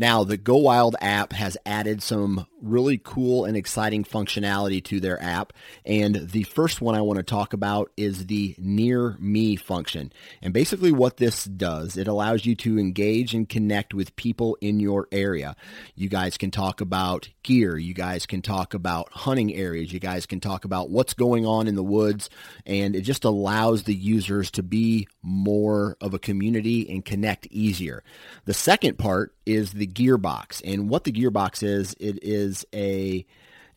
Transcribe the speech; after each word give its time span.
Now, 0.00 0.24
the 0.24 0.38
Go 0.38 0.56
Wild 0.56 0.96
app 1.02 1.34
has 1.34 1.58
added 1.66 2.02
some 2.02 2.46
really 2.62 3.00
cool 3.02 3.44
and 3.44 3.56
exciting 3.56 4.04
functionality 4.04 4.82
to 4.84 5.00
their 5.00 5.22
app. 5.22 5.52
And 5.84 6.28
the 6.30 6.44
first 6.44 6.80
one 6.80 6.94
I 6.94 7.00
want 7.00 7.18
to 7.18 7.22
talk 7.22 7.52
about 7.52 7.90
is 7.96 8.26
the 8.26 8.54
Near 8.58 9.16
Me 9.18 9.56
function. 9.56 10.12
And 10.42 10.52
basically, 10.52 10.92
what 10.92 11.18
this 11.18 11.44
does, 11.44 11.96
it 11.96 12.08
allows 12.08 12.44
you 12.46 12.54
to 12.56 12.78
engage 12.78 13.34
and 13.34 13.48
connect 13.48 13.94
with 13.94 14.16
people 14.16 14.56
in 14.60 14.80
your 14.80 15.08
area. 15.12 15.56
You 15.94 16.08
guys 16.08 16.36
can 16.36 16.50
talk 16.50 16.80
about 16.80 17.28
gear. 17.42 17.78
You 17.78 17.94
guys 17.94 18.26
can 18.26 18.42
talk 18.42 18.74
about 18.74 19.10
hunting 19.12 19.54
areas. 19.54 19.92
You 19.92 20.00
guys 20.00 20.26
can 20.26 20.40
talk 20.40 20.64
about 20.64 20.90
what's 20.90 21.14
going 21.14 21.46
on 21.46 21.66
in 21.66 21.74
the 21.74 21.82
woods. 21.82 22.30
And 22.66 22.94
it 22.96 23.02
just 23.02 23.24
allows 23.24 23.84
the 23.84 23.94
users 23.94 24.50
to 24.52 24.62
be 24.62 25.08
more 25.22 25.96
of 26.00 26.14
a 26.14 26.18
community 26.18 26.90
and 26.90 27.04
connect 27.04 27.46
easier. 27.50 28.02
The 28.44 28.54
second 28.54 28.98
part 28.98 29.34
is 29.46 29.72
the 29.72 29.86
gearbox. 29.86 30.62
And 30.64 30.88
what 30.88 31.04
the 31.04 31.12
gearbox 31.12 31.62
is, 31.62 31.94
it 32.00 32.18
is 32.22 32.49
a 32.74 33.26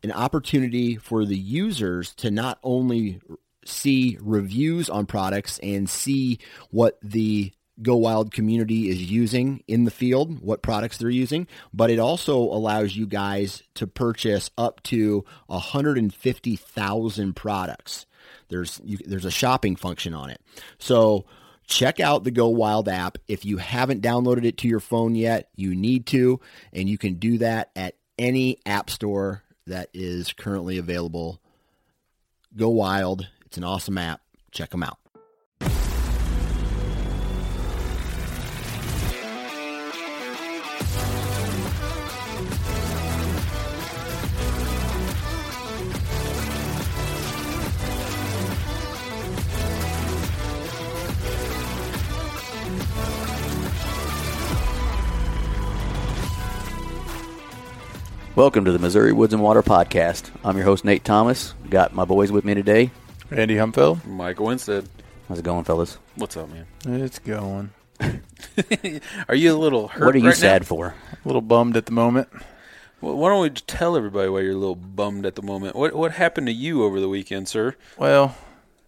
an 0.04 0.12
opportunity 0.12 0.98
for 0.98 1.26
the 1.26 1.38
users 1.38 2.14
to 2.16 2.30
not 2.30 2.60
only 2.62 3.22
see 3.66 4.18
reviews 4.22 4.90
on 4.90 5.06
products 5.06 5.60
and 5.60 5.90
see 5.90 6.40
what 6.72 7.00
the 7.02 7.54
Go 7.82 7.96
Wild 7.96 8.32
community 8.32 8.90
is 8.90 9.02
using 9.02 9.64
in 9.68 9.86
the 9.86 9.92
field, 9.92 10.42
what 10.42 10.62
products 10.62 10.98
they're 10.98 11.10
using, 11.10 11.48
but 11.74 11.90
it 11.90 11.98
also 11.98 12.38
allows 12.38 12.96
you 12.96 13.08
guys 13.08 13.64
to 13.76 13.88
purchase 13.88 14.52
up 14.58 14.84
to 14.84 15.26
150,000 15.48 17.36
products. 17.36 18.06
There's 18.50 18.80
you, 18.84 19.00
there's 19.06 19.26
a 19.26 19.32
shopping 19.32 19.76
function 19.76 20.14
on 20.14 20.30
it. 20.30 20.40
So 20.78 21.26
check 21.66 22.00
out 22.00 22.24
the 22.24 22.32
Go 22.32 22.50
Wild 22.50 22.88
app. 22.88 23.18
If 23.28 23.44
you 23.44 23.58
haven't 23.58 24.04
downloaded 24.04 24.46
it 24.46 24.58
to 24.60 24.68
your 24.68 24.80
phone 24.80 25.16
yet, 25.16 25.50
you 25.56 25.76
need 25.76 26.06
to, 26.08 26.40
and 26.74 26.88
you 26.88 27.00
can 27.00 27.16
do 27.16 27.40
that 27.40 27.72
at 27.76 27.96
any 28.18 28.60
app 28.66 28.90
store 28.90 29.44
that 29.68 29.90
is 29.94 30.34
currently 30.34 30.78
available. 30.78 31.40
Go 32.56 32.70
Wild. 32.70 33.28
It's 33.46 33.58
an 33.58 33.64
awesome 33.64 33.98
app. 33.98 34.22
Check 34.52 34.72
them 34.72 34.84
out. 34.84 34.98
Welcome 58.36 58.66
to 58.66 58.72
the 58.72 58.80
Missouri 58.80 59.14
Woods 59.14 59.34
and 59.34 59.44
Water 59.44 59.62
Podcast. 59.62 60.32
I'm 60.44 60.56
your 60.58 60.66
host, 60.66 60.84
Nate 60.84 61.04
Thomas. 61.04 61.54
Got 61.70 61.94
my 61.94 62.04
boys 62.06 62.32
with 62.32 62.44
me 62.46 62.56
today. 62.56 62.90
Andy 63.30 63.58
Humphill. 63.58 64.00
Michael 64.08 64.48
Winstead. 64.48 64.90
How's 65.30 65.40
it 65.40 65.46
going, 65.46 65.64
fellas? 65.64 65.98
What's 66.16 66.36
up, 66.36 66.50
man? 66.50 66.66
It's 66.86 67.20
going. 67.20 67.72
Are 69.30 69.36
you 69.36 69.56
a 69.56 69.58
little 69.58 69.88
hurt? 69.88 70.06
what 70.06 70.16
are 70.16 70.20
you 70.20 70.28
right 70.28 70.36
sad 70.36 70.64
now? 70.64 70.68
for? 70.68 70.88
A 71.12 71.28
little 71.28 71.42
bummed 71.42 71.78
at 71.78 71.86
the 71.86 71.92
moment. 71.92 72.28
Well, 73.02 73.16
why 73.16 73.30
don't 73.30 73.42
we 73.42 73.50
tell 73.52 73.96
everybody 73.96 74.30
why 74.30 74.40
you're 74.42 74.54
a 74.54 74.58
little 74.58 74.76
bummed 74.76 75.26
at 75.26 75.36
the 75.36 75.42
moment? 75.44 75.76
What 75.76 75.94
What 75.94 76.14
happened 76.14 76.48
to 76.48 76.54
you 76.54 76.84
over 76.84 77.00
the 77.00 77.10
weekend, 77.10 77.48
sir? 77.48 77.76
Well, 77.98 78.36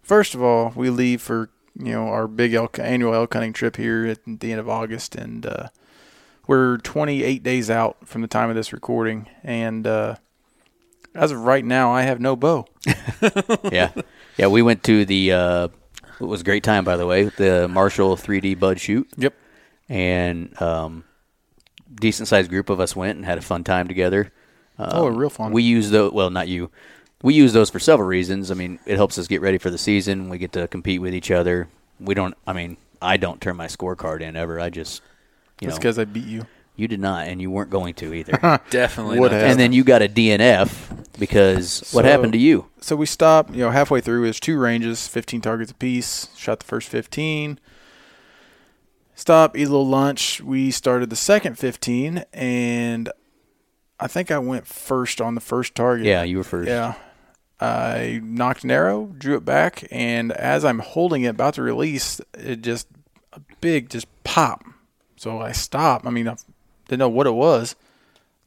first 0.02 0.34
of 0.34 0.42
all, 0.42 0.72
we 0.74 0.90
leave 0.90 1.22
for 1.22 1.50
you 1.78 1.92
know 1.92 2.08
our 2.08 2.26
big 2.26 2.52
elk 2.52 2.78
annual 2.80 3.14
elk 3.14 3.32
hunting 3.32 3.52
trip 3.52 3.76
here 3.76 4.06
at 4.06 4.18
the 4.26 4.50
end 4.50 4.60
of 4.60 4.68
August, 4.68 5.14
and 5.14 5.46
uh, 5.46 5.68
we're 6.46 6.78
28 6.78 7.42
days 7.42 7.70
out 7.70 7.96
from 8.06 8.22
the 8.22 8.28
time 8.28 8.48
of 8.50 8.56
this 8.56 8.72
recording. 8.72 9.28
And 9.42 9.86
uh, 9.86 10.16
as 11.14 11.32
of 11.32 11.40
right 11.40 11.64
now, 11.64 11.92
I 11.92 12.02
have 12.02 12.20
no 12.20 12.36
bow. 12.36 12.66
yeah, 13.72 13.92
yeah. 14.36 14.46
We 14.48 14.62
went 14.62 14.82
to 14.84 15.04
the. 15.04 15.32
Uh, 15.32 15.68
it 16.20 16.24
was 16.24 16.40
a 16.40 16.44
great 16.44 16.62
time, 16.64 16.84
by 16.84 16.96
the 16.96 17.06
way. 17.06 17.24
The 17.24 17.68
Marshall 17.68 18.16
3D 18.16 18.58
Bud 18.58 18.80
Shoot, 18.80 19.08
Yep. 19.16 19.34
and 19.88 20.60
um, 20.62 21.04
decent 21.94 22.28
sized 22.28 22.48
group 22.50 22.70
of 22.70 22.80
us 22.80 22.96
went 22.96 23.16
and 23.16 23.24
had 23.26 23.38
a 23.38 23.42
fun 23.42 23.64
time 23.64 23.88
together. 23.88 24.32
Um, 24.78 24.88
Oh, 24.92 25.06
real 25.08 25.30
fun. 25.30 25.52
We 25.52 25.62
use 25.62 25.90
those. 25.90 26.12
Well, 26.12 26.30
not 26.30 26.48
you. 26.48 26.70
We 27.22 27.34
use 27.34 27.52
those 27.52 27.70
for 27.70 27.78
several 27.78 28.08
reasons. 28.08 28.50
I 28.50 28.54
mean, 28.54 28.78
it 28.86 28.96
helps 28.96 29.18
us 29.18 29.26
get 29.26 29.40
ready 29.40 29.58
for 29.58 29.70
the 29.70 29.78
season. 29.78 30.28
We 30.28 30.38
get 30.38 30.52
to 30.52 30.68
compete 30.68 31.00
with 31.00 31.14
each 31.14 31.30
other. 31.30 31.68
We 31.98 32.14
don't. 32.14 32.34
I 32.46 32.52
mean, 32.52 32.76
I 33.00 33.16
don't 33.16 33.40
turn 33.40 33.56
my 33.56 33.66
scorecard 33.66 34.20
in 34.20 34.36
ever. 34.36 34.60
I 34.60 34.70
just, 34.70 35.02
you 35.60 35.68
That's 35.68 35.78
because 35.78 35.98
I 35.98 36.04
beat 36.04 36.26
you. 36.26 36.46
you 36.76 36.86
did 36.88 37.00
not, 37.00 37.26
and 37.28 37.40
you 37.40 37.50
weren't 37.50 37.70
going 37.70 37.94
to 37.94 38.12
either. 38.14 38.32
Definitely 38.70 39.18
Would 39.20 39.32
not. 39.32 39.40
have. 39.40 39.50
and 39.52 39.60
then 39.60 39.72
you 39.72 39.84
got 39.84 40.02
a 40.02 40.08
DNF 40.08 41.06
because 41.18 41.80
what 41.92 42.04
So- 42.04 42.10
happened 42.10 42.32
to 42.34 42.38
you? 42.38 42.66
So 42.80 42.94
we 42.96 43.06
stopped, 43.06 43.50
you 43.52 43.60
know, 43.60 43.70
halfway 43.70 44.00
through. 44.00 44.24
It 44.24 44.28
was 44.28 44.40
two 44.40 44.58
ranges, 44.58 45.08
15 45.08 45.40
targets 45.40 45.70
apiece. 45.72 46.28
Shot 46.36 46.60
the 46.60 46.66
first 46.66 46.88
15. 46.88 47.58
Stop, 49.14 49.56
eat 49.56 49.62
a 49.62 49.70
little 49.70 49.86
lunch. 49.88 50.40
We 50.42 50.70
started 50.70 51.08
the 51.10 51.16
second 51.16 51.58
15, 51.58 52.24
and 52.34 53.10
I 53.98 54.06
think 54.08 54.30
I 54.30 54.38
went 54.38 54.66
first 54.66 55.20
on 55.22 55.34
the 55.34 55.40
first 55.40 55.74
target. 55.74 56.04
Yeah, 56.06 56.22
you 56.22 56.36
were 56.36 56.44
first. 56.44 56.68
Yeah. 56.68 56.94
I 57.58 58.20
knocked 58.22 58.64
an 58.64 58.70
arrow, 58.70 59.06
drew 59.16 59.36
it 59.36 59.44
back, 59.46 59.88
and 59.90 60.30
as 60.32 60.62
I'm 60.66 60.80
holding 60.80 61.22
it, 61.22 61.28
about 61.28 61.54
to 61.54 61.62
release, 61.62 62.20
it 62.34 62.60
just 62.60 62.86
a 63.32 63.40
big 63.62 63.88
just 63.88 64.06
pop. 64.24 64.62
So 65.16 65.40
I 65.40 65.52
stopped. 65.52 66.06
I 66.06 66.10
mean, 66.10 66.28
I 66.28 66.36
didn't 66.88 66.98
know 67.00 67.08
what 67.08 67.26
it 67.26 67.32
was. 67.34 67.74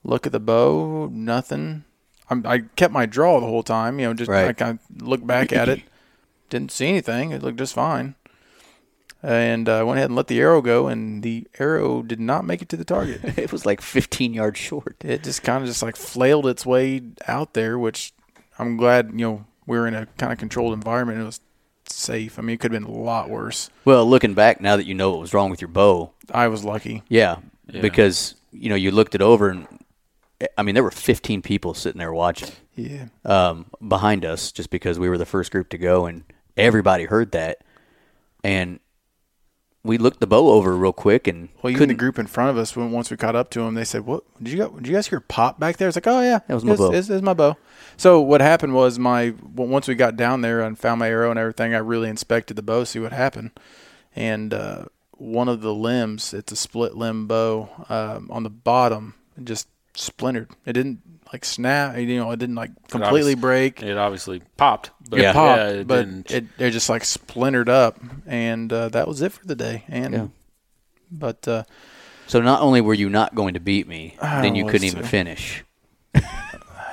Look 0.03 0.25
at 0.25 0.31
the 0.31 0.39
bow, 0.39 1.09
nothing. 1.11 1.83
I'm, 2.29 2.45
I 2.45 2.59
kept 2.75 2.93
my 2.93 3.05
draw 3.05 3.39
the 3.39 3.47
whole 3.47 3.63
time. 3.63 3.99
You 3.99 4.07
know, 4.07 4.13
just 4.13 4.29
I 4.29 4.45
Right. 4.47 4.57
kind 4.57 4.79
of 4.79 5.01
looked 5.07 5.25
back 5.27 5.51
at 5.51 5.67
it, 5.67 5.81
didn't 6.49 6.71
see 6.71 6.87
anything. 6.87 7.31
It 7.31 7.41
looked 7.43 7.57
just 7.57 7.73
fine, 7.73 8.15
and 9.21 9.67
I 9.67 9.79
uh, 9.79 9.85
went 9.85 9.97
ahead 9.97 10.09
and 10.11 10.15
let 10.15 10.27
the 10.27 10.39
arrow 10.39 10.61
go, 10.61 10.87
and 10.87 11.21
the 11.23 11.47
arrow 11.59 12.01
did 12.03 12.19
not 12.19 12.45
make 12.45 12.61
it 12.61 12.69
to 12.69 12.77
the 12.77 12.85
target. 12.85 13.21
It 13.37 13.51
was 13.51 13.65
like 13.65 13.81
15 13.81 14.33
yards 14.33 14.59
short. 14.59 14.95
it 15.03 15.23
just 15.23 15.43
kind 15.43 15.61
of 15.63 15.67
just 15.67 15.83
like 15.83 15.95
flailed 15.95 16.45
its 16.47 16.65
way 16.65 17.01
out 17.27 17.53
there, 17.53 17.77
which 17.77 18.13
I'm 18.57 18.77
glad 18.77 19.09
you 19.11 19.25
know 19.25 19.45
we 19.65 19.77
were 19.77 19.87
in 19.87 19.95
a 19.95 20.05
kind 20.17 20.31
of 20.31 20.39
controlled 20.39 20.73
environment. 20.73 21.19
It 21.19 21.25
was 21.25 21.41
safe. 21.91 22.37
I 22.39 22.41
mean, 22.41 22.53
it 22.55 22.59
could 22.59 22.71
have 22.73 22.81
been 22.83 22.91
a 22.91 22.95
lot 22.97 23.29
worse. 23.29 23.69
Well, 23.85 24.05
looking 24.05 24.33
back 24.33 24.61
now 24.61 24.75
that 24.77 24.85
you 24.85 24.93
know 24.93 25.11
what 25.11 25.19
was 25.19 25.33
wrong 25.33 25.49
with 25.49 25.61
your 25.61 25.67
bow, 25.69 26.11
I 26.33 26.47
was 26.47 26.63
lucky. 26.63 27.03
yeah, 27.09 27.37
Yeah. 27.71 27.81
because 27.81 28.35
you 28.51 28.69
know 28.69 28.75
you 28.75 28.91
looked 28.91 29.15
it 29.15 29.21
over 29.21 29.49
and 29.49 29.67
I 30.57 30.63
mean 30.63 30.73
there 30.73 30.83
were 30.83 30.91
15 30.91 31.41
people 31.41 31.73
sitting 31.73 31.99
there 31.99 32.13
watching 32.13 32.51
Yeah, 32.75 33.05
um, 33.25 33.65
behind 33.87 34.25
us 34.25 34.51
just 34.51 34.69
because 34.69 34.97
we 34.97 35.09
were 35.09 35.17
the 35.17 35.25
first 35.25 35.51
group 35.51 35.69
to 35.69 35.77
go 35.77 36.05
and 36.05 36.23
everybody 36.57 37.05
heard 37.05 37.31
that 37.33 37.59
and 38.43 38.79
we 39.89 39.97
looked 39.97 40.19
the 40.19 40.27
bow 40.27 40.51
over 40.51 40.77
real 40.77 40.93
quick 40.93 41.27
and 41.27 41.49
well, 41.63 41.71
even 41.71 41.79
couldn't 41.79 41.95
the 41.95 41.99
group 41.99 42.19
in 42.19 42.27
front 42.27 42.51
of 42.51 42.57
us, 42.57 42.75
when 42.75 42.91
once 42.91 43.09
we 43.09 43.17
caught 43.17 43.35
up 43.35 43.49
to 43.49 43.61
them, 43.61 43.73
they 43.73 43.83
said, 43.83 44.05
"What 44.05 44.23
did 44.41 44.53
you 44.53 44.59
got? 44.59 44.75
Did 44.75 44.87
you 44.87 44.93
guys 44.93 45.07
hear 45.07 45.19
pop 45.19 45.59
back 45.59 45.77
there?" 45.77 45.87
It's 45.87 45.97
like, 45.97 46.05
"Oh 46.05 46.21
yeah, 46.21 46.39
That 46.47 46.53
was 46.53 46.63
my 46.63 46.73
it's, 46.73 46.79
bow." 46.79 46.91
It's, 46.91 47.09
it's 47.09 47.23
my 47.23 47.33
bow." 47.33 47.57
So 47.97 48.21
what 48.21 48.39
happened 48.39 48.75
was 48.75 48.99
my 48.99 49.33
well, 49.55 49.67
once 49.67 49.87
we 49.87 49.95
got 49.95 50.15
down 50.15 50.41
there 50.41 50.61
and 50.61 50.77
found 50.77 50.99
my 50.99 51.09
arrow 51.09 51.31
and 51.31 51.39
everything, 51.39 51.73
I 51.73 51.79
really 51.79 52.07
inspected 52.07 52.55
the 52.55 52.61
bow, 52.61 52.83
see 52.83 52.99
what 52.99 53.13
happened, 53.13 53.49
and 54.15 54.53
uh, 54.53 54.85
one 55.13 55.49
of 55.49 55.61
the 55.61 55.73
limbs, 55.73 56.35
it's 56.35 56.51
a 56.51 56.55
split 56.55 56.95
limb 56.95 57.25
bow 57.25 57.69
um, 57.89 58.29
on 58.31 58.43
the 58.43 58.51
bottom, 58.51 59.15
just 59.43 59.67
splintered. 59.95 60.51
It 60.67 60.73
didn't 60.73 61.01
like 61.33 61.45
snap. 61.45 61.97
You 61.97 62.17
know, 62.17 62.31
it 62.31 62.37
didn't 62.39 62.55
like 62.55 62.71
completely 62.89 63.33
obvious- 63.33 63.39
break. 63.41 63.83
It 63.83 63.97
obviously 63.97 64.41
popped, 64.57 64.91
but 65.09 65.19
It 65.19 65.23
Yeah. 65.23 65.33
popped, 65.33 65.59
yeah, 65.59 65.67
it 65.69 65.87
but 65.87 66.05
didn't. 66.05 66.31
it 66.31 66.45
it 66.57 66.71
just 66.71 66.89
like 66.89 67.03
splintered 67.05 67.69
up, 67.69 67.99
and 68.25 68.71
uh, 68.73 68.89
that 68.89 69.07
was 69.07 69.21
it 69.21 69.31
for 69.33 69.45
the 69.45 69.55
day. 69.55 69.83
And 69.87 70.13
Yeah. 70.13 70.27
but 71.11 71.47
uh, 71.47 71.63
So 72.27 72.41
not 72.41 72.61
only 72.61 72.81
were 72.81 72.93
you 72.93 73.09
not 73.09 73.33
going 73.35 73.53
to 73.55 73.59
beat 73.59 73.87
me, 73.87 74.15
then 74.21 74.55
you 74.55 74.65
couldn't 74.65 74.81
let's 74.83 74.93
even 74.93 75.03
see. 75.03 75.09
finish. 75.09 75.63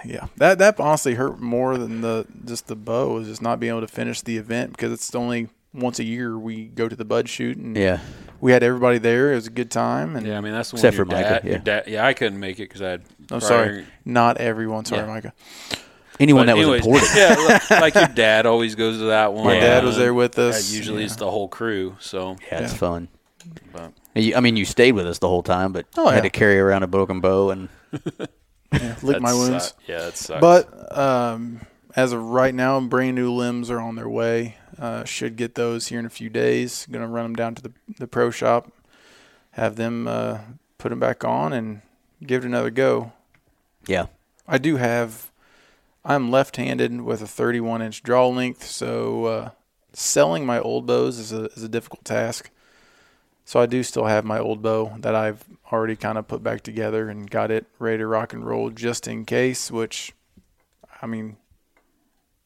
yeah, 0.05 0.27
that 0.37 0.59
that 0.59 0.79
honestly 0.79 1.15
hurt 1.15 1.41
more 1.41 1.77
than 1.79 2.01
the 2.01 2.27
just 2.45 2.67
the 2.69 2.77
bow 2.77 3.15
was 3.15 3.27
just 3.29 3.43
not 3.43 3.59
being 3.59 3.71
able 3.71 3.81
to 3.81 3.89
finish 3.93 4.21
the 4.23 4.37
event 4.37 4.71
because 4.73 4.93
it's 4.93 5.11
the 5.11 5.19
only 5.19 5.49
once 5.77 5.99
a 5.99 6.05
year 6.05 6.39
we 6.39 6.65
go 6.67 6.89
to 6.89 6.97
the 6.97 7.05
bud 7.05 7.29
shoot 7.29 7.57
and 7.57 7.77
Yeah. 7.77 8.01
we 8.41 8.53
had 8.53 8.63
everybody 8.63 8.99
there. 8.99 9.33
It 9.33 9.37
was 9.37 9.47
a 9.47 9.51
good 9.51 9.71
time 9.71 10.17
and 10.17 10.27
yeah, 10.27 10.39
I 10.39 10.41
mean 10.41 10.53
that's 10.53 10.71
the 10.71 10.77
Except 10.77 10.97
one 10.99 11.07
for 11.07 11.13
Micah, 11.15 11.29
dad, 11.29 11.45
yeah. 11.45 11.59
dad- 11.59 11.85
yeah, 11.87 12.07
I 12.07 12.15
couldn't 12.15 12.41
make 12.41 12.57
it 12.59 12.69
because 12.69 12.83
I 12.83 12.91
had. 12.91 13.03
I'm 13.31 13.41
prior- 13.41 13.41
sorry, 13.41 13.87
not 14.05 14.39
everyone. 14.39 14.85
Sorry, 14.85 15.03
Yeah. 15.03 15.07
Micah. 15.07 15.33
Anyone 16.19 16.47
But 16.47 16.55
that 16.55 16.59
anyways, 16.61 16.87
was 16.87 17.03
important. 17.07 17.11
yeah, 17.17 17.59
like, 17.71 17.71
like 17.71 17.95
your 17.95 18.15
dad 18.15 18.47
always 18.47 18.75
goes 18.75 18.99
to 18.99 19.05
that 19.07 19.35
one. 19.35 19.45
My 19.45 19.61
dad 19.61 19.85
was 19.85 19.99
there 19.99 20.15
with 20.15 20.39
Yeah, 20.39 20.45
us. 20.45 20.73
usually 20.73 21.01
Yeah. 21.01 21.07
it's 21.07 21.17
the 21.17 21.31
whole 21.31 21.49
crew. 21.49 21.97
So 22.01 22.37
Yeah, 22.51 22.63
it's 22.63 22.73
fun. 22.73 23.09
But- 23.73 23.93
I 24.17 24.41
mean, 24.41 24.57
you 24.57 24.65
stayed 24.65 24.93
with 24.93 25.07
us 25.07 25.19
the 25.19 25.29
whole 25.29 25.43
time, 25.43 25.73
but 25.73 25.85
Oh, 25.99 26.09
had 26.09 26.17
yeah. 26.17 26.21
to 26.23 26.31
carry 26.31 26.59
around 26.59 26.83
a 26.85 26.87
broken 26.87 27.21
bow 27.21 27.51
and 27.51 27.69
yeah, 28.73 28.95
lick 29.03 29.21
my 29.21 29.35
wounds. 29.35 29.67
suck- 29.69 29.77
Yeah, 29.87 29.99
that 29.99 30.17
sucks. 30.17 30.41
But 30.41 30.97
um, 30.99 31.61
as 31.95 32.13
of 32.13 32.23
right 32.23 32.55
now, 32.55 32.81
brand 32.81 33.15
new 33.15 33.31
limbs 33.33 33.71
are 33.71 33.79
on 33.79 33.95
their 33.97 34.09
way. 34.09 34.57
Uh, 34.79 35.05
should 35.05 35.37
get 35.37 35.55
those 35.55 35.87
here 35.89 35.99
in 35.99 36.07
a 36.07 36.11
few 36.11 36.29
days. 36.29 36.87
Going 36.91 37.05
to 37.05 37.09
run 37.09 37.25
them 37.25 37.37
down 37.37 37.55
to 37.55 37.63
the, 37.63 37.73
the 37.99 38.07
pro 38.07 38.31
shop, 38.31 38.71
have 39.53 39.77
them 39.77 40.07
uh, 40.07 40.39
put 40.77 40.91
them 40.91 41.01
back 41.01 41.25
on, 41.25 41.53
and 41.53 41.81
give 42.25 42.45
it 42.45 42.47
another 42.47 42.71
go. 42.71 43.13
yeah, 43.87 44.07
I 44.47 44.59
do 44.59 44.77
have. 44.77 45.31
I'm 46.05 46.31
left-handed 46.31 47.01
with 47.01 47.21
a 47.21 47.27
31 47.27 47.83
inch 47.83 48.03
draw 48.03 48.29
length, 48.29 48.65
so 48.65 49.25
uh, 49.25 49.51
selling 49.93 50.45
my 50.45 50.61
old 50.61 50.87
bows 50.87 51.19
is 51.19 51.33
a 51.33 51.45
is 51.57 51.63
a 51.63 51.69
difficult 51.69 52.05
task. 52.05 52.51
So 53.47 53.61
I 53.61 53.67
do 53.67 53.83
still 53.85 54.07
have 54.07 54.25
my 54.25 54.41
old 54.41 54.61
bow 54.61 54.97
that 54.99 55.15
I've 55.15 55.45
already 55.73 55.95
kind 55.95 56.19
of 56.19 56.27
put 56.27 56.43
back 56.43 56.63
together 56.63 57.09
and 57.09 57.31
got 57.31 57.53
it 57.53 57.65
ready 57.79 57.99
to 57.99 58.07
rock 58.07 58.33
and 58.33 58.45
roll 58.45 58.71
just 58.71 59.07
in 59.07 59.25
case. 59.25 59.71
Which, 59.71 60.13
I 61.01 61.07
mean, 61.07 61.37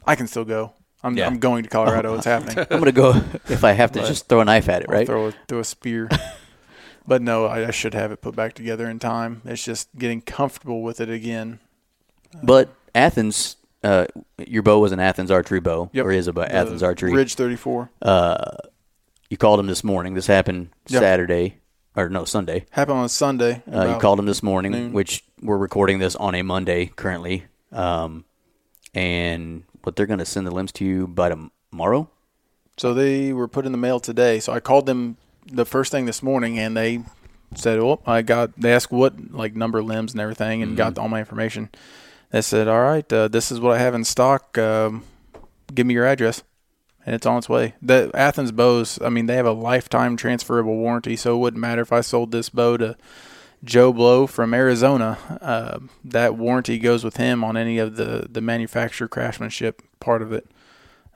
I 0.06 0.15
can 0.15 0.26
still 0.26 0.44
go. 0.44 0.75
I'm 1.02 1.17
Yeah. 1.17 1.26
I'm 1.26 1.38
going 1.38 1.62
to 1.64 1.69
Colorado. 1.69 2.14
It's 2.17 2.25
happening. 2.35 2.58
I'm 2.70 2.79
gonna 2.79 2.93
go 2.93 3.11
if 3.49 3.64
I 3.64 3.73
have 3.73 3.93
to 3.93 4.00
But- 4.00 4.08
just 4.08 4.29
throw 4.29 4.41
a 4.41 4.44
knife 4.44 4.69
at 4.69 4.82
it, 4.82 4.88
I'll 4.91 4.94
right? 4.97 5.06
throw 5.06 5.29
a, 5.29 5.35
throw 5.49 5.61
a 5.61 5.64
spear. 5.64 6.08
but 7.06 7.23
no, 7.23 7.47
I, 7.47 7.69
I 7.69 7.70
should 7.70 7.94
have 7.94 8.12
it 8.12 8.20
put 8.20 8.37
back 8.37 8.55
together 8.55 8.88
in 8.88 8.99
time. 8.99 9.43
It's 9.44 9.64
just 9.64 9.88
getting 9.99 10.20
comfortable 10.20 10.82
with 10.82 11.00
it 11.00 11.08
again. 11.11 11.58
But 12.43 12.69
Athens, 12.94 13.56
uh, 13.82 14.06
your 14.47 14.62
bow 14.62 14.79
was 14.79 14.93
an 14.93 15.00
Athens 15.00 15.31
archery 15.31 15.61
bow, 15.61 15.91
Yep. 15.93 16.05
or 16.06 16.11
is 16.12 16.26
a 16.29 16.32
bow, 16.32 16.43
The 16.43 16.55
Athens 16.55 16.82
archery. 16.82 17.12
Ridge 17.12 17.35
34. 17.35 17.91
Uh, 18.02 18.56
you 19.31 19.37
called 19.37 19.58
him 19.61 19.67
this 19.67 19.82
morning. 19.82 20.14
This 20.14 20.26
happened 20.26 20.70
Yeah. 20.88 21.00
Saturday, 21.00 21.56
or 21.97 22.08
no 22.08 22.25
Sunday. 22.25 22.67
Happened 22.70 22.99
on 22.99 23.08
Sunday. 23.08 23.62
Uh, 23.73 23.94
you 23.94 24.00
called 24.00 24.19
him 24.19 24.26
this 24.26 24.43
morning, 24.43 24.73
noon. 24.73 24.93
which 24.93 25.25
we're 25.43 25.56
recording 25.56 25.99
this 25.99 26.14
on 26.17 26.35
a 26.35 26.43
Monday 26.43 26.87
currently. 26.94 27.44
Um, 27.73 28.25
and 28.94 29.64
what 29.82 29.97
they're 29.97 30.06
gonna 30.06 30.25
send 30.25 30.47
the 30.47 30.50
limbs 30.50 30.73
to 30.73 30.85
you 30.85 31.06
by 31.06 31.29
tomorrow. 31.29 32.09
So 32.77 32.94
they 32.94 33.32
were 33.32 33.49
put 33.49 33.67
in 33.67 33.73
the 33.73 33.79
mail 33.79 34.00
today. 34.00 34.41
So 34.41 34.53
I 34.53 34.61
called 34.61 34.87
them 34.87 35.17
the 35.47 35.67
first 35.67 35.93
thing 35.93 36.06
this 36.06 36.23
morning, 36.23 36.59
and 36.59 36.77
they 36.77 37.03
said, 37.55 37.79
"Oh, 37.79 38.00
I 38.06 38.23
got." 38.23 38.59
They 38.59 38.73
asked 38.73 38.93
what 38.93 39.32
like 39.32 39.55
number 39.55 39.79
of 39.79 39.87
limbs 39.87 40.12
and 40.12 40.21
everything, 40.21 40.62
and 40.62 40.77
got 40.77 40.99
all 40.99 41.09
my 41.09 41.19
information. 41.19 41.69
They 42.31 42.43
said, 42.43 42.69
"All 42.69 42.81
right, 42.81 43.11
uh, 43.12 43.29
this 43.29 43.50
is 43.50 43.61
what 43.61 43.77
I 43.77 43.79
have 43.79 43.94
in 43.94 44.05
stock. 44.05 44.56
Um, 44.56 45.03
give 45.75 45.87
me 45.87 45.94
your 45.94 46.06
address." 46.06 46.43
And 47.05 47.15
it's 47.15 47.26
on 47.26 47.38
its 47.38 47.49
way. 47.49 47.75
The 47.81 48.11
Athens 48.15 48.53
bows, 48.53 48.99
I 49.03 49.09
mean, 49.09 49.25
they 49.25 49.37
have 49.37 49.47
a 49.47 49.53
lifetime 49.53 50.19
transferable 50.19 50.76
warranty, 50.76 51.17
so 51.17 51.35
it 51.35 51.38
wouldn't 51.38 51.61
matter 51.61 51.81
if 51.81 51.93
I 51.93 52.03
sold 52.03 52.31
this 52.31 52.50
bow 52.50 52.76
to 52.76 52.97
Joe 53.65 53.93
Blow 53.93 54.27
from 54.27 54.55
Arizona. 54.55 55.19
Uh, 55.41 55.79
that 56.05 56.37
warranty 56.37 56.79
goes 56.79 57.05
with 57.05 57.17
him 57.17 57.45
on 57.45 57.57
any 57.57 57.79
of 57.79 57.97
the 57.97 58.27
the 58.31 58.41
manufacturer 58.41 59.09
craftsmanship 59.09 59.83
part 60.01 60.23
of 60.23 60.33
it. 60.33 60.47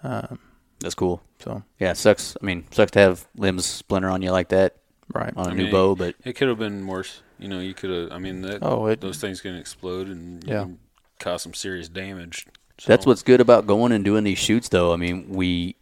Um, 0.03 0.39
That's 0.81 0.95
cool. 0.95 1.23
so 1.39 1.63
Yeah, 1.79 1.95
sucks. 1.95 2.37
I 2.41 2.45
mean, 2.45 2.65
sucks 2.71 2.91
to 2.93 2.99
have 2.99 3.27
limbs 3.37 3.65
splinter 3.65 4.11
on 4.11 4.21
you 4.23 4.31
like 4.31 4.49
that 4.51 4.77
right. 5.13 5.33
on 5.37 5.47
a 5.49 5.51
I 5.51 5.55
new 5.55 5.63
mean, 5.65 5.73
bow, 5.73 5.95
but 5.95 6.15
it 6.25 6.35
could 6.35 6.49
have 6.49 6.59
been 6.59 6.87
worse. 6.87 7.23
You 7.39 7.49
know, 7.49 7.61
you 7.61 7.75
could 7.75 7.91
have. 7.91 8.13
I 8.13 8.19
mean, 8.19 8.43
that, 8.43 8.59
Oh, 8.63 8.87
it, 8.87 9.01
those 9.01 9.19
things 9.19 9.41
can 9.41 9.55
explode 9.57 10.09
and 10.09 10.45
Yeah. 10.45 10.63
can 10.65 10.79
cause 11.19 11.43
some 11.43 11.55
serious 11.55 11.89
damage. 11.89 12.47
So, 12.79 12.89
That's 12.89 13.07
what's 13.07 13.23
good 13.23 13.41
about 13.41 13.67
going 13.67 13.93
and 13.93 14.05
doing 14.05 14.25
these 14.25 14.39
shoots, 14.39 14.69
though. 14.69 14.93
I 14.93 14.97
mean, 14.97 15.29
we, 15.31 15.77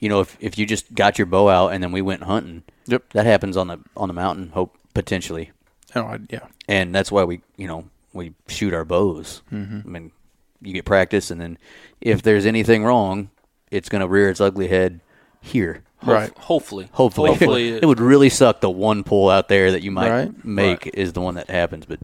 you 0.00 0.08
know, 0.08 0.20
if 0.20 0.36
if 0.40 0.58
you 0.58 0.66
just 0.66 0.92
got 0.94 1.18
your 1.18 1.26
bow 1.26 1.48
out 1.48 1.68
and 1.72 1.82
then 1.82 1.92
we 1.92 2.02
went 2.02 2.24
hunting, 2.24 2.62
Yep. 2.86 3.12
that 3.12 3.26
happens 3.26 3.56
on 3.56 3.68
the 3.68 3.78
on 3.96 4.08
the 4.08 4.14
mountain, 4.14 4.50
hope 4.50 4.76
potentially, 4.94 5.52
Oh, 5.94 6.02
I, 6.02 6.18
yeah. 6.30 6.46
and 6.68 6.94
that's 6.94 7.10
why 7.10 7.24
we, 7.24 7.40
you 7.56 7.66
know, 7.66 7.84
we 8.12 8.34
shoot 8.48 8.74
our 8.74 8.84
bows. 8.84 9.42
Mm-hmm. 9.52 9.80
I 9.84 9.90
mean, 9.90 10.12
you 10.60 10.72
get 10.72 10.84
practice, 10.84 11.30
and 11.30 11.40
then 11.40 11.58
if 12.00 12.22
there's 12.22 12.46
anything 12.46 12.84
wrong, 12.84 13.30
it's 13.70 13.88
going 13.88 14.00
to 14.00 14.08
rear 14.08 14.28
its 14.30 14.40
ugly 14.40 14.68
head 14.68 15.00
here. 15.40 15.82
Hope- 16.00 16.08
Right. 16.14 16.38
Hopefully, 16.38 16.88
Hopefully, 16.92 17.30
hopefully, 17.30 17.68
it 17.82 17.84
would 17.84 18.00
really 18.00 18.28
suck. 18.28 18.60
The 18.60 18.70
one 18.70 19.02
pull 19.02 19.28
out 19.30 19.48
there 19.48 19.72
that 19.72 19.82
you 19.82 19.90
might 19.90 20.10
Right. 20.10 20.44
make 20.44 20.84
Right. 20.86 20.94
is 20.94 21.12
the 21.12 21.20
one 21.20 21.34
that 21.34 21.50
happens, 21.50 21.86
but 21.86 21.98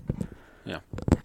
yeah. 0.65 0.79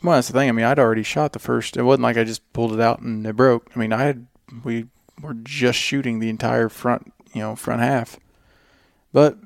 Well, 0.04 0.16
that's 0.18 0.28
the 0.28 0.34
thing. 0.34 0.50
I 0.50 0.52
mean, 0.52 0.66
I'd 0.66 0.78
already 0.80 1.04
shot 1.04 1.34
the 1.34 1.40
first. 1.40 1.78
It 1.78 1.84
wasn't 1.84 2.04
like 2.04 2.18
I 2.18 2.24
just 2.26 2.52
pulled 2.54 2.74
it 2.74 2.80
out 2.80 3.00
and 3.00 3.26
it 3.26 3.36
broke. 3.36 3.72
I 3.76 3.80
mean, 3.80 3.92
I 3.94 4.04
had 4.04 4.28
we 4.64 4.86
were 5.22 5.34
just 5.34 5.80
shooting 5.80 6.20
the 6.20 6.30
entire 6.30 6.70
front, 6.70 7.12
you 7.34 7.42
know, 7.42 7.56
front 7.56 7.82
half. 7.82 8.20
But 9.14 9.38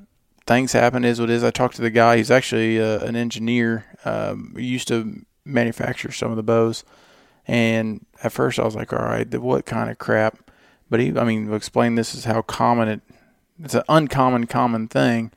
things 0.46 0.72
happen. 0.72 1.04
Is 1.04 1.20
what 1.20 1.30
is. 1.30 1.44
I 1.44 1.50
talked 1.50 1.76
to 1.76 1.82
the 1.82 1.90
guy. 1.90 2.16
He's 2.16 2.30
actually 2.30 2.80
uh, 2.80 3.00
an 3.04 3.16
engineer. 3.16 3.84
Um, 4.04 4.54
used 4.56 4.88
to 4.88 5.24
manufacture 5.44 6.10
some 6.12 6.30
of 6.30 6.36
the 6.36 6.42
bows. 6.42 6.84
And 7.46 8.06
at 8.22 8.32
first, 8.32 8.58
I 8.58 8.64
was 8.64 8.74
like, 8.74 8.92
"All 8.92 8.98
right, 9.00 9.32
what 9.38 9.66
kind 9.66 9.90
of 9.90 9.98
crap?" 9.98 10.50
But 10.90 11.00
he, 11.00 11.16
I 11.18 11.24
mean, 11.24 11.52
explain 11.52 11.94
this 11.94 12.14
is 12.14 12.24
how 12.24 12.42
common 12.42 12.88
it. 12.88 13.00
It's 13.62 13.74
an 13.74 13.82
uncommon, 13.88 14.46
common 14.46 14.88
thing. 14.88 15.30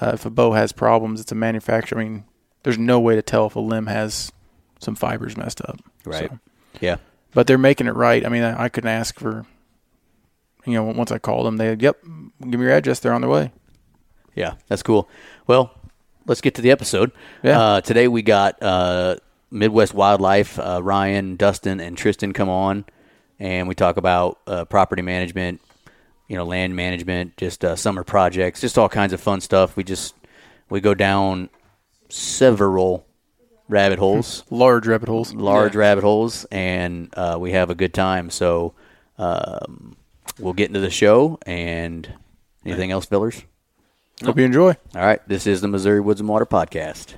Uh, 0.00 0.10
if 0.14 0.26
a 0.26 0.30
bow 0.30 0.52
has 0.52 0.72
problems, 0.72 1.20
it's 1.20 1.32
a 1.32 1.36
manufacturer. 1.36 2.00
I 2.00 2.04
mean, 2.04 2.24
there's 2.64 2.78
no 2.78 2.98
way 2.98 3.14
to 3.14 3.22
tell 3.22 3.46
if 3.46 3.54
a 3.56 3.60
limb 3.60 3.86
has 3.86 4.32
some 4.80 4.94
fibers 4.96 5.36
messed 5.36 5.60
up. 5.62 5.78
right, 6.04 6.28
So- 6.30 6.38
yeah, 6.80 6.96
but 7.32 7.46
they're 7.46 7.56
making 7.58 7.86
it 7.86 7.94
right. 7.94 8.26
I 8.26 8.28
mean, 8.28 8.42
I, 8.42 8.64
I 8.64 8.68
couldn't 8.68 8.90
ask 8.90 9.18
for, 9.18 9.46
you 10.66 10.74
know, 10.74 10.82
once 10.84 11.12
I 11.12 11.18
called 11.18 11.46
them, 11.46 11.56
they 11.56 11.74
yep, 11.74 12.02
give 12.02 12.58
me 12.60 12.66
your 12.66 12.72
address. 12.72 12.98
They're 12.98 13.12
on 13.14 13.20
their 13.20 13.30
way. 13.30 13.52
Yeah, 14.34 14.54
that's 14.68 14.82
cool. 14.82 15.08
Well, 15.46 15.74
let's 16.26 16.40
get 16.40 16.54
to 16.56 16.62
the 16.62 16.70
episode. 16.70 17.12
Yeah. 17.42 17.60
Uh, 17.60 17.80
today 17.80 18.08
we 18.08 18.22
got 18.22 18.62
uh, 18.62 19.16
Midwest 19.50 19.94
Wildlife. 19.94 20.58
Uh, 20.58 20.80
Ryan, 20.82 21.36
Dustin, 21.36 21.80
and 21.80 21.96
Tristan 21.96 22.32
come 22.32 22.48
on, 22.48 22.84
and 23.38 23.68
we 23.68 23.74
talk 23.74 23.96
about 23.96 24.38
uh, 24.46 24.64
property 24.64 25.02
management, 25.02 25.60
you 26.28 26.36
know, 26.36 26.44
land 26.44 26.74
management, 26.74 27.36
just 27.36 27.64
uh, 27.64 27.76
summer 27.76 28.04
projects, 28.04 28.60
just 28.60 28.78
all 28.78 28.88
kinds 28.88 29.12
of 29.12 29.20
fun 29.20 29.40
stuff. 29.40 29.76
We 29.76 29.84
just 29.84 30.14
we 30.70 30.80
go 30.80 30.94
down 30.94 31.50
several 32.08 33.06
rabbit 33.68 33.98
holes. 33.98 34.44
Large 34.50 34.86
rabbit 34.86 35.08
holes. 35.08 35.32
large 35.34 35.76
rabbit 35.76 36.04
holes, 36.04 36.46
and 36.50 37.12
uh, 37.16 37.36
we 37.40 37.52
have 37.52 37.70
a 37.70 37.74
good 37.74 37.94
time. 37.94 38.30
So 38.30 38.74
um, 39.18 39.96
we'll 40.38 40.52
get 40.52 40.68
into 40.68 40.80
the 40.80 40.90
show. 40.90 41.38
And 41.46 42.12
anything 42.64 42.90
else, 42.90 43.06
Villers? 43.06 43.42
Hope 44.22 44.38
you 44.38 44.44
enjoy. 44.44 44.76
All 44.94 45.02
right, 45.02 45.26
this 45.28 45.46
is 45.46 45.60
the 45.60 45.68
Missouri 45.68 46.00
Woods 46.00 46.20
and 46.20 46.28
Water 46.28 46.46
Podcast. 46.46 47.14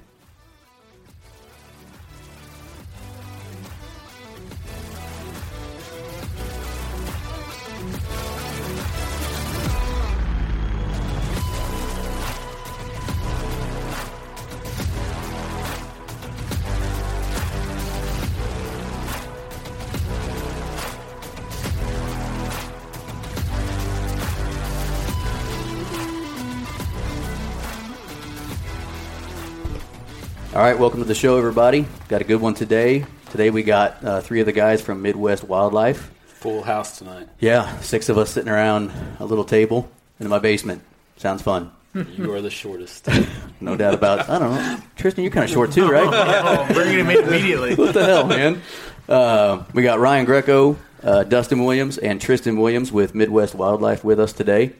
All 30.56 30.62
right, 30.62 30.78
welcome 30.78 31.00
to 31.00 31.04
the 31.04 31.14
show, 31.14 31.36
everybody. 31.36 31.86
Got 32.08 32.22
a 32.22 32.24
good 32.24 32.40
one 32.40 32.54
today. 32.54 33.04
Today 33.30 33.50
we 33.50 33.62
got 33.62 34.02
uh, 34.02 34.22
three 34.22 34.40
of 34.40 34.46
the 34.46 34.52
guys 34.52 34.80
from 34.80 35.02
Midwest 35.02 35.44
Wildlife. 35.44 36.10
Full 36.28 36.62
house 36.62 36.96
tonight. 36.96 37.28
Yeah, 37.38 37.78
six 37.80 38.08
of 38.08 38.16
us 38.16 38.30
sitting 38.30 38.48
around 38.48 38.90
a 39.20 39.26
little 39.26 39.44
table 39.44 39.90
in 40.18 40.30
my 40.30 40.38
basement. 40.38 40.80
Sounds 41.18 41.42
fun. 41.42 41.72
You 41.92 42.32
are 42.32 42.40
the 42.40 42.48
shortest. 42.48 43.06
No 43.60 43.76
doubt 43.76 43.92
about 43.92 44.20
it. 44.20 44.30
I 44.30 44.38
don't 44.38 44.54
know. 44.54 44.80
Tristan, 44.96 45.24
you're 45.24 45.30
kind 45.30 45.44
of 45.44 45.50
short 45.50 45.72
too, 45.72 45.90
right? 45.90 46.08
Oh, 46.08 46.72
bringing 46.72 47.00
him 47.00 47.10
in 47.10 47.24
immediately. 47.24 47.74
what 47.74 47.92
the 47.92 48.06
hell, 48.06 48.26
man? 48.26 48.62
Uh, 49.06 49.62
we 49.74 49.82
got 49.82 49.98
Ryan 49.98 50.24
Greco, 50.24 50.78
uh, 51.02 51.24
Dustin 51.24 51.66
Williams, 51.66 51.98
and 51.98 52.18
Tristan 52.18 52.56
Williams 52.56 52.90
with 52.90 53.14
Midwest 53.14 53.54
Wildlife 53.54 54.02
with 54.04 54.18
us 54.18 54.32
today, 54.32 54.72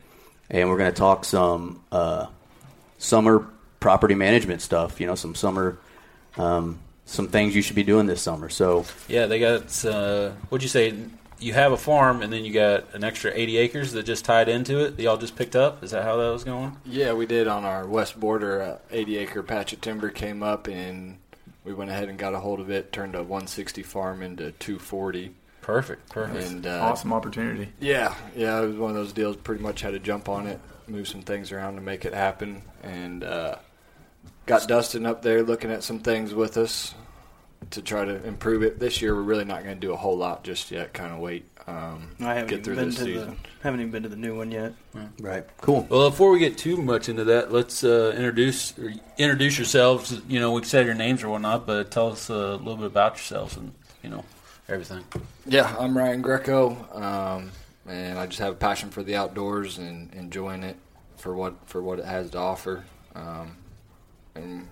and 0.48 0.70
we're 0.70 0.78
going 0.78 0.90
to 0.90 0.96
talk 0.96 1.26
some 1.26 1.82
uh, 1.92 2.28
summer 2.96 3.46
property 3.80 4.14
management 4.14 4.62
stuff. 4.62 5.00
You 5.00 5.06
know, 5.06 5.14
some 5.14 5.34
summer, 5.34 5.78
um, 6.36 6.78
some 7.04 7.28
things 7.28 7.54
you 7.54 7.62
should 7.62 7.76
be 7.76 7.84
doing 7.84 8.06
this 8.06 8.22
summer. 8.22 8.48
So, 8.48 8.84
yeah, 9.08 9.26
they 9.26 9.38
got. 9.38 9.84
Uh, 9.84 10.30
what'd 10.48 10.62
you 10.62 10.68
say? 10.68 10.94
You 11.38 11.52
have 11.52 11.72
a 11.72 11.76
farm, 11.76 12.22
and 12.22 12.32
then 12.32 12.46
you 12.46 12.52
got 12.52 12.94
an 12.94 13.04
extra 13.04 13.30
80 13.34 13.58
acres 13.58 13.92
that 13.92 14.04
just 14.04 14.24
tied 14.24 14.48
into 14.48 14.78
it. 14.82 14.96
That 14.96 15.02
y'all 15.02 15.18
just 15.18 15.36
picked 15.36 15.54
up. 15.54 15.84
Is 15.84 15.90
that 15.90 16.02
how 16.02 16.16
that 16.16 16.30
was 16.30 16.44
going? 16.44 16.76
Yeah, 16.86 17.12
we 17.12 17.26
did 17.26 17.46
on 17.46 17.64
our 17.64 17.86
west 17.86 18.18
border. 18.18 18.60
A 18.60 18.80
80 18.90 19.18
acre 19.18 19.42
patch 19.42 19.74
of 19.74 19.82
timber 19.82 20.08
came 20.08 20.42
up, 20.42 20.66
and 20.66 21.18
we 21.62 21.74
went 21.74 21.90
ahead 21.90 22.08
and 22.08 22.18
got 22.18 22.32
a 22.34 22.38
hold 22.38 22.58
of 22.60 22.70
it. 22.70 22.90
Turned 22.90 23.14
a 23.14 23.18
160 23.22 23.82
farm 23.82 24.22
into 24.22 24.52
240. 24.52 25.34
Perfect. 25.60 26.08
Perfect. 26.08 26.48
And 26.48 26.66
uh, 26.66 26.78
Awesome 26.80 27.12
opportunity. 27.12 27.68
Yeah, 27.80 28.14
yeah, 28.34 28.62
it 28.62 28.66
was 28.68 28.76
one 28.76 28.90
of 28.90 28.96
those 28.96 29.12
deals. 29.12 29.36
Pretty 29.36 29.62
much 29.62 29.82
had 29.82 29.90
to 29.90 29.98
jump 29.98 30.28
on 30.30 30.46
it, 30.46 30.58
move 30.86 31.06
some 31.08 31.22
things 31.22 31.50
around 31.52 31.74
to 31.74 31.80
make 31.82 32.04
it 32.04 32.14
happen, 32.14 32.62
and 32.84 33.24
uh, 33.24 33.56
got 34.46 34.66
Dustin 34.68 35.06
up 35.06 35.22
there 35.22 35.42
looking 35.42 35.70
at 35.70 35.82
some 35.82 35.98
things 35.98 36.32
with 36.32 36.56
us 36.56 36.94
to 37.70 37.82
try 37.82 38.04
to 38.04 38.24
improve 38.24 38.62
it. 38.62 38.78
This 38.78 39.02
year, 39.02 39.14
we're 39.14 39.22
really 39.22 39.44
not 39.44 39.64
going 39.64 39.76
to 39.76 39.80
do 39.80 39.92
a 39.92 39.96
whole 39.96 40.16
lot 40.16 40.44
just 40.44 40.70
yet. 40.70 40.92
Kind 40.92 41.12
of 41.12 41.18
wait, 41.18 41.44
um, 41.66 42.14
I 42.20 42.34
haven't 42.34 42.46
get 42.48 42.52
even 42.52 42.64
through 42.64 42.76
been 42.76 42.86
this 42.86 42.96
to 42.96 43.04
season. 43.04 43.28
the 43.30 43.48
haven't 43.62 43.80
even 43.80 43.90
been 43.90 44.02
to 44.04 44.08
the 44.08 44.16
new 44.16 44.36
one 44.36 44.52
yet. 44.52 44.72
right, 45.20 45.44
cool. 45.60 45.86
Well, 45.90 46.10
before 46.10 46.30
we 46.30 46.38
get 46.38 46.56
too 46.56 46.76
much 46.76 47.08
into 47.08 47.24
that, 47.24 47.52
let's 47.52 47.82
uh, 47.82 48.14
introduce 48.16 48.78
or 48.78 48.92
introduce 49.18 49.58
yourselves. 49.58 50.20
You 50.28 50.38
know, 50.38 50.52
we 50.52 50.62
said 50.64 50.86
your 50.86 50.94
names 50.94 51.22
or 51.24 51.28
whatnot, 51.28 51.66
but 51.66 51.90
tell 51.90 52.12
us 52.12 52.28
a 52.28 52.54
little 52.56 52.76
bit 52.76 52.86
about 52.86 53.14
yourselves 53.14 53.56
and 53.56 53.72
you 54.02 54.10
know 54.10 54.24
everything. 54.68 55.04
Yeah, 55.44 55.74
I'm 55.78 55.96
Ryan 55.96 56.22
Greco, 56.22 56.76
um, 56.92 57.50
and 57.86 58.18
I 58.18 58.26
just 58.26 58.38
have 58.38 58.52
a 58.52 58.56
passion 58.56 58.90
for 58.90 59.02
the 59.02 59.16
outdoors 59.16 59.78
and 59.78 60.12
enjoying 60.14 60.62
it 60.62 60.76
for 61.16 61.34
what 61.34 61.54
for 61.66 61.82
what 61.82 61.98
it 61.98 62.04
has 62.04 62.30
to 62.30 62.38
offer. 62.38 62.84
Um, 63.16 63.56
and 64.36 64.68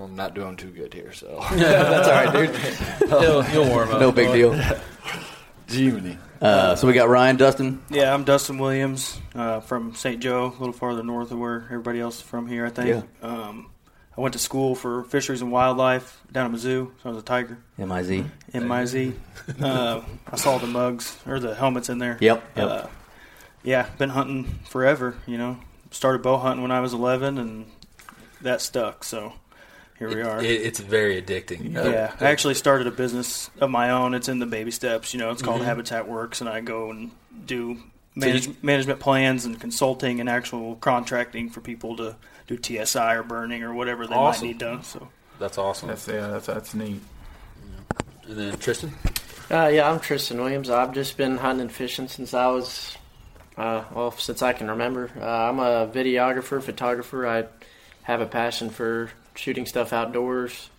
I'm 0.00 0.14
not 0.14 0.34
doing 0.34 0.56
too 0.56 0.70
good 0.70 0.92
here, 0.92 1.12
so 1.12 1.44
That's 1.52 2.08
all 2.08 2.14
right, 2.14 2.32
dude. 2.32 2.56
He'll, 3.08 3.42
he'll 3.42 3.68
warm 3.68 3.90
up. 3.90 4.00
No 4.00 4.12
big 4.12 4.32
deal. 4.32 4.52
Jiminy. 5.68 6.18
Uh, 6.40 6.76
so 6.76 6.86
we 6.86 6.92
got 6.92 7.08
Ryan, 7.08 7.36
Dustin. 7.36 7.82
Yeah, 7.90 8.12
I'm 8.12 8.24
Dustin 8.24 8.58
Williams 8.58 9.18
uh, 9.34 9.60
from 9.60 9.94
St. 9.94 10.20
Joe, 10.20 10.46
a 10.48 10.58
little 10.58 10.72
farther 10.72 11.02
north 11.02 11.30
of 11.32 11.38
where 11.38 11.62
everybody 11.64 11.98
else 11.98 12.16
is 12.16 12.22
from 12.22 12.46
here. 12.46 12.66
I 12.66 12.70
think. 12.70 13.04
Um, 13.22 13.70
I 14.16 14.20
went 14.20 14.32
to 14.32 14.38
school 14.38 14.74
for 14.74 15.04
fisheries 15.04 15.42
and 15.42 15.52
wildlife 15.52 16.20
down 16.32 16.46
at 16.46 16.58
Mizzou, 16.58 16.90
so 16.90 16.92
I 17.04 17.08
was 17.08 17.18
a 17.18 17.22
tiger. 17.22 17.58
M-I-Z. 17.78 18.24
MIZ. 18.54 19.12
uh, 19.60 20.00
I 20.26 20.36
saw 20.36 20.56
the 20.56 20.66
mugs 20.66 21.18
or 21.26 21.38
the 21.38 21.54
helmets 21.54 21.90
in 21.90 21.98
there. 21.98 22.16
Yep, 22.20 22.42
yep. 22.56 22.68
Uh, 22.68 22.86
yeah, 23.62 23.88
been 23.98 24.08
hunting 24.10 24.44
forever. 24.64 25.16
You 25.26 25.36
know, 25.36 25.58
started 25.90 26.22
bow 26.22 26.38
hunting 26.38 26.62
when 26.62 26.70
I 26.70 26.80
was 26.80 26.94
11, 26.94 27.36
and 27.36 27.66
that 28.42 28.60
stuck. 28.60 29.04
So 29.04 29.32
here 29.98 30.08
we 30.08 30.22
are. 30.22 30.40
It, 30.42 30.46
it's 30.62 30.80
very 30.80 31.20
addicting. 31.20 31.72
Yeah, 31.74 32.14
I 32.20 32.26
actually 32.30 32.54
started 32.54 32.86
a 32.86 32.90
business 32.90 33.50
of 33.60 33.70
my 33.70 33.90
own. 33.90 34.14
It's 34.14 34.28
in 34.28 34.38
the 34.38 34.46
baby 34.46 34.70
steps. 34.70 35.12
You 35.14 35.20
know, 35.20 35.30
it's 35.30 35.42
Mm-hmm. 35.42 35.50
called 35.50 35.62
Habitat 35.62 36.08
Works, 36.08 36.40
and 36.40 36.48
I 36.50 36.60
go 36.60 36.90
and 36.90 37.10
do 37.46 37.78
So 38.20 38.26
you- 38.26 38.56
management 38.62 39.00
plans 39.00 39.44
and 39.44 39.60
consulting 39.60 40.20
and 40.20 40.28
actual 40.28 40.76
contracting 40.76 41.50
for 41.50 41.60
people 41.60 41.96
to 41.98 42.16
do 42.46 42.56
TSI 42.62 43.14
or 43.14 43.22
burning 43.22 43.62
or 43.62 43.74
whatever 43.74 44.06
they 44.06 44.14
Awesome. 44.14 44.46
might 44.46 44.52
need 44.52 44.58
done. 44.58 44.82
So 44.84 45.08
That's 45.38 45.58
awesome. 45.58 45.88
That's 45.88 46.06
yeah, 46.08 46.28
that's 46.28 46.46
that's 46.46 46.74
neat. 46.74 47.00
And 48.28 48.36
then 48.36 48.56
Tristan. 48.58 48.92
Uh, 49.50 49.68
yeah, 49.68 49.88
I'm 49.90 50.00
Tristan 50.00 50.38
Williams. 50.40 50.70
I've 50.70 50.92
just 50.92 51.16
been 51.16 51.36
hunting 51.36 51.62
and 51.62 51.72
fishing 51.72 52.08
since 52.08 52.34
I 52.34 52.48
was, 52.48 52.96
uh, 53.56 53.84
well, 53.94 54.10
since 54.10 54.42
I 54.42 54.52
can 54.52 54.68
remember. 54.68 55.10
Uh, 55.20 55.24
I'm 55.24 55.60
a 55.60 55.86
videographer, 55.86 56.60
photographer. 56.60 57.26
I 57.28 57.44
have 58.06 58.20
a 58.20 58.26
passion 58.26 58.70
for 58.70 59.10
shooting 59.34 59.66
stuff 59.66 59.92
outdoors, 59.92 60.70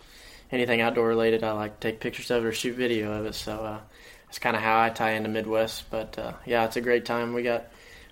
anything 0.50 0.80
outdoor 0.80 1.08
related. 1.08 1.44
I 1.44 1.52
like 1.52 1.78
to 1.78 1.90
take 1.90 2.00
pictures 2.00 2.30
of 2.30 2.42
it 2.42 2.48
or 2.48 2.52
shoot 2.52 2.74
video 2.74 3.12
of 3.12 3.26
it. 3.26 3.34
So 3.34 3.52
uh, 3.52 3.78
that's 4.26 4.38
kind 4.38 4.56
of 4.56 4.62
how 4.62 4.80
I 4.80 4.88
tie 4.88 5.10
into 5.10 5.28
Midwest. 5.28 5.84
But 5.90 6.18
uh, 6.18 6.32
yeah, 6.46 6.64
it's 6.64 6.76
a 6.76 6.80
great 6.80 7.04
time. 7.04 7.34
We 7.34 7.42
got 7.42 7.66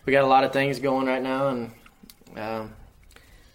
we 0.04 0.12
got 0.12 0.22
a 0.22 0.26
lot 0.26 0.44
of 0.44 0.52
things 0.52 0.78
going 0.80 1.06
right 1.06 1.22
now, 1.22 1.48
and 1.48 1.70
um, 2.36 2.72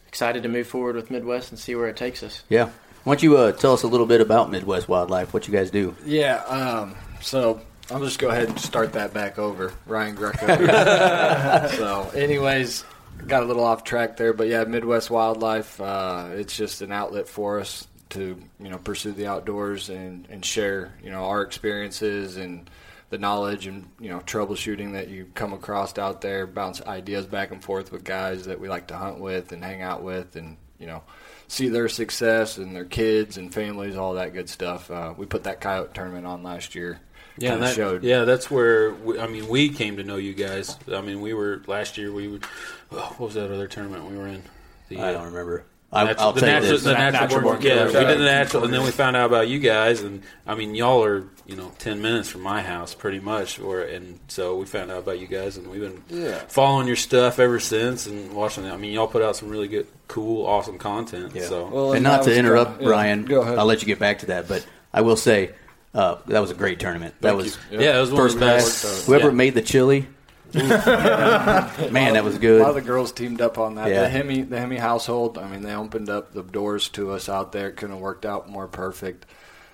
excited 0.08 0.41
to 0.44 0.50
move 0.50 0.65
forward 0.65 0.96
with 0.96 1.12
Midwest 1.12 1.51
and 1.51 1.60
see 1.60 1.75
where 1.75 1.89
it 1.89 1.96
takes 1.96 2.24
us. 2.24 2.44
Yeah. 2.50 2.72
Why 3.03 3.13
don't 3.13 3.24
you 3.24 3.38
uh, 3.38 3.51
tell 3.51 3.74
us 3.74 3.84
a 3.84 3.88
little 3.88 4.06
bit 4.08 4.20
about 4.20 4.50
Midwest 4.50 4.88
Wildlife? 4.88 5.32
What 5.32 5.48
you 5.48 5.53
guys 5.53 5.72
do? 5.72 5.96
Yeah, 6.06 6.38
um, 6.44 6.96
so 7.20 7.62
I'll 7.89 8.00
just 8.00 8.20
go 8.20 8.30
ahead 8.30 8.50
and 8.50 8.60
start 8.60 8.94
that 8.94 9.13
back 9.13 9.38
over. 9.38 9.74
Ryan 9.86 10.15
Greco. 10.15 10.48
so, 11.77 12.12
anyways, 12.15 12.84
got 13.28 13.44
a 13.44 13.46
little 13.46 13.63
off 13.63 13.84
track 13.84 14.18
there, 14.18 14.34
but 14.34 14.48
yeah, 14.48 14.63
Midwest 14.63 15.10
Wildlife. 15.10 15.80
Uh, 15.80 16.30
it's 16.34 16.56
just 16.56 16.82
an 16.82 16.92
outlet 16.92 17.28
for 17.28 17.60
us 17.60 17.88
to 18.10 18.38
you 18.60 18.70
know 18.70 18.78
pursue 18.78 19.13
the 19.13 19.28
outdoors 19.28 19.90
and 19.90 20.28
and 20.30 20.44
share 20.44 20.92
you 21.01 21.10
know 21.10 21.24
our 21.25 21.42
experiences 21.42 22.36
and 22.36 22.70
the 23.10 23.18
knowledge 23.18 23.68
and 23.68 23.90
you 24.00 24.10
know 24.10 24.20
troubleshooting 24.20 24.94
that 24.94 25.08
you 25.10 25.28
come 25.36 25.54
across 25.54 25.98
out 25.98 26.22
there. 26.22 26.48
Bounce 26.48 26.82
ideas 26.82 27.25
back 27.25 27.51
and 27.51 27.63
forth 27.63 27.92
with 27.92 28.04
guys 28.04 28.46
that 28.46 28.60
we 28.60 28.68
like 28.68 28.88
to 28.88 28.98
hunt 28.98 29.20
with 29.20 29.51
and 29.51 29.63
hang 29.63 29.82
out 29.82 30.04
with, 30.04 30.36
and 30.36 30.58
you 30.80 30.88
know 30.88 31.04
see 31.48 31.68
their 31.68 31.90
success 31.90 32.58
and 32.58 32.74
their 32.74 32.86
kids 32.86 33.38
and 33.38 33.54
families, 33.54 33.98
all 33.98 34.13
that 34.13 34.34
good 34.34 34.50
stuff. 34.50 34.90
Uh, 34.90 35.13
we 35.18 35.25
put 35.25 35.44
that 35.44 35.60
coyote 35.60 35.94
tournament 35.94 36.25
on 36.25 36.44
last 36.44 36.75
year. 36.75 37.01
Yeah, 37.38 37.56
that, 37.56 37.76
showed. 37.76 38.04
yeah, 38.04 38.26
that's 38.26 38.52
where 38.52 38.94
we, 38.94 39.20
I 39.20 39.28
mean 39.28 39.48
we 39.48 39.70
came 39.70 39.98
to 39.98 40.04
know 40.04 40.18
you 40.18 40.34
guys. 40.34 40.78
I 40.94 41.02
mean, 41.02 41.22
we 41.22 41.34
were 41.34 41.62
last 41.68 41.98
year. 41.98 42.12
We 42.12 42.28
would 42.28 42.44
oh, 42.92 42.98
what 43.18 43.20
was 43.20 43.34
that 43.36 43.52
other 43.52 43.68
tournament 43.68 44.06
we 44.10 44.18
were 44.18 44.28
in? 44.28 44.44
The, 44.90 45.00
I 45.00 45.10
uh, 45.10 45.14
don't 45.14 45.26
remember. 45.28 45.64
I, 45.94 46.06
Natural- 46.06 46.26
I'll 46.28 46.32
the 46.34 46.40
tell 46.42 46.64
you 46.64 46.70
this. 46.70 46.84
the 46.84 46.94
natural, 46.94 47.22
Natural 47.22 47.42
born 47.42 47.56
born 47.56 47.66
yeah, 47.68 47.86
we 47.86 47.92
did 47.92 48.20
the 48.20 48.24
natural, 48.24 48.64
and 48.64 48.74
then 48.74 48.84
we 48.84 48.92
found 48.92 49.18
out 49.18 49.26
about 49.26 49.50
you 49.50 49.60
guys, 49.60 50.00
and 50.02 50.24
I 50.48 50.56
mean, 50.56 50.74
y'all 50.74 51.04
are 51.04 51.28
you 51.46 51.58
know 51.58 51.70
ten 51.80 52.02
minutes 52.02 52.30
from 52.30 52.42
my 52.42 52.62
house, 52.62 52.94
pretty 52.96 53.20
much, 53.20 53.60
or 53.60 53.82
and 53.82 54.18
so 54.30 54.56
we 54.56 54.66
found 54.66 54.90
out 54.90 55.00
about 55.00 55.20
you 55.20 55.28
guys, 55.28 55.58
and 55.58 55.68
we've 55.68 55.82
been 55.82 56.02
Yeah. 56.10 56.40
following 56.48 56.88
your 56.88 56.96
stuff 56.96 57.40
ever 57.40 57.60
since, 57.60 58.08
and 58.08 58.32
watching 58.34 58.64
it. 58.64 58.72
I 58.72 58.78
mean, 58.78 58.94
y'all 58.94 59.08
put 59.08 59.22
out 59.22 59.36
some 59.36 59.50
really 59.50 59.68
good, 59.68 59.86
cool, 60.08 60.46
awesome 60.46 60.78
content. 60.78 61.34
Yeah. 61.36 61.48
So 61.48 61.66
Well, 61.68 61.92
and 61.94 62.06
that 62.06 62.10
not 62.10 62.24
to 62.24 62.30
was 62.30 62.38
interrupt, 62.38 62.80
kinda- 62.80 62.90
yeah, 62.90 63.16
go 63.28 63.42
ahead. 63.42 63.58
I'll 63.58 63.66
let 63.66 63.82
you 63.82 63.86
get 63.88 64.00
back 64.00 64.20
to 64.20 64.28
that, 64.28 64.48
but 64.48 64.66
I 64.94 65.02
will 65.02 65.18
say 65.18 65.52
uh, 65.94 66.18
that 66.28 66.40
was 66.40 66.52
a 66.52 66.56
great 66.56 66.80
tournament. 66.80 67.14
that 67.22 67.36
was 67.36 67.58
you. 67.72 67.80
yeah, 67.82 67.98
it 67.98 68.02
was 68.02 68.12
one 68.12 68.22
first 68.22 68.34
of 68.36 68.40
the 68.42 68.46
pass. 68.46 68.84
best. 68.84 69.06
Whoever 69.08 69.28
Yeah. 69.30 69.34
made 69.34 69.54
the 69.56 69.62
chili, 69.62 70.08
man, 70.54 72.14
that 72.14 72.24
was 72.24 72.38
good. 72.38 72.60
A 72.60 72.64
lot 72.64 72.70
of 72.70 72.76
the 72.76 72.82
girls 72.82 73.12
teamed 73.12 73.42
up 73.42 73.58
on 73.58 73.76
that. 73.76 73.90
Yeah. 73.90 74.02
The 74.02 74.10
Hemi, 74.10 74.42
the 74.44 74.60
Hemi 74.60 74.78
household. 74.78 75.38
I 75.38 75.48
mean, 75.48 75.62
they 75.64 75.74
opened 75.74 76.10
up 76.10 76.34
the 76.34 76.44
doors 76.44 76.90
to 76.90 77.12
us 77.12 77.30
out 77.30 77.52
there. 77.52 77.70
It 77.70 77.78
couldn't 77.78 77.96
have 77.96 78.02
worked 78.02 78.26
out 78.26 78.50
more 78.50 78.68
perfect. 78.68 79.26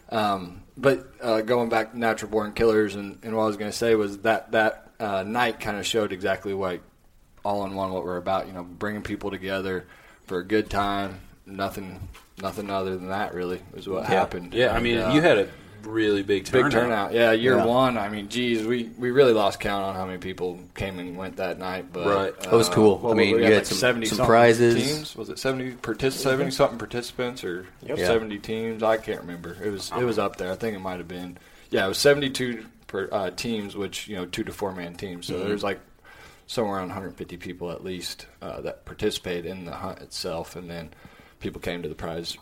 Um, 0.10 0.62
but 0.78 1.08
uh, 1.22 1.42
going 1.42 1.70
back 1.70 1.92
to 1.92 2.00
Natural 2.00 2.30
Born 2.32 2.54
Killers, 2.54 2.96
and, 2.96 3.18
and 3.24 3.36
what 3.36 3.44
I 3.44 3.48
was 3.48 3.58
going 3.58 3.72
to 3.72 3.78
say 3.78 3.96
was 3.96 4.20
that 4.20 4.52
that 4.52 4.92
uh, 5.00 5.24
night 5.24 5.60
kind 5.60 5.78
of 5.78 5.86
showed 5.86 6.12
exactly 6.12 6.54
what 6.54 6.80
all 7.44 7.66
in 7.66 7.74
one 7.76 7.92
what 7.92 8.04
we're 8.04 8.18
about. 8.18 8.48
You 8.48 8.54
know, 8.54 8.64
bringing 8.64 9.02
people 9.02 9.32
together 9.32 9.86
for 10.28 10.38
a 10.40 10.44
good 10.46 10.70
time. 10.70 11.20
Nothing, 11.46 12.08
nothing 12.42 12.70
other 12.70 12.96
than 12.98 13.08
that 13.10 13.34
really 13.34 13.62
was 13.74 13.88
what 13.88 14.06
happened. 14.06 14.54
yeah, 14.54 14.68
I 14.74 14.76
And, 14.76 14.84
mean, 14.84 14.98
uh, 15.00 15.14
you 15.14 15.22
had 15.22 15.38
a 15.40 15.48
really 15.88 16.24
big 16.24 16.46
turnout. 16.46 16.72
Big 16.72 16.79
turnout. 16.79 17.13
Yeah, 17.13 17.32
year 17.32 17.56
Yeah. 17.58 17.65
one. 17.65 17.98
I 17.98 18.10
mean, 18.10 18.27
geez, 18.29 18.65
we, 18.65 18.89
we 18.98 19.12
really 19.12 19.34
lost 19.34 19.60
count 19.60 19.84
on 19.86 19.96
how 19.96 20.06
many 20.06 20.17
people 20.17 20.60
came 20.75 21.00
and 21.00 21.17
went 21.17 21.38
that 21.38 21.58
night. 21.60 21.91
But 21.91 22.06
Right. 22.08 22.39
That 22.41 22.51
was 22.51 22.70
cool. 22.70 22.98
what 23.00 23.12
I 23.12 23.13
mean, 23.15 23.36
we 23.36 23.39
you 23.39 23.44
had 23.46 23.53
had 23.53 23.58
like 23.60 23.65
some- 23.67 23.77
70 23.77 24.06
some 24.08 24.25
prizes. 24.25 24.75
Teams 24.75 25.15
was 25.15 25.29
it 25.29 25.39
seventy 25.39 25.72
partic- 25.72 26.12
seventy 26.12 26.51
something 26.51 26.77
participants 26.77 27.44
or 27.44 27.65
Yep. 27.84 27.98
Yeah. 27.98 28.06
seventy 28.08 28.38
teams? 28.39 28.84
I 28.84 28.98
can't 28.98 29.22
remember. 29.22 29.56
It 29.63 29.70
was 29.72 29.91
it 29.98 30.03
was 30.03 30.20
up 30.20 30.36
there. 30.38 30.51
I 30.51 30.56
think 30.56 30.75
it 30.75 30.79
might 30.79 30.98
have 30.98 31.08
been. 31.08 31.38
Yeah, 31.70 31.86
it 31.86 31.89
was 31.89 31.98
seventy 31.98 32.29
two 32.29 32.65
per 32.88 33.10
uh, 33.12 33.32
teams, 33.32 33.75
which 33.75 34.08
you 34.08 34.15
know 34.15 34.25
two 34.25 34.44
to 34.44 34.51
four 34.53 34.74
man 34.74 34.96
teams. 34.96 35.27
So 35.27 35.34
Mm-hmm. 35.36 35.48
there's 35.48 35.63
like 35.63 35.79
somewhere 36.50 36.77
around 36.77 36.88
150 36.88 37.36
people 37.36 37.72
at 37.72 37.84
least 37.84 38.25
uh, 38.41 38.62
that 38.62 38.86
participate 38.86 39.46
in 39.46 39.65
the 39.65 39.74
hunt 39.74 40.00
itself, 40.00 40.56
and 40.56 40.70
then 40.70 40.89
people 41.41 41.60
came 41.60 41.82
to 41.84 41.89
the 41.89 41.96
prize 41.96 42.38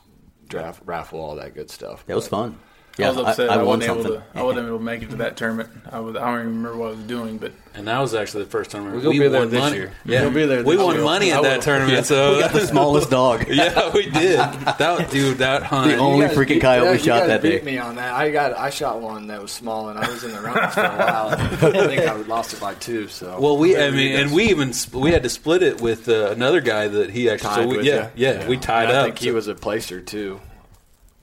draft 0.47 0.79
raffle, 0.85 1.19
all 1.19 1.35
that 1.35 1.55
good 1.55 1.71
stuff. 1.71 2.03
It 2.07 2.13
was 2.13 2.27
But- 2.27 2.51
fun. 2.97 3.05
I 3.05 3.09
was 3.09 3.17
I- 3.17 3.29
upset. 3.29 3.49
I 3.49 3.53
I, 3.53 3.57
won 3.57 3.65
wasn't 3.65 3.83
able 3.83 4.03
something. 4.03 4.21
to. 4.33 4.39
I 4.39 4.43
wasn't 4.43 4.67
able 4.67 4.77
to 4.77 4.83
make 4.83 5.01
it 5.03 5.09
to 5.11 5.15
that 5.17 5.37
tournament. 5.37 5.69
I 5.91 5.99
was. 5.99 6.15
I 6.15 6.19
don't 6.31 6.39
even 6.41 6.47
remember 6.57 6.77
what 6.77 6.87
I 6.87 6.91
was 6.91 6.99
doing, 7.05 7.37
but 7.37 7.51
And 7.73 7.87
that 7.87 7.99
was 7.99 8.13
actually 8.15 8.43
the 8.45 8.49
first 8.49 8.71
time 8.71 8.91
We'll 8.91 9.11
be 9.11 9.19
there 9.27 9.39
won 9.41 9.49
this 9.49 9.59
money. 9.59 9.75
year. 9.77 9.91
Yeah, 10.05 10.21
We'll 10.21 10.31
be 10.31 10.45
there 10.45 10.63
we 10.63 10.77
won 10.77 10.95
year. 10.95 11.03
money 11.03 11.31
at 11.31 11.43
that 11.43 11.57
will. 11.57 11.61
tournament. 11.63 12.05
So 12.05 12.33
we 12.35 12.39
got 12.41 12.53
the 12.53 12.65
smallest 12.67 13.09
dog. 13.09 13.45
yeah, 13.49 13.91
we 13.93 14.09
did. 14.09 14.37
That 14.39 15.07
dude, 15.11 15.37
that 15.39 15.63
hunt. 15.63 15.91
The 15.91 15.97
only 15.97 16.19
You 16.19 16.27
guys 16.27 16.37
freaking 16.37 16.47
beat- 16.47 16.61
coyote 16.61 16.85
yeah, 16.85 16.91
we 16.93 16.97
shot 16.99 17.19
guys 17.19 17.27
that 17.27 17.41
beat 17.41 17.59
day. 17.59 17.65
me 17.71 17.77
on 17.77 17.95
that. 17.95 18.13
I 18.13 18.31
got 18.31 18.53
I 18.57 18.69
shot 18.69 19.01
one 19.01 19.27
that 19.27 19.41
was 19.41 19.51
small, 19.51 19.89
and 19.89 19.99
I 19.99 20.09
was 20.09 20.23
in 20.23 20.31
the 20.31 20.41
runnings 20.41 20.73
for 20.73 20.81
a 20.81 20.89
while. 20.97 21.29
I 21.29 21.87
think 21.87 22.01
I 22.07 22.13
lost 22.15 22.53
it 22.53 22.59
by 22.61 22.75
two. 22.75 23.07
So 23.07 23.37
Well, 23.39 23.57
we, 23.57 23.75
I 23.77 23.91
mean, 23.91 24.15
and 24.15 24.31
we 24.33 24.45
even 24.45 24.71
sp- 24.71 24.95
we 24.95 25.11
had 25.11 25.23
to 25.23 25.29
split 25.29 25.63
it 25.63 25.81
with 25.81 26.07
uh, 26.07 26.31
another 26.31 26.61
guy 26.61 26.87
that 26.87 27.09
he 27.09 27.29
actually. 27.29 27.49
tied 27.49 27.55
so 27.63 27.67
we, 27.67 27.77
with 27.77 27.85
yeah, 27.85 28.09
you. 28.15 28.27
yeah, 28.27 28.47
we 28.47 28.57
tied 28.57 28.89
up. 28.89 28.95
I 29.01 29.03
think 29.05 29.19
he 29.19 29.31
was 29.31 29.47
a 29.47 29.55
placer 29.55 29.99
too. 30.01 30.39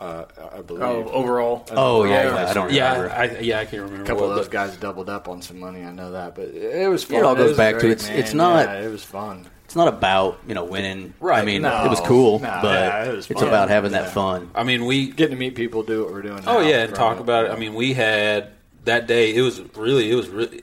Uh, 0.03 0.25
I 0.57 0.63
believe. 0.63 0.83
oh, 0.83 1.05
overall, 1.13 1.65
Oh 1.71 2.05
yeah, 2.05 2.11
Yeah. 2.25 2.35
yeah, 2.35 2.51
I 2.51 2.53
don't 2.55 2.73
Yeah, 2.73 2.93
remember. 2.95 3.15
I, 3.15 3.41
yeah, 3.41 3.61
I 3.61 3.65
can't 3.67 3.83
remember. 3.83 4.03
a 4.03 4.07
couple 4.07 4.23
what, 4.25 4.31
of 4.31 4.37
those 4.37 4.47
but- 4.47 4.53
guys 4.53 4.77
doubled 4.77 5.09
up 5.09 5.29
on 5.29 5.43
some 5.43 5.61
money. 5.61 5.85
I 5.85 5.93
know 5.93 6.11
that, 6.13 6.35
but 6.35 6.49
it 6.49 6.89
was 6.91 7.05
fun. 7.05 7.19
It 7.19 7.25
all 7.25 7.35
goes 7.37 7.51
was 7.51 7.57
back 7.57 7.79
to 7.79 7.87
it's- 7.91 8.09
man. 8.09 8.19
it's 8.19 8.35
not- 8.35 8.67
Yeah, 8.67 8.81
it 8.81 8.91
was 8.91 9.05
fun. 9.05 9.47
It's 9.65 9.77
not 9.77 9.89
about 9.89 10.39
you 10.47 10.55
know 10.55 10.65
winning. 10.65 11.15
Right. 11.21 11.41
I 11.41 11.45
mean, 11.47 11.63
no. 11.63 11.85
it 11.85 11.89
was 11.89 12.01
cool, 12.01 12.41
No, 12.41 12.59
but 12.61 12.75
yeah, 12.75 13.05
it 13.05 13.17
was 13.17 13.31
it's 13.31 13.41
about 13.41 13.69
having 13.71 13.93
that 13.93 14.11
fun. 14.11 14.51
I 14.55 14.65
mean, 14.65 14.85
we. 14.85 15.07
Getting 15.11 15.37
to 15.37 15.41
meet 15.41 15.55
people, 15.55 15.83
do 15.83 16.03
what 16.05 16.13
we're 16.13 16.21
doing. 16.21 16.43
Oh 16.47 16.61
yeah, 16.61 16.81
and 16.83 16.91
from 16.91 16.99
talk 16.99 17.21
about 17.21 17.47
it. 17.47 17.53
I 17.53 17.57
mean, 17.57 17.73
we 17.75 17.95
had 17.95 18.49
that 18.85 19.07
day. 19.07 19.35
It 19.35 19.41
was 19.41 19.63
really, 19.77 20.11
it 20.11 20.15
was 20.15 20.29
really 20.29 20.63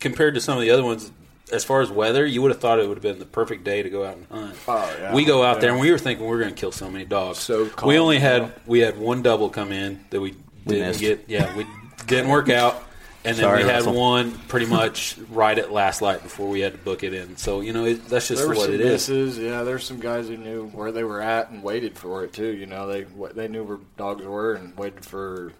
compared 0.00 0.34
to 0.34 0.40
some 0.40 0.56
of 0.56 0.62
the 0.62 0.70
other 0.70 0.84
ones. 0.84 1.10
As 1.52 1.64
far 1.64 1.80
as 1.82 1.90
weather, 1.90 2.24
you 2.26 2.42
would 2.42 2.50
have 2.50 2.60
thought 2.60 2.78
it 2.80 2.88
would 2.88 2.96
have 2.96 3.02
been 3.02 3.18
the 3.18 3.24
perfect 3.26 3.64
day 3.64 3.82
to 3.82 3.90
go 3.90 4.04
out 4.04 4.16
and 4.16 4.26
hunt. 4.26 4.56
Oh, 4.66 4.96
yeah. 5.00 5.14
We 5.14 5.24
go 5.24 5.42
out 5.42 5.60
there 5.60 5.70
and 5.70 5.80
we 5.80 5.90
were 5.92 5.98
thinking 5.98 6.26
we 6.26 6.32
are 6.34 6.38
going 6.40 6.54
to 6.54 6.60
kill 6.60 6.72
so 6.72 6.90
many 6.90 7.04
dogs. 7.04 7.38
So 7.38 7.68
calm, 7.68 7.88
we 7.88 7.98
only 7.98 8.18
had 8.18 8.42
know? 8.42 8.52
we 8.66 8.80
had 8.80 8.98
one 8.98 9.22
double 9.22 9.48
come 9.50 9.70
in 9.72 10.04
that 10.10 10.20
we 10.20 10.34
We 10.64 10.74
didn't 10.74 10.88
missed. 10.88 11.00
get. 11.00 11.24
Yeah, 11.28 11.54
we 11.56 11.66
didn't 12.06 12.30
work 12.30 12.48
out, 12.48 12.82
and 13.24 13.36
then 13.36 13.44
Sorry, 13.44 13.62
we 13.64 13.68
had 13.68 13.76
Russell. 13.84 13.94
one 13.94 14.32
pretty 14.48 14.66
much 14.80 15.16
right 15.30 15.58
at 15.58 15.70
last 15.72 16.00
light 16.02 16.22
before 16.22 16.48
we 16.48 16.60
had 16.60 16.72
to 16.72 16.78
book 16.78 17.02
it 17.04 17.12
in. 17.14 17.36
So 17.36 17.60
you 17.60 17.72
know 17.72 17.84
it, 17.84 18.06
that's 18.08 18.28
just 18.28 18.40
there 18.40 18.48
what 18.48 18.64
some 18.66 18.74
it 18.74 18.80
is. 18.80 19.08
misses. 19.08 19.38
Yeah, 19.38 19.62
there's 19.62 19.84
some 19.84 20.00
guys 20.00 20.28
who 20.28 20.36
knew 20.36 20.68
where 20.68 20.90
they 20.90 21.04
were 21.04 21.20
at 21.20 21.50
and 21.50 21.62
waited 21.62 21.96
for 21.98 22.24
it 22.24 22.32
too. 22.32 22.48
You 22.52 22.66
know, 22.66 22.86
they 22.86 23.04
they 23.34 23.48
knew 23.48 23.62
where 23.64 23.78
dogs 23.96 24.24
were 24.24 24.54
and 24.54 24.76
waited 24.76 25.04
for 25.04 25.52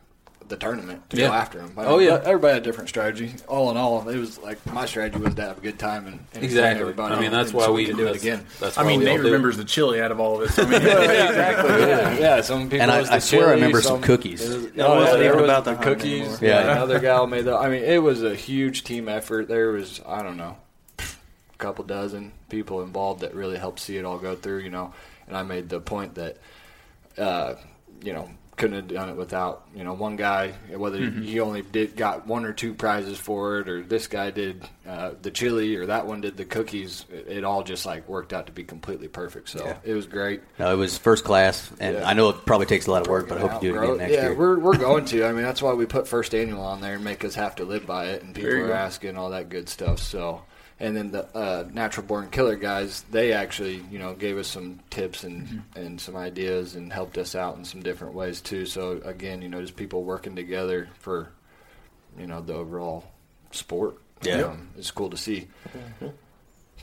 the 0.52 0.58
tournament 0.58 1.08
to 1.10 1.16
Yeah. 1.16 1.28
go 1.28 1.32
after 1.32 1.58
them. 1.58 1.72
Oh, 1.78 1.98
yeah. 1.98 2.20
everybody 2.24 2.52
had 2.52 2.62
a 2.62 2.64
different 2.64 2.90
strategy. 2.90 3.34
All 3.48 3.70
in 3.70 3.78
all, 3.78 4.06
it 4.06 4.18
was 4.18 4.38
like 4.38 4.64
my 4.66 4.84
strategy 4.84 5.18
was 5.18 5.34
to 5.34 5.42
have 5.42 5.56
a 5.58 5.60
good 5.62 5.78
time 5.78 6.06
and, 6.06 6.18
and 6.34 6.44
Exactly. 6.44 6.82
Everybody 6.82 7.14
I 7.14 7.20
mean, 7.20 7.30
that's 7.30 7.54
why 7.54 7.64
so 7.64 7.72
we 7.72 7.86
could 7.86 7.96
do 7.96 8.06
it 8.06 8.16
again. 8.16 8.44
That's 8.60 8.76
I 8.76 8.84
mean, 8.84 9.00
we 9.00 9.06
Nate 9.06 9.20
remembers 9.20 9.56
the 9.56 9.64
chili 9.64 10.00
out 10.02 10.12
of 10.12 10.20
all 10.20 10.40
of 10.42 10.48
us. 10.50 10.58
I 10.58 10.64
mean, 10.64 10.74
exactly. 10.82 11.70
Yeah, 11.80 12.18
yeah. 12.18 12.40
Some 12.42 12.64
people 12.64 12.82
And 12.82 12.90
I- 12.90 12.98
it 12.98 13.00
was 13.00 13.08
the 13.08 13.14
I 13.14 13.18
swear 13.18 13.48
I 13.48 13.52
remember 13.52 13.80
some 13.80 13.92
some 13.96 14.02
cookies. 14.02 14.42
it 14.42 14.54
was- 14.54 14.64
It 14.66 14.80
oh, 14.80 14.94
wasn't 14.96 15.20
yeah, 15.20 15.24
even 15.28 15.36
was 15.40 15.44
about 15.50 15.64
the 15.64 15.74
the 15.74 15.82
cookies. 15.82 16.42
Yeah. 16.42 16.48
Yeah, 16.64 16.72
another 16.72 16.98
gal 17.00 17.26
made 17.26 17.46
the. 17.46 17.56
I 17.56 17.70
mean, 17.70 17.82
it 17.82 18.02
was 18.02 18.22
a 18.22 18.34
huge 18.34 18.84
team 18.84 19.08
effort. 19.08 19.48
There 19.48 19.70
was 19.72 20.02
I 20.06 20.22
don't 20.22 20.36
know, 20.36 20.56
a 20.98 21.56
couple 21.58 21.84
dozen 21.84 22.32
people 22.50 22.82
involved 22.82 23.20
that 23.22 23.34
really 23.34 23.56
helped 23.56 23.80
see 23.80 23.96
it 23.96 24.04
all 24.04 24.18
go 24.18 24.34
through. 24.36 24.58
You 24.58 24.70
know, 24.70 24.92
and 25.26 25.34
I 25.34 25.42
made 25.44 25.70
the 25.70 25.80
point 25.80 26.16
that, 26.16 26.36
uh, 27.16 27.54
you 28.04 28.12
know. 28.12 28.28
Couldn't 28.62 28.76
have 28.76 28.86
done 28.88 29.08
it 29.08 29.16
without 29.16 29.64
you 29.74 29.82
know 29.82 29.92
one 29.92 30.14
guy. 30.14 30.52
Whether 30.70 30.98
he 31.10 31.40
only 31.40 31.62
did 31.62 31.96
got 31.96 32.28
one 32.28 32.44
or 32.44 32.52
two 32.52 32.74
prizes 32.74 33.18
for 33.18 33.58
it, 33.58 33.68
or 33.68 33.82
this 33.82 34.06
guy 34.06 34.30
did 34.30 34.62
uh, 34.86 35.14
the 35.20 35.32
chili, 35.32 35.74
or 35.74 35.86
that 35.86 36.06
one 36.06 36.20
did 36.20 36.36
the 36.36 36.44
cookies. 36.44 37.04
It, 37.10 37.26
it 37.38 37.44
all 37.44 37.64
just 37.64 37.84
like 37.86 38.08
worked 38.08 38.32
out 38.32 38.46
to 38.46 38.52
be 38.52 38.62
completely 38.62 39.08
perfect. 39.08 39.48
So 39.48 39.64
Yeah. 39.64 39.76
it 39.82 39.94
was 39.94 40.06
great. 40.06 40.42
No, 40.60 40.72
it 40.72 40.76
was 40.76 40.96
first 40.96 41.24
class, 41.24 41.72
and 41.80 41.96
Yeah. 41.96 42.08
I 42.08 42.12
know 42.12 42.28
it 42.28 42.46
probably 42.46 42.66
takes 42.66 42.86
a 42.86 42.92
lot 42.92 43.02
of 43.02 43.08
work, 43.08 43.28
but 43.28 43.38
I 43.38 43.40
hope 43.40 43.64
you 43.64 43.70
do 43.72 43.74
it 43.74 43.78
Outgrow 43.78 43.94
again 43.94 43.98
next 44.08 44.14
yeah, 44.14 44.28
year. 44.28 44.34
we're 44.38 44.58
we're 44.60 44.78
going 44.78 45.06
to. 45.06 45.24
I 45.24 45.32
mean, 45.32 45.42
that's 45.42 45.60
why 45.60 45.72
we 45.74 45.84
put 45.84 46.06
first 46.06 46.32
annual 46.32 46.62
on 46.62 46.80
there 46.80 46.94
and 46.94 47.02
make 47.04 47.24
us 47.24 47.34
have 47.34 47.56
to 47.56 47.64
live 47.64 47.84
by 47.84 48.10
it, 48.10 48.22
and 48.22 48.32
people 48.32 48.48
There 48.48 48.64
are 48.66 48.68
go. 48.68 48.74
asking 48.74 49.16
all 49.16 49.30
that 49.30 49.48
good 49.48 49.68
stuff. 49.68 49.98
So, 49.98 50.42
and 50.82 50.94
then 50.94 51.10
the 51.12 51.24
uh, 51.34 51.64
natural 51.72 52.04
born 52.06 52.28
killer 52.30 52.56
guys, 52.56 53.02
they 53.10 53.32
actually 53.32 53.82
you 53.90 53.98
know 53.98 54.12
gave 54.14 54.36
us 54.36 54.48
some 54.48 54.80
tips 54.90 55.24
and 55.24 55.46
Mm-hmm. 55.46 55.78
and 55.78 56.00
some 56.00 56.16
ideas 56.16 56.74
and 56.74 56.92
helped 56.92 57.16
us 57.16 57.34
out 57.34 57.56
in 57.56 57.64
some 57.64 57.82
different 57.82 58.12
ways 58.14 58.40
too. 58.42 58.66
So 58.66 59.00
again, 59.04 59.40
you 59.40 59.48
know, 59.48 59.60
just 59.62 59.76
people 59.76 60.02
working 60.04 60.36
together 60.36 60.88
for 61.00 61.30
you 62.18 62.26
know 62.26 62.42
the 62.42 62.52
overall 62.54 63.04
sport. 63.52 63.96
Yeah. 64.22 64.42
um, 64.42 64.68
it's 64.76 64.90
cool 64.90 65.10
to 65.10 65.16
see. 65.16 65.48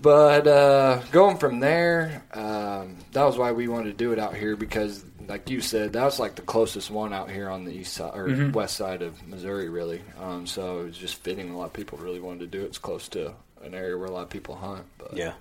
But 0.01 0.47
uh, 0.47 1.01
going 1.11 1.37
from 1.37 1.59
there, 1.59 2.23
um, 2.33 2.95
that 3.11 3.23
was 3.25 3.37
why 3.37 3.51
we 3.51 3.67
wanted 3.67 3.91
to 3.91 3.97
do 3.97 4.13
it 4.13 4.19
out 4.19 4.33
here 4.33 4.55
because, 4.55 5.03
like 5.27 5.49
you 5.49 5.59
said, 5.59 5.91
that 5.93 6.03
was 6.05 6.19
like 6.19 6.35
the 6.35 6.41
closest 6.41 6.89
one 6.89 7.11
out 7.13 7.29
here 7.29 7.49
on 7.49 7.65
the 7.65 7.71
east 7.73 7.93
side 7.95 8.15
or 8.15 8.27
Mhm. 8.27 8.53
west 8.53 8.77
side 8.77 9.01
of 9.01 9.25
Missouri, 9.27 9.67
really. 9.67 10.01
Um, 10.17 10.47
so 10.47 10.79
it 10.81 10.83
was 10.85 10.97
just 10.97 11.15
fitting. 11.15 11.49
A 11.49 11.57
lot 11.57 11.65
of 11.65 11.73
people 11.73 11.97
really 11.97 12.21
wanted 12.21 12.39
to 12.39 12.47
do 12.57 12.61
it. 12.63 12.67
It's 12.67 12.77
close 12.77 13.09
to 13.09 13.33
an 13.63 13.73
area 13.73 13.97
where 13.97 14.07
a 14.07 14.11
lot 14.11 14.23
of 14.23 14.29
people 14.29 14.55
hunt. 14.55 14.85
But 14.97 15.15
Yeah. 15.15 15.33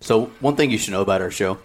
So 0.00 0.26
one 0.40 0.56
thing 0.56 0.70
you 0.70 0.78
should 0.78 0.92
know 0.92 1.02
about 1.02 1.22
our 1.22 1.30
show, 1.30 1.58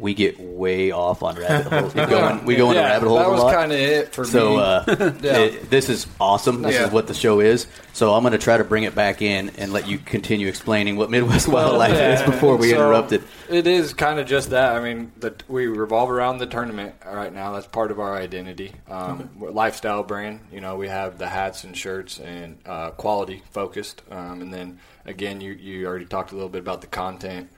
we 0.00 0.14
get 0.14 0.40
way 0.40 0.90
off 0.90 1.22
on 1.22 1.36
rabbit 1.36 1.66
holes. 1.70 1.94
We 1.94 2.06
go, 2.06 2.28
in, 2.28 2.44
we 2.46 2.56
go 2.56 2.70
into 2.70 2.80
Yeah, 2.80 2.88
rabbit 2.88 3.06
holes 3.08 3.20
That 3.20 3.28
was 3.30 3.52
kind 3.54 3.70
of 3.70 3.78
it 3.78 4.14
for 4.14 4.24
So 4.24 4.50
me. 4.56 4.56
uh, 4.60 4.84
Yeah. 5.22 5.36
it- 5.38 5.68
this 5.70 5.88
is 5.90 6.06
awesome. 6.18 6.62
This 6.62 6.74
Yeah. 6.76 6.86
is 6.86 6.90
what 6.92 7.06
the 7.06 7.12
show 7.14 7.40
is. 7.40 7.66
So 7.92 8.14
I'm 8.14 8.22
going 8.22 8.32
to 8.32 8.38
try 8.38 8.56
to 8.56 8.64
bring 8.64 8.84
it 8.84 8.94
back 8.94 9.20
in 9.20 9.50
and 9.58 9.72
let 9.72 9.86
you 9.86 9.98
continue 9.98 10.48
explaining 10.48 10.96
what 10.96 11.10
Midwest 11.10 11.48
Wildlife 11.48 11.92
is 11.94 12.22
before 12.22 12.56
we 12.56 12.70
So, 12.70 12.76
interrupt 12.76 13.12
it. 13.12 13.22
It 13.50 13.66
is 13.66 13.92
kind 13.92 14.18
of 14.18 14.26
just 14.26 14.50
that. 14.50 14.74
I 14.74 14.80
mean, 14.80 15.12
the, 15.18 15.34
we 15.48 15.66
revolve 15.66 16.10
around 16.10 16.38
the 16.38 16.46
tournament 16.46 16.94
right 17.04 17.32
now. 17.32 17.52
That's 17.52 17.66
part 17.66 17.90
of 17.90 18.00
our 18.00 18.16
identity. 18.16 18.72
Um, 18.88 19.28
we're 19.38 19.50
lifestyle 19.50 20.02
brand. 20.02 20.40
You 20.50 20.60
know, 20.62 20.76
we 20.76 20.88
have 20.88 21.18
the 21.18 21.28
hats 21.28 21.64
and 21.64 21.76
shirts 21.76 22.18
and 22.18 22.58
uh, 22.64 22.90
quality 22.92 23.42
focused. 23.50 24.02
Um, 24.10 24.40
and 24.40 24.54
then 24.54 24.78
again, 25.04 25.40
you 25.42 25.52
you 25.52 25.86
already 25.86 26.06
talked 26.06 26.32
a 26.32 26.34
little 26.34 26.48
bit 26.48 26.60
about 26.60 26.80
the 26.80 26.86
content. 26.86 27.50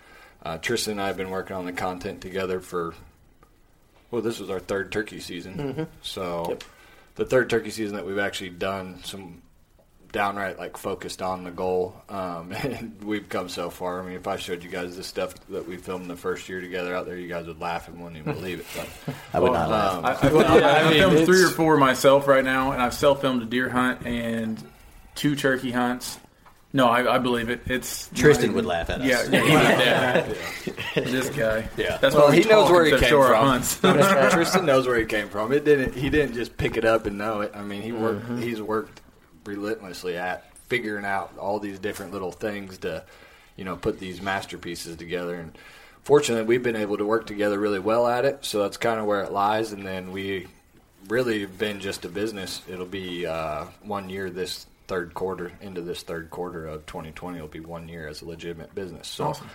Uh, 0.42 0.58
Tristan 0.58 0.92
and 0.92 1.00
I 1.00 1.06
have 1.06 1.16
been 1.16 1.30
working 1.30 1.56
on 1.56 1.64
the 1.66 1.72
content 1.72 2.20
together 2.20 2.60
for. 2.60 2.94
Well, 4.10 4.22
this 4.22 4.38
was 4.38 4.50
our 4.50 4.60
third 4.60 4.92
turkey 4.92 5.20
season. 5.20 5.86
So, 6.02 6.58
the 7.14 7.24
third 7.24 7.48
turkey 7.48 7.70
season 7.70 7.96
that 7.96 8.04
we've 8.04 8.18
actually 8.18 8.50
done 8.50 9.02
some 9.04 9.40
downright 10.12 10.58
like 10.58 10.76
focused 10.76 11.22
on 11.22 11.42
the 11.42 11.50
goal. 11.50 11.96
Um, 12.08 12.52
and 12.62 13.02
we've 13.02 13.28
come 13.28 13.48
so 13.48 13.70
far. 13.70 14.00
I 14.00 14.04
mean, 14.04 14.14
if 14.16 14.28
I 14.28 14.36
showed 14.36 14.62
you 14.62 14.70
guys 14.70 14.96
the 14.96 15.02
stuff 15.02 15.34
that 15.48 15.66
we 15.66 15.76
filmed 15.76 16.08
the 16.08 16.16
first 16.16 16.48
year 16.48 16.60
together 16.60 16.94
out 16.94 17.06
there, 17.06 17.16
you 17.16 17.28
guys 17.28 17.46
would 17.46 17.60
laugh 17.60 17.88
and 17.88 17.98
wouldn't 17.98 18.18
even 18.20 18.34
believe 18.34 18.60
it. 18.60 18.66
But, 18.76 19.14
I 19.32 19.40
would 19.40 19.52
not 19.52 19.70
laugh. 19.70 19.94
um, 19.94 20.04
I, 20.04 20.28
I, 20.28 20.32
well, 20.32 20.46
I, 20.64 20.68
I 20.68 20.78
have 20.80 20.90
mean, 20.90 21.00
filmed 21.00 21.26
three 21.26 21.42
or 21.42 21.48
four 21.48 21.76
myself 21.76 22.28
right 22.28 22.44
now, 22.44 22.72
and 22.72 22.82
I've 22.82 22.94
self 22.94 23.22
filmed 23.22 23.42
a 23.42 23.46
deer 23.46 23.70
hunt 23.70 24.06
and 24.06 24.62
two 25.14 25.34
turkey 25.34 25.72
hunts. 25.72 26.18
No, 26.74 26.88
I, 26.88 27.16
I 27.16 27.18
believe 27.18 27.50
it. 27.50 27.60
It's 27.66 28.08
Tristan 28.14 28.48
not 28.48 28.56
would 28.56 28.64
laugh 28.66 28.88
at 28.88 29.02
us. 29.02 29.06
Yeah, 29.06 29.24
yeah, 29.30 30.22
he 30.24 30.70
would. 30.70 30.76
this 31.08 31.28
guy. 31.30 31.68
Yeah. 31.76 31.98
that's 31.98 32.14
Well, 32.14 32.28
why 32.28 32.30
we 32.36 32.42
he 32.42 32.48
knows 32.48 32.70
where 32.70 32.84
he 32.86 32.92
came 32.92 33.18
of 33.20 33.26
from. 33.26 33.46
hunts. 33.46 33.78
Tristan 34.32 34.64
knows 34.64 34.86
where 34.86 34.98
he 34.98 35.04
came 35.04 35.28
from. 35.28 35.52
It 35.52 35.64
didn't. 35.64 35.94
He 35.94 36.08
didn't 36.08 36.34
just 36.34 36.56
pick 36.56 36.76
it 36.78 36.84
up 36.86 37.04
and 37.06 37.18
know 37.18 37.42
it. 37.42 37.52
I 37.54 37.62
mean, 37.62 37.82
he 37.82 37.92
worked. 37.92 38.22
Mm-hmm. 38.24 38.38
He's 38.40 38.62
worked 38.62 39.02
relentlessly 39.44 40.16
at 40.16 40.56
figuring 40.68 41.04
out 41.04 41.36
all 41.38 41.58
these 41.58 41.78
different 41.78 42.12
little 42.12 42.32
things 42.32 42.78
to, 42.78 43.04
you 43.56 43.64
know, 43.64 43.76
put 43.76 43.98
these 43.98 44.22
masterpieces 44.22 44.96
together. 44.96 45.34
And 45.34 45.58
fortunately, 46.04 46.46
we've 46.46 46.62
been 46.62 46.76
able 46.76 46.96
to 46.96 47.04
work 47.04 47.26
together 47.26 47.58
really 47.58 47.80
well 47.80 48.06
at 48.06 48.24
it. 48.24 48.46
So 48.46 48.62
that's 48.62 48.78
kind 48.78 48.98
of 48.98 49.04
where 49.04 49.22
it 49.22 49.32
lies. 49.32 49.72
And 49.72 49.86
then 49.86 50.10
we 50.12 50.46
really 51.08 51.42
have 51.42 51.58
been 51.58 51.80
just 51.80 52.06
a 52.06 52.08
business. 52.08 52.62
It'll 52.66 52.86
be 52.86 53.26
uh, 53.26 53.66
one 53.82 54.08
year 54.08 54.30
this 54.30 54.66
third 54.86 55.14
quarter 55.14 55.52
into 55.60 55.80
this 55.80 56.02
third 56.02 56.30
quarter 56.30 56.66
of 56.66 56.86
2020. 56.86 57.36
It'll 57.36 57.48
be 57.48 57.60
one 57.60 57.88
year 57.88 58.08
as 58.08 58.22
a 58.22 58.26
legitimate 58.26 58.74
business. 58.74 59.08
So. 59.08 59.26
Awesome. 59.26 59.48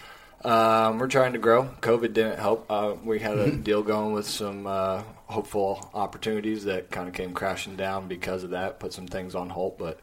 Um, 0.43 0.99
we're 0.99 1.07
trying 1.07 1.33
to 1.33 1.39
grow. 1.39 1.65
COVID 1.81 2.13
didn't 2.13 2.39
help. 2.39 2.69
Uh, 2.69 2.95
we 3.03 3.19
had 3.19 3.37
a 3.37 3.51
deal 3.51 3.81
going 3.81 4.13
with 4.13 4.27
some 4.27 4.67
uh, 4.67 5.01
hopeful 5.25 5.89
opportunities 5.93 6.65
that 6.65 6.91
kind 6.91 7.07
of 7.07 7.13
came 7.13 7.33
crashing 7.33 7.75
down 7.75 8.07
because 8.07 8.43
of 8.43 8.51
that. 8.51 8.79
Put 8.79 8.93
some 8.93 9.07
things 9.07 9.33
on 9.33 9.49
hold, 9.49 9.77
but 9.77 9.99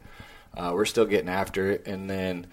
uh, 0.55 0.71
we're 0.73 0.85
still 0.85 1.05
getting 1.05 1.29
after 1.29 1.71
it. 1.71 1.87
And 1.87 2.09
then, 2.09 2.47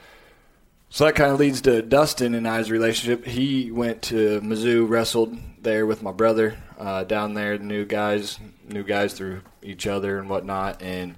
so 0.91 1.07
that 1.07 1.17
kind 1.17 1.33
of 1.33 1.41
leads 1.41 1.63
to 1.63 1.83
Dustin 1.83 2.35
and 2.35 2.47
I's 2.47 2.71
relationship. 2.71 3.27
He 3.27 3.71
went 3.71 4.03
to 4.03 4.41
Mizzou, 4.41 4.89
wrestled 4.89 5.37
there 5.61 5.85
with 5.85 6.03
my 6.03 6.13
brother 6.13 6.57
uh, 6.79 7.05
down 7.05 7.35
there. 7.35 7.59
New 7.59 7.85
guys, 7.85 8.39
new 8.69 8.85
guys 8.85 9.13
through 9.13 9.43
each 9.61 9.89
other 9.89 10.19
and 10.19 10.31
whatnot. 10.31 10.83
And 10.83 11.17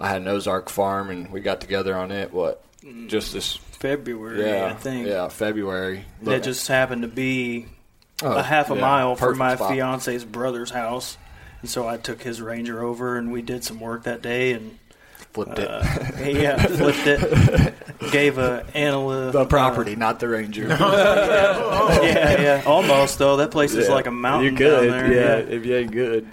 I 0.00 0.08
had 0.08 0.22
an 0.22 0.28
Ozark 0.28 0.70
farm, 0.70 1.10
and 1.10 1.30
we 1.30 1.40
got 1.40 1.60
together 1.60 1.94
on 1.94 2.10
it. 2.10 2.32
What? 2.32 2.62
Just 3.06 3.32
this 3.34 3.56
February, 3.56 4.42
yeah, 4.44 4.66
I 4.66 4.74
think. 4.74 5.06
Yeah, 5.06 5.28
February. 5.28 6.04
That 6.22 6.42
just 6.42 6.66
happened 6.68 7.02
to 7.02 7.08
be 7.08 7.66
Oh, 8.22 8.32
a 8.32 8.42
half 8.42 8.70
a 8.70 8.74
yeah, 8.74 8.80
mile 8.80 9.16
from 9.16 9.38
my 9.38 9.56
spot. 9.56 9.70
fiance's 9.70 10.24
brother's 10.24 10.70
house. 10.70 11.16
And 11.62 11.70
so 11.70 11.86
I 11.88 11.96
took 11.96 12.22
his 12.22 12.40
Ranger 12.40 12.82
over 12.82 13.16
and 13.16 13.32
we 13.32 13.42
did 13.42 13.64
some 13.64 13.80
work 13.80 14.04
that 14.04 14.20
day 14.22 14.52
and 14.52 14.78
flipped 15.32 15.58
uh, 15.58 15.80
it. 16.18 16.36
yeah, 16.42 16.56
flipped 16.66 17.06
it. 17.06 17.74
Gave 18.12 18.38
a 18.38 18.66
analyst 18.74 19.32
the 19.32 19.44
property, 19.46 19.96
not 19.96 20.20
the 20.20 20.28
ranger. 20.28 20.66
yeah, 20.68 22.40
yeah, 22.40 22.62
almost 22.66 23.18
though. 23.18 23.36
That 23.36 23.50
place 23.50 23.74
is 23.74 23.88
like 23.88 24.06
a 24.06 24.10
mountain 24.10 24.52
You 24.52 24.58
could, 24.58 24.88
down 24.88 25.10
there. 25.10 25.12
yeah, 25.12 25.36
if 25.54 25.64
you 25.66 25.76
ain't 25.76 25.92
good. 25.92 26.26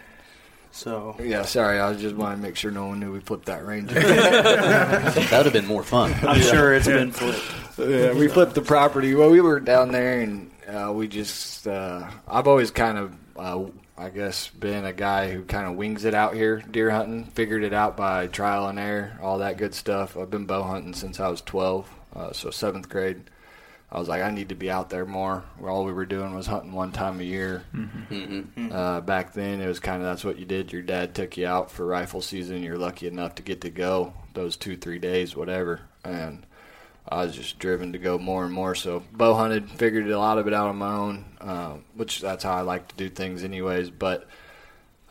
So 0.78 1.16
Yeah, 1.20 1.42
sorry. 1.42 1.80
I 1.80 1.90
was 1.90 2.00
just 2.00 2.16
wanting 2.16 2.38
to 2.38 2.44
make 2.44 2.56
sure 2.56 2.70
no 2.70 2.86
one 2.86 3.00
knew 3.00 3.12
we 3.12 3.20
flipped 3.20 3.48
that 3.48 3.66
Ranger. 3.66 3.96
That 4.00 5.16
would 5.32 5.46
have 5.46 5.54
been 5.54 5.66
more 5.66 5.82
fun. 5.82 6.14
I'm 6.22 6.40
sure 6.40 6.76
it's 6.76 6.86
been 6.86 7.12
flipped. 7.12 7.42
yeah, 7.80 8.14
we 8.14 8.28
flipped 8.28 8.54
the 8.54 8.62
property. 8.62 9.16
Well, 9.16 9.32
we 9.32 9.42
were 9.42 9.60
down 9.60 9.92
there, 9.92 10.22
and 10.22 10.52
uh, 10.68 10.92
we 10.94 11.08
just. 11.08 11.68
Uh, 11.68 12.08
I've 12.28 12.48
always 12.48 12.70
kind 12.70 12.98
of, 13.00 13.14
uh, 13.38 13.66
I 13.98 14.10
guess, 14.10 14.50
been 14.50 14.86
a 14.86 14.94
guy 14.94 15.32
who 15.32 15.44
kind 15.44 15.68
of 15.68 15.76
wings 15.76 16.06
it 16.06 16.14
out 16.14 16.36
here, 16.36 16.62
deer 16.70 16.92
hunting. 16.92 17.26
Figured 17.26 17.64
it 17.64 17.74
out 17.74 17.98
by 17.98 18.28
trial 18.28 18.68
and 18.68 18.78
error, 18.78 19.18
all 19.22 19.40
that 19.40 19.58
good 19.58 19.74
stuff. 19.74 20.16
I've 20.16 20.30
been 20.30 20.46
bow 20.46 20.62
hunting 20.62 20.94
since 20.94 21.20
I 21.20 21.28
was 21.30 21.42
12, 21.42 21.90
uh, 22.16 22.32
so 22.34 22.52
seventh 22.52 22.88
grade. 22.88 23.24
I 23.90 24.00
was 24.00 24.10
like, 24.10 24.22
I 24.22 24.32
need 24.32 24.50
to 24.50 24.56
be 24.56 24.70
out 24.70 24.90
there 24.90 25.06
more. 25.06 25.46
Where 25.58 25.72
all 25.72 25.86
we 25.86 25.94
were 25.94 26.06
doing 26.06 26.36
was 26.36 26.46
hunting 26.46 26.74
one 26.74 26.92
time 26.92 27.20
a 27.22 27.24
year. 27.24 27.64
Uh, 28.72 29.02
back 29.02 29.34
then, 29.34 29.62
it 29.62 29.68
was 29.68 29.80
kind 29.80 30.02
of 30.02 30.08
that's 30.10 30.26
what 30.26 30.38
you 30.38 30.46
did. 30.46 30.74
Your 30.74 30.82
dad 30.82 31.16
took 31.16 31.38
you 31.38 31.48
out 31.48 31.72
for 31.72 31.86
rifle 31.86 32.22
season. 32.22 32.64
You're 32.64 32.78
lucky 32.78 33.08
enough 33.08 33.36
to 33.36 33.44
get 33.44 33.62
to 33.62 33.70
go 33.70 34.14
those 34.34 34.58
two, 34.58 34.76
three 34.76 35.00
days, 35.00 35.36
whatever. 35.36 35.82
And 36.04 36.46
I 37.08 37.24
was 37.24 37.36
just 37.36 37.60
driven 37.60 37.94
to 37.94 37.98
go 37.98 38.20
more 38.20 38.44
and 38.44 38.54
more. 38.54 38.76
So 38.76 39.04
bow 39.14 39.36
hunted, 39.36 39.70
figured 39.72 40.10
a 40.10 40.20
lot 40.20 40.38
of 40.38 40.48
it 40.48 40.54
out 40.54 40.68
on 40.68 40.76
my 40.76 40.94
own, 40.94 41.26
um, 41.40 41.86
which 41.96 42.20
that's 42.20 42.44
how 42.44 42.54
I 42.54 42.62
like 42.62 42.90
to 42.90 42.96
do 42.96 43.10
things, 43.10 43.44
anyways. 43.44 43.90
But 43.90 44.28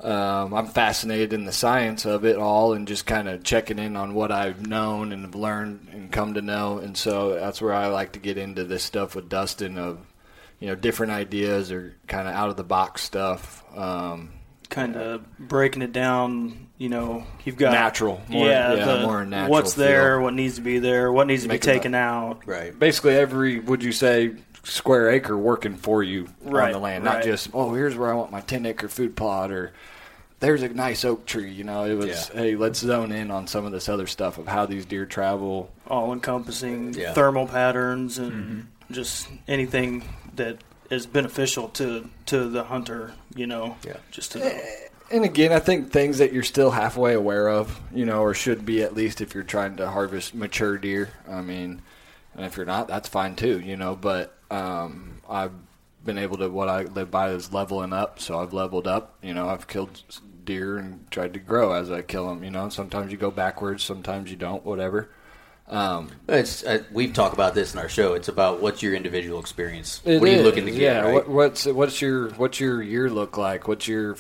um, 0.01 0.53
I'm 0.55 0.67
fascinated 0.67 1.33
in 1.33 1.45
the 1.45 1.53
science 1.53 2.05
of 2.05 2.25
it 2.25 2.37
all 2.37 2.73
and 2.75 2.87
just 2.87 3.07
kind 3.07 3.29
of 3.29 3.43
checking 3.45 3.79
in 3.79 3.97
on 3.97 4.15
what 4.15 4.31
I've 4.31 4.67
known 4.67 5.13
and 5.13 5.23
have 5.25 5.35
learned 5.35 5.89
and 5.93 6.13
come 6.13 6.35
to 6.35 6.43
know. 6.43 6.79
And 6.79 6.97
so 6.97 7.35
that's 7.35 7.63
where 7.63 7.73
I 7.73 7.87
like 7.89 8.13
to 8.13 8.19
get 8.19 8.37
into 8.39 8.65
this 8.65 8.83
stuff 8.85 9.15
with 9.15 9.29
Dustin 9.29 9.79
of, 9.79 9.99
you 10.61 10.69
know, 10.69 10.75
different 10.75 11.13
ideas 11.13 11.73
or 11.73 11.97
kind 12.09 12.29
of 12.29 12.35
out 12.35 12.51
of 12.51 12.57
the 12.57 12.65
box 12.65 13.03
stuff. 13.03 13.65
Um, 13.77 14.31
Kind 14.69 14.97
of 14.97 15.25
breaking 15.39 15.83
it 15.83 15.93
down. 15.93 16.67
You 16.77 16.89
know, 16.91 17.25
you've 17.45 17.57
got 17.57 17.73
Natural, 17.73 18.21
more- 18.29 18.47
yeah, 18.49 18.75
yeah, 18.75 18.85
the- 18.85 19.03
more 19.07 19.25
natural 19.25 19.51
What's 19.53 19.75
there? 19.75 20.17
feel. 20.17 20.25
What 20.25 20.35
needs 20.35 20.57
to 20.57 20.61
be 20.61 20.79
there? 20.81 21.11
What 21.11 21.27
needs 21.29 21.45
to 21.45 21.49
Make 21.49 21.63
be 21.63 21.71
it 21.71 21.73
taken 21.73 21.95
out? 21.95 22.43
Right. 22.47 22.77
basically 22.79 23.15
every, 23.17 23.61
would 23.61 23.83
you 23.83 23.93
say, 23.93 24.33
square 24.67 25.09
acre 25.11 25.37
working 25.37 25.77
for 25.77 26.03
you 26.03 26.29
on 26.45 26.73
the 26.73 26.79
land, 26.79 27.05
not 27.05 27.17
right. 27.17 27.25
just, 27.25 27.51
oh, 27.55 27.73
here's 27.75 27.97
where 27.97 28.11
I 28.11 28.15
want 28.15 28.33
my 28.33 28.41
10 28.41 28.67
acre 28.67 28.89
food 28.89 29.17
plot 29.17 29.51
or 29.53 29.73
there's 30.41 30.63
a 30.63 30.69
nice 30.69 31.05
oak 31.05 31.25
tree. 31.25 31.51
You 31.53 31.65
know, 31.65 31.85
it 31.85 31.95
was, 31.95 32.09
Yeah. 32.35 32.41
hey, 32.41 32.57
let's 32.57 32.81
zone 32.81 33.13
in 33.13 33.31
on 33.31 33.47
some 33.47 33.65
of 33.65 33.73
this 33.73 33.89
other 33.89 34.07
stuff 34.07 34.39
of 34.39 34.47
how 34.49 34.67
these 34.67 34.85
deer 34.85 35.07
travel. 35.07 35.71
all 35.89 36.13
encompassing 36.13 36.95
Yeah. 36.95 37.13
thermal 37.15 37.47
patterns 37.47 38.19
and 38.19 38.33
Mm-hmm. 38.33 38.93
just 38.93 39.29
anything 39.47 40.03
that 40.35 40.57
is 40.91 41.07
beneficial 41.07 41.69
to 41.69 42.09
to 42.27 42.49
the 42.49 42.65
hunter. 42.65 43.13
You 43.35 43.47
know, 43.47 43.77
Yeah. 43.87 43.97
just 44.11 44.33
to 44.33 44.39
know. 44.41 44.61
And 45.13 45.25
again, 45.25 45.53
I 45.53 45.61
think 45.61 45.93
things 45.93 46.19
that 46.19 46.33
you're 46.33 46.43
still 46.43 46.73
halfway 46.73 47.15
aware 47.15 47.49
of, 47.49 47.81
you 47.95 48.05
know, 48.05 48.21
or 48.23 48.35
should 48.35 48.67
be 48.67 48.83
at 48.83 48.95
least 48.97 49.21
if 49.21 49.35
you're 49.35 49.45
trying 49.45 49.77
to 49.77 49.89
harvest 49.89 50.35
mature 50.35 50.77
deer. 50.79 51.11
I 51.31 51.41
mean, 51.43 51.83
and 52.35 52.45
if 52.45 52.57
you're 52.57 52.67
not, 52.67 52.89
that's 52.89 53.09
fine 53.09 53.37
too, 53.37 53.61
you 53.61 53.77
know. 53.77 53.95
But 53.95 54.36
um, 54.51 55.21
I've 55.29 55.53
been 56.05 56.19
able 56.19 56.39
to 56.39 56.49
what 56.49 56.69
I 56.69 56.83
live 56.83 57.11
by 57.11 57.31
is 57.31 57.53
leveling 57.53 57.93
up. 57.93 58.21
So 58.21 58.39
I've 58.39 58.53
leveled 58.53 58.87
up. 58.87 59.17
You 59.23 59.35
know, 59.35 59.49
I've 59.49 59.67
killed 59.67 60.03
deer 60.45 60.79
and 60.79 61.11
tried 61.11 61.35
to 61.35 61.41
grow 61.41 61.73
as 61.73 61.91
I 61.91 62.03
kill 62.03 62.29
them. 62.29 62.45
You 62.45 62.51
know, 62.51 62.69
sometimes 62.69 63.13
you 63.13 63.19
go 63.19 63.31
backwards, 63.31 63.83
sometimes 63.83 64.31
you 64.31 64.37
don't. 64.37 64.65
Whatever. 64.65 65.11
Um, 65.69 66.11
It's 66.29 66.63
uh, 66.65 66.85
we've 66.93 67.13
talked 67.13 67.35
about 67.35 67.55
this 67.55 67.75
in 67.75 67.81
our 67.81 67.89
show. 67.89 68.15
It's 68.15 68.29
about 68.29 68.63
what's 68.63 68.83
your 68.83 68.95
individual 68.95 69.41
experience. 69.41 70.01
What 70.05 70.23
are 70.23 70.27
you 70.27 70.39
is, 70.39 70.45
looking 70.45 70.65
to 70.67 70.71
get? 70.71 70.81
Yeah. 70.81 71.01
right? 71.01 71.15
What, 71.15 71.29
what's 71.29 71.67
what's 71.67 72.01
your 72.01 72.31
what's 72.31 72.61
your 72.61 72.83
year 72.83 73.11
look 73.11 73.37
like? 73.37 73.67
What's 73.67 73.89
your 73.89 74.17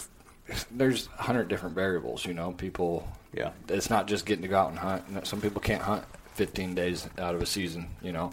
there's 0.71 1.09
a 1.19 1.23
hundred 1.23 1.49
different 1.49 1.75
variables. 1.75 2.25
You 2.25 2.35
know, 2.35 2.53
people. 2.53 3.09
Yeah. 3.33 3.51
It's 3.69 3.91
not 3.91 4.07
just 4.07 4.27
getting 4.27 4.43
to 4.43 4.49
go 4.49 4.59
out 4.59 4.71
and 4.71 4.79
hunt. 4.79 5.27
Some 5.27 5.41
people 5.41 5.61
can't 5.61 5.83
hunt 5.83 6.05
15 6.35 6.75
days 6.75 7.07
out 7.19 7.35
of 7.35 7.43
a 7.43 7.47
season. 7.47 7.89
You 8.01 8.13
know, 8.13 8.33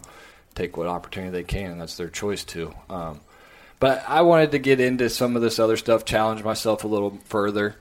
take 0.56 0.78
what 0.78 0.88
opportunity 0.88 1.32
they 1.32 1.44
can. 1.44 1.78
That's 1.80 1.98
their 1.98 2.10
choice 2.10 2.44
to. 2.46 2.74
Um, 2.90 3.20
but 3.80 4.04
I 4.08 4.22
wanted 4.22 4.52
to 4.52 4.60
get 4.60 4.80
into 4.80 5.10
some 5.10 5.36
of 5.36 5.42
this 5.42 5.60
other 5.60 5.78
stuff, 5.78 6.06
challenge 6.06 6.44
myself 6.44 6.84
a 6.84 6.88
little 6.88 7.20
further, 7.26 7.76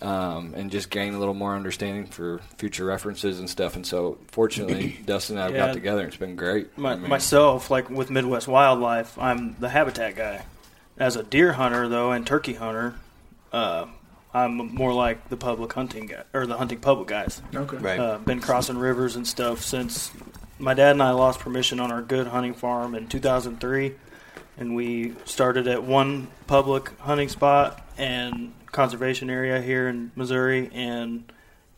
um, 0.00 0.54
and 0.56 0.70
just 0.70 0.90
gain 0.90 1.14
a 1.14 1.18
little 1.18 1.34
more 1.34 1.54
understanding 1.54 2.06
for 2.06 2.40
future 2.58 2.84
references 2.84 3.38
and 3.38 3.48
stuff. 3.48 3.76
And 3.76 3.86
so, 3.86 4.18
fortunately, 4.28 4.98
Dustin 5.06 5.38
and 5.38 5.44
I 5.52 5.56
Yeah. 5.56 5.66
got 5.66 5.74
together. 5.74 6.00
and 6.00 6.08
It's 6.08 6.16
been 6.16 6.36
great. 6.36 6.76
My, 6.78 6.92
I 6.92 6.96
mean, 6.96 7.08
myself, 7.08 7.70
like 7.70 7.90
with 7.90 8.10
Midwest 8.10 8.48
Wildlife, 8.48 9.18
I'm 9.18 9.56
the 9.60 9.68
habitat 9.68 10.16
guy. 10.16 10.44
As 10.96 11.16
a 11.16 11.22
deer 11.22 11.52
hunter, 11.54 11.88
though, 11.88 12.12
and 12.12 12.26
turkey 12.26 12.54
hunter, 12.54 12.94
uh, 13.52 13.86
I'm 14.32 14.74
more 14.74 14.92
like 14.94 15.28
the 15.28 15.36
public 15.36 15.72
hunting 15.72 16.06
guy 16.06 16.22
or 16.32 16.46
the 16.46 16.56
hunting 16.56 16.78
public 16.80 17.08
guys. 17.08 17.42
Okay. 17.54 17.76
Right. 17.76 17.98
Uh, 18.00 18.18
been 18.18 18.40
crossing 18.40 18.78
rivers 18.78 19.14
and 19.16 19.26
stuff 19.26 19.62
since 19.62 20.10
my 20.58 20.74
dad 20.74 20.92
and 20.92 21.02
I 21.02 21.10
lost 21.10 21.40
permission 21.40 21.80
on 21.80 21.90
our 21.90 22.02
good 22.02 22.28
hunting 22.28 22.54
farm 22.54 22.94
in 22.94 23.08
2003, 23.08 23.94
and 24.56 24.74
we 24.74 25.14
started 25.24 25.66
at 25.68 25.82
one 25.82 26.28
public 26.46 26.98
hunting 27.00 27.28
spot 27.28 27.86
and 27.98 28.52
conservation 28.72 29.30
area 29.30 29.60
here 29.60 29.88
in 29.88 30.12
Missouri, 30.16 30.70
and 30.72 31.30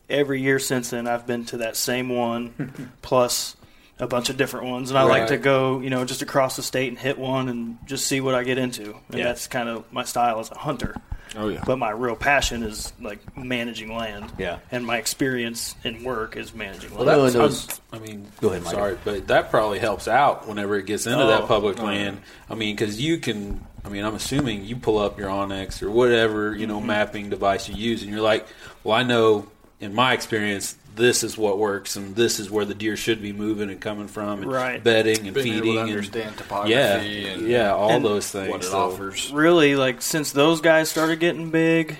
every 0.09 0.41
year 0.41 0.59
since 0.59 0.91
then 0.91 1.07
I've 1.07 1.27
been 1.27 1.45
to 1.45 1.57
that 1.57 1.75
same 1.75 2.09
one, 2.09 2.91
plus 3.01 3.56
a 3.99 4.07
bunch 4.07 4.29
of 4.29 4.37
different 4.37 4.67
ones, 4.67 4.89
and 4.91 4.97
I 4.99 5.03
like 5.03 5.27
to 5.27 5.37
go, 5.37 5.79
you 5.79 5.89
know, 5.89 6.05
just 6.05 6.21
across 6.21 6.55
the 6.55 6.63
state 6.63 6.89
and 6.89 6.99
hit 6.99 7.17
one 7.17 7.49
and 7.49 7.77
just 7.85 8.05
see 8.07 8.21
what 8.21 8.35
I 8.35 8.43
get 8.43 8.57
into, 8.57 8.95
and 9.09 9.17
Yeah. 9.17 9.23
that's 9.25 9.47
kind 9.47 9.67
of 9.69 9.91
my 9.91 10.03
style 10.03 10.39
as 10.39 10.51
a 10.51 10.57
hunter. 10.57 10.95
Oh 11.35 11.49
yeah. 11.49 11.61
But 11.65 11.77
my 11.77 11.89
real 11.89 12.15
passion 12.15 12.63
is 12.63 12.93
like 13.01 13.19
managing 13.37 13.93
land. 13.95 14.31
Yeah. 14.37 14.59
And 14.71 14.85
my 14.85 14.97
experience 14.97 15.75
in 15.83 16.03
work 16.03 16.37
is 16.37 16.53
managing 16.53 16.91
land. 16.95 17.05
Well, 17.05 17.21
That's, 17.23 17.33
no, 17.35 17.39
those- 17.41 17.81
I 17.91 17.99
mean, 17.99 18.27
Go 18.39 18.49
ahead, 18.49 18.63
Mike. 18.63 18.73
sorry, 18.73 18.97
but 19.03 19.27
that 19.27 19.51
probably 19.51 19.79
helps 19.79 20.07
out 20.07 20.47
whenever 20.47 20.77
it 20.77 20.85
gets 20.85 21.05
into 21.05 21.23
Oh, 21.23 21.27
that 21.27 21.47
public 21.47 21.81
land. 21.81 22.19
I 22.49 22.55
mean, 22.55 22.75
because 22.75 23.01
you 23.01 23.17
can. 23.17 23.61
I 23.83 23.89
mean, 23.89 24.03
I'm 24.05 24.15
assuming 24.15 24.65
you 24.65 24.75
pull 24.75 24.97
up 24.99 25.17
your 25.17 25.29
onX 25.29 25.81
or 25.81 25.89
whatever 25.89 26.51
you 26.55 26.65
Mm-hmm. 26.67 26.71
know 26.75 26.81
mapping 26.81 27.29
device 27.29 27.67
you 27.69 27.75
use, 27.75 28.03
and 28.03 28.11
you're 28.11 28.21
like, 28.21 28.45
"Well, 28.83 28.97
I 28.97 29.03
know 29.03 29.47
in 29.79 29.93
my 29.95 30.13
experience, 30.13 30.75
this 30.97 31.23
is 31.23 31.37
what 31.37 31.57
works, 31.57 31.95
and 31.95 32.15
this 32.15 32.39
is 32.39 32.51
where 32.51 32.65
the 32.65 32.73
deer 32.75 32.97
should 32.97 33.21
be 33.21 33.31
moving 33.31 33.69
and 33.69 33.79
coming 33.79 34.07
from, 34.07 34.41
and 34.41 34.51
Right. 34.51 34.83
bedding 34.83 35.25
and 35.27 35.33
Being 35.33 35.47
able 35.47 35.59
feeding, 35.61 35.73
to 35.75 35.79
and 35.79 35.89
understand 35.89 36.37
topography 36.37 36.73
yeah, 36.73 37.29
and 37.31 37.47
yeah, 37.47 37.73
all 37.73 37.89
and 37.91 38.03
those 38.03 38.29
things. 38.29 38.49
what 38.49 38.63
it 38.63 38.67
So- 38.67 38.77
offers. 38.91 39.31
really 39.31 39.75
like 39.75 40.01
since 40.01 40.31
those 40.31 40.59
guys 40.61 40.89
started 40.89 41.19
getting 41.19 41.49
big, 41.51 41.97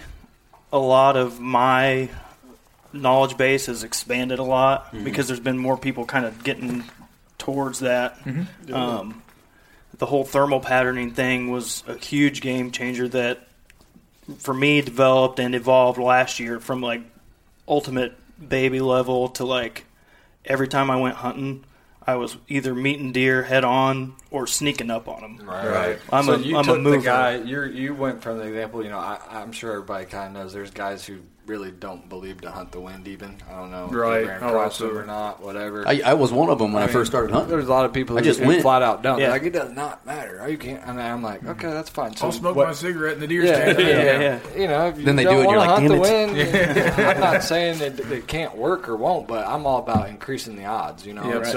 a 0.74 0.78
lot 0.80 1.16
of 1.16 1.40
my 1.40 2.10
knowledge 2.92 3.38
base 3.38 3.68
has 3.68 3.84
expanded 3.84 4.40
a 4.40 4.44
lot 4.44 4.94
because 5.04 5.28
there's 5.28 5.40
been 5.40 5.58
more 5.58 5.78
people 5.78 6.06
kind 6.06 6.26
of 6.26 6.44
getting 6.44 6.84
towards 7.38 7.80
that. 7.80 8.18
Um, 8.74 9.22
the 9.98 10.06
whole 10.06 10.24
thermal 10.24 10.60
patterning 10.60 11.12
thing 11.12 11.50
was 11.52 11.84
a 11.88 11.96
huge 11.98 12.42
game 12.42 12.72
changer 12.72 13.08
that 13.10 13.48
for 14.40 14.54
me 14.54 14.82
developed 14.82 15.40
and 15.40 15.56
evolved 15.56 15.98
last 16.00 16.40
year 16.40 16.60
from 16.60 16.82
like 16.82 17.02
ultimate 17.68 18.14
baby 18.46 18.80
level 18.80 19.30
to 19.30 19.46
like 19.46 19.86
every 20.46 20.68
time 20.68 20.90
I 20.90 20.96
went 20.98 21.16
hunting 21.16 21.64
I 22.06 22.16
was 22.16 22.38
either 22.48 22.74
meeting 22.74 23.12
deer 23.12 23.44
head 23.44 23.66
on 23.66 24.16
or 24.32 24.48
sneaking 24.48 24.90
up 24.92 25.08
on 25.08 25.22
them. 25.22 25.48
Right. 25.48 25.68
right. 25.70 26.00
I'm 26.12 26.26
so 26.26 26.34
a- 26.34 26.38
you 26.40 26.58
I'm 26.58 26.68
a 26.68 26.74
took 26.74 26.82
mover. 26.82 26.98
the 26.98 27.04
guy. 27.04 27.36
You 27.38 27.64
you 27.64 27.94
went 27.94 28.22
from 28.22 28.38
the 28.40 28.44
example. 28.46 28.84
You 28.84 28.90
know, 28.90 29.00
I, 29.00 29.20
I'm 29.32 29.52
sure 29.52 29.72
everybody 29.74 30.06
kind 30.06 30.36
of 30.36 30.44
knows. 30.44 30.54
There's 30.54 30.72
guys 30.72 31.06
who 31.06 31.20
really 31.46 31.72
don't 31.72 32.10
believe 32.10 32.42
to 32.42 32.52
hunt 32.52 32.74
the 32.74 32.80
wind. 32.82 33.08
Even 33.08 33.38
I 33.50 33.56
don't 33.58 33.72
know, 33.72 33.86
if 33.86 33.94
Right. 33.94 34.28
ran 34.28 34.44
Oh, 34.44 34.48
across 34.50 34.80
them 34.80 34.88
absolutely. 34.88 35.00
or 35.00 35.06
not. 35.06 35.42
Whatever. 35.42 35.88
I, 35.88 36.02
I 36.06 36.14
was 36.16 36.30
one 36.34 36.50
of 36.50 36.60
them 36.60 36.74
when 36.74 36.84
I, 36.84 36.88
mean, 36.88 36.94
first 36.94 37.10
started 37.10 37.32
hunting. 37.32 37.50
There's 37.50 37.68
a 37.68 37.72
lot 37.72 37.86
of 37.86 37.94
people 37.94 38.18
I 38.18 38.20
who 38.20 38.26
just 38.26 38.40
just 38.40 38.48
went. 38.48 38.62
flat 38.64 38.82
out 38.82 39.02
don't. 39.02 39.18
Yeah. 39.20 39.30
Like 39.30 39.44
it 39.44 39.52
does 39.54 39.72
not 39.72 40.06
matter. 40.06 40.42
Oh, 40.44 40.48
you 40.48 40.58
can't. 40.58 40.84
And 40.86 41.02
I'm 41.02 41.24
like, 41.24 41.46
okay, 41.46 41.70
that's 41.70 41.90
fine. 41.90 42.14
So 42.18 42.26
I'll 42.26 42.32
smoke 42.34 42.58
what- 42.58 42.68
my 42.68 42.74
cigarette 42.74 43.14
in 43.14 43.22
the 43.22 43.28
deer 43.28 43.46
Yeah, 43.46 43.54
stand. 43.72 43.80
yeah, 43.80 44.20
yeah. 44.20 44.40
You 44.62 44.68
know, 44.68 44.88
if 44.90 44.98
you 44.98 45.06
Then 45.06 45.16
they 45.16 45.24
don't 45.24 45.36
do 45.36 45.40
it, 45.40 45.44
you're 45.52 45.58
wanna 45.58 45.72
like, 45.72 45.80
hunt 45.80 45.88
the 45.88 46.04
"Damn 46.04 46.34
wind, 46.36 47.00
I'm 47.00 47.20
not 47.22 47.44
saying 47.44 47.78
that 47.80 48.00
it 48.12 48.28
can't 48.28 48.58
work 48.58 48.90
or 48.90 48.98
won't, 48.98 49.26
but 49.30 49.48
I'm 49.48 49.66
all 49.66 49.80
about 49.80 50.10
increasing 50.10 50.58
the 50.58 50.66
odds. 50.66 51.06
You 51.06 51.14
know, 51.14 51.24
Yeah, 51.24 51.32
And 51.38 51.44
right. 51.44 51.54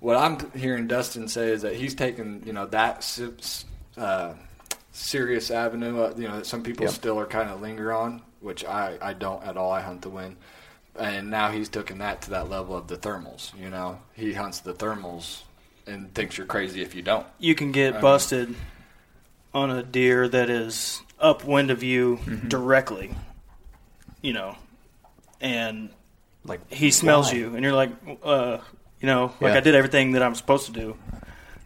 So 0.00 0.06
what 0.06 0.16
I'm 0.16 0.50
hearing 0.52 0.86
Dustin 0.86 1.28
say 1.28 1.48
is 1.50 1.62
that 1.62 1.74
he's 1.76 1.94
taking 1.94 2.42
you 2.46 2.52
know 2.52 2.66
that 2.66 3.22
uh, 3.96 4.34
serious 4.92 5.50
avenue. 5.50 6.02
Uh, 6.02 6.14
you 6.16 6.28
know, 6.28 6.36
that 6.36 6.46
some 6.46 6.62
people 6.62 6.84
Yep. 6.86 6.94
still 6.94 7.18
are 7.20 7.26
kind 7.26 7.50
of 7.50 7.60
linger 7.60 7.92
on, 7.92 8.22
which 8.40 8.64
I 8.64 8.96
I 9.00 9.12
don't 9.12 9.42
at 9.44 9.56
all. 9.56 9.72
I 9.72 9.80
hunt 9.82 10.02
the 10.02 10.10
wind. 10.10 10.36
And 10.96 11.30
now 11.30 11.52
he's 11.52 11.68
taken 11.68 11.98
that 11.98 12.22
to 12.22 12.30
that 12.30 12.50
level 12.50 12.76
of 12.76 12.88
the 12.88 12.96
thermals. 12.96 13.56
You 13.56 13.70
know, 13.70 14.00
he 14.14 14.32
hunts 14.32 14.58
the 14.60 14.74
thermals 14.74 15.42
and 15.86 16.12
thinks 16.12 16.36
you're 16.36 16.46
crazy 16.46 16.82
if 16.82 16.94
you 16.94 17.02
don't. 17.02 17.24
you 17.38 17.54
can 17.54 17.70
get 17.70 17.94
Um, 17.96 18.00
busted 18.02 18.54
on 19.54 19.70
a 19.70 19.82
deer 19.82 20.28
that 20.28 20.50
is 20.50 21.00
upwind 21.20 21.70
of 21.70 21.82
you 21.84 22.16
Mm-hmm. 22.26 22.48
directly, 22.48 23.14
you 24.22 24.32
know, 24.32 24.56
and 25.40 25.90
Like 26.44 26.68
he 26.72 26.90
smells 26.90 27.30
why? 27.32 27.38
you, 27.38 27.54
and 27.54 27.62
you're 27.64 27.74
like, 27.74 27.90
uh, 28.24 28.58
you 29.00 29.06
know, 29.06 29.32
like 29.40 29.52
Yeah. 29.52 29.58
I 29.58 29.60
did 29.60 29.74
everything 29.74 30.12
that 30.12 30.22
I'm 30.22 30.34
supposed 30.34 30.66
to 30.66 30.72
do, 30.72 30.96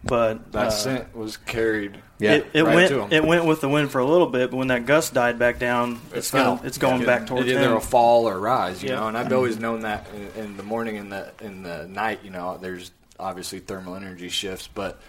but 0.03 0.51
That 0.51 0.67
uh, 0.67 0.69
scent 0.71 1.15
was 1.15 1.37
carried. 1.37 1.97
Yeah. 2.19 2.33
it, 2.35 2.47
it 2.53 2.63
right 2.63 2.75
went 2.75 2.89
to 2.89 3.01
'em. 3.03 3.11
it 3.11 3.23
went 3.25 3.45
with 3.45 3.61
the 3.61 3.67
wind 3.69 3.91
for 3.91 3.99
a 3.99 4.05
little 4.05 4.27
bit, 4.27 4.51
but 4.51 4.57
when 4.57 4.67
that 4.67 4.85
gust 4.85 5.13
died 5.13 5.39
back 5.39 5.59
down, 5.59 5.99
it's 6.13 6.29
fell. 6.31 6.55
going 6.55 6.67
it's 6.67 6.77
going 6.77 7.01
Yeah. 7.01 7.05
back 7.07 7.27
towards 7.27 7.47
It's 7.47 7.57
either 7.57 7.71
him. 7.71 7.77
a 7.77 7.81
fall 7.81 8.27
or 8.29 8.39
rise, 8.39 8.81
you 8.83 8.89
Yeah. 8.89 8.95
know. 9.01 9.07
And 9.07 9.17
I've 9.17 9.31
always 9.33 9.59
known 9.59 9.81
that 9.81 10.07
in, 10.37 10.43
in 10.43 10.57
the 10.57 10.63
morning 10.63 10.97
and 10.97 11.11
the 11.11 11.31
in 11.41 11.63
the 11.63 11.85
night, 11.87 12.19
you 12.23 12.29
know. 12.29 12.57
There's 12.61 12.91
obviously 13.19 13.59
thermal 13.59 13.95
energy 13.95 14.29
shifts, 14.29 14.69
but 14.73 14.99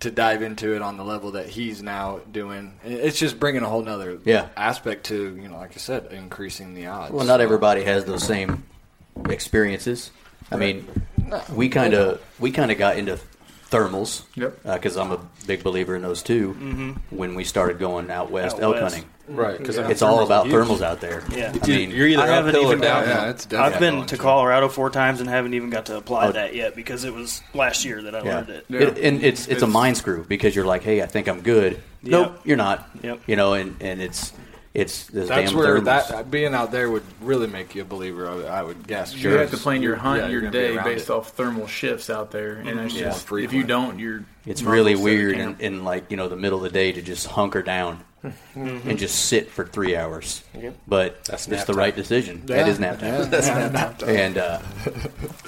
to 0.00 0.10
dive 0.10 0.42
into 0.42 0.74
it 0.74 0.82
on 0.82 0.96
the 0.96 1.04
level 1.04 1.32
that 1.32 1.46
he's 1.48 1.80
now 1.80 2.18
doing, 2.32 2.72
it's 2.84 3.18
just 3.20 3.38
bringing 3.38 3.62
a 3.62 3.68
whole 3.68 3.82
nother 3.82 4.18
Yeah. 4.24 4.46
aspect 4.56 5.04
to 5.06 5.36
you 5.40 5.48
know, 5.48 5.58
like 5.58 5.72
I 5.76 5.78
said, 5.78 6.08
increasing 6.10 6.74
the 6.74 6.86
odds. 6.86 7.12
Well, 7.12 7.24
not 7.26 7.40
everybody 7.40 7.84
has 7.84 8.04
those 8.04 8.24
same 8.24 8.64
experiences. 9.28 10.10
I 10.50 10.56
mean, 10.56 10.86
we 11.52 11.68
kind 11.68 11.94
of 11.94 12.20
we 12.38 12.50
kind 12.50 12.70
of 12.70 12.78
got 12.78 12.96
into 12.96 13.18
thermals. 13.70 14.24
Yep. 14.36 14.62
Because 14.64 14.96
I'm 14.96 15.12
a 15.12 15.18
big 15.46 15.62
believer 15.62 15.96
in 15.96 16.02
those 16.02 16.22
too. 16.22 16.50
Mm-hmm. 16.54 17.16
When 17.16 17.34
we 17.34 17.44
started 17.44 17.78
going 17.78 18.10
out 18.10 18.30
west 18.30 18.56
Out 18.56 18.62
elk 18.62 18.74
west. 18.74 18.94
hunting, 18.96 19.10
right? 19.28 19.56
Because 19.56 19.78
it's 19.78 20.02
all 20.02 20.22
about 20.24 20.46
thermals 20.46 20.82
out 20.82 21.00
there. 21.00 21.22
Yeah. 21.34 21.54
I 21.62 21.66
mean, 21.66 21.90
You're 21.90 22.06
either 22.08 22.22
I 22.22 22.26
haven't 22.26 22.50
uphill 22.50 22.64
or 22.70 22.74
even 22.74 22.80
got- 22.80 23.06
downhill. 23.06 23.16
Yeah, 23.24 23.30
it's 23.30 23.46
definitely 23.46 23.74
I've 23.74 23.80
been 23.80 23.94
going 23.94 24.06
to 24.08 24.16
Colorado 24.18 24.68
four 24.68 24.90
times 24.90 25.20
and 25.20 25.28
haven't 25.30 25.54
even 25.54 25.70
got 25.70 25.86
to 25.86 25.96
apply 25.96 26.26
Oh. 26.26 26.32
that 26.32 26.54
yet 26.54 26.76
because 26.76 27.04
it 27.04 27.14
was 27.14 27.40
last 27.54 27.84
year 27.84 28.02
that 28.02 28.14
I 28.14 28.22
Yeah. 28.22 28.34
learned 28.36 28.48
it. 28.50 28.66
It- 28.68 28.98
and 28.98 29.22
it's 29.24 29.46
it's 29.48 29.62
a 29.62 29.66
mind 29.66 29.96
screw 29.96 30.24
because 30.28 30.54
you're 30.54 30.66
like, 30.66 30.82
hey, 30.82 31.00
I 31.02 31.06
think 31.06 31.26
I'm 31.28 31.40
good. 31.40 31.80
Yep. 32.02 32.10
Nope, 32.10 32.40
you're 32.44 32.56
not. 32.58 32.90
Yep. 33.02 33.20
You 33.26 33.36
know, 33.36 33.54
and 33.54 33.76
and 33.80 34.02
it's 34.02 34.32
it's 34.74 35.04
this 35.08 35.28
That's 35.28 35.50
damn 35.50 35.58
where 35.58 35.78
thermals. 35.80 36.08
that 36.08 36.30
being 36.30 36.54
out 36.54 36.72
there 36.72 36.90
would 36.90 37.02
really 37.20 37.46
make 37.46 37.74
you 37.74 37.82
a 37.82 37.84
believer. 37.84 38.28
I 38.28 38.34
would, 38.34 38.44
I 38.46 38.62
would 38.62 38.86
guess. 38.86 39.14
You 39.14 39.30
have 39.32 39.50
to 39.50 39.56
plan 39.58 39.82
your 39.82 39.96
hunt, 39.96 40.22
Yeah, 40.22 40.28
your 40.28 40.50
day 40.50 40.76
based 40.82 41.10
it. 41.10 41.12
off 41.12 41.32
thermal 41.32 41.66
shifts 41.66 42.08
out 42.08 42.30
there, 42.30 42.54
and 42.56 42.80
it's 42.80 42.94
Yeah. 42.94 43.04
just 43.10 43.30
More 43.30 43.40
if 43.40 43.52
you 43.52 43.64
don't, 43.64 43.98
you're 43.98 44.24
It's 44.46 44.62
really 44.62 44.94
well 44.94 45.04
sit 45.04 45.12
at 45.12 45.18
weird 45.18 45.38
in, 45.38 45.56
in 45.60 45.84
like 45.84 46.10
you 46.10 46.16
know 46.16 46.28
the 46.28 46.36
middle 46.36 46.58
of 46.58 46.64
the 46.64 46.70
day 46.70 46.90
to 46.92 47.02
just 47.02 47.26
hunker 47.26 47.60
down 47.62 48.02
and 48.54 48.98
just 48.98 49.26
sit 49.26 49.50
for 49.50 49.66
three 49.66 49.96
hours. 49.96 50.42
But 50.86 51.24
That's 51.24 51.48
it's 51.48 51.64
the 51.64 51.72
time. 51.72 51.78
right 51.78 51.94
decision. 51.96 52.42
Yeah. 52.46 52.62
It 52.62 52.68
is 52.68 52.78
nap 52.78 53.00
time. 53.00 53.30
Yeah, 53.32 53.40
yeah, 53.44 53.68
nap 53.68 53.98
time. 53.98 54.08
And 54.16 54.38
uh, 54.38 54.60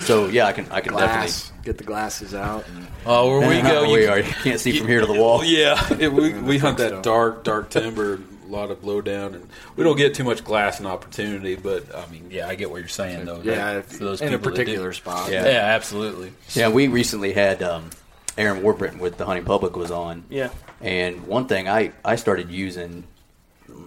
so 0.00 0.26
yeah, 0.26 0.46
I 0.46 0.52
can 0.52 0.66
I 0.70 0.80
can 0.80 0.92
glass. 0.92 1.52
Get 1.62 1.78
the 1.78 1.84
glasses 1.84 2.34
out. 2.34 2.66
And, 2.68 2.86
Oh, 3.06 3.38
where 3.38 3.48
we 3.48 3.54
definitely. 3.56 3.86
go, 3.86 3.92
we 3.92 4.02
you, 4.02 4.08
are. 4.10 4.18
You 4.18 4.24
can't 4.42 4.60
see 4.60 4.76
from 4.78 4.88
here 4.88 5.00
to 5.00 5.06
the 5.06 5.12
wall. 5.20 5.44
Yeah, 5.44 5.78
it, 5.98 6.12
we 6.12 6.32
we 6.34 6.58
hunt 6.58 6.78
that 6.78 6.88
stuff. 6.88 7.02
dark, 7.02 7.44
dark 7.44 7.70
timber, 7.70 8.18
a 8.46 8.50
lot 8.50 8.70
of 8.70 8.80
blowdown, 8.82 9.34
and 9.34 9.48
we 9.76 9.84
don't 9.84 9.96
get 9.96 10.14
too 10.14 10.24
much 10.24 10.44
glass 10.44 10.78
and 10.78 10.86
opportunity. 10.86 11.56
But 11.56 11.94
I 11.94 12.06
mean, 12.10 12.28
yeah, 12.30 12.48
I 12.48 12.54
get 12.54 12.70
what 12.70 12.78
you're 12.78 12.88
saying 12.88 13.24
though. 13.24 13.40
yeah, 13.42 13.54
that- 13.74 13.76
if, 13.78 13.86
for 13.86 14.04
those 14.04 14.20
in 14.20 14.28
a 14.28 14.38
people 14.38 14.50
that 14.52 14.58
particular 14.58 14.92
spot. 14.92 15.30
Yeah. 15.30 15.44
Yeah, 15.44 15.50
absolutely. 15.74 16.32
Yeah, 16.54 16.68
we 16.68 16.88
recently 16.88 17.32
had 17.32 17.62
um, 17.62 17.90
Aaron 18.36 18.62
Warburton 18.62 18.98
with 18.98 19.16
the 19.16 19.24
Hunting 19.26 19.44
Public 19.44 19.76
was 19.76 19.90
on. 19.90 20.24
Yeah, 20.28 20.50
And 20.80 21.26
one 21.26 21.46
thing 21.46 21.68
I, 21.68 21.92
I 22.04 22.16
started 22.16 22.50
using 22.50 23.04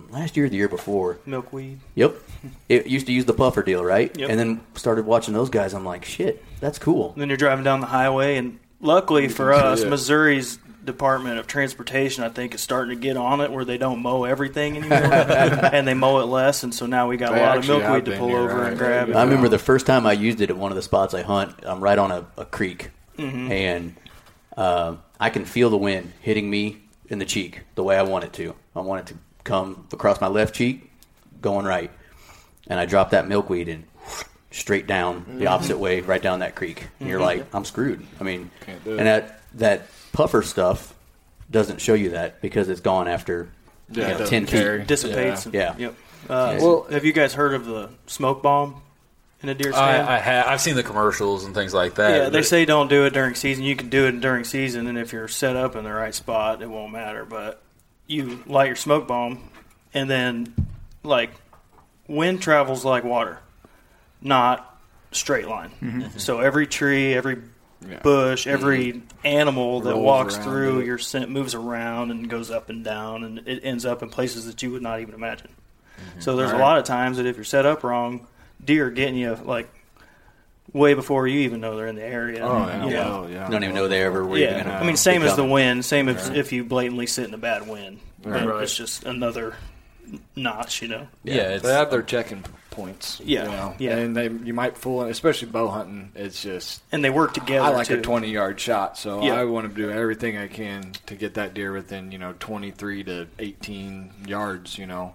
last 0.09 0.37
year 0.37 0.47
the 0.49 0.55
year 0.55 0.69
before. 0.69 1.19
milkweed. 1.25 1.79
Yep. 1.95 2.15
It 2.69 2.87
used 2.87 3.07
to 3.07 3.13
use 3.13 3.25
the 3.25 3.33
puffer 3.33 3.61
deal, 3.63 3.83
right? 3.83 4.15
Yep. 4.17 4.29
And 4.29 4.39
then 4.39 4.61
started 4.75 5.05
watching 5.05 5.33
those 5.33 5.49
guys. 5.49 5.73
I'm 5.73 5.85
like, 5.85 6.05
shit, 6.05 6.43
that's 6.59 6.79
cool. 6.79 7.11
And 7.13 7.21
then 7.21 7.27
you're 7.29 7.37
driving 7.37 7.63
down 7.63 7.81
the 7.81 7.87
highway, 7.87 8.37
and 8.37 8.57
luckily 8.79 9.27
for 9.27 9.53
us, 9.53 9.81
it. 9.81 9.89
Missouri's 9.89 10.59
Department 10.87 11.37
of 11.37 11.45
Transportation, 11.45 12.23
I 12.23 12.29
think, 12.29 12.55
is 12.55 12.61
starting 12.61 12.97
to 12.97 12.99
get 13.01 13.15
on 13.17 13.41
it 13.41 13.51
where 13.51 13.63
they 13.65 13.77
don't 13.77 14.01
mow 14.01 14.23
everything 14.23 14.77
anymore, 14.83 14.97
and 15.13 15.87
they 15.87 15.93
mow 15.93 16.19
it 16.19 16.25
less, 16.25 16.63
and 16.63 16.73
so 16.73 16.87
now 16.87 17.07
we 17.07 17.17
got 17.17 17.33
They 17.33 17.39
a 17.41 17.45
lot 17.45 17.57
of 17.59 17.67
milkweed 17.67 18.05
to 18.05 18.17
pull 18.17 18.29
here, 18.29 18.37
over 18.39 18.55
right? 18.61 18.69
and 18.69 18.77
grab. 18.79 19.09
I 19.15 19.23
remember 19.23 19.47
the 19.49 19.59
first 19.59 19.85
time 19.85 20.07
I 20.07 20.13
used 20.13 20.41
it 20.41 20.49
at 20.49 20.57
one 20.57 20.71
of 20.71 20.75
the 20.75 20.81
spots 20.81 21.13
I 21.13 21.21
hunt. 21.21 21.53
I'm 21.63 21.79
right 21.81 21.97
on 21.99 22.11
a, 22.11 22.25
a 22.37 22.45
creek, 22.45 22.89
Mm-hmm. 23.17 23.51
and 23.51 23.95
uh, 24.55 24.95
I 25.19 25.29
can 25.31 25.45
feel 25.45 25.69
the 25.69 25.77
wind 25.77 26.13
hitting 26.21 26.49
me 26.49 26.77
in 27.09 27.19
the 27.19 27.25
cheek 27.25 27.61
the 27.75 27.83
way 27.83 27.97
I 27.97 28.03
want 28.03 28.25
it 28.25 28.33
to. 28.33 28.53
I 28.75 28.81
want 28.81 29.01
it 29.09 29.13
to 29.13 29.19
come 29.43 29.87
across 29.93 30.19
my 30.21 30.27
left 30.27 30.53
cheek, 30.55 30.89
going 31.41 31.65
right, 31.65 31.89
and 32.67 32.79
I 32.79 32.85
drop 32.85 33.09
that 33.11 33.27
milkweed 33.27 33.69
and 33.69 33.83
straight 34.51 34.87
down 34.87 35.21
Mm-hmm. 35.21 35.39
the 35.39 35.47
opposite 35.47 35.77
way, 35.77 36.01
right 36.01 36.21
down 36.21 36.39
that 36.39 36.55
creek. 36.55 36.87
And 36.99 37.09
you're 37.09 37.19
like, 37.19 37.45
I'm 37.53 37.65
screwed. 37.65 38.05
I 38.19 38.23
mean, 38.23 38.49
Can't 38.61 38.83
do 38.83 38.97
and 38.97 39.07
that 39.07 39.41
that 39.55 39.87
puffer 40.17 40.41
stuff 40.41 40.93
doesn't 41.51 41.79
show 41.79 41.93
you 41.93 42.09
that 42.09 42.41
because 42.41 42.69
it's 42.69 42.81
gone 42.81 43.07
after 43.07 43.49
Yeah, 43.89 43.95
you 43.95 44.01
it 44.01 44.11
know, 44.13 44.17
doesn't 44.19 44.29
ten 44.29 44.45
carry. 44.47 44.79
feet. 44.79 44.87
dissipates. 44.87 45.47
Yeah. 45.53 45.75
Yep. 45.77 45.95
Uh, 46.27 46.57
Well- 46.59 46.87
have 46.89 47.05
you 47.05 47.13
guys 47.13 47.33
heard 47.35 47.53
of 47.53 47.65
the 47.65 47.89
smoke 48.07 48.41
bomb 48.41 48.81
in 49.43 49.49
a 49.49 49.53
deer 49.53 49.71
stand? 49.71 50.07
I, 50.07 50.15
I 50.15 50.17
have. 50.19 50.47
I've 50.47 50.59
seen 50.61 50.75
the 50.75 50.83
commercials 50.83 51.45
and 51.45 51.53
things 51.53 51.73
like 51.73 51.95
that. 51.95 52.09
yeah, 52.17 52.29
they 52.29 52.39
but- 52.39 52.45
say 52.47 52.65
don't 52.65 52.89
do 52.89 53.05
it 53.05 53.13
during 53.13 53.35
season. 53.35 53.63
You 53.63 53.75
can 53.75 53.89
do 53.89 54.07
it 54.07 54.19
during 54.19 54.43
season, 54.43 54.87
and 54.87 54.97
if 54.97 55.13
you're 55.13 55.27
set 55.27 55.55
up 55.55 55.75
in 55.75 55.83
the 55.83 55.93
right 55.93 56.13
spot, 56.15 56.61
it 56.63 56.69
won't 56.69 56.91
matter. 56.91 57.23
But 57.23 57.61
you 58.07 58.43
light 58.47 58.67
your 58.67 58.75
smoke 58.75 59.07
bomb, 59.07 59.49
and 59.93 60.09
then 60.09 60.53
like 61.03 61.29
wind 62.07 62.41
travels 62.41 62.83
like 62.83 63.03
water, 63.03 63.37
not 64.21 64.77
straight 65.11 65.47
line. 65.47 66.11
So 66.17 66.39
every 66.39 66.65
tree, 66.67 67.13
every 67.13 67.37
Yeah. 67.87 67.99
bush, 68.01 68.45
mm-hmm. 68.45 68.53
every 68.53 69.01
animal 69.23 69.81
that 69.81 69.91
Rolls 69.91 70.03
walks 70.03 70.35
around 70.35 70.43
through 70.43 70.79
it. 70.79 70.85
your 70.85 70.97
scent 70.97 71.29
moves 71.29 71.53
around 71.53 72.11
and 72.11 72.29
goes 72.29 72.49
up 72.49 72.69
and 72.69 72.83
down, 72.83 73.23
and 73.23 73.39
it 73.47 73.61
ends 73.63 73.85
up 73.85 74.01
in 74.01 74.09
places 74.09 74.45
that 74.45 74.61
you 74.63 74.71
would 74.71 74.81
not 74.81 74.99
even 74.99 75.13
imagine. 75.13 75.49
Mm-hmm. 75.99 76.19
So 76.21 76.35
there's 76.35 76.51
a 76.51 76.57
lot 76.57 76.79
of 76.79 76.85
times 76.85 77.17
that 77.17 77.25
if 77.25 77.35
you're 77.35 77.45
set 77.45 77.65
up 77.65 77.83
wrong, 77.83 78.27
deer 78.63 78.87
are 78.87 78.91
getting 78.91 79.15
you 79.15 79.35
like 79.35 79.69
way 80.73 80.93
before 80.93 81.27
you 81.27 81.41
even 81.41 81.61
know 81.61 81.77
they're 81.77 81.87
in 81.87 81.95
the 81.95 82.03
area. 82.03 82.41
Oh 82.41 82.67
yeah. 82.67 82.85
you 82.85 82.89
know? 82.91 83.21
well, 83.21 83.29
yeah. 83.29 83.45
You 83.45 83.51
don't 83.51 83.63
even 83.63 83.75
know 83.75 83.87
they 83.87 84.03
ever 84.03 84.25
were 84.25 84.37
Yeah, 84.37 84.55
even 84.55 84.63
gonna 84.65 84.77
I 84.79 84.83
mean, 84.85 84.97
same 84.97 85.23
as 85.23 85.35
the 85.35 85.45
wind. 85.45 85.85
Same 85.85 86.09
as 86.09 86.29
if 86.29 86.51
you 86.51 86.63
blatantly 86.63 87.07
sit 87.07 87.27
in 87.27 87.33
a 87.33 87.37
bad 87.37 87.67
wind. 87.67 87.99
But 88.21 88.45
Right. 88.45 88.63
It's 88.63 88.75
just 88.75 89.03
another 89.03 89.55
notch, 90.35 90.81
you 90.81 90.87
know. 90.87 91.07
Yeah, 91.23 91.53
it's, 91.53 91.63
They 91.63 91.73
have 91.73 91.91
their 91.91 92.01
checking 92.03 92.43
points. 92.77 93.19
Yeah, 93.23 93.43
you 93.43 93.49
know? 93.49 93.75
yeah. 93.79 93.97
And 93.97 94.15
they 94.15 94.29
you 94.29 94.53
might 94.53 94.77
fool, 94.77 95.01
especially 95.03 95.49
bow 95.49 95.67
hunting. 95.67 96.11
It's 96.15 96.41
just 96.41 96.81
And 96.91 97.03
they 97.03 97.09
work 97.09 97.33
together. 97.33 97.65
I 97.65 97.69
like 97.71 97.87
too. 97.87 97.95
a 97.95 98.01
20 98.01 98.29
yard 98.29 98.59
shot, 98.59 98.97
so 98.97 99.23
Yeah. 99.23 99.33
I 99.33 99.43
want 99.45 99.67
to 99.67 99.75
do 99.75 99.89
everything 99.89 100.37
I 100.37 100.47
can 100.47 100.93
to 101.07 101.15
get 101.15 101.33
that 101.33 101.53
deer 101.53 101.71
within, 101.73 102.11
you 102.11 102.19
know, 102.19 102.33
23 102.39 103.03
to 103.05 103.27
18 103.39 104.11
yards, 104.27 104.77
you 104.77 104.85
know. 104.85 105.11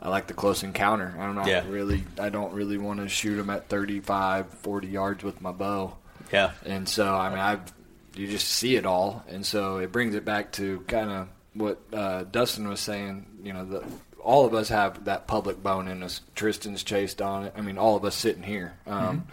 I 0.00 0.08
like 0.08 0.28
the 0.28 0.34
close 0.34 0.62
encounter. 0.62 1.14
I 1.18 1.26
don't 1.26 1.34
know. 1.34 1.46
Yeah. 1.46 1.64
really, 1.68 2.04
I 2.20 2.28
don't 2.28 2.52
really 2.52 2.78
want 2.78 3.00
to 3.00 3.08
shoot 3.08 3.36
them 3.36 3.50
at 3.50 3.68
35, 3.68 4.48
40 4.50 4.86
yards 4.88 5.24
with 5.24 5.40
my 5.40 5.52
bow. 5.52 5.96
Yeah. 6.32 6.52
And 6.64 6.88
so, 6.88 7.12
I 7.14 7.28
mean, 7.30 7.38
I've, 7.38 7.72
you 8.14 8.26
just 8.28 8.46
see 8.48 8.76
it 8.76 8.86
all. 8.86 9.24
And 9.28 9.44
so 9.44 9.78
it 9.78 9.90
brings 9.92 10.14
it 10.14 10.24
back 10.24 10.52
to 10.52 10.80
kind 10.86 11.10
of 11.10 11.28
what 11.54 11.80
uh, 11.92 12.24
Dustin 12.24 12.68
was 12.68 12.80
saying, 12.80 13.26
you 13.42 13.52
know, 13.52 13.64
the, 13.64 13.84
all 14.26 14.44
of 14.44 14.54
us 14.54 14.68
have 14.68 15.04
that 15.04 15.26
public 15.26 15.62
bone 15.62 15.88
in 15.88 16.02
us. 16.02 16.20
Tristan's 16.34 16.82
chased 16.82 17.22
on 17.22 17.44
it. 17.44 17.54
I 17.56 17.60
mean, 17.60 17.78
all 17.78 17.96
of 17.96 18.04
us 18.04 18.14
sitting 18.14 18.42
here. 18.42 18.74
Um, 18.86 19.26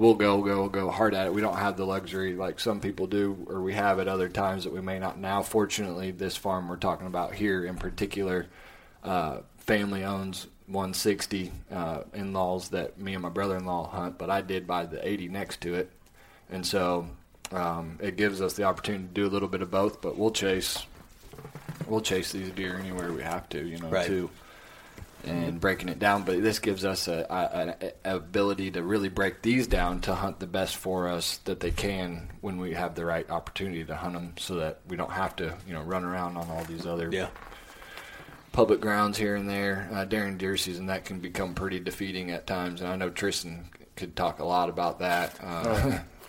We'll 0.00 0.14
go, 0.14 0.40
go, 0.40 0.66
go 0.70 0.90
hard 0.90 1.14
at 1.14 1.26
it. 1.26 1.34
We 1.34 1.42
don't 1.42 1.58
have 1.58 1.76
the 1.76 1.84
luxury 1.84 2.34
like 2.34 2.58
some 2.58 2.80
people 2.80 3.06
do, 3.06 3.46
or 3.50 3.60
we 3.60 3.74
have 3.74 3.98
at 3.98 4.08
other 4.08 4.30
times 4.30 4.64
that 4.64 4.72
we 4.72 4.80
may 4.80 4.98
not 4.98 5.18
now. 5.18 5.42
Fortunately, 5.42 6.10
this 6.10 6.38
farm 6.38 6.68
we're 6.68 6.76
talking 6.76 7.06
about 7.06 7.34
here 7.34 7.66
in 7.66 7.76
particular, 7.76 8.46
uh, 9.04 9.40
family 9.58 10.02
owns 10.02 10.46
160 10.68 11.52
uh, 11.70 12.02
in-laws 12.14 12.70
that 12.70 12.98
me 12.98 13.12
and 13.12 13.22
my 13.22 13.28
brother-in-law 13.28 13.90
hunt, 13.90 14.16
but 14.16 14.30
I 14.30 14.40
did 14.40 14.66
buy 14.66 14.86
the 14.86 15.06
80 15.06 15.28
next 15.28 15.60
to 15.62 15.74
it, 15.74 15.90
and 16.50 16.66
so 16.66 17.06
um, 17.52 17.98
it 18.00 18.16
gives 18.16 18.40
us 18.40 18.54
the 18.54 18.62
opportunity 18.62 19.06
to 19.06 19.12
do 19.12 19.26
a 19.26 19.28
little 19.28 19.48
bit 19.48 19.60
of 19.60 19.70
both. 19.70 20.00
But 20.00 20.16
we'll 20.16 20.30
chase, 20.30 20.86
we'll 21.90 22.00
chase 22.00 22.32
these 22.32 22.50
deer 22.52 22.76
anywhere 22.78 23.12
we 23.12 23.22
have 23.22 23.48
to, 23.50 23.66
you 23.66 23.78
know, 23.78 23.88
Right. 23.88 24.06
too, 24.06 24.30
and 25.24 25.60
breaking 25.60 25.88
it 25.90 25.98
down. 25.98 26.22
But 26.22 26.40
this 26.42 26.58
gives 26.60 26.84
us 26.84 27.06
a, 27.08 27.26
a, 27.28 27.92
a 28.06 28.16
ability 28.16 28.70
to 28.72 28.82
really 28.82 29.08
break 29.10 29.42
these 29.42 29.66
down 29.66 30.00
to 30.02 30.14
hunt 30.14 30.38
the 30.40 30.46
best 30.46 30.76
for 30.76 31.08
us 31.08 31.38
that 31.44 31.60
they 31.60 31.70
can 31.70 32.30
when 32.40 32.58
we 32.58 32.72
have 32.74 32.94
the 32.94 33.04
right 33.04 33.28
opportunity 33.30 33.84
to 33.84 33.94
hunt 33.96 34.14
them, 34.14 34.32
so 34.38 34.54
that 34.54 34.78
we 34.88 34.96
don't 34.96 35.10
have 35.12 35.36
to, 35.36 35.54
you 35.66 35.74
know, 35.74 35.82
run 35.82 36.04
around 36.04 36.36
on 36.38 36.48
all 36.48 36.64
these 36.64 36.86
other 36.86 37.10
Yeah. 37.12 37.28
public 38.52 38.80
grounds 38.80 39.18
here 39.18 39.36
and 39.36 39.48
there 39.48 39.88
uh, 39.92 40.04
during 40.04 40.36
deer 40.38 40.56
season 40.56 40.86
that 40.86 41.04
can 41.04 41.20
become 41.20 41.54
pretty 41.54 41.78
defeating 41.80 42.30
at 42.32 42.46
times 42.48 42.80
and 42.80 42.90
i 42.90 42.96
know 42.96 43.08
tristan 43.08 43.64
could 43.94 44.16
talk 44.16 44.40
a 44.40 44.44
lot 44.44 44.68
about 44.68 44.98
that 44.98 45.36
uh, 45.40 45.98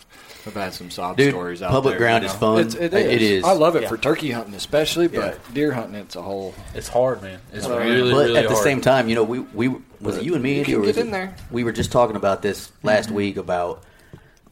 i've 0.46 0.54
had 0.54 0.74
some 0.74 0.90
sob 0.90 1.18
Dude, 1.18 1.32
stories 1.32 1.62
out 1.62 1.68
there. 1.68 1.72
public 1.76 1.92
there, 1.94 2.00
ground 2.00 2.24
you 2.24 2.30
is 2.30 2.36
fun. 2.36 2.60
It's, 2.62 2.76
it 2.76 2.94
Uh, 2.94 2.98
is. 2.98 3.14
it 3.14 3.22
is. 3.22 3.44
i 3.44 3.54
love 3.54 3.76
it 3.76 3.84
Yeah. 3.84 3.90
for 3.90 3.98
turkey 3.98 4.32
hunting 4.32 4.54
especially 4.56 5.08
but 5.08 5.34
Yeah. 5.34 5.54
deer 5.54 5.72
hunting 5.74 5.96
it's 5.96 6.16
a 6.16 6.22
whole 6.22 6.54
it's 6.74 6.88
hard, 6.88 7.22
man. 7.22 7.40
It's 7.54 7.68
Well, 7.68 7.80
really, 7.80 8.12
but 8.12 8.18
really 8.18 8.38
at 8.38 8.44
the 8.48 8.54
hard. 8.56 8.64
same 8.64 8.82
time, 8.82 9.10
you 9.10 9.16
know, 9.16 9.24
we 9.24 9.40
we 9.40 9.68
was 10.00 10.18
it 10.18 10.24
you 10.24 10.34
and 10.34 10.42
me 10.44 10.54
You 10.54 10.60
Andy, 10.60 10.72
can 10.74 10.82
get 10.84 10.98
in 10.98 11.08
it- 11.08 11.12
there. 11.12 11.36
We 11.52 11.64
were 11.64 11.72
just 11.72 11.92
talking 11.92 12.16
about 12.16 12.42
this 12.42 12.72
last 12.84 13.08
mm-hmm. 13.08 13.16
week 13.16 13.38
about 13.38 13.84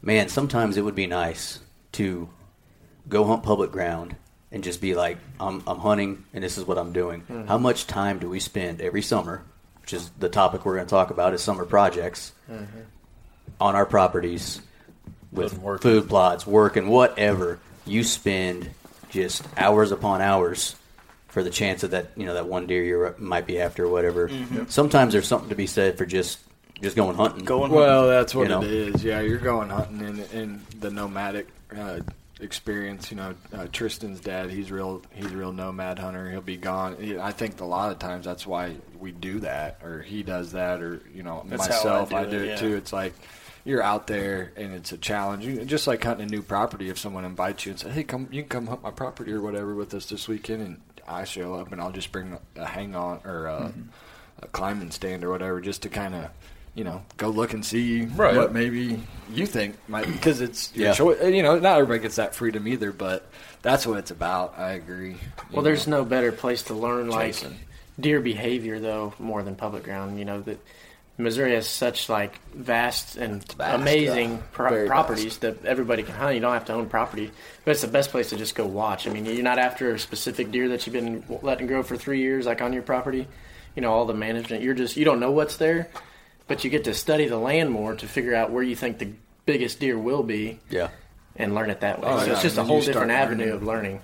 man. 0.02 0.28
Sometimes 0.28 0.76
it 0.76 0.82
would 0.82 0.94
be 0.94 1.06
nice 1.06 1.58
to 1.92 2.28
go 3.08 3.24
hunt 3.24 3.42
public 3.42 3.72
ground 3.72 4.14
and 4.52 4.62
just 4.64 4.80
be 4.80 4.94
like, 4.94 5.18
I'm 5.40 5.62
I'm 5.66 5.78
hunting 5.78 6.24
and 6.34 6.44
this 6.44 6.56
is 6.58 6.64
what 6.64 6.78
I'm 6.78 6.92
doing. 6.92 7.22
Mm-hmm. 7.22 7.48
How 7.48 7.58
much 7.58 7.86
time 7.86 8.18
do 8.18 8.28
we 8.28 8.38
spend 8.40 8.80
every 8.80 9.02
summer, 9.02 9.42
which 9.80 9.92
is 9.92 10.10
the 10.18 10.28
topic 10.28 10.64
we're 10.64 10.76
going 10.76 10.86
to 10.86 10.90
talk 10.90 11.10
about, 11.10 11.34
is 11.34 11.42
summer 11.42 11.64
projects 11.64 12.32
mm-hmm. 12.50 12.80
on 13.60 13.74
our 13.74 13.86
properties 13.86 14.60
with 15.32 15.58
work. 15.58 15.82
food 15.82 16.08
plots, 16.08 16.46
work, 16.46 16.76
and 16.76 16.88
whatever. 16.88 17.58
you 17.86 18.04
spend 18.04 18.70
just 19.10 19.42
hours 19.56 19.90
upon 19.92 20.20
hours 20.20 20.76
for 21.28 21.42
the 21.42 21.50
chance 21.50 21.82
of 21.82 21.90
that 21.92 22.08
you 22.16 22.26
know 22.26 22.34
that 22.34 22.46
one 22.46 22.66
deer 22.66 22.82
you 22.84 23.14
might 23.18 23.46
be 23.46 23.60
after 23.60 23.84
or 23.84 23.88
whatever. 23.88 24.30
Sometimes 24.68 25.12
there's 25.12 25.26
something 25.28 25.48
to 25.48 25.54
be 25.54 25.66
said 25.66 25.96
for 25.98 26.06
just 26.06 26.38
just 26.82 26.96
going 26.96 27.16
hunting. 27.16 27.44
Going 27.44 27.70
Well, 27.72 28.08
that's 28.08 28.34
what 28.34 28.44
You 28.44 28.48
know? 28.48 28.62
it 28.62 28.70
is. 28.70 29.04
Yeah, 29.04 29.20
you're 29.20 29.38
going 29.38 29.68
hunting 29.68 30.00
in, 30.00 30.20
in 30.38 30.60
the 30.80 30.90
nomadic 30.90 31.46
uh, 31.76 32.00
experience. 32.40 33.10
You 33.10 33.18
know, 33.18 33.34
uh, 33.52 33.66
Tristan's 33.72 34.20
dad, 34.20 34.50
he's 34.50 34.70
real. 34.72 35.02
He's 35.14 35.26
a 35.26 35.36
real 35.36 35.52
nomad 35.52 35.98
hunter. 35.98 36.30
He'll 36.30 36.40
be 36.40 36.56
gone. 36.56 36.96
He- 36.96 37.18
I 37.18 37.32
think 37.32 37.60
a 37.60 37.64
lot 37.66 37.92
of 37.92 37.98
times 37.98 38.24
that's 38.24 38.46
why 38.46 38.76
we 38.98 39.12
do 39.12 39.40
that, 39.40 39.78
or 39.84 40.00
he 40.02 40.22
does 40.22 40.52
that, 40.52 40.80
or 40.80 41.02
you 41.14 41.22
know, 41.22 41.44
That's 41.46 41.66
how 41.66 41.72
I 41.72 41.76
myself, 41.76 42.08
do 42.10 42.16
I 42.16 42.22
it, 42.22 42.30
do 42.30 42.38
it, 42.40 42.46
yeah. 42.48 42.56
too. 42.56 42.76
It's 42.76 42.92
like 42.92 43.12
you're 43.64 43.82
out 43.82 44.06
there 44.06 44.52
and 44.56 44.72
it's 44.72 44.92
a 44.92 44.98
challenge. 44.98 45.44
You, 45.44 45.64
just 45.64 45.86
like 45.86 46.02
hunting 46.02 46.26
a 46.26 46.30
new 46.30 46.42
property. 46.42 46.88
If 46.88 46.98
someone 46.98 47.24
invites 47.24 47.66
you 47.66 47.70
and 47.72 47.78
says, 47.80 47.92
"Hey, 47.94 48.04
come, 48.04 48.28
you 48.30 48.42
can 48.42 48.48
come 48.48 48.66
hunt 48.66 48.82
my 48.82 48.90
property 48.90 49.32
or 49.32 49.40
whatever 49.40 49.74
with 49.74 49.92
us 49.94 50.06
this 50.06 50.28
weekend," 50.28 50.62
and 50.62 50.80
I 51.08 51.24
show 51.24 51.54
up 51.54 51.72
and 51.72 51.80
I'll 51.80 51.92
just 51.92 52.12
bring 52.12 52.38
a 52.56 52.64
hang 52.66 52.94
on 52.94 53.20
or 53.24 53.46
a, 53.46 53.60
Mm-hmm. 53.60 53.80
a 54.42 54.46
climbing 54.48 54.90
stand 54.90 55.24
or 55.24 55.30
whatever, 55.30 55.60
just 55.60 55.82
to 55.82 55.88
kind 55.88 56.14
of. 56.14 56.30
You 56.72 56.84
know, 56.84 57.02
go 57.16 57.30
look 57.30 57.52
and 57.52 57.66
see 57.66 58.02
Right. 58.04 58.36
what 58.36 58.52
maybe 58.52 59.02
you 59.32 59.44
think 59.44 59.74
might 59.88 60.06
because 60.06 60.40
it's 60.40 60.72
your 60.74 60.86
Yeah. 60.86 60.94
choice. 60.94 61.18
You 61.20 61.42
know, 61.42 61.58
not 61.58 61.74
everybody 61.80 61.98
gets 61.98 62.14
that 62.14 62.32
freedom 62.32 62.68
either, 62.68 62.92
but 62.92 63.26
that's 63.60 63.84
what 63.88 63.98
it's 63.98 64.12
about. 64.12 64.54
I 64.56 64.70
agree. 64.74 65.16
Well, 65.50 65.62
there's 65.62 65.88
no 65.88 66.04
better 66.04 66.30
place 66.30 66.62
to 66.64 66.74
learn 66.74 67.10
like 67.10 67.34
deer 67.98 68.20
behavior 68.20 68.78
though 68.78 69.14
more 69.18 69.42
than 69.42 69.56
public 69.56 69.82
ground. 69.82 70.16
You 70.20 70.24
know 70.24 70.40
that 70.42 70.64
Missouri 71.18 71.54
has 71.54 71.68
such 71.68 72.08
like 72.08 72.40
vast 72.54 73.16
and 73.16 73.44
vast, 73.54 73.80
amazing 73.80 74.30
yeah. 74.32 74.42
pro- 74.52 74.86
properties 74.86 75.38
that 75.38 75.64
everybody 75.66 76.02
can 76.02 76.14
hunt. 76.14 76.34
You 76.34 76.40
don't 76.40 76.52
have 76.54 76.64
to 76.66 76.72
own 76.72 76.88
property, 76.88 77.30
but 77.64 77.72
it's 77.72 77.82
the 77.82 77.88
best 77.88 78.10
place 78.10 78.30
to 78.30 78.36
just 78.36 78.54
go 78.54 78.64
watch. 78.66 79.06
I 79.06 79.10
mean, 79.10 79.26
you're 79.26 79.42
not 79.42 79.58
after 79.58 79.92
a 79.94 79.98
specific 79.98 80.50
deer 80.50 80.68
that 80.70 80.86
you've 80.86 80.94
been 80.94 81.22
letting 81.42 81.66
grow 81.66 81.82
for 81.82 81.96
three 81.96 82.20
years, 82.20 82.46
like 82.46 82.62
on 82.62 82.72
your 82.72 82.82
property. 82.82 83.26
You 83.76 83.82
know 83.82 83.92
all 83.92 84.06
the 84.06 84.14
management. 84.14 84.62
You're 84.62 84.74
just 84.74 84.96
you 84.96 85.04
don't 85.04 85.20
know 85.20 85.30
what's 85.30 85.56
there, 85.58 85.88
but 86.48 86.64
you 86.64 86.70
get 86.70 86.84
to 86.84 86.94
study 86.94 87.26
the 87.26 87.36
land 87.38 87.70
more 87.70 87.94
to 87.94 88.06
figure 88.08 88.34
out 88.34 88.50
where 88.50 88.62
you 88.62 88.74
think 88.74 88.98
the 88.98 89.12
biggest 89.46 89.78
deer 89.78 89.98
will 89.98 90.22
be 90.22 90.58
Yeah. 90.70 90.88
and 91.36 91.54
learn 91.54 91.70
it 91.70 91.80
that 91.80 92.00
way. 92.00 92.08
Oh, 92.10 92.18
so 92.20 92.26
yeah, 92.26 92.32
it's 92.32 92.42
just 92.42 92.56
a 92.58 92.64
whole 92.64 92.80
different 92.80 93.10
avenue 93.10 93.44
learning. 93.44 93.56
of 93.56 93.62
learning. 93.62 94.00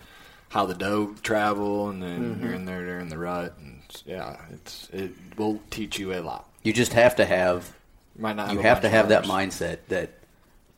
how 0.51 0.67
the 0.67 0.75
doe 0.75 1.15
travel, 1.23 1.89
and 1.89 2.03
then 2.03 2.21
Mm-hmm. 2.35 2.45
you're 2.45 2.55
in 2.55 2.65
there 2.67 2.85
during 2.85 3.09
the 3.09 3.19
rut, 3.19 3.55
and 3.59 3.81
yeah, 4.05 4.37
it's 4.53 4.89
it 4.93 5.11
will 5.37 5.61
teach 5.71 5.99
you 5.99 6.13
a 6.13 6.21
lot. 6.21 6.47
You 6.67 6.73
just 6.73 6.95
have 6.95 7.15
to 7.17 7.25
have 7.25 7.73
You 8.17 8.23
might 8.23 8.35
not. 8.35 8.53
you 8.53 8.59
a 8.59 8.63
have 8.63 8.81
to 8.81 8.89
have 8.89 9.11
that 9.11 9.25
mindset 9.25 9.79
that 9.89 10.11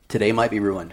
today 0.08 0.32
might 0.32 0.50
be 0.50 0.60
ruined. 0.60 0.92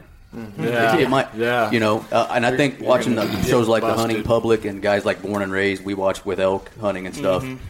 Yeah, 0.57 0.97
It 0.97 1.09
might, 1.09 1.33
yeah. 1.35 1.69
You 1.71 1.79
know, 1.81 2.05
uh, 2.11 2.27
and 2.31 2.45
I 2.45 2.55
think 2.55 2.79
You're 2.79 2.87
watching 2.89 3.15
the 3.15 3.25
gonna 3.25 3.37
get 3.37 3.45
shows 3.45 3.67
like 3.67 3.83
the. 3.83 3.93
Hunting 3.93 4.23
Public 4.23 4.63
and 4.65 4.81
guys 4.81 5.03
like 5.05 5.21
Born 5.21 5.41
and 5.41 5.51
Raised, 5.51 5.83
we 5.83 5.93
watch 5.93 6.25
with 6.25 6.39
elk 6.39 6.71
hunting 6.79 7.05
and 7.07 7.15
stuff. 7.15 7.43
Mm-hmm. 7.43 7.63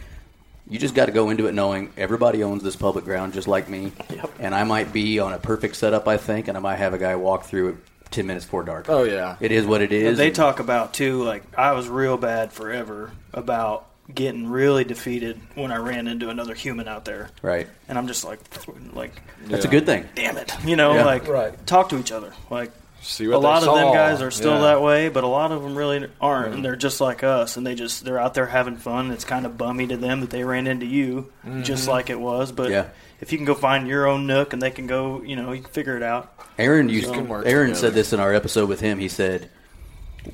You 0.68 0.78
just 0.78 0.94
got 0.94 1.06
to 1.06 1.12
go 1.12 1.30
into 1.30 1.46
it 1.46 1.52
knowing 1.54 1.92
everybody 1.96 2.42
owns 2.44 2.62
this 2.62 2.74
public 2.76 3.04
ground 3.04 3.32
just 3.34 3.46
like 3.48 3.68
me, 3.68 3.92
and 4.40 4.54
I 4.54 4.62
might 4.64 4.92
be 4.92 5.18
on 5.20 5.32
a 5.32 5.38
perfect 5.38 5.76
setup, 5.76 6.06
I 6.08 6.16
think, 6.16 6.46
and 6.48 6.56
I 6.56 6.60
might 6.60 6.76
have 6.76 6.92
a 6.94 6.98
guy 6.98 7.14
walk 7.16 7.44
through 7.44 7.68
it 7.68 7.76
ten 8.10 8.26
minutes 8.26 8.44
before 8.44 8.62
dark. 8.64 8.86
Oh 8.88 9.04
yeah, 9.04 9.36
It 9.40 9.52
is 9.52 9.64
what 9.64 9.80
it 9.80 9.92
is. 9.92 10.16
They 10.18 10.28
and- 10.28 10.34
talk 10.36 10.58
about 10.60 10.92
too, 10.94 11.22
like 11.24 11.42
I 11.58 11.72
was 11.72 11.88
real 11.88 12.16
bad 12.16 12.52
forever 12.52 13.10
about 13.32 13.86
getting 14.14 14.48
really 14.48 14.84
defeated 14.84 15.40
when 15.54 15.72
I 15.72 15.76
ran 15.76 16.06
into 16.06 16.28
another 16.28 16.54
human 16.54 16.86
out 16.88 17.04
there, 17.04 17.30
right. 17.42 17.68
and 17.88 17.98
I'm 17.98 18.06
just 18.06 18.24
like, 18.24 18.38
like, 18.94 19.12
That's 19.46 19.64
a 19.64 19.68
good 19.68 19.84
thing. 19.86 20.08
damn 20.14 20.36
it, 20.36 20.52
you 20.64 20.76
know, 20.76 20.94
Yeah. 20.94 21.04
like 21.04 21.26
Right. 21.26 21.66
talk 21.66 21.88
to 21.90 21.98
each 21.98 22.12
other, 22.12 22.32
like. 22.50 22.70
See 23.02 23.28
what 23.28 23.36
A 23.36 23.38
lot 23.38 23.60
they 23.60 23.68
of 23.68 23.74
them 23.76 23.92
guys 23.92 24.20
are 24.20 24.32
still 24.32 24.54
Yeah. 24.54 24.60
that 24.72 24.82
way, 24.82 25.08
but 25.08 25.22
a 25.22 25.28
lot 25.28 25.52
of 25.52 25.62
them 25.62 25.76
really 25.76 26.08
aren't, 26.20 26.54
and 26.54 26.64
they're 26.64 26.74
just 26.76 27.00
like 27.00 27.22
us, 27.22 27.56
and 27.56 27.64
they 27.64 27.74
just 27.76 28.04
they're 28.04 28.18
out 28.18 28.34
there 28.34 28.46
having 28.46 28.76
fun. 28.76 29.12
It's 29.12 29.24
kind 29.24 29.46
of 29.46 29.56
bummy 29.56 29.86
to 29.88 29.96
them 29.96 30.22
that 30.22 30.30
they 30.30 30.42
ran 30.42 30.66
into 30.66 30.86
you, 30.86 31.30
just 31.62 31.82
mm-hmm. 31.82 31.90
like 31.92 32.10
it 32.10 32.18
was. 32.18 32.50
But 32.50 32.70
Yeah. 32.70 32.86
if 33.20 33.30
you 33.30 33.38
can 33.38 33.44
go 33.44 33.54
find 33.54 33.86
your 33.86 34.08
own 34.08 34.26
nook, 34.26 34.52
and 34.52 34.60
they 34.62 34.70
can 34.72 34.86
go, 34.88 35.22
you 35.22 35.36
know, 35.36 35.52
you 35.52 35.62
can 35.62 35.70
figure 35.70 35.96
it 35.96 36.02
out. 36.02 36.32
Aaron 36.58 36.88
used 36.88 37.12
can 37.12 37.28
work 37.28 37.46
Aaron 37.46 37.68
together. 37.68 37.80
said 37.88 37.94
this 37.94 38.12
in 38.12 38.18
our 38.18 38.32
episode 38.34 38.68
with 38.68 38.80
him. 38.80 38.98
He 38.98 39.08
said 39.08 39.50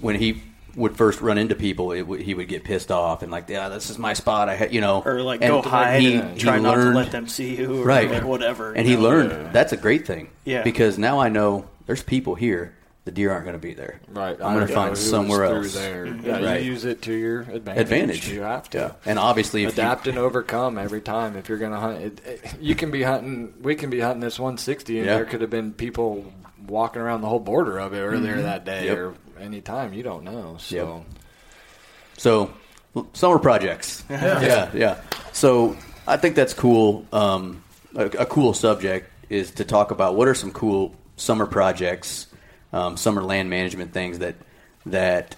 when 0.00 0.16
he 0.16 0.40
would 0.74 0.96
first 0.96 1.20
run 1.20 1.38
into 1.38 1.54
people, 1.54 1.92
it 1.92 2.02
would, 2.02 2.20
he 2.20 2.34
would 2.34 2.48
get 2.48 2.64
pissed 2.64 2.90
off 2.90 3.22
and 3.22 3.30
like, 3.30 3.48
yeah, 3.48 3.68
this 3.68 3.90
is 3.90 3.98
my 3.98 4.14
spot. 4.14 4.48
I, 4.48 4.56
ha-, 4.56 4.68
you 4.70 4.80
know, 4.80 5.02
Or 5.04 5.20
like 5.22 5.42
and 5.42 5.50
go 5.50 5.62
hide 5.62 6.00
he- 6.00 6.14
and 6.14 6.34
he 6.34 6.38
try 6.40 6.58
not 6.58 6.76
learned- 6.76 6.92
to 6.94 6.98
let 6.98 7.10
them 7.12 7.28
see 7.28 7.56
you, 7.56 7.82
or 7.82 7.84
right, 7.84 8.10
like, 8.10 8.24
whatever. 8.24 8.72
And 8.72 8.86
he 8.88 8.94
know? 8.96 9.02
learned 9.02 9.52
that's 9.52 9.72
a 9.72 9.76
great 9.76 10.06
thing. 10.06 10.30
Yeah. 10.44 10.62
because 10.62 10.98
now 10.98 11.18
I 11.20 11.28
know 11.28 11.66
there's 11.86 12.02
people 12.02 12.34
here. 12.34 12.74
The 13.04 13.10
deer 13.10 13.32
aren't 13.32 13.44
going 13.44 13.54
to 13.54 13.58
be 13.58 13.74
there. 13.74 14.00
Right, 14.08 14.40
I'm 14.40 14.54
going 14.54 14.64
to 14.68 14.72
find 14.72 14.96
somewhere 14.96 15.44
else. 15.44 15.74
There. 15.74 16.06
Mm-hmm. 16.06 16.24
Yeah, 16.24 16.38
Right. 16.40 16.62
you 16.62 16.70
use 16.70 16.84
it 16.84 17.02
to 17.02 17.12
your 17.12 17.40
advantage. 17.40 17.80
Advantage. 17.82 18.28
You 18.28 18.42
have 18.42 18.70
to. 18.70 18.78
Yeah, 18.78 18.92
and 19.10 19.18
obviously, 19.18 19.64
if 19.64 19.76
you, 19.76 19.82
Adapt 19.82 20.06
and 20.06 20.18
overcome 20.18 20.78
every 20.78 21.00
time. 21.00 21.36
If 21.36 21.48
you're 21.48 21.58
going 21.58 21.72
to 21.72 21.80
hunt, 21.80 22.00
it, 22.00 22.20
it, 22.24 22.54
you 22.60 22.76
can 22.76 22.92
be 22.92 23.02
hunting. 23.02 23.54
We 23.60 23.74
can 23.74 23.90
be 23.90 23.98
hunting 23.98 24.20
this 24.20 24.38
160, 24.38 24.98
and 24.98 25.06
Yeah. 25.06 25.16
there 25.16 25.24
could 25.24 25.40
have 25.40 25.50
been 25.50 25.72
people 25.72 26.32
walking 26.64 27.02
around 27.02 27.22
the 27.22 27.28
whole 27.28 27.40
border 27.40 27.80
of 27.80 27.92
it 27.92 27.98
earlier 28.00 28.40
that 28.42 28.64
day, 28.64 28.86
Mm-hmm. 28.86 28.86
Yep. 28.86 28.98
or 28.98 29.14
any 29.38 29.60
time. 29.60 29.92
You 29.92 30.02
don't 30.02 30.24
know. 30.24 30.56
So 30.58 31.04
So, 32.16 32.52
summer 33.12 33.38
projects. 33.38 34.04
Yeah. 34.10 34.70
yeah, 34.74 35.00
So, 35.32 35.76
I 36.06 36.16
think 36.16 36.34
that's 36.36 36.54
cool. 36.54 37.06
Um, 37.12 37.62
a, 37.94 38.06
a 38.06 38.26
cool 38.26 38.54
subject 38.54 39.10
is 39.28 39.50
to 39.52 39.64
talk 39.64 39.90
about 39.90 40.14
what 40.16 40.28
are 40.28 40.34
some 40.34 40.50
cool 40.50 40.94
summer 41.16 41.46
projects, 41.46 42.26
um, 42.72 42.96
summer 42.96 43.22
land 43.22 43.48
management 43.50 43.92
things 43.92 44.18
that 44.18 44.34
that. 44.86 45.36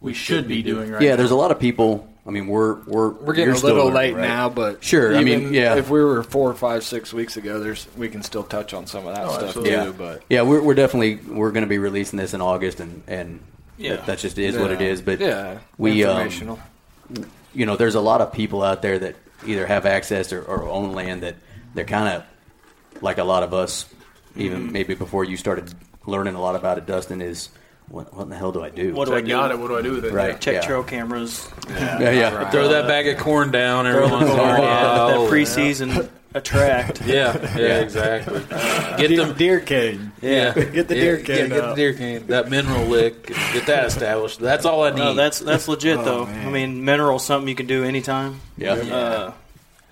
We 0.00 0.12
should 0.12 0.46
be 0.46 0.62
doing 0.62 0.90
right 0.90 1.02
yeah, 1.02 1.10
now. 1.10 1.16
there's 1.16 1.30
a 1.30 1.36
lot 1.36 1.50
of 1.50 1.58
people. 1.58 2.08
I 2.26 2.30
mean, 2.30 2.48
we're 2.48 2.74
we're 2.86 3.10
we're 3.10 3.34
getting 3.34 3.54
a 3.54 3.58
little 3.58 3.90
late 3.90 4.14
right? 4.14 4.20
now, 4.22 4.48
but 4.48 4.82
Sure, 4.82 5.16
I 5.16 5.22
mean, 5.22 5.54
yeah. 5.54 5.76
If 5.76 5.88
we 5.90 6.02
were 6.02 6.22
four, 6.24 6.52
five, 6.54 6.82
six 6.82 7.12
weeks 7.12 7.36
ago, 7.36 7.60
there's 7.60 7.86
we 7.96 8.08
can 8.08 8.22
still 8.22 8.42
touch 8.42 8.74
on 8.74 8.86
some 8.86 9.06
of 9.06 9.14
that 9.14 9.28
stuff 9.30 9.42
absolutely. 9.44 9.70
too. 9.70 9.76
Yeah, 9.76 9.92
But 9.96 10.22
yeah, 10.28 10.42
we're, 10.42 10.60
we're 10.60 10.74
definitely 10.74 11.16
we're 11.16 11.52
going 11.52 11.62
to 11.64 11.68
be 11.68 11.78
releasing 11.78 12.16
this 12.18 12.34
in 12.34 12.40
August, 12.40 12.80
and 12.80 13.02
and 13.06 13.40
Yeah. 13.78 13.96
that, 13.96 14.06
that 14.06 14.18
just 14.18 14.38
is 14.38 14.56
what 14.56 14.72
it 14.72 14.80
is. 14.80 15.02
But 15.02 15.20
yeah, 15.20 15.58
we 15.78 16.02
um, 16.04 16.28
you 17.54 17.64
know, 17.64 17.76
there's 17.76 17.94
a 17.94 18.00
lot 18.00 18.20
of 18.20 18.32
people 18.32 18.62
out 18.62 18.82
there 18.82 18.98
that 18.98 19.14
either 19.46 19.66
have 19.66 19.86
access 19.86 20.32
or, 20.32 20.42
or 20.42 20.64
own 20.64 20.92
land 20.92 21.22
that 21.22 21.36
they're 21.74 21.84
kind 21.84 22.08
of 22.16 23.02
like 23.02 23.18
a 23.18 23.24
lot 23.24 23.42
of 23.44 23.54
us, 23.54 23.86
even 24.34 24.62
Mm-hmm. 24.64 24.72
maybe 24.72 24.94
before 24.94 25.24
you 25.24 25.36
started 25.36 25.72
learning 26.06 26.34
a 26.34 26.40
lot 26.40 26.56
about 26.56 26.76
it, 26.78 26.86
Dustin, 26.86 27.22
is 27.22 27.50
what, 27.88 28.12
what 28.14 28.24
in 28.24 28.28
the 28.30 28.36
hell 28.36 28.52
do 28.52 28.62
I 28.62 28.70
do? 28.70 28.94
What 28.94 29.06
do 29.08 29.14
I 29.14 29.18
I 29.18 29.20
do? 29.20 29.28
got 29.28 29.50
it. 29.52 29.58
What 29.58 29.68
do 29.68 29.78
I 29.78 29.82
do 29.82 29.92
with 29.92 30.04
it? 30.04 30.12
Right. 30.12 30.40
Check 30.40 30.54
Yeah. 30.54 30.60
trail 30.62 30.82
cameras, 30.82 31.48
yeah, 31.68 32.10
yeah. 32.10 32.50
Throw 32.50 32.68
that 32.68 32.86
bag 32.86 33.08
of 33.08 33.18
corn 33.18 33.50
down 33.50 33.86
every 33.86 34.02
once 34.10 34.24
in 34.30 34.38
a 34.38 34.42
while. 34.42 35.08
that 35.26 35.30
preseason 35.32 36.08
attract. 36.34 37.00
Yeah, 37.06 37.32
yeah, 37.56 37.78
exactly. 37.80 38.40
Get 38.98 39.16
them, 39.16 39.34
deer 39.36 39.60
cane. 39.60 40.12
yeah, 40.20 40.52
Get 40.52 40.88
the 40.88 40.94
Yeah, 40.96 41.00
deer 41.02 41.18
yeah, 41.20 41.24
cane 41.24 41.48
get 41.48 41.62
the 41.62 41.74
deer 41.74 41.94
cane. 41.94 42.26
That 42.26 42.50
mineral 42.50 42.84
lick, 42.86 43.26
get 43.52 43.66
that 43.66 43.86
established. 43.86 44.40
That's 44.40 44.66
all 44.66 44.82
I 44.84 44.90
need. 44.90 44.98
No, 44.98 45.14
that's 45.14 45.38
that's 45.40 45.66
legit 45.68 46.04
though. 46.04 46.26
man. 46.26 46.46
I 46.46 46.50
mean, 46.50 46.84
mineral 46.84 47.18
something 47.18 47.48
you 47.48 47.54
can 47.54 47.66
do 47.66 47.84
anytime. 47.84 48.40
Yeah. 48.58 48.72
Uh, 48.74 49.32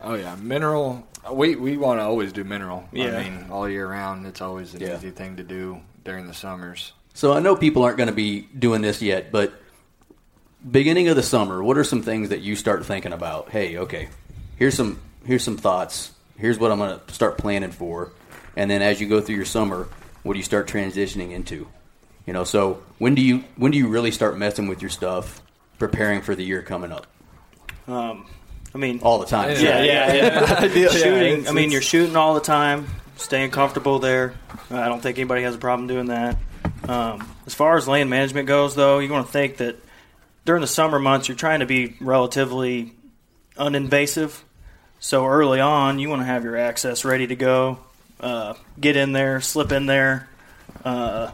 Oh 0.07 0.15
yeah, 0.17 0.35
mineral. 0.37 1.07
We 1.33 1.57
we 1.57 1.79
want 1.79 1.99
to 2.01 2.05
always 2.05 2.31
do 2.35 2.45
mineral. 2.45 2.85
Yeah. 2.93 3.17
I 3.17 3.23
mean, 3.25 3.47
all 3.51 3.67
year 3.67 3.89
round, 3.89 4.27
it's 4.27 4.43
always 4.43 4.75
an 4.75 4.83
Yeah. 4.83 4.97
easy 4.97 5.11
thing 5.11 5.37
to 5.37 5.43
do 5.43 5.81
during 6.05 6.27
the 6.27 6.35
summers. 6.35 6.93
So 7.15 7.33
I 7.33 7.41
know 7.41 7.55
people 7.57 7.83
aren't 7.85 7.97
going 7.97 8.09
to 8.09 8.15
be 8.15 8.41
doing 8.59 8.83
this 8.83 9.01
yet, 9.01 9.31
but 9.33 9.55
beginning 10.69 11.09
of 11.09 11.17
the 11.17 11.23
summer, 11.23 11.63
what 11.63 11.79
are 11.79 11.85
some 11.85 12.03
things 12.03 12.31
that 12.31 12.41
you 12.41 12.57
start 12.57 12.85
thinking 12.85 13.13
about? 13.13 13.51
Hey, 13.51 13.77
okay, 13.79 14.09
here's 14.57 14.75
some 14.75 15.01
here's 15.25 15.45
some 15.45 15.57
thoughts. 15.57 16.13
Here's 16.37 16.59
what 16.59 16.73
I'm 16.73 16.79
going 16.79 16.99
to 16.99 17.15
start 17.15 17.39
planning 17.39 17.71
for, 17.71 18.11
and 18.57 18.69
then 18.71 18.83
as 18.83 19.01
you 19.01 19.09
go 19.09 19.21
through 19.21 19.37
your 19.37 19.45
summer, 19.45 19.89
what 20.25 20.33
do 20.33 20.39
you 20.39 20.45
start 20.45 20.67
transitioning 20.69 21.31
into? 21.31 21.69
You 22.27 22.33
know, 22.33 22.43
so 22.45 22.83
when 22.99 23.15
do 23.15 23.23
you 23.23 23.45
when 23.57 23.71
do 23.71 23.79
you 23.79 23.87
really 23.89 24.11
start 24.11 24.37
messing 24.37 24.67
with 24.67 24.83
your 24.83 24.91
stuff, 24.91 25.41
preparing 25.79 26.21
for 26.23 26.35
the 26.35 26.43
year 26.45 26.63
coming 26.63 26.91
up? 26.91 27.07
um, 27.87 28.27
I 28.75 28.79
mean, 28.79 28.99
All 29.03 29.21
the 29.21 29.27
time. 29.27 29.51
yeah, 29.51 29.83
yeah, 29.85 30.13
yeah. 30.13 30.65
Yeah, 30.65 30.89
shooting. 30.89 31.33
it's- 31.35 31.49
I 31.49 31.53
mean, 31.53 31.71
you're 31.71 31.81
shooting 31.83 32.17
all 32.17 32.35
the 32.35 32.41
time, 32.41 32.89
staying 33.17 33.53
comfortable 33.53 34.01
there. 34.01 34.35
I 34.69 34.89
don't 34.89 35.01
think 35.01 35.17
anybody 35.19 35.43
has 35.43 35.55
a 35.55 35.59
problem 35.59 35.87
doing 35.87 36.07
that. 36.07 36.37
Um, 36.89 37.29
as 37.47 37.55
far 37.55 37.77
as 37.77 37.89
land 37.89 38.11
management 38.11 38.47
goes, 38.49 38.75
though, 38.75 38.99
you 38.99 39.11
want 39.13 39.27
to 39.27 39.33
think 39.33 39.59
that 39.59 39.77
during 40.45 40.61
the 40.61 40.67
summer 40.67 40.99
months, 40.99 41.29
you're 41.29 41.37
trying 41.37 41.61
to 41.61 41.67
be 41.67 41.97
relatively 42.01 42.93
uninvasive. 43.57 44.43
So 45.01 45.27
early 45.27 45.61
on, 45.61 45.99
you 45.99 46.09
want 46.09 46.23
to 46.23 46.27
have 46.27 46.45
your 46.45 46.57
access 46.57 47.05
ready 47.05 47.27
to 47.27 47.37
go. 47.37 47.79
Uh, 48.21 48.55
get 48.81 48.97
in 48.97 49.13
there, 49.13 49.41
slip 49.41 49.73
in 49.73 49.87
there. 49.87 50.29
Uh, 50.85 51.31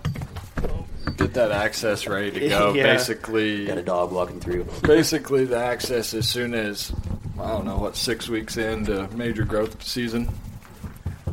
Get 1.16 1.34
that 1.34 1.50
access 1.50 2.06
ready 2.06 2.30
to 2.30 2.48
go. 2.48 2.72
Yeah. 2.74 2.84
Basically, 2.94 3.66
Got 3.66 3.78
a 3.78 3.82
dog 3.82 4.12
walking 4.12 4.40
through. 4.40 4.66
basically 4.82 5.44
the 5.44 5.58
access 5.58 6.14
as 6.14 6.26
soon 6.28 6.54
as 6.54 6.92
I 7.38 7.48
don't 7.48 7.64
know 7.66 7.76
what 7.78 7.96
six 7.96 8.28
weeks 8.28 8.56
into 8.56 9.06
major 9.14 9.44
growth 9.44 9.82
season. 9.82 10.28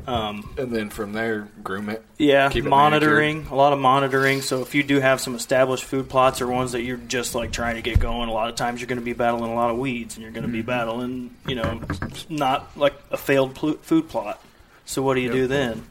Um, 0.08 0.49
And 0.58 0.72
then 0.74 0.89
from 0.89 1.12
there, 1.12 1.49
groom 1.64 1.89
it. 1.89 2.01
yeah, 2.18 2.49
Keep 2.49 2.66
it 2.66 2.70
monitoring, 2.70 3.45
a 3.51 3.55
lot 3.55 3.74
of 3.74 3.80
monitoring. 3.80 4.41
So 4.41 4.62
if 4.62 4.74
you 4.74 4.82
do 4.82 5.01
have 5.01 5.20
some 5.20 5.36
established 5.36 5.84
food 5.84 6.08
plots 6.10 6.39
or 6.39 6.47
ones 6.47 6.72
that 6.72 6.82
you're 6.84 6.95
just 6.95 7.36
like 7.36 7.51
trying 7.51 7.76
to 7.76 7.82
get 7.82 7.99
going, 7.99 8.30
a 8.30 8.32
lot 8.34 8.47
of 8.49 8.55
times 8.55 8.80
you're 8.80 8.88
going 8.88 8.99
to 8.99 9.05
be 9.05 9.12
battling 9.14 9.51
a 9.51 9.55
lot 9.55 9.70
of 9.70 9.78
weeds, 9.78 10.16
and 10.16 10.24
you're 10.24 10.32
going 10.32 10.45
to 10.45 10.51
be 10.51 10.62
battling, 10.62 11.36
you 11.45 11.55
know, 11.55 11.82
not 12.30 12.76
like 12.78 12.93
a 13.12 13.18
failed 13.18 13.53
pl- 13.53 13.78
food 13.82 14.08
plot. 14.08 14.41
So 14.86 15.01
what 15.01 15.16
do 15.16 15.20
you 15.20 15.32
do 15.32 15.47
then? 15.47 15.84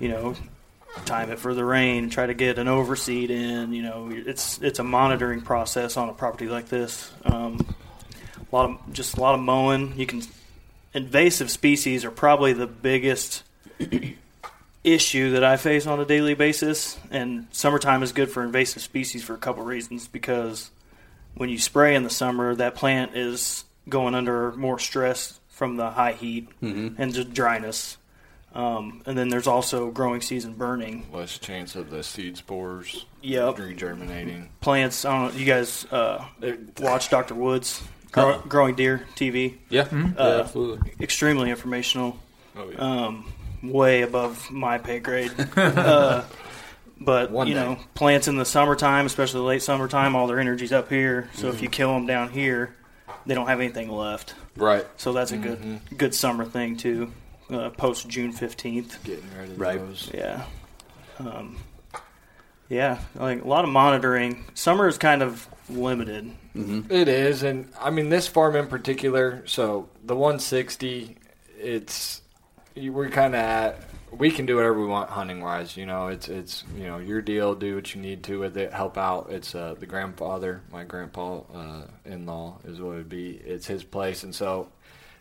You 0.00 0.08
know, 0.08 0.34
time 1.04 1.30
it 1.30 1.38
for 1.38 1.54
the 1.54 1.64
rain, 1.64 2.10
try 2.10 2.26
to 2.26 2.34
get 2.34 2.58
an 2.58 2.66
overseed 2.66 3.30
in. 3.30 3.72
You 3.72 3.82
know, 3.82 4.10
it's 4.12 4.60
it's 4.62 4.80
a 4.80 4.84
monitoring 4.84 5.42
process 5.42 5.96
on 5.96 6.08
a 6.08 6.12
property 6.12 6.48
like 6.48 6.68
this. 6.68 7.12
Um, 7.24 7.64
a 8.50 8.56
lot 8.56 8.68
of 8.70 8.92
just 8.92 9.16
a 9.16 9.20
lot 9.20 9.34
of 9.36 9.40
mowing. 9.40 9.94
You 9.96 10.06
can 10.06 10.22
invasive 10.94 11.50
species 11.50 12.04
are 12.04 12.10
probably 12.10 12.52
the 12.52 12.66
biggest 12.66 13.42
issue 14.82 15.30
that 15.32 15.44
I 15.44 15.56
face 15.56 15.86
on 15.86 16.00
a 16.00 16.04
daily 16.04 16.34
basis. 16.34 16.98
And 17.10 17.46
summertime 17.52 18.02
is 18.02 18.12
good 18.12 18.30
for 18.30 18.42
invasive 18.42 18.82
species 18.82 19.22
for 19.24 19.34
a 19.34 19.38
couple 19.38 19.62
reasons 19.64 20.08
because 20.08 20.70
when 21.34 21.48
you 21.48 21.58
spray 21.58 21.94
in 21.94 22.02
the 22.02 22.10
summer, 22.10 22.54
that 22.54 22.74
plant 22.74 23.16
is 23.16 23.64
going 23.88 24.14
under 24.14 24.52
more 24.52 24.78
stress 24.78 25.40
from 25.48 25.76
the 25.76 25.90
high 25.90 26.12
heat 26.12 26.48
and 26.60 27.12
just 27.14 27.32
dryness. 27.32 27.96
Um, 28.54 29.02
and 29.04 29.18
then 29.18 29.30
there's 29.30 29.48
also 29.48 29.90
growing 29.90 30.20
season 30.20 30.54
burning. 30.54 31.06
Less 31.12 31.38
chance 31.38 31.74
of 31.74 31.90
the 31.90 32.04
seed 32.04 32.36
spores 32.36 33.04
Yep. 33.22 33.56
regerminating. 33.56 34.46
Plants. 34.60 35.04
I 35.04 35.12
don't 35.18 35.32
know. 35.34 35.40
You 35.40 35.44
guys 35.46 35.84
uh, 35.90 36.24
watch 36.78 37.10
Dr. 37.10 37.34
Woods, 37.34 37.82
Grow, 38.14 38.38
Growing 38.48 38.74
Deer 38.74 39.06
TV. 39.16 39.56
Yeah, 39.68 39.88
yeah, 39.92 40.12
Uh, 40.18 40.40
absolutely. 40.44 40.92
Extremely 41.00 41.50
informational. 41.50 42.18
Oh, 42.56 42.70
yeah. 42.70 42.76
um, 42.78 43.32
way 43.62 44.02
above 44.02 44.50
my 44.50 44.78
pay 44.78 45.00
grade. 45.00 45.32
uh, 45.56 46.22
but 47.00 47.30
One 47.32 47.48
you 47.48 47.54
day. 47.54 47.60
know, 47.60 47.78
plants 47.94 48.28
in 48.28 48.36
the 48.36 48.44
summertime, 48.44 49.06
especially 49.06 49.40
late 49.40 49.62
summertime, 49.62 50.14
all 50.14 50.26
their 50.26 50.38
energy's 50.40 50.72
up 50.72 50.88
here. 50.88 51.28
So 51.34 51.46
Mm-hmm. 51.48 51.56
if 51.56 51.62
you 51.62 51.68
kill 51.68 51.92
them 51.92 52.06
down 52.06 52.30
here, 52.30 52.74
they 53.26 53.34
don't 53.34 53.48
have 53.48 53.60
anything 53.60 53.90
left. 53.90 54.34
right. 54.56 54.86
So 54.96 55.12
that's 55.12 55.32
a 55.32 55.36
good 55.36 55.58
Mm-hmm. 55.58 55.96
good 55.96 56.14
summer 56.14 56.44
thing 56.44 56.76
too. 56.76 57.12
Uh, 57.50 57.68
Post 57.70 58.08
June 58.08 58.32
fifteenth, 58.32 59.02
Getting 59.04 59.24
rid 59.38 59.50
of 59.50 59.60
Right. 59.60 59.78
those. 59.78 60.10
yeah, 60.14 60.44
um, 61.18 61.56
yeah, 62.68 62.98
like 63.16 63.44
a 63.44 63.48
lot 63.48 63.64
of 63.64 63.70
monitoring. 63.70 64.44
Summer 64.54 64.88
is 64.88 64.96
kind 64.98 65.22
of 65.22 65.46
limited. 65.68 66.30
It 66.54 67.08
is, 67.08 67.42
and 67.42 67.68
I 67.80 67.90
mean 67.90 68.10
this 68.10 68.28
farm 68.28 68.54
in 68.54 68.68
particular. 68.68 69.42
So 69.46 69.88
the 70.04 70.14
160, 70.14 71.16
it's 71.58 72.22
we're 72.76 73.10
kind 73.10 73.34
of 73.34 73.40
at. 73.40 73.80
We 74.12 74.30
can 74.30 74.46
do 74.46 74.54
whatever 74.54 74.80
we 74.80 74.86
want 74.86 75.10
hunting 75.10 75.40
wise. 75.40 75.76
You 75.76 75.86
know, 75.86 76.06
it's 76.06 76.28
it's 76.28 76.62
you 76.76 76.84
know 76.84 76.98
your 76.98 77.20
deal. 77.20 77.56
Do 77.56 77.74
what 77.74 77.94
you 77.94 78.00
need 78.00 78.22
to 78.24 78.38
with 78.38 78.56
it. 78.56 78.72
Help 78.72 78.96
out. 78.96 79.30
It's 79.30 79.54
uh, 79.54 79.74
the 79.78 79.86
grandfather, 79.86 80.62
my 80.70 80.84
grandpa 80.84 81.40
uh, 81.52 81.86
in 82.04 82.24
law 82.24 82.58
is 82.64 82.80
what 82.80 82.92
it 82.92 82.96
would 82.98 83.08
be. 83.08 83.30
It's 83.44 83.66
his 83.66 83.82
place, 83.82 84.22
and 84.22 84.32
so 84.32 84.68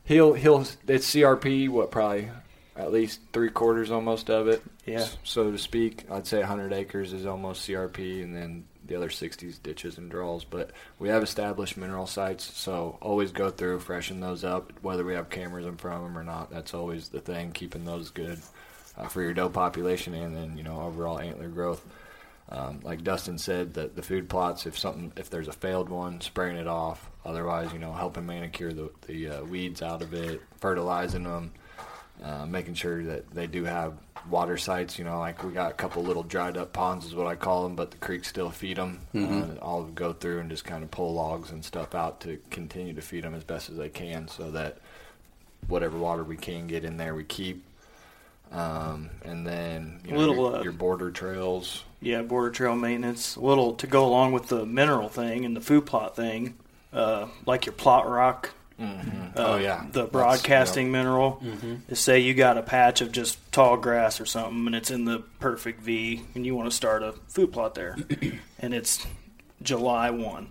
he'll 0.03 0.33
he'll 0.33 0.61
it's 0.87 1.09
CRP. 1.11 1.69
What 1.69 1.89
probably 1.89 2.29
at 2.75 2.91
least 2.91 3.21
three 3.31 3.49
quarters 3.49 3.91
almost 3.91 4.29
of 4.29 4.47
it. 4.47 4.63
Yeah. 4.85 5.07
so 5.23 5.51
to 5.51 5.57
speak. 5.57 6.05
I'd 6.11 6.27
say 6.27 6.39
100 6.39 6.73
acres 6.73 7.13
is 7.13 7.25
almost 7.25 7.67
CRP, 7.67 8.23
and 8.23 8.35
then 8.35 8.65
the 8.93 8.97
other 8.97 9.09
60s 9.09 9.61
ditches 9.61 9.97
and 9.97 10.09
draws. 10.09 10.43
But 10.43 10.71
we 10.99 11.09
have 11.09 11.23
established 11.23 11.77
mineral 11.77 12.05
sites, 12.05 12.43
so 12.43 12.97
always 13.01 13.31
go 13.31 13.49
through, 13.49 13.79
freshen 13.79 14.19
those 14.19 14.43
up, 14.43 14.71
whether 14.81 15.03
we 15.03 15.15
have 15.15 15.29
cameras 15.29 15.65
in 15.65 15.77
front 15.77 15.97
of 15.97 16.03
them 16.03 16.17
or 16.17 16.23
not. 16.23 16.51
That's 16.51 16.73
always 16.73 17.09
the 17.09 17.19
thing, 17.19 17.51
keeping 17.51 17.85
those 17.85 18.11
good 18.11 18.39
uh, 18.97 19.07
for 19.07 19.21
your 19.21 19.33
doe 19.33 19.49
population 19.49 20.13
and 20.13 20.35
then 20.35 20.57
you 20.57 20.63
know 20.63 20.81
overall 20.81 21.19
antler 21.19 21.47
growth. 21.47 21.83
Um, 22.49 22.81
like 22.83 23.03
Dustin 23.03 23.37
said, 23.37 23.73
the 23.73 23.87
the 23.87 24.03
food 24.03 24.29
plots. 24.29 24.65
If 24.65 24.77
something, 24.77 25.11
if 25.17 25.29
there's 25.29 25.47
a 25.47 25.53
failed 25.53 25.89
one, 25.89 26.21
spraying 26.21 26.57
it 26.57 26.67
off. 26.67 27.09
Otherwise, 27.25 27.71
you 27.73 27.79
know, 27.79 27.93
helping 27.93 28.25
manicure 28.25 28.73
the 28.73 28.91
the 29.07 29.29
uh, 29.29 29.43
weeds 29.45 29.81
out 29.81 30.01
of 30.01 30.13
it, 30.13 30.41
fertilizing 30.59 31.23
them, 31.23 31.51
uh, 32.21 32.45
making 32.45 32.75
sure 32.75 33.03
that 33.03 33.31
they 33.31 33.47
do 33.47 33.63
have 33.63 33.93
water 34.29 34.57
sites. 34.57 34.97
You 34.97 35.05
know, 35.05 35.19
like 35.19 35.43
we 35.43 35.51
got 35.51 35.71
a 35.71 35.75
couple 35.75 36.03
little 36.03 36.23
dried 36.23 36.57
up 36.57 36.73
ponds, 36.73 37.05
is 37.05 37.15
what 37.15 37.27
I 37.27 37.35
call 37.35 37.63
them, 37.63 37.75
but 37.75 37.91
the 37.91 37.97
creeks 37.97 38.27
still 38.27 38.49
feed 38.49 38.77
them. 38.77 38.99
Uh, 39.15 39.55
I'll 39.61 39.83
go 39.83 40.13
through 40.13 40.39
and 40.39 40.49
just 40.49 40.65
kind 40.65 40.83
of 40.83 40.91
pull 40.91 41.13
logs 41.13 41.51
and 41.51 41.63
stuff 41.63 41.95
out 41.95 42.21
to 42.21 42.39
continue 42.49 42.93
to 42.93 43.01
feed 43.01 43.23
them 43.23 43.33
as 43.33 43.43
best 43.43 43.69
as 43.69 43.79
I 43.79 43.89
can, 43.89 44.27
so 44.27 44.51
that 44.51 44.77
whatever 45.67 45.97
water 45.97 46.23
we 46.23 46.37
can 46.37 46.67
get 46.67 46.83
in 46.83 46.97
there, 46.97 47.15
we 47.15 47.23
keep. 47.23 47.63
Um, 48.51 49.09
and 49.25 49.47
then 49.47 49.99
you 50.05 50.11
know, 50.11 50.19
Little, 50.19 50.35
your, 50.35 50.55
uh, 50.57 50.63
your 50.63 50.73
border 50.73 51.09
trails. 51.09 51.83
Yeah, 52.01 52.21
border 52.21 52.51
trail 52.51 52.75
maintenance. 52.75 53.35
A 53.35 53.41
little 53.41 53.73
to 53.75 53.87
go 53.87 54.05
along 54.05 54.33
with 54.33 54.47
the 54.47 54.65
mineral 54.65 55.09
thing 55.09 55.43
and 55.45 55.55
the 55.55 55.61
food 55.61 55.85
plot 55.85 56.15
thing, 56.15 56.55
uh, 56.91 57.27
like 57.45 57.65
your 57.65 57.73
plot 57.73 58.07
rock. 58.07 58.51
Uh, 58.79 58.85
oh 59.35 59.55
yeah, 59.57 59.81
the 59.87 60.03
That's- 60.03 60.11
broadcasting 60.11 60.91
mineral 60.91 61.41
is 61.87 61.99
say 61.99 62.19
you 62.19 62.33
got 62.33 62.57
a 62.57 62.61
patch 62.63 63.01
of 63.01 63.11
just 63.11 63.37
tall 63.51 63.77
grass 63.77 64.19
or 64.19 64.25
something, 64.25 64.65
and 64.67 64.75
it's 64.75 64.91
in 64.91 65.05
the 65.05 65.19
perfect 65.39 65.81
V, 65.81 66.21
and 66.35 66.45
you 66.45 66.55
want 66.55 66.69
to 66.69 66.75
start 66.75 67.03
a 67.03 67.13
food 67.29 67.51
plot 67.53 67.75
there, 67.75 67.97
and 68.59 68.73
it's 68.73 69.05
July 69.61 70.09
one. 70.09 70.49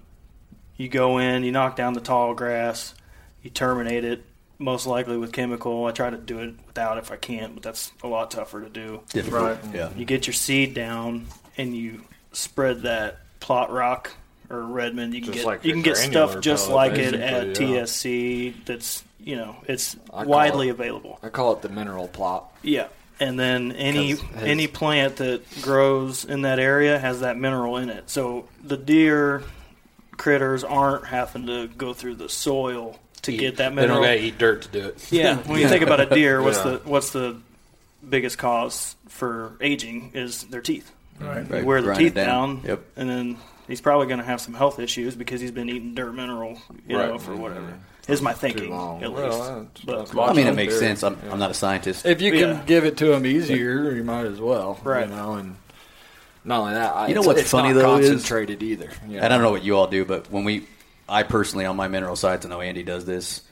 You 0.77 0.89
go 0.89 1.19
in, 1.19 1.45
you 1.45 1.53
knock 1.53 1.77
down 1.77 1.93
the 1.93 2.01
tall 2.01 2.35
grass, 2.35 2.95
you 3.43 3.51
terminate 3.51 4.05
it, 4.05 4.25
most 4.59 4.87
likely 4.87 5.17
with 5.17 5.33
chemical. 5.33 5.85
I 5.85 5.93
try 5.93 6.11
to 6.11 6.17
do 6.17 6.39
it 6.39 6.55
without 6.67 6.99
if 6.99 7.11
I 7.13 7.17
can, 7.17 7.55
but 7.55 7.63
that's 7.63 7.93
a 8.03 8.07
lot 8.09 8.31
tougher 8.31 8.63
to 8.63 8.69
do. 8.69 9.03
Difficult. 9.11 9.59
Yeah. 9.75 9.91
You 9.97 10.05
get 10.05 10.27
your 10.27 10.35
seed 10.35 10.75
down 10.75 11.27
and 11.59 11.77
you 11.77 12.03
spread 12.33 12.83
that 12.83 13.19
plot 13.41 13.71
rock 13.73 14.13
or 14.53 14.63
Redmond. 14.63 15.15
You 15.15 15.23
can 15.23 15.33
Just 15.33 15.45
get 15.45 15.47
like 15.47 15.65
you 15.65 15.73
can 15.73 15.83
get 15.83 15.97
stuff 15.97 16.41
just 16.41 16.69
pellet, 16.69 16.93
like 16.93 16.99
it 17.01 17.15
at 17.15 17.47
yeah. 17.49 17.53
TSC. 17.55 18.65
That's 18.67 19.03
you 19.19 19.37
know 19.37 19.57
it's 19.67 19.97
I 20.13 20.25
widely 20.25 20.69
it- 20.69 20.73
available. 20.73 21.19
I 21.23 21.29
call 21.29 21.53
it 21.55 21.63
the 21.63 21.69
mineral 21.69 22.09
plot. 22.09 22.53
Yeah, 22.63 22.89
and 23.21 23.39
then 23.39 23.73
any 23.73 24.09
his- 24.11 24.23
any 24.37 24.67
plant 24.67 25.17
that 25.17 25.43
grows 25.63 26.25
in 26.25 26.43
that 26.43 26.59
area 26.59 26.99
has 26.99 27.21
that 27.21 27.37
mineral 27.39 27.77
in 27.79 27.89
it. 27.89 28.11
So 28.11 28.49
the 28.63 28.77
deer 28.77 29.43
critters 30.17 30.63
aren't 30.65 31.07
having 31.07 31.47
to 31.47 31.67
go 31.69 31.93
through 31.95 32.17
the 32.17 32.29
soil 32.29 32.99
to 33.23 33.33
get 33.37 33.57
that 33.57 33.73
mineral. 33.75 34.01
They 34.03 34.07
don't 34.09 34.17
gotta 34.17 34.27
eat 34.27 34.39
dirt 34.39 34.63
to 34.63 34.69
do 34.69 34.87
it. 34.89 35.13
Yeah, 35.13 35.37
when 35.39 35.61
you 35.61 35.69
think 35.69 35.83
about 35.83 36.01
a 36.01 36.07
deer, 36.07 36.43
what's 36.43 36.59
Yeah. 36.59 36.73
the 36.73 36.81
what's 36.85 37.11
the 37.11 37.37
biggest 38.09 38.37
cause 38.39 38.97
for 39.09 39.53
aging 39.61 40.11
is 40.15 40.43
their 40.45 40.61
teeth. 40.61 40.91
Right. 41.21 41.47
You 41.49 41.55
Right, 41.55 41.65
wear 41.65 41.81
the 41.81 41.87
grind 41.87 41.99
teeth 42.01 42.15
down. 42.15 42.27
down, 42.57 42.65
Yep. 42.67 42.81
and 42.97 43.09
then 43.09 43.37
he's 43.69 43.81
probably 43.81 44.07
going 44.07 44.19
to 44.19 44.25
have 44.25 44.41
some 44.41 44.55
health 44.55 44.79
issues 44.79 45.15
because 45.15 45.41
he's 45.41 45.51
been 45.51 45.69
eating 45.69 45.95
dirt 45.95 46.13
mineral, 46.13 46.59
you 46.87 46.97
know, 46.97 47.19
for 47.19 47.35
whatever. 47.37 47.79
Is 48.09 48.21
my 48.21 48.33
thinking 48.33 48.71
long. 48.71 49.03
at 49.05 49.13
least? 49.13 49.87
that's- 49.87 50.11
but 50.11 50.31
I 50.31 50.33
mean, 50.33 50.49
it 50.49 50.57
makes 50.57 50.75
out 50.75 50.81
sense. 50.81 51.03
I'm, 51.05 51.17
I'm 51.31 51.39
not 51.39 51.53
a 51.53 51.55
scientist. 51.55 52.05
If 52.05 52.21
you 52.21 52.33
can 52.33 52.41
Yeah. 52.41 52.63
give 52.67 52.85
it 52.85 52.97
to 52.97 53.13
him 53.13 53.25
easier, 53.25 53.93
you 53.93 54.03
might 54.03 54.27
as 54.27 54.41
well. 54.41 54.81
Right. 54.83 55.09
You 55.09 55.15
know, 55.15 55.35
and 55.35 55.57
not 56.45 56.61
only 56.61 56.75
that, 56.75 56.95
I- 56.97 57.07
You 57.09 57.15
know 57.15 57.21
it's- 57.21 57.27
what's 57.29 57.41
it's 57.43 57.51
funny, 57.51 57.69
not 57.73 57.81
though, 57.81 57.97
is- 57.99 58.09
concentrated 58.11 58.63
either. 58.63 58.91
you 59.09 59.21
I 59.21 59.29
don't 59.29 59.41
know 59.41 59.53
what 59.53 59.63
you 59.63 59.77
all 59.77 59.87
do, 59.87 60.05
but 60.05 60.31
when 60.33 60.43
we, 60.43 60.67
I 61.09 61.23
personally 61.23 61.65
on 61.65 61.77
my 61.77 61.87
mineral 61.87 62.17
sites, 62.17 62.45
I 62.45 62.49
know 62.49 62.61
Andy 62.61 62.83
does 62.83 63.05
this. 63.05 63.43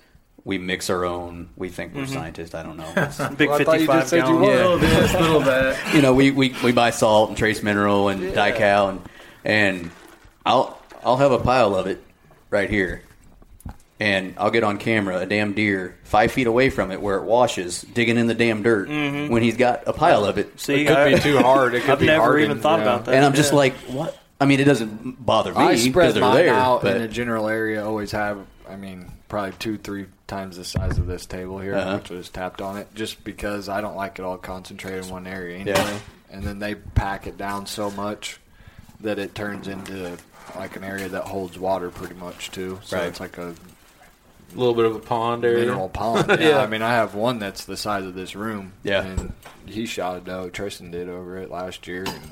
We 0.42 0.58
mix 0.58 0.88
our 0.90 1.04
own. 1.04 1.50
We 1.54 1.68
think 1.68 1.94
we're 1.94 2.04
mm-hmm. 2.04 2.14
scientists. 2.14 2.54
I 2.54 2.62
don't 2.62 2.76
know. 2.78 2.90
big 3.36 3.50
Well, 3.50 3.60
you 3.60 3.64
fifty-five 3.66 4.00
just 4.00 4.08
said 4.10 4.26
you 4.26 4.40
gallon. 4.40 4.40
were. 4.40 4.54
Little 4.56 4.78
this, 4.78 5.12
little 5.12 5.40
that. 5.42 5.94
you 5.94 6.00
know, 6.02 6.14
we, 6.14 6.30
we, 6.30 6.54
we 6.64 6.72
buy 6.72 6.90
salt 6.90 7.28
and 7.28 7.38
trace 7.38 7.62
mineral 7.62 8.08
and 8.08 8.22
dical 8.32 8.88
and 8.88 9.00
and 9.44 9.90
I'll 10.44 10.78
I'll 11.04 11.16
have 11.18 11.32
a 11.32 11.38
pile 11.38 11.74
of 11.74 11.86
it 11.86 12.02
right 12.50 12.68
here, 12.70 13.02
and 13.98 14.34
I'll 14.38 14.50
get 14.50 14.64
on 14.64 14.78
camera 14.78 15.18
a 15.18 15.26
damn 15.26 15.52
deer 15.52 15.96
five 16.04 16.32
feet 16.32 16.46
away 16.46 16.70
from 16.70 16.90
it 16.90 17.00
where 17.00 17.16
it 17.16 17.24
washes, 17.24 17.82
digging 17.82 18.16
in 18.18 18.26
the 18.26 18.34
damn 18.34 18.62
dirt 18.62 18.88
when 18.88 19.42
he's 19.42 19.56
got 19.56 19.84
a 19.86 19.92
pile 19.92 20.24
of 20.24 20.38
it. 20.38 20.58
See, 20.60 20.82
It 20.82 20.86
could 20.88 20.96
I, 20.96 21.14
be 21.14 21.20
too 21.20 21.38
hard. 21.38 21.74
It 21.74 21.80
could 21.82 21.90
I've 21.92 22.00
be 22.00 22.06
never 22.06 22.22
hardened, 22.22 22.44
even 22.50 22.60
thought 22.60 22.78
yeah. 22.80 22.84
about 22.84 23.04
that. 23.06 23.14
And 23.14 23.24
I'm 23.24 23.34
just 23.34 23.52
Yeah. 23.52 23.58
like, 23.58 23.74
what? 23.88 24.16
I 24.40 24.46
mean, 24.46 24.58
it 24.60 24.64
doesn't 24.64 25.24
bother 25.24 25.52
me 25.52 25.58
I 25.60 25.76
spread 25.76 26.14
they're 26.14 26.22
mine 26.22 26.34
there. 26.46 26.54
out 26.54 26.80
but 26.82 26.96
in 26.96 27.02
a 27.02 27.08
general 27.08 27.46
area. 27.48 27.84
Always 27.84 28.10
have. 28.12 28.38
I 28.68 28.76
mean, 28.76 29.10
probably 29.28 29.52
two, 29.58 29.76
three 29.78 30.06
times 30.28 30.56
the 30.56 30.64
size 30.64 30.96
of 30.96 31.06
this 31.06 31.26
table 31.26 31.58
here, 31.58 31.74
Uh-huh. 31.74 31.96
which 31.98 32.08
was 32.10 32.28
tapped 32.30 32.60
on 32.62 32.76
it, 32.78 32.88
just 32.94 33.22
because 33.24 33.68
I 33.68 33.80
don't 33.80 33.96
like 33.96 34.18
it 34.18 34.24
all 34.24 34.38
concentrated 34.38 35.04
in 35.04 35.10
one 35.10 35.26
area 35.26 35.58
anyway. 35.58 35.76
Yeah. 35.76 35.98
And 36.30 36.42
then 36.44 36.58
they 36.58 36.74
pack 36.76 37.26
it 37.26 37.36
down 37.36 37.66
so 37.66 37.90
much 37.90 38.38
that 39.02 39.18
it 39.18 39.34
turns 39.34 39.68
into 39.68 40.16
like 40.56 40.76
an 40.76 40.84
area 40.84 41.08
that 41.08 41.24
holds 41.24 41.58
water 41.58 41.90
pretty 41.90 42.14
much 42.14 42.50
too. 42.50 42.78
So 42.84 42.96
Right. 42.98 43.06
it's 43.06 43.20
like 43.20 43.38
a 43.38 43.48
A 43.50 44.56
little 44.56 44.74
bit 44.74 44.84
of 44.84 44.96
a 44.96 44.98
pond 45.00 45.44
area. 45.44 45.60
mineral 45.60 45.88
pond. 46.00 46.26
Yeah, 46.28 46.36
Yeah. 46.50 46.58
I 46.58 46.66
mean, 46.66 46.82
I 46.82 46.90
have 46.94 47.14
one 47.14 47.38
that's 47.38 47.64
the 47.64 47.76
size 47.76 48.04
of 48.04 48.14
this 48.14 48.34
room. 48.34 48.72
Yeah. 48.82 49.02
and 49.04 49.32
he 49.66 49.86
shot 49.86 50.16
a 50.16 50.20
doe. 50.20 50.50
Tristan 50.50 50.90
did 50.90 51.08
over 51.08 51.38
it 51.38 51.50
last 51.50 51.86
year, 51.86 52.02
and 52.04 52.30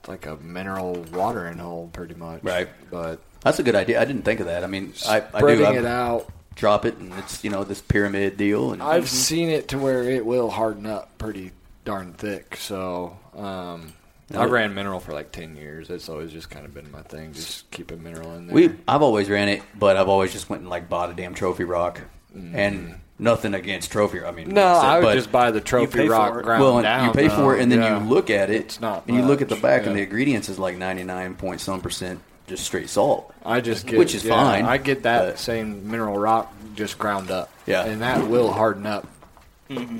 it's 0.00 0.08
like 0.08 0.24
a 0.26 0.36
mineral 0.36 1.04
watering 1.12 1.58
hole, 1.58 1.90
pretty 1.92 2.14
much. 2.14 2.42
Right. 2.42 2.68
but 2.90 3.20
that's 3.40 3.58
a 3.58 3.62
good 3.62 3.74
idea. 3.76 4.00
I 4.00 4.04
didn't 4.06 4.22
think 4.22 4.40
of 4.40 4.46
that. 4.46 4.64
I 4.64 4.66
mean, 4.66 4.92
I, 5.06 5.22
I 5.34 5.40
do. 5.40 5.48
it 5.64 5.84
out 5.84 6.30
drop 6.54 6.86
it, 6.86 6.96
and 6.96 7.12
it's 7.18 7.44
you 7.44 7.50
know 7.50 7.64
this 7.64 7.82
pyramid 7.82 8.38
deal. 8.38 8.72
And 8.72 8.82
I've 8.82 9.10
seen 9.10 9.50
it 9.50 9.68
to 9.68 9.78
where 9.78 10.02
it 10.04 10.24
will 10.24 10.48
harden 10.48 10.86
up 10.86 11.18
pretty 11.18 11.52
darn 11.84 12.14
thick. 12.14 12.56
So 12.56 13.18
um, 13.36 13.92
I 14.34 14.44
ran 14.44 14.74
mineral 14.74 14.98
for 15.00 15.12
like 15.12 15.30
ten 15.32 15.56
years. 15.56 15.88
It's 15.90 16.08
always 16.08 16.32
just 16.32 16.50
kind 16.50 16.64
of 16.66 16.74
been 16.74 16.90
my 16.90 17.02
thing. 17.02 17.32
Just 17.32 17.70
keep 17.70 17.90
a 17.92 17.96
mineral 17.96 18.34
in 18.34 18.46
there. 18.48 18.54
we 18.54 18.70
I've 18.88 19.02
always 19.02 19.28
ran 19.30 19.48
it, 19.48 19.62
but 19.78 19.96
I've 19.96 20.08
always 20.08 20.32
just 20.32 20.50
went 20.50 20.62
and 20.62 20.70
like 20.70 20.88
bought 20.88 21.10
a 21.10 21.14
damn 21.14 21.34
trophy 21.34 21.64
rock, 21.64 22.00
and 22.34 22.96
nothing 23.18 23.54
against 23.54 23.92
trophy. 23.92 24.22
I 24.24 24.30
mean, 24.32 24.48
Mm. 24.48 24.52
no, 24.54 24.64
like 24.74 24.84
I 24.84 24.98
would 25.00 25.14
just 25.14 25.30
buy 25.32 25.50
the 25.52 25.60
trophy 25.60 26.08
rock 26.08 26.36
it. 26.38 26.42
ground 26.42 26.62
well, 26.62 26.76
and 26.78 26.82
down. 26.84 27.06
you 27.06 27.12
pay 27.12 27.28
for 27.28 27.56
it, 27.56 27.62
and 27.62 27.70
then 27.70 27.80
Yeah. 27.80 28.02
you 28.02 28.08
look 28.08 28.28
at 28.30 28.50
it, 28.50 28.56
It's 28.56 28.80
not 28.80 29.04
and 29.06 29.16
you 29.16 29.22
look 29.22 29.42
at 29.42 29.48
the 29.48 29.56
back, 29.56 29.82
yeah. 29.82 29.88
and 29.90 29.96
the 29.98 30.02
ingredients 30.02 30.48
is 30.48 30.58
like 30.58 30.76
ninety 30.76 31.04
nine 31.04 31.34
point 31.34 31.60
some 31.60 31.80
percent 31.80 32.20
just 32.48 32.64
straight 32.64 32.88
salt. 32.90 33.32
I 33.44 33.60
just 33.60 33.86
get 33.86 33.98
Which 33.98 34.14
is 34.14 34.24
yeah, 34.24 34.34
fine, 34.34 34.64
I 34.64 34.76
get 34.78 35.04
that 35.04 35.24
but- 35.26 35.38
same 35.38 35.88
mineral 35.90 36.18
rock 36.18 36.52
just 36.74 36.98
ground 36.98 37.30
up. 37.30 37.48
Yeah. 37.64 37.84
and 37.84 38.02
that 38.02 38.26
will 38.28 38.52
harden 38.52 38.86
up 38.86 39.06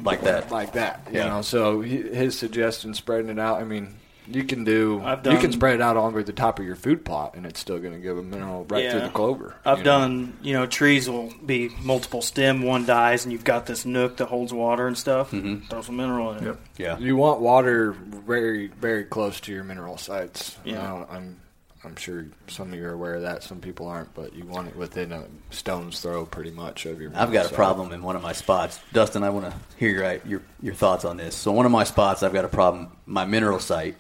like 0.05 0.23
that. 0.23 0.51
like 0.53 0.73
that. 0.75 1.07
You 1.11 1.19
Yeah. 1.21 1.29
know, 1.29 1.43
so 1.43 1.81
his 1.81 2.39
suggestion 2.39 2.93
spreading 2.95 3.29
it 3.31 3.39
out. 3.41 3.61
I 3.61 3.65
mean, 3.65 3.95
you 4.29 4.45
can 4.45 4.65
do. 4.65 5.01
I've 5.03 5.27
you 5.27 5.39
can 5.39 5.53
spread 5.53 5.75
it 5.77 5.81
out 5.81 5.97
over 5.97 6.23
the 6.23 6.33
top 6.33 6.59
of 6.59 6.65
your 6.65 6.77
food 6.77 7.05
plot, 7.05 7.35
and 7.35 7.47
it's 7.47 7.61
still 7.61 7.79
going 7.79 7.95
to 7.95 8.01
give 8.01 8.19
a 8.19 8.23
mineral 8.23 8.65
right 8.69 8.91
through 8.91 9.01
the 9.01 9.09
clover. 9.11 9.57
I've 9.65 9.79
you 9.79 9.85
know? 9.85 9.99
done, 9.99 10.39
you 10.43 10.53
know, 10.55 10.67
trees 10.67 11.09
will 11.09 11.33
be 11.45 11.71
multiple 11.83 12.23
stem, 12.23 12.63
one 12.63 12.87
dies, 12.87 13.25
and 13.25 13.33
you've 13.33 13.45
got 13.45 13.67
this 13.67 13.85
nook 13.85 14.19
that 14.19 14.27
holds 14.27 14.53
water 14.53 14.87
and 14.87 14.97
stuff. 14.97 15.31
Mm-hmm. 15.31 15.67
Throw 15.67 15.83
some 15.83 15.97
mineral 15.97 16.33
in 16.33 16.47
it. 16.47 16.57
Yeah, 16.77 16.99
You 16.99 17.17
want 17.17 17.41
water 17.41 17.93
very, 17.93 18.69
very 18.69 19.05
close 19.05 19.41
to 19.41 19.53
your 19.53 19.65
mineral 19.65 19.97
sites. 19.99 20.57
Yeah. 20.65 21.05
I'm. 21.09 21.41
I'm 21.85 21.95
sure 21.95 22.27
some 22.49 22.73
of 22.73 22.79
you 22.79 22.85
are 22.87 22.93
aware 22.93 23.15
of 23.15 23.23
that. 23.23 23.45
Some 23.45 23.61
people 23.61 23.87
aren't, 23.87 24.13
but 24.13 24.35
you 24.35 24.45
want 24.45 24.67
it 24.67 24.75
within 24.75 25.13
a 25.13 25.25
stone's 25.51 26.01
throw, 26.01 26.27
pretty 26.27 26.51
much, 26.51 26.85
of 26.85 27.01
your. 27.01 27.11
I've 27.11 27.29
mineral 27.29 27.45
got 27.45 27.53
a 27.53 27.55
problem 27.55 27.93
in 27.93 28.03
one 28.03 28.17
of 28.17 28.23
my 28.23 28.33
spots. 28.33 28.81
Dustin, 28.93 29.23
I 29.23 29.31
want 29.31 29.53
to 29.53 29.57
hear 29.77 29.91
your, 29.91 30.21
your 30.27 30.43
your 30.61 30.75
thoughts 30.75 31.05
on 31.05 31.17
this. 31.17 31.37
So 31.37 31.53
one 31.53 31.65
of 31.65 31.71
my 31.71 31.85
spots, 31.85 32.25
I've 32.25 32.33
got 32.33 32.45
a 32.45 32.49
problem. 32.49 32.91
My 33.07 33.25
mineral 33.25 33.61
site 33.61 33.95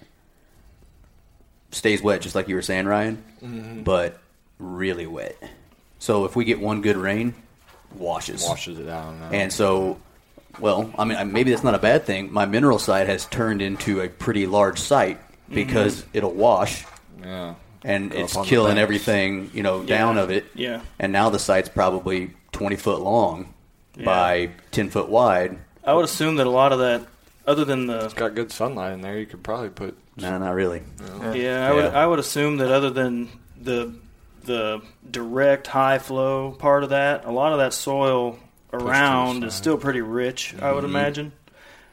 stays 1.71 2.03
wet, 2.03 2.21
just 2.21 2.35
like 2.35 2.49
you 2.49 2.55
were 2.55 2.63
saying, 2.63 2.87
Ryan, 2.87 3.23
Mm-hmm. 3.43 3.83
but 3.83 4.19
really 4.59 5.07
wet. 5.07 5.37
So 5.99 6.25
if 6.25 6.37
we 6.37 6.45
get 6.45 6.61
one 6.61 6.81
good 6.83 6.97
rain, 6.97 7.35
washes. 7.95 8.45
washes 8.47 8.79
it 8.79 8.89
uh, 8.89 9.13
And 9.33 9.53
so, 9.53 9.99
well, 10.61 10.91
I 10.99 11.05
mean, 11.05 11.33
maybe 11.33 11.51
that's 11.51 11.65
not 11.65 11.75
a 11.75 11.79
bad 11.79 12.05
thing. 12.05 12.33
My 12.33 12.47
mineral 12.47 12.79
site 12.79 13.07
has 13.09 13.27
turned 13.27 13.63
into 13.63 14.01
a 14.01 14.09
pretty 14.09 14.47
large 14.47 14.79
site 14.79 15.21
because 15.49 16.05
it'll 16.13 16.33
wash 16.35 16.85
yeah. 17.23 17.55
and 17.85 18.11
Go 18.11 18.19
it's 18.19 18.33
up 18.35 18.41
on 18.41 18.45
the 18.47 18.51
killing 18.51 18.79
everything, 18.79 19.51
you 19.55 19.63
know, 19.63 19.83
down 19.83 20.19
of 20.19 20.31
it. 20.31 20.45
Yeah. 20.55 20.81
And 20.99 21.13
now 21.13 21.31
the 21.31 21.39
site's 21.39 21.69
probably 21.69 22.33
20 22.53 22.77
foot 22.77 23.01
long 23.01 23.53
Yeah. 23.97 24.05
by 24.07 24.51
10 24.73 24.91
foot 24.91 25.09
wide. 25.09 25.59
I 25.85 25.93
would 25.95 26.05
assume 26.05 26.37
that 26.37 26.47
a 26.47 26.51
lot 26.51 26.73
of 26.73 26.79
that, 26.81 27.07
other 27.47 27.65
than 27.65 27.87
the 27.87 28.05
It's 28.05 28.15
got 28.15 28.35
good 28.35 28.51
sunlight 28.53 28.93
in 28.93 29.01
there. 29.01 29.19
You 29.19 29.27
could 29.27 29.43
probably 29.43 29.71
put. 29.71 29.97
No, 30.17 30.37
not 30.39 30.55
really. 30.55 30.83
Yeah, 31.35 31.69
I 31.69 31.73
would 31.73 31.85
Yeah. 31.85 32.03
I 32.03 32.07
would 32.07 32.19
assume 32.19 32.57
that 32.59 32.71
other 32.71 32.91
than 32.91 33.29
the 33.61 33.95
the 34.45 34.81
direct 35.11 35.67
high 35.67 35.99
flow 35.99 36.53
part 36.53 36.85
of 36.85 36.91
that, 36.91 37.25
a 37.25 37.31
lot 37.33 37.53
of 37.53 37.59
that 37.59 37.73
soil 37.75 38.39
around 38.73 39.43
is 39.45 39.55
still 39.55 39.77
pretty 39.77 40.01
rich. 40.01 40.55
I 40.55 40.57
Mm-hmm. 40.67 40.75
would 40.75 40.85
imagine. 40.85 41.33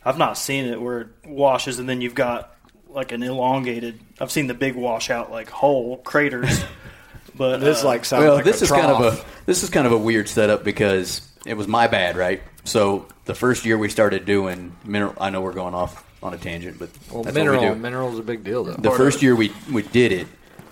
I've 0.05 0.17
not 0.17 0.37
seen 0.37 0.65
it 0.65 0.81
where 0.81 1.01
it 1.01 1.07
washes 1.25 1.79
and 1.79 1.87
then 1.87 2.01
you've 2.01 2.15
got 2.15 2.55
like 2.89 3.11
an 3.11 3.23
elongated. 3.23 3.99
I've 4.19 4.31
seen 4.31 4.47
the 4.47 4.53
big 4.53 4.75
washout 4.75 5.31
like 5.31 5.49
hole 5.49 5.97
craters, 5.97 6.63
but 7.35 7.57
This 7.59 7.83
uh, 7.83 7.87
like 7.87 8.05
sounds 8.05 8.23
well, 8.25 8.35
like 8.35 8.45
this 8.45 8.61
a 8.61 8.65
is 8.65 8.71
kind 8.71 8.91
of 8.91 9.01
a 9.13 9.25
this 9.45 9.63
is 9.63 9.69
kind 9.69 9.87
of 9.87 9.93
a 9.93 9.97
weird 9.97 10.27
setup 10.29 10.63
because 10.63 11.21
it 11.45 11.55
was 11.55 11.67
my 11.67 11.87
bad, 11.87 12.15
right? 12.17 12.41
So 12.63 13.07
the 13.25 13.35
first 13.35 13.65
year 13.65 13.77
we 13.77 13.89
started 13.89 14.25
doing 14.25 14.75
mineral, 14.85 15.15
I 15.19 15.29
know 15.29 15.41
we're 15.41 15.53
going 15.53 15.73
off 15.73 16.05
on 16.23 16.33
a 16.33 16.37
tangent, 16.37 16.79
but 16.79 16.89
Well, 17.11 17.23
that's 17.23 17.35
mineral, 17.35 17.61
what 17.61 17.69
we 17.69 17.75
do. 17.75 17.81
mineral's 17.81 18.19
a 18.19 18.23
big 18.23 18.43
deal 18.43 18.63
though. 18.63 18.73
the 18.73 18.91
first 18.91 19.21
year 19.21 19.35
we, 19.35 19.51
we 19.71 19.81
did 19.81 20.11
it, 20.13 20.27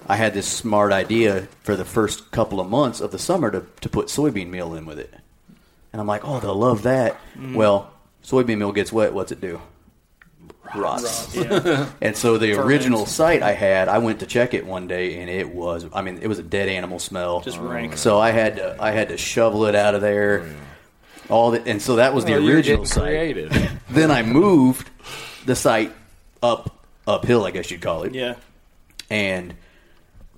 I 0.07 0.15
had 0.15 0.33
this 0.33 0.47
smart 0.47 0.93
idea 0.93 1.47
for 1.63 1.75
the 1.75 1.85
first 1.85 2.31
couple 2.31 2.59
of 2.59 2.69
months 2.69 3.01
of 3.01 3.11
the 3.11 3.19
summer 3.19 3.51
to, 3.51 3.65
to 3.81 3.89
put 3.89 4.07
soybean 4.07 4.47
meal 4.49 4.73
in 4.73 4.85
with 4.85 4.99
it. 4.99 5.13
And 5.93 5.99
I'm 5.99 6.07
like, 6.07 6.21
oh, 6.25 6.39
they'll 6.39 6.55
love 6.55 6.83
that. 6.83 7.13
Mm-hmm. 7.33 7.55
Well, 7.55 7.91
soybean 8.23 8.57
meal 8.59 8.71
gets 8.71 8.93
wet. 8.93 9.13
What's 9.13 9.31
it 9.33 9.41
do? 9.41 9.61
Rots. 10.73 11.35
yeah. 11.35 11.89
And 12.01 12.15
so 12.15 12.37
the 12.37 12.53
Ferments. 12.53 12.65
original 12.67 13.05
site 13.05 13.41
I 13.43 13.51
had, 13.51 13.89
I 13.89 13.97
went 13.97 14.21
to 14.21 14.25
check 14.25 14.53
it 14.53 14.65
one 14.65 14.87
day, 14.87 15.19
and 15.19 15.29
it 15.29 15.49
was, 15.49 15.85
I 15.93 16.01
mean, 16.01 16.19
it 16.21 16.27
was 16.27 16.39
a 16.39 16.43
dead 16.43 16.69
animal 16.69 16.97
smell. 16.99 17.41
Just 17.41 17.57
rank. 17.57 17.97
So 17.97 18.19
I 18.19 18.31
had 18.31 18.55
to, 18.55 18.77
I 18.81 18.91
had 18.91 19.09
to 19.09 19.17
shovel 19.17 19.65
it 19.65 19.75
out 19.75 19.95
of 19.95 20.01
there. 20.01 20.43
Oh, 20.45 20.49
All 21.29 21.51
the, 21.51 21.65
and 21.65 21.81
so 21.81 21.95
that 21.97 22.13
was 22.13 22.25
the 22.25 22.33
Oh, 22.35 22.39
you're 22.39 22.55
original 22.57 22.85
site. 22.85 23.37
Then 23.89 24.11
I 24.11 24.21
moved 24.23 24.89
the 25.45 25.55
site 25.55 25.91
up 26.43 26.85
uphill, 27.07 27.45
I 27.45 27.51
guess 27.51 27.69
you'd 27.71 27.81
call 27.81 28.03
it 28.03 28.13
yeah. 28.13 28.35
and 29.09 29.53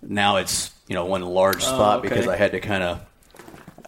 now 0.01 0.37
it's 0.37 0.71
you 0.87 0.95
know 0.95 1.05
one 1.05 1.21
large 1.21 1.61
spot 1.63 1.97
Oh, 1.97 1.99
okay. 1.99 2.09
because 2.09 2.27
I 2.27 2.35
had 2.35 2.51
to 2.53 2.59
kind 2.59 2.83
of. 2.83 3.01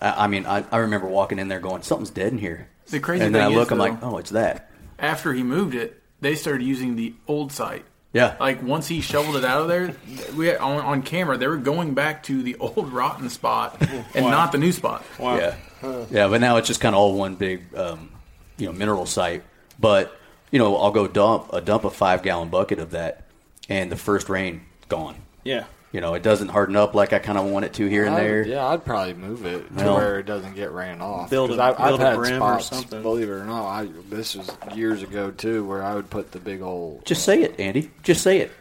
I, 0.01 0.25
I 0.25 0.27
mean, 0.27 0.45
I, 0.45 0.63
I 0.71 0.77
remember 0.77 1.07
walking 1.07 1.39
in 1.39 1.47
there 1.47 1.59
going, 1.59 1.81
"Something's 1.83 2.09
dead 2.09 2.31
in 2.31 2.37
here," 2.37 2.67
The 2.89 2.99
crazy 2.99 3.23
and 3.25 3.33
then 3.35 3.41
I 3.43 3.47
look, 3.47 3.67
is, 3.67 3.71
I'm 3.73 3.77
like, 3.79 4.01
"Oh, 4.03 4.17
it's 4.17 4.31
that." 4.31 4.69
After 4.99 5.33
he 5.33 5.43
moved 5.43 5.73
it, 5.75 6.01
they 6.21 6.35
started 6.35 6.63
using 6.65 6.95
the 6.95 7.13
old 7.27 7.51
site. 7.51 7.83
Yeah, 8.13 8.35
Like 8.39 8.63
once 8.63 8.87
he 8.87 9.01
shoveled 9.01 9.35
it 9.35 9.43
out 9.43 9.61
of 9.63 9.67
there, 9.67 9.93
we 10.37 10.47
had, 10.47 10.57
on, 10.59 10.79
on 10.79 11.01
camera 11.01 11.37
they 11.37 11.47
were 11.47 11.57
going 11.57 11.93
back 11.95 12.23
to 12.23 12.41
the 12.43 12.55
old 12.61 12.93
rotten 12.93 13.29
spot 13.29 13.75
and 14.13 14.23
Wow. 14.25 14.31
not 14.31 14.51
the 14.53 14.57
new 14.57 14.71
spot. 14.71 15.03
Wow. 15.19 15.35
yeah, 15.35 15.55
yeah. 15.83 16.27
But 16.27 16.41
now 16.41 16.57
it's 16.57 16.67
just 16.67 16.81
kind 16.81 16.95
of 16.95 16.99
all 16.99 17.15
one 17.15 17.35
big, 17.35 17.73
um, 17.75 18.09
you 18.57 18.65
know, 18.67 18.73
mineral 18.73 19.05
site. 19.05 19.43
But 19.79 20.15
you 20.51 20.59
know, 20.59 20.77
I'll 20.77 20.91
go 20.91 21.07
dump 21.07 21.51
a 21.53 21.61
dump 21.61 21.83
a 21.85 21.89
five 21.89 22.23
gallon 22.23 22.49
bucket 22.49 22.79
of 22.79 22.91
that, 22.91 23.25
and 23.69 23.91
the 23.91 23.95
first 23.97 24.29
rain 24.29 24.61
gone. 24.89 25.15
Yeah. 25.43 25.65
You 25.91 26.01
know, 26.01 26.13
it 26.13 26.23
doesn't 26.23 26.49
harden 26.49 26.75
up 26.75 26.93
like 26.93 27.13
I 27.13 27.19
kind 27.19 27.37
of 27.37 27.45
want 27.45 27.63
it 27.63 27.73
to 27.75 27.85
here 27.87 28.03
and 28.05 28.15
I'd- 28.15 28.25
there. 28.25 28.45
yeah, 28.45 28.67
I'd 28.67 28.83
probably 28.83 29.13
move 29.13 29.45
it 29.45 29.65
to 29.77 29.83
Well- 29.85 29.95
where 29.95 30.19
it 30.19 30.25
doesn't 30.25 30.53
get 30.55 30.71
ran 30.71 31.01
off. 31.01 31.29
Build 31.29 31.51
'Cause 31.51 31.59
a- 31.59 31.63
I've, 31.63 31.77
build 31.77 32.01
I've 32.01 32.19
a 32.19 32.27
had 32.27 32.39
berm 32.39 32.41
or 32.57 32.59
something. 32.59 33.01
believe 33.01 33.29
it 33.29 33.31
or 33.31 33.45
not. 33.45 33.65
I, 33.67 33.87
this 34.09 34.35
was 34.35 34.51
years 34.75 35.03
ago 35.03 35.31
too, 35.31 35.63
where 35.65 35.81
I 35.83 35.95
would 35.95 36.09
put 36.09 36.33
the 36.33 36.39
big 36.39 36.61
old. 36.61 37.05
Just 37.05 37.23
say 37.23 37.43
it, 37.43 37.57
Andy. 37.61 37.91
Just 38.03 38.23
say 38.23 38.39
it. 38.39 38.51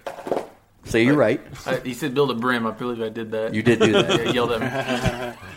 Say 0.84 1.02
you're 1.02 1.16
right. 1.16 1.40
I, 1.66 1.76
he 1.78 1.92
said 1.94 2.14
build 2.14 2.30
a 2.30 2.34
berm. 2.34 2.68
I 2.68 2.70
believe 2.70 3.02
I 3.02 3.08
did 3.08 3.32
that. 3.32 3.52
You 3.52 3.62
did 3.64 3.80
do 3.80 3.92
that. 3.92 4.10
Yeah, 4.26 4.30
yelled 4.32 4.52
at 4.52 4.60
me. 4.60 5.38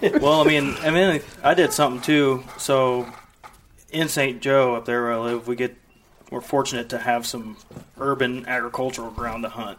well, 0.20 0.40
I 0.40 0.44
mean, 0.44 0.74
I 0.80 0.90
mean, 0.90 1.20
I 1.42 1.54
did 1.54 1.72
something 1.72 2.00
too. 2.00 2.44
So 2.58 3.06
in 3.90 4.08
St. 4.08 4.40
Joe, 4.40 4.74
up 4.74 4.84
there 4.84 5.02
where 5.02 5.12
I 5.12 5.18
live, 5.18 5.48
we 5.48 5.56
get 5.56 5.76
we're 6.30 6.40
fortunate 6.40 6.90
to 6.90 6.98
have 6.98 7.26
some 7.26 7.56
urban 7.98 8.46
agricultural 8.46 9.10
ground 9.10 9.44
to 9.44 9.48
hunt. 9.48 9.78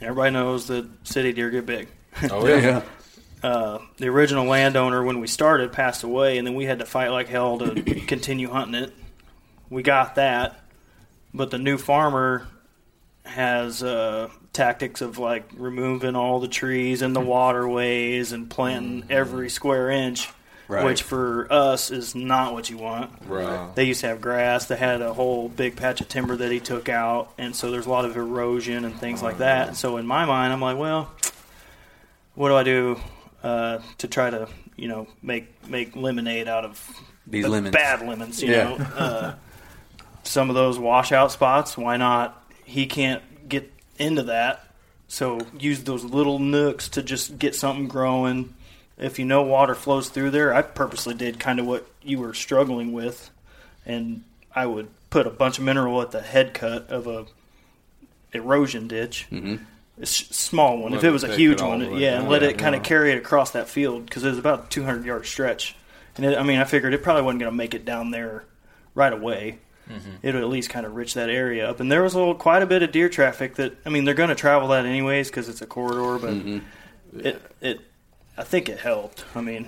Everybody 0.00 0.32
knows 0.32 0.66
that 0.68 0.88
city 1.04 1.32
deer 1.32 1.50
get 1.50 1.66
big. 1.66 1.88
Oh 2.30 2.46
yeah. 2.46 2.82
Uh, 3.42 3.78
the 3.96 4.06
original 4.06 4.44
landowner, 4.44 5.02
when 5.02 5.18
we 5.18 5.26
started, 5.26 5.72
passed 5.72 6.02
away, 6.02 6.36
and 6.36 6.46
then 6.46 6.54
we 6.54 6.66
had 6.66 6.80
to 6.80 6.84
fight 6.84 7.08
like 7.08 7.26
hell 7.26 7.56
to 7.56 7.82
continue 8.06 8.50
hunting 8.50 8.82
it. 8.82 8.92
We 9.70 9.82
got 9.82 10.16
that, 10.16 10.60
but 11.32 11.50
the 11.50 11.56
new 11.56 11.78
farmer 11.78 12.46
has 13.24 13.82
uh, 13.82 14.28
tactics 14.52 15.00
of 15.00 15.18
like 15.18 15.44
removing 15.56 16.16
all 16.16 16.40
the 16.40 16.48
trees 16.48 17.02
and 17.02 17.14
the 17.14 17.20
waterways 17.20 18.32
and 18.32 18.48
planting 18.50 19.04
every 19.10 19.48
square 19.50 19.90
inch, 19.90 20.28
Right. 20.68 20.84
which 20.84 21.02
for 21.02 21.52
us 21.52 21.90
is 21.90 22.14
not 22.14 22.52
what 22.54 22.70
you 22.70 22.78
want. 22.78 23.10
Right. 23.26 23.74
They 23.74 23.84
used 23.84 24.00
to 24.02 24.06
have 24.08 24.20
grass. 24.20 24.66
They 24.66 24.76
had 24.76 25.02
a 25.02 25.12
whole 25.12 25.48
big 25.48 25.74
patch 25.76 26.00
of 26.00 26.08
timber 26.08 26.36
that 26.36 26.52
he 26.52 26.60
took 26.60 26.88
out, 26.88 27.32
and 27.38 27.54
so 27.56 27.70
there's 27.72 27.86
a 27.86 27.90
lot 27.90 28.04
of 28.04 28.16
erosion 28.16 28.84
and 28.84 28.98
things 28.98 29.20
like 29.22 29.38
that. 29.38 29.68
And 29.68 29.76
so 29.76 29.96
in 29.96 30.06
my 30.06 30.24
mind, 30.24 30.52
I'm 30.52 30.60
like, 30.60 30.78
well, 30.78 31.10
what 32.34 32.48
do 32.50 32.54
I 32.56 32.62
do 32.62 33.00
uh, 33.42 33.78
to 33.98 34.06
try 34.08 34.30
to, 34.30 34.48
you 34.76 34.86
know, 34.88 35.08
make 35.22 35.48
make 35.68 35.96
lemonade 35.96 36.46
out 36.48 36.64
of 36.64 37.00
These 37.26 37.44
the 37.44 37.50
lemons. 37.50 37.74
bad 37.74 38.06
lemons? 38.06 38.40
You 38.42 38.50
Yeah. 38.52 38.64
know, 38.64 38.76
uh, 38.96 39.34
some 40.22 40.50
of 40.50 40.54
those 40.54 40.78
washout 40.78 41.32
spots. 41.32 41.76
Why 41.76 41.96
not? 41.96 42.39
He 42.70 42.86
can't 42.86 43.48
get 43.48 43.72
into 43.98 44.22
that, 44.24 44.64
so 45.08 45.40
use 45.58 45.82
those 45.82 46.04
little 46.04 46.38
nooks 46.38 46.88
to 46.90 47.02
just 47.02 47.38
get 47.38 47.56
something 47.56 47.88
growing. 47.88 48.54
If 48.96 49.18
you 49.18 49.24
know 49.24 49.42
water 49.42 49.74
flows 49.74 50.08
through 50.08 50.30
there, 50.30 50.54
I 50.54 50.62
purposely 50.62 51.14
did 51.14 51.40
kind 51.40 51.58
of 51.58 51.66
what 51.66 51.86
you 52.02 52.18
were 52.18 52.32
struggling 52.32 52.92
with, 52.92 53.30
and 53.84 54.22
I 54.54 54.66
would 54.66 54.88
put 55.10 55.26
a 55.26 55.30
bunch 55.30 55.58
of 55.58 55.64
mineral 55.64 56.00
at 56.00 56.12
the 56.12 56.20
head 56.20 56.54
cut 56.54 56.88
of 56.90 57.06
a 57.08 57.26
erosion 58.32 58.86
ditch. 58.86 59.26
Mm-hmm. 59.32 59.56
A 59.98 60.02
s- 60.02 60.28
small 60.30 60.78
one. 60.78 60.92
Let 60.92 60.98
if 60.98 61.04
it 61.04 61.08
it 61.08 61.12
was 61.12 61.24
a 61.24 61.36
huge 61.36 61.60
one, 61.60 61.80
the 61.80 61.90
way 61.90 61.98
yeah, 61.98 62.12
down. 62.12 62.20
and 62.20 62.30
let 62.30 62.44
it 62.44 62.56
kind 62.56 62.76
of 62.76 62.82
yeah. 62.82 62.88
carry 62.88 63.12
it 63.12 63.18
across 63.18 63.50
that 63.50 63.68
field 63.68 64.06
because 64.06 64.24
it 64.24 64.30
was 64.30 64.38
about 64.38 64.66
a 64.66 64.68
200 64.68 65.04
yard 65.04 65.26
stretch. 65.26 65.74
And 66.16 66.24
it, 66.24 66.38
I 66.38 66.44
mean, 66.44 66.60
I 66.60 66.64
figured 66.64 66.94
it 66.94 67.02
probably 67.02 67.22
wasn't 67.22 67.40
going 67.40 67.52
to 67.52 67.56
make 67.56 67.74
it 67.74 67.84
down 67.84 68.12
there 68.12 68.44
right 68.94 69.12
away. 69.12 69.58
It 70.22 70.34
would 70.34 70.42
at 70.42 70.48
least 70.48 70.70
kind 70.70 70.86
of 70.86 70.94
rich 70.94 71.14
that 71.14 71.30
area 71.30 71.68
up. 71.68 71.80
And 71.80 71.90
there 71.90 72.02
was 72.02 72.14
a 72.14 72.18
little, 72.18 72.34
quite 72.34 72.62
a 72.62 72.66
bit 72.66 72.82
of 72.82 72.92
deer 72.92 73.08
traffic 73.08 73.56
that, 73.56 73.74
I 73.84 73.88
mean, 73.88 74.04
they're 74.04 74.14
going 74.14 74.28
to 74.28 74.34
travel 74.34 74.68
that 74.68 74.86
anyways 74.86 75.28
because 75.28 75.48
it's 75.48 75.62
a 75.62 75.66
corridor, 75.66 76.18
but 76.18 77.24
it, 77.24 77.42
it, 77.60 77.80
I 78.36 78.44
think 78.44 78.68
it 78.68 78.78
helped. 78.78 79.24
I 79.34 79.40
mean, 79.40 79.66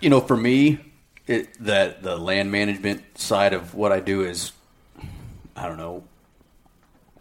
you 0.00 0.10
know, 0.10 0.20
for 0.20 0.36
me, 0.36 0.78
it, 1.26 1.54
that 1.64 2.02
the 2.02 2.16
land 2.16 2.52
management 2.52 3.18
side 3.18 3.54
of 3.54 3.74
what 3.74 3.92
I 3.92 4.00
do 4.00 4.22
is, 4.22 4.52
I 5.56 5.68
don't 5.68 5.78
know, 5.78 6.04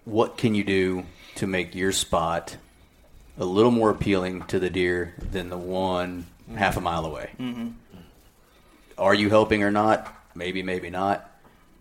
what 0.05 0.37
can 0.37 0.55
you 0.55 0.63
do 0.63 1.05
to 1.35 1.47
make 1.47 1.73
your 1.75 1.91
spot 1.91 2.57
a 3.37 3.45
little 3.45 3.71
more 3.71 3.89
appealing 3.89 4.43
to 4.43 4.59
the 4.59 4.69
deer 4.69 5.13
than 5.17 5.49
the 5.49 5.57
one 5.57 6.25
half 6.55 6.77
a 6.77 6.81
mile 6.81 7.05
away? 7.05 7.31
Mm-hmm. 7.39 7.69
Are 8.97 9.13
you 9.13 9.29
helping 9.29 9.63
or 9.63 9.71
not? 9.71 10.13
Maybe, 10.35 10.61
maybe 10.63 10.89
not. 10.89 11.29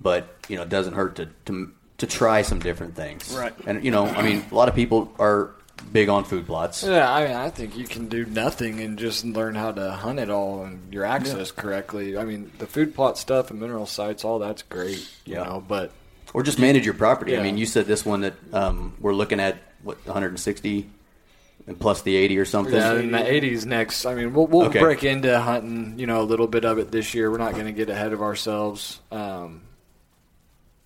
But 0.03 0.27
you 0.49 0.57
know, 0.57 0.63
it 0.63 0.69
doesn't 0.69 0.95
hurt 0.95 1.17
to 1.17 1.29
to 1.47 1.73
to 1.99 2.07
try 2.07 2.43
some 2.43 2.59
different 2.59 2.97
things. 2.97 3.33
Right. 3.37 3.53
And 3.67 3.85
you 3.85 3.91
know, 3.91 4.07
I 4.07 4.23
mean, 4.23 4.45
a 4.51 4.55
lot 4.55 4.69
of 4.69 4.75
people 4.75 5.13
are 5.19 5.51
big 5.93 6.09
on 6.09 6.25
food 6.25 6.47
plots. 6.47 6.83
Yeah, 6.83 7.13
I 7.13 7.27
mean, 7.27 7.37
I 7.37 7.51
think 7.51 7.77
you 7.77 7.85
can 7.87 8.09
do 8.09 8.25
nothing 8.25 8.81
and 8.81 8.99
just 8.99 9.25
learn 9.25 9.55
how 9.55 9.73
to 9.73 9.93
hunt 9.93 10.19
it 10.19 10.31
all 10.31 10.65
and 10.65 10.93
your 10.93 11.05
access 11.05 11.51
correctly. 11.51 12.17
I 12.17 12.25
mean, 12.25 12.51
the 12.59 12.67
food 12.67 12.95
plot 12.95 13.19
stuff 13.19 13.51
and 13.51 13.61
mineral 13.61 13.87
sites, 13.87 14.25
all 14.25 14.39
that's 14.39 14.63
great, 14.63 14.99
you 15.25 15.35
Yeah. 15.35 15.45
know. 15.45 15.65
But 15.67 15.91
Or 16.35 16.43
just 16.43 16.59
manage 16.59 16.85
your 16.85 16.95
property. 16.95 17.37
I 17.37 17.43
mean, 17.43 17.59
you 17.59 17.67
said 17.67 17.87
this 17.87 18.05
one 18.07 18.23
that 18.23 18.35
um, 18.55 18.95
we're 19.01 19.15
looking 19.15 19.39
at 19.41 19.57
what 19.83 19.99
160 20.07 20.89
and 21.67 21.79
plus 21.79 22.03
the 22.03 22.17
80 22.17 22.39
or 22.39 22.45
something. 22.45 22.75
yeah, 22.75 22.95
in 22.95 23.11
the 23.13 23.19
'80s 23.19 23.65
next. 23.67 24.07
I 24.07 24.15
mean, 24.15 24.33
we'll, 24.35 24.47
we'll 24.49 24.67
Okay. 24.67 24.81
break 24.81 25.05
into 25.05 25.39
hunting, 25.39 25.99
you 25.99 26.07
know, 26.07 26.21
a 26.21 26.25
little 26.27 26.47
bit 26.49 26.65
of 26.65 26.79
it 26.79 26.91
this 26.91 27.13
year. 27.15 27.31
We're 27.31 27.39
not 27.39 27.53
going 27.53 27.67
to 27.67 27.73
get 27.73 27.89
ahead 27.91 28.13
of 28.13 28.21
ourselves 28.23 29.01
um, 29.13 29.63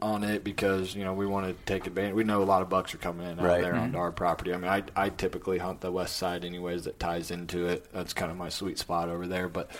on 0.00 0.22
it 0.24 0.44
because 0.44 0.94
you 0.94 1.04
know 1.04 1.14
we 1.14 1.26
want 1.26 1.46
to 1.46 1.54
take 1.64 1.86
advantage. 1.86 2.14
We 2.14 2.24
know 2.24 2.42
a 2.42 2.44
lot 2.44 2.60
of 2.62 2.68
bucks 2.68 2.94
are 2.94 2.98
coming 2.98 3.26
in 3.26 3.38
out 3.40 3.44
Right. 3.46 3.62
there 3.62 3.74
onto 3.74 3.96
our 3.98 4.12
property. 4.12 4.52
I 4.52 4.56
mean, 4.58 4.70
I 4.70 4.82
I 4.94 5.08
typically 5.08 5.58
hunt 5.58 5.80
the 5.80 5.90
west 5.92 6.16
side 6.16 6.44
anyways. 6.44 6.84
That 6.84 6.98
ties 7.00 7.30
into 7.30 7.66
it. 7.66 7.90
That's 7.92 8.12
kind 8.12 8.30
of 8.30 8.36
my 8.36 8.48
sweet 8.50 8.78
spot 8.78 9.08
over 9.08 9.26
there. 9.26 9.48
But 9.48 9.70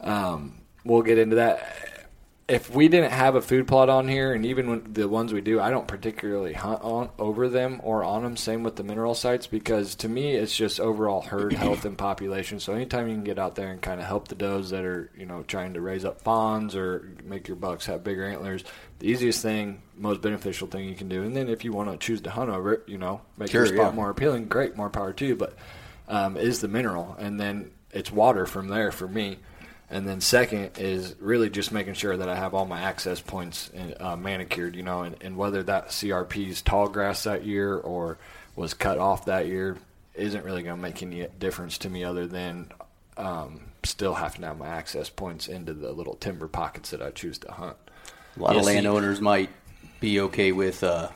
um, 0.00 0.60
we'll 0.84 1.02
get 1.02 1.18
into 1.18 1.36
that. 1.36 1.93
If 2.46 2.74
we 2.74 2.88
didn't 2.88 3.12
have 3.12 3.36
a 3.36 3.40
food 3.40 3.66
plot 3.66 3.88
on 3.88 4.06
here, 4.06 4.34
and 4.34 4.44
even 4.44 4.68
when 4.68 4.92
the 4.92 5.08
ones 5.08 5.32
we 5.32 5.40
do, 5.40 5.60
I 5.60 5.70
don't 5.70 5.88
particularly 5.88 6.52
hunt 6.52 6.82
on 6.82 7.08
over 7.18 7.48
them 7.48 7.80
or 7.82 8.04
on 8.04 8.22
them. 8.22 8.36
Same 8.36 8.62
with 8.62 8.76
the 8.76 8.82
mineral 8.84 9.14
sites 9.14 9.46
because 9.46 9.94
to 9.96 10.10
me, 10.10 10.34
it's 10.34 10.54
just 10.54 10.78
overall 10.78 11.22
herd 11.22 11.52
health 11.64 11.86
and 11.86 11.96
population. 11.96 12.60
So 12.60 12.74
anytime 12.74 13.08
you 13.08 13.14
can 13.14 13.24
get 13.24 13.38
out 13.38 13.54
there 13.54 13.70
and 13.70 13.80
kind 13.80 13.98
of 13.98 14.06
help 14.06 14.28
the 14.28 14.34
does 14.34 14.68
that 14.70 14.84
are 14.84 15.10
you 15.16 15.24
know 15.24 15.42
trying 15.44 15.72
to 15.72 15.80
raise 15.80 16.04
up 16.04 16.20
fawns 16.20 16.76
or 16.76 17.14
make 17.24 17.48
your 17.48 17.56
bucks 17.56 17.86
have 17.86 18.04
bigger 18.04 18.26
antlers, 18.26 18.62
the 18.98 19.08
easiest 19.08 19.40
thing, 19.40 19.80
most 19.96 20.20
beneficial 20.20 20.68
thing 20.68 20.86
you 20.86 20.94
can 20.94 21.08
do. 21.08 21.22
And 21.22 21.34
then 21.34 21.48
if 21.48 21.64
you 21.64 21.72
want 21.72 21.90
to 21.92 21.96
choose 21.96 22.20
to 22.22 22.30
hunt 22.30 22.50
over 22.50 22.74
it, 22.74 22.82
you 22.86 22.98
know, 22.98 23.22
make 23.38 23.50
Sure, 23.52 23.64
your 23.64 23.74
spot 23.74 23.92
yeah. 23.92 23.96
more 23.96 24.10
appealing. 24.10 24.48
Great, 24.48 24.76
more 24.76 24.90
power 24.90 25.14
to 25.14 25.26
you. 25.26 25.34
But 25.34 25.54
um, 26.08 26.36
is 26.36 26.60
the 26.60 26.68
mineral, 26.68 27.16
and 27.18 27.40
then 27.40 27.70
it's 27.90 28.12
water 28.12 28.44
from 28.44 28.68
there 28.68 28.92
for 28.92 29.08
me. 29.08 29.38
And 29.94 30.08
then 30.08 30.20
second 30.20 30.72
is 30.76 31.14
really 31.20 31.48
just 31.48 31.70
making 31.70 31.94
sure 31.94 32.16
that 32.16 32.28
I 32.28 32.34
have 32.34 32.52
all 32.52 32.66
my 32.66 32.80
access 32.80 33.20
points 33.20 33.70
uh, 34.00 34.16
manicured, 34.16 34.74
you 34.74 34.82
know, 34.82 35.02
and, 35.02 35.14
and 35.20 35.36
whether 35.36 35.62
that 35.62 35.90
CRP's 35.90 36.62
tall 36.62 36.88
grass 36.88 37.22
that 37.22 37.44
year 37.44 37.76
or 37.76 38.18
was 38.56 38.74
cut 38.74 38.98
off 38.98 39.26
that 39.26 39.46
year 39.46 39.76
isn't 40.16 40.44
really 40.44 40.64
going 40.64 40.74
to 40.74 40.82
make 40.82 41.00
any 41.00 41.28
difference 41.38 41.78
to 41.78 41.88
me 41.88 42.02
other 42.02 42.26
than 42.26 42.72
um, 43.16 43.60
still 43.84 44.14
having 44.14 44.40
to 44.40 44.48
have 44.48 44.58
my 44.58 44.66
access 44.66 45.08
points 45.08 45.46
into 45.46 45.72
the 45.72 45.92
little 45.92 46.16
timber 46.16 46.48
pockets 46.48 46.90
that 46.90 47.00
I 47.00 47.12
choose 47.12 47.38
to 47.38 47.52
hunt. 47.52 47.76
A 48.36 48.40
lot 48.42 48.54
Yeah, 48.54 48.58
of 48.58 48.64
see- 48.64 48.74
landowners 48.74 49.20
might 49.20 49.50
be 50.00 50.18
okay 50.22 50.50
with. 50.50 50.82
Uh, 50.82 51.10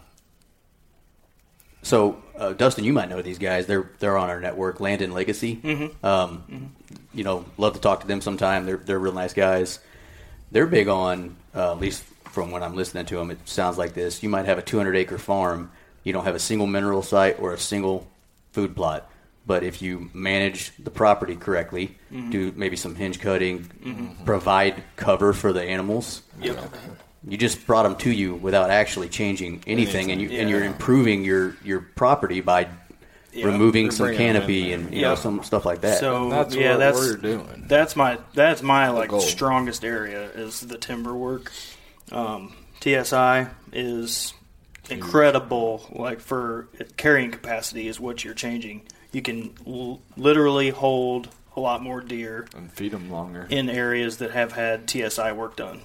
so, 1.83 2.23
uh, 2.37 2.53
Dustin, 2.53 2.85
you 2.85 2.93
might 2.93 3.09
know 3.09 3.23
these 3.23 3.39
guys. 3.39 3.67
They're 3.67 3.91
they're 3.99 4.17
on 4.17 4.31
our 4.31 4.41
network, 4.41 4.79
Land 4.79 5.03
and 5.03 5.13
Legacy. 5.13 5.57
Mm-hmm. 5.57 6.07
Um, 6.07 6.75
You 7.13 7.25
know, 7.25 7.45
love 7.57 7.75
to 7.75 7.81
talk 7.81 8.01
to 8.01 8.07
them 8.07 8.21
sometime. 8.21 8.67
They're 8.67 8.77
they're 8.77 8.99
real 8.99 9.13
nice 9.13 9.35
guys. 9.35 9.79
They're 10.51 10.67
big 10.67 10.89
on, 10.89 11.37
uh, 11.55 11.73
at 11.73 11.79
least 11.79 12.03
from 12.31 12.51
when 12.51 12.63
I'm 12.63 12.75
listening 12.75 13.05
to 13.07 13.17
them, 13.17 13.31
it 13.31 13.39
sounds 13.47 13.77
like 13.77 13.95
this. 13.95 14.23
You 14.23 14.29
might 14.29 14.47
have 14.47 14.59
a 14.59 14.63
200 14.63 14.97
acre 14.97 15.19
farm. 15.19 15.71
You 16.05 16.13
don't 16.13 16.25
have 16.25 16.35
a 16.35 16.39
single 16.39 16.67
mineral 16.67 17.03
site 17.03 17.39
or 17.41 17.53
a 17.53 17.59
single 17.59 18.07
food 18.53 18.75
plot. 18.77 19.11
But 19.47 19.63
if 19.63 19.81
you 19.83 20.11
manage 20.15 20.73
the 20.79 20.91
property 20.91 21.35
correctly, 21.35 21.97
do 22.31 22.53
maybe 22.55 22.77
some 22.77 22.95
hinge 22.95 23.19
cutting, 23.19 24.17
provide 24.25 24.83
cover 24.97 25.33
for 25.33 25.53
the 25.53 25.63
animals, 25.63 26.23
you 27.27 27.37
just 27.37 27.67
brought 27.67 27.83
them 27.85 27.97
to 27.97 28.11
you 28.13 28.35
without 28.35 28.71
actually 28.71 29.09
changing 29.09 29.63
anything, 29.67 30.11
and 30.13 30.21
you 30.21 30.29
and 30.39 30.49
you're 30.51 30.65
improving 30.65 31.25
your 31.25 31.57
your 31.65 31.81
property 31.81 32.41
by 32.43 32.69
Yeah. 33.39 33.47
removing 33.47 33.91
some 33.91 34.07
bringing 34.07 34.21
'em 34.29 34.37
in 34.37 34.41
canopy 34.41 34.73
and 34.73 34.93
you 34.95 35.01
Yeah. 35.03 35.09
know 35.09 35.15
some 35.15 35.43
stuff 35.43 35.65
like 35.65 35.81
that. 35.83 35.99
So 36.01 36.29
That's 36.31 36.55
yeah, 36.55 36.73
what 36.73 36.79
that's 36.79 36.99
we're 36.99 37.17
doing. 37.17 37.65
That's 37.69 37.97
my 37.97 38.19
that's 38.35 38.63
my 38.63 38.89
like 38.91 39.11
goal. 39.11 39.21
strongest 39.21 39.85
area 39.85 40.25
is 40.35 40.61
the 40.61 40.79
timber 40.79 41.15
work. 41.15 41.53
Um, 42.13 42.55
TSI 42.81 43.49
is 43.73 44.35
incredible. 44.91 45.87
Like 45.93 46.21
for 46.21 46.69
carrying 46.97 47.31
capacity 47.31 47.89
is 47.89 48.01
what 48.01 48.25
you're 48.25 48.35
changing. 48.35 48.83
You 49.13 49.23
can 49.23 49.55
l- 49.67 50.01
literally 50.17 50.71
hold 50.71 51.29
a 51.57 51.61
lot 51.61 51.83
more 51.83 52.01
deer 52.01 52.47
And 52.57 52.71
feed 52.73 52.93
them 52.93 53.11
longer. 53.11 53.47
in 53.51 53.69
areas 53.69 54.19
that 54.19 54.31
have 54.33 54.53
had 54.53 54.89
TSI 54.89 55.33
work 55.33 55.57
done. 55.57 55.81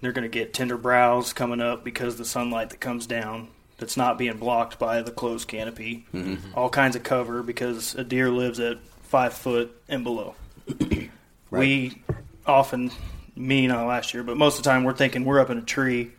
They're 0.00 0.12
going 0.12 0.22
to 0.24 0.28
get 0.28 0.52
tender 0.54 0.76
browse 0.78 1.32
coming 1.32 1.60
up 1.60 1.84
because 1.84 2.16
the 2.16 2.24
sunlight 2.24 2.70
that 2.70 2.80
comes 2.80 3.06
down 3.06 3.48
that's 3.80 3.96
not 3.96 4.18
being 4.18 4.36
blocked 4.36 4.78
by 4.78 5.02
the 5.02 5.10
closed 5.10 5.48
canopy. 5.48 6.06
Mm-hmm. 6.14 6.56
All 6.56 6.68
kinds 6.70 6.94
of 6.94 7.02
cover 7.02 7.42
because 7.42 7.94
a 7.94 8.04
deer 8.04 8.30
lives 8.30 8.60
at 8.60 8.78
five 9.02 9.34
foot 9.34 9.76
and 9.88 10.04
below. 10.04 10.34
We 11.50 12.00
often, 12.46 12.92
me 13.34 13.66
not 13.66 13.84
last 13.88 14.14
year, 14.14 14.22
but 14.22 14.36
most 14.36 14.58
of 14.58 14.62
the 14.62 14.70
time 14.70 14.84
we're 14.84 14.94
thinking 14.94 15.24
we're 15.24 15.40
up 15.40 15.50
in 15.50 15.58
a 15.58 15.62
tree 15.62 16.12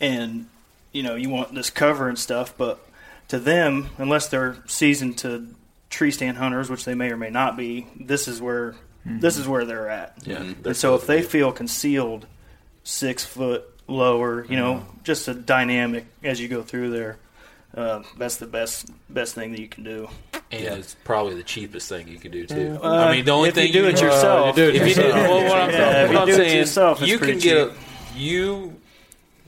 and 0.00 0.46
you 0.92 1.02
know 1.02 1.14
you 1.14 1.28
want 1.28 1.54
this 1.54 1.68
cover 1.68 2.08
and 2.08 2.18
stuff, 2.18 2.54
but 2.56 2.82
to 3.28 3.38
them, 3.38 3.90
unless 3.98 4.28
they're 4.28 4.56
seasoned 4.66 5.18
to 5.18 5.48
tree 5.90 6.10
stand 6.10 6.38
hunters, 6.38 6.70
which 6.70 6.86
they 6.86 6.94
may 6.94 7.10
or 7.10 7.16
may 7.16 7.28
not 7.28 7.56
be, 7.56 7.86
this 8.00 8.28
is 8.28 8.40
where 8.40 8.76
this 9.04 9.34
mm-hmm. 9.34 9.42
is 9.42 9.48
where 9.48 9.64
they're 9.64 9.88
at. 9.88 10.14
Yeah. 10.24 10.52
And 10.64 10.76
so 10.76 10.94
if 10.94 11.06
they 11.06 11.22
feel 11.22 11.52
concealed 11.52 12.26
six 12.82 13.24
foot 13.24 13.64
lower, 13.88 14.44
you 14.46 14.56
know, 14.56 14.84
just 15.04 15.28
a 15.28 15.34
dynamic 15.34 16.06
as 16.22 16.40
you 16.40 16.48
go 16.48 16.62
through 16.62 16.90
there, 16.90 17.18
uh, 17.76 18.02
that's 18.18 18.36
the 18.38 18.46
best 18.46 18.90
best 19.08 19.34
thing 19.34 19.52
that 19.52 19.60
you 19.60 19.68
can 19.68 19.84
do. 19.84 20.08
And 20.50 20.64
it's 20.78 20.94
probably 21.04 21.34
the 21.34 21.42
cheapest 21.42 21.88
thing 21.88 22.08
you 22.08 22.18
can 22.18 22.30
do 22.30 22.46
too. 22.46 22.78
Uh, 22.82 22.88
I 22.88 23.12
mean, 23.16 23.24
the 23.24 23.32
only 23.32 23.48
if 23.50 23.54
thing 23.56 23.66
you 23.66 23.72
do 23.72 23.86
it 23.88 23.96
can- 23.96 24.04
yourself, 24.06 24.56
you 24.56 24.62
do 24.64 24.68
it 24.70 24.76
If 24.76 24.88
you 24.88 24.94
did, 24.94 25.04
yourself. 25.06 25.28
well, 25.28 25.44
what 25.48 25.58
I'm, 25.60 25.70
Yeah, 25.70 26.04
if 26.04 26.10
you 26.12 26.18
I'm 26.18 26.26
do 26.28 26.40
it 26.40 26.52
yourself, 26.54 27.00
you 27.02 27.18
can 27.18 27.26
pretty 27.26 27.40
get 27.40 27.56
a 27.68 27.74
you. 28.16 28.76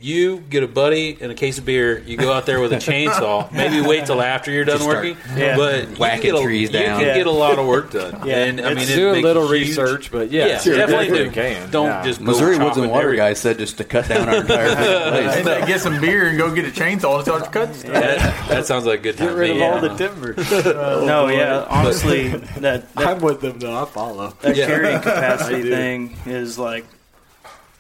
You 0.00 0.38
get 0.48 0.62
a 0.62 0.68
buddy 0.68 1.18
and 1.20 1.32
a 1.32 1.34
case 1.34 1.58
of 1.58 1.64
beer. 1.64 1.98
You 1.98 2.16
go 2.16 2.32
out 2.32 2.46
there 2.46 2.60
with 2.60 2.72
a 2.72 2.76
chainsaw. 2.88 3.50
Maybe 3.50 3.80
wait 3.80 4.06
till 4.06 4.22
after 4.22 4.52
you're 4.52 4.64
done 4.64 4.86
working. 4.86 5.16
Yeah. 5.36 5.56
But 5.56 5.88
you 5.90 5.96
whacking 5.96 6.22
can 6.22 6.30
get 6.34 6.40
a, 6.40 6.42
trees 6.44 6.68
you 6.72 6.78
down. 6.78 6.98
can 7.00 7.08
Yeah. 7.08 7.14
get 7.16 7.26
a 7.26 7.30
lot 7.32 7.58
of 7.58 7.66
work 7.66 7.90
done. 7.90 8.20
Yeah. 8.24 8.44
and 8.44 8.60
I 8.60 8.68
mean, 8.70 8.78
It's 8.78 8.94
do 8.94 9.10
a 9.10 9.20
little 9.20 9.48
huge- 9.50 9.68
research, 9.70 10.12
but 10.12 10.30
Yeah, 10.30 10.46
yes, 10.46 10.64
definitely 10.64 11.08
do. 11.18 11.24
you 11.24 11.30
can. 11.32 11.68
Don't 11.70 11.86
Yeah. 11.86 12.04
just 12.04 12.20
Missouri 12.20 12.58
Woods 12.58 12.76
and 12.76 12.88
Water 12.90 13.06
every- 13.06 13.16
guy 13.16 13.32
said 13.32 13.58
just 13.58 13.78
to 13.78 13.84
cut 13.84 14.06
down 14.08 14.28
our 14.28 14.36
entire 14.36 14.74
place. 15.34 15.46
And 15.46 15.66
get 15.66 15.80
some 15.80 16.00
beer 16.00 16.28
and 16.28 16.38
go 16.38 16.54
get 16.54 16.64
a 16.64 16.70
chainsaw 16.70 17.16
and 17.16 17.24
start 17.24 17.50
cutting 17.52 17.74
stuff. 17.74 17.92
That, 17.92 18.48
that 18.48 18.66
sounds 18.66 18.86
like 18.86 19.00
a 19.00 19.02
good 19.02 19.18
time. 19.18 19.28
Get 19.28 19.36
rid 19.36 19.50
of 19.50 19.62
all 19.62 19.74
Yeah. 19.74 19.80
the 19.80 19.94
timber. 19.96 20.34
Uh, 20.78 21.04
no, 21.06 21.26
yeah, 21.28 21.66
honestly, 21.68 22.28
that, 22.28 22.92
that 22.94 23.08
I'm 23.08 23.18
with 23.20 23.40
them 23.40 23.58
though. 23.58 23.82
I 23.82 23.84
follow. 23.86 24.32
that 24.42 24.54
carrying 24.54 25.00
capacity 25.00 25.62
thing 25.68 26.16
is 26.26 26.58
like 26.58 26.84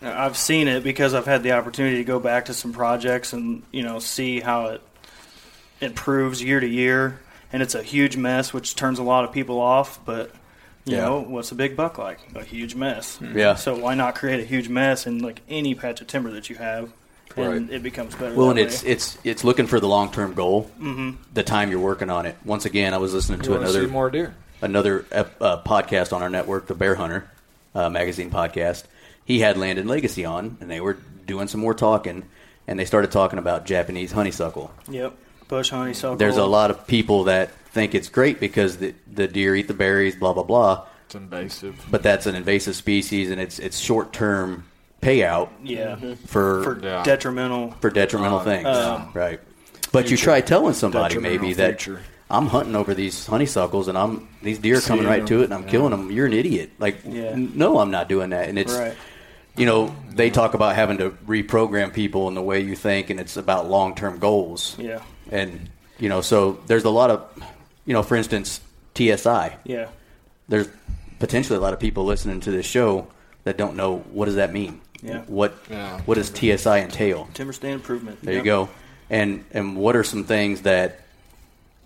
I've 0.00 0.36
seen 0.36 0.68
it 0.68 0.84
because 0.84 1.12
I've 1.14 1.26
had 1.26 1.42
the 1.42 1.52
opportunity 1.52 1.96
to 1.96 2.04
go 2.04 2.20
back 2.20 2.44
to 2.46 2.54
some 2.54 2.72
projects 2.72 3.32
and 3.32 3.62
you 3.72 3.82
know 3.82 3.98
see 3.98 4.40
how 4.40 4.66
it 4.66 4.82
improves 5.80 6.42
year 6.42 6.60
to 6.60 6.66
year, 6.66 7.20
and 7.52 7.62
it's 7.62 7.74
a 7.74 7.82
huge 7.82 8.16
mess, 8.16 8.52
which 8.52 8.74
turns 8.74 8.98
a 8.98 9.02
lot 9.02 9.24
of 9.24 9.32
people 9.32 9.60
off. 9.60 10.00
But 10.04 10.30
you 10.84 10.96
Yeah. 10.96 11.02
know, 11.04 11.20
what's 11.20 11.52
a 11.52 11.54
big 11.54 11.76
buck 11.76 11.98
like? 11.98 12.18
A 12.34 12.42
huge 12.44 12.74
mess. 12.74 13.18
Yeah. 13.34 13.54
So 13.56 13.76
why 13.76 13.94
not 13.94 14.14
create 14.14 14.40
a 14.40 14.44
huge 14.44 14.68
mess 14.68 15.06
in 15.06 15.18
like 15.18 15.40
any 15.48 15.74
patch 15.74 16.00
of 16.00 16.06
timber 16.06 16.30
that 16.32 16.48
you 16.48 16.56
have, 16.56 16.90
and 17.36 17.68
Right. 17.68 17.76
it 17.76 17.82
becomes 17.82 18.14
better. 18.14 18.34
Well, 18.34 18.46
that 18.46 18.50
and 18.52 18.60
it's 18.60 18.82
way. 18.84 18.90
it's 18.90 19.18
it's 19.24 19.44
looking 19.44 19.66
for 19.66 19.80
the 19.80 19.88
long 19.88 20.10
term 20.12 20.34
goal. 20.34 20.70
Mm-hmm. 20.80 21.10
The 21.34 21.42
time 21.42 21.70
you're 21.70 21.80
working 21.80 22.10
on 22.10 22.24
it. 22.26 22.36
Once 22.44 22.64
again, 22.64 22.94
I 22.94 22.98
was 22.98 23.14
listening 23.14 23.40
You 23.40 23.44
to 23.46 23.50
want 23.52 23.66
see 23.68 23.74
another 23.78 23.88
more 23.88 24.10
deer? 24.10 24.34
another 24.62 25.04
uh, 25.12 25.58
podcast 25.64 26.12
on 26.12 26.22
our 26.22 26.30
network, 26.30 26.66
the 26.66 26.74
Bear 26.74 26.94
Hunter 26.96 27.28
uh, 27.74 27.88
magazine 27.90 28.30
podcast. 28.30 28.84
He 29.28 29.40
had 29.40 29.58
Land 29.58 29.78
and 29.78 29.86
Legacy 29.88 30.24
on, 30.24 30.56
and 30.62 30.70
they 30.70 30.80
were 30.80 30.96
doing 31.26 31.48
some 31.48 31.60
more 31.60 31.74
talking, 31.74 32.24
and 32.66 32.80
they 32.80 32.86
started 32.86 33.12
talking 33.12 33.38
about 33.38 33.66
Japanese 33.66 34.10
honeysuckle. 34.10 34.72
yep. 34.90 35.14
Bush 35.48 35.68
honeysuckle. 35.70 36.16
There's 36.16 36.38
a 36.38 36.44
lot 36.46 36.70
of 36.70 36.86
people 36.86 37.24
that 37.24 37.50
think 37.72 37.94
it's 37.94 38.08
great 38.08 38.40
because 38.40 38.78
the, 38.78 38.94
the 39.12 39.28
deer 39.28 39.54
eat 39.54 39.68
the 39.68 39.74
berries, 39.74 40.16
blah 40.16 40.32
blah 40.32 40.42
blah. 40.44 40.86
It's 41.06 41.14
invasive. 41.14 41.86
But 41.90 42.02
that's 42.02 42.24
an 42.26 42.34
invasive 42.34 42.74
species, 42.74 43.30
and 43.30 43.38
it's 43.40 43.58
it's 43.58 43.78
short 43.78 44.12
term 44.14 44.64
payout 45.02 45.48
Yeah. 45.62 45.96
for 45.96 46.16
For 46.26 46.62
for, 46.64 46.80
Yeah. 46.82 47.02
detrimental. 47.04 47.74
detrimental 47.80 48.40
things, 48.40 48.66
Um, 48.66 49.10
right? 49.14 49.40
But 49.92 50.10
you 50.10 50.16
try 50.16 50.40
telling 50.40 50.72
somebody 50.74 51.18
maybe 51.18 51.52
that 51.54 51.80
future. 51.82 52.00
I'm 52.30 52.46
hunting 52.46 52.76
over 52.76 52.92
these 52.94 53.26
honeysuckles 53.26 53.88
and 53.88 53.96
I'm 53.96 54.28
these 54.42 54.58
deer 54.58 54.78
are 54.78 54.80
coming 54.82 55.06
right 55.06 55.26
to 55.26 55.40
it 55.40 55.44
and 55.44 55.54
I'm 55.54 55.64
killing 55.64 55.90
them. 55.92 56.10
You're 56.10 56.26
an 56.26 56.34
idiot. 56.34 56.72
Like, 56.78 56.96
Yeah. 57.08 57.30
n- 57.30 57.52
no, 57.54 57.78
I'm 57.78 57.90
not 57.90 58.06
doing 58.10 58.30
that. 58.30 58.50
And 58.50 58.58
it's, 58.58 58.74
Right. 58.74 58.92
You 59.58 59.66
know, 59.66 59.94
they 60.10 60.30
talk 60.30 60.54
about 60.54 60.74
having 60.74 60.98
to 60.98 61.10
reprogram 61.26 61.92
people 61.92 62.28
in 62.28 62.34
the 62.34 62.42
way 62.42 62.60
you 62.60 62.76
think, 62.76 63.10
and 63.10 63.18
it's 63.20 63.36
about 63.36 63.68
long 63.68 63.94
term 63.94 64.18
goals. 64.18 64.76
Yeah. 64.78 65.02
And 65.30 65.68
you 65.98 66.08
know, 66.08 66.20
so 66.20 66.60
there's 66.66 66.84
a 66.84 66.90
lot 66.90 67.10
of, 67.10 67.42
you 67.84 67.92
know, 67.92 68.02
for 68.02 68.16
instance, 68.16 68.60
TSI. 68.94 69.56
Yeah. 69.64 69.88
There's 70.48 70.68
potentially 71.18 71.56
a 71.56 71.60
lot 71.60 71.72
of 71.72 71.80
people 71.80 72.04
listening 72.04 72.40
to 72.40 72.50
this 72.50 72.66
show 72.66 73.08
that 73.44 73.56
don't 73.58 73.76
know 73.76 73.98
what 74.12 74.26
does 74.26 74.36
that 74.36 74.52
mean. 74.52 74.80
Yeah. 75.02 75.22
What 75.26 75.56
Yeah. 75.70 76.00
what 76.06 76.14
does 76.14 76.28
TSI 76.30 76.80
entail? 76.80 77.28
Timber 77.34 77.52
stand 77.52 77.74
improvement. 77.74 78.18
There 78.22 78.34
Yep. 78.34 78.44
you 78.44 78.50
go. 78.50 78.68
And 79.10 79.44
and 79.52 79.76
what 79.76 79.96
are 79.96 80.04
some 80.04 80.24
things 80.24 80.62
that 80.62 81.00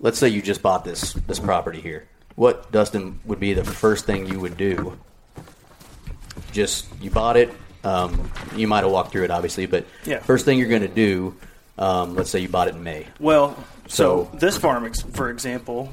let's 0.01 0.18
say 0.18 0.29
you 0.29 0.43
just 0.43 0.62
bought 0.62 0.85
this 0.85 1.14
this 1.27 1.39
property 1.39 1.81
here. 1.81 2.07
What 2.35 2.73
Dustin 2.73 3.20
would 3.27 3.41
be 3.41 3.53
the 3.55 3.64
first 3.64 4.07
thing 4.07 4.27
you 4.27 4.41
would 4.41 4.57
do? 4.57 4.99
Just 6.53 6.86
you 7.00 7.11
bought 7.11 7.36
it. 7.36 7.50
Um, 7.84 8.30
you 8.55 8.68
might 8.68 8.84
have 8.84 8.92
walked 8.92 9.11
through 9.12 9.24
it, 9.24 9.30
obviously, 9.30 9.66
but 9.66 9.84
Yeah. 10.05 10.20
first 10.20 10.44
thing 10.44 10.59
you're 10.59 10.68
going 10.68 10.82
to 10.82 10.88
do. 10.88 11.34
Um, 11.78 12.14
let's 12.14 12.30
say 12.30 12.38
you 12.38 12.48
bought 12.48 12.68
it 12.68 12.74
in 12.76 12.82
May. 12.84 13.07
Well, 13.18 13.57
so, 13.88 14.28
So- 14.32 14.38
this 14.38 14.57
farm, 14.59 14.84
ex- 14.84 15.03
for 15.14 15.30
example, 15.30 15.88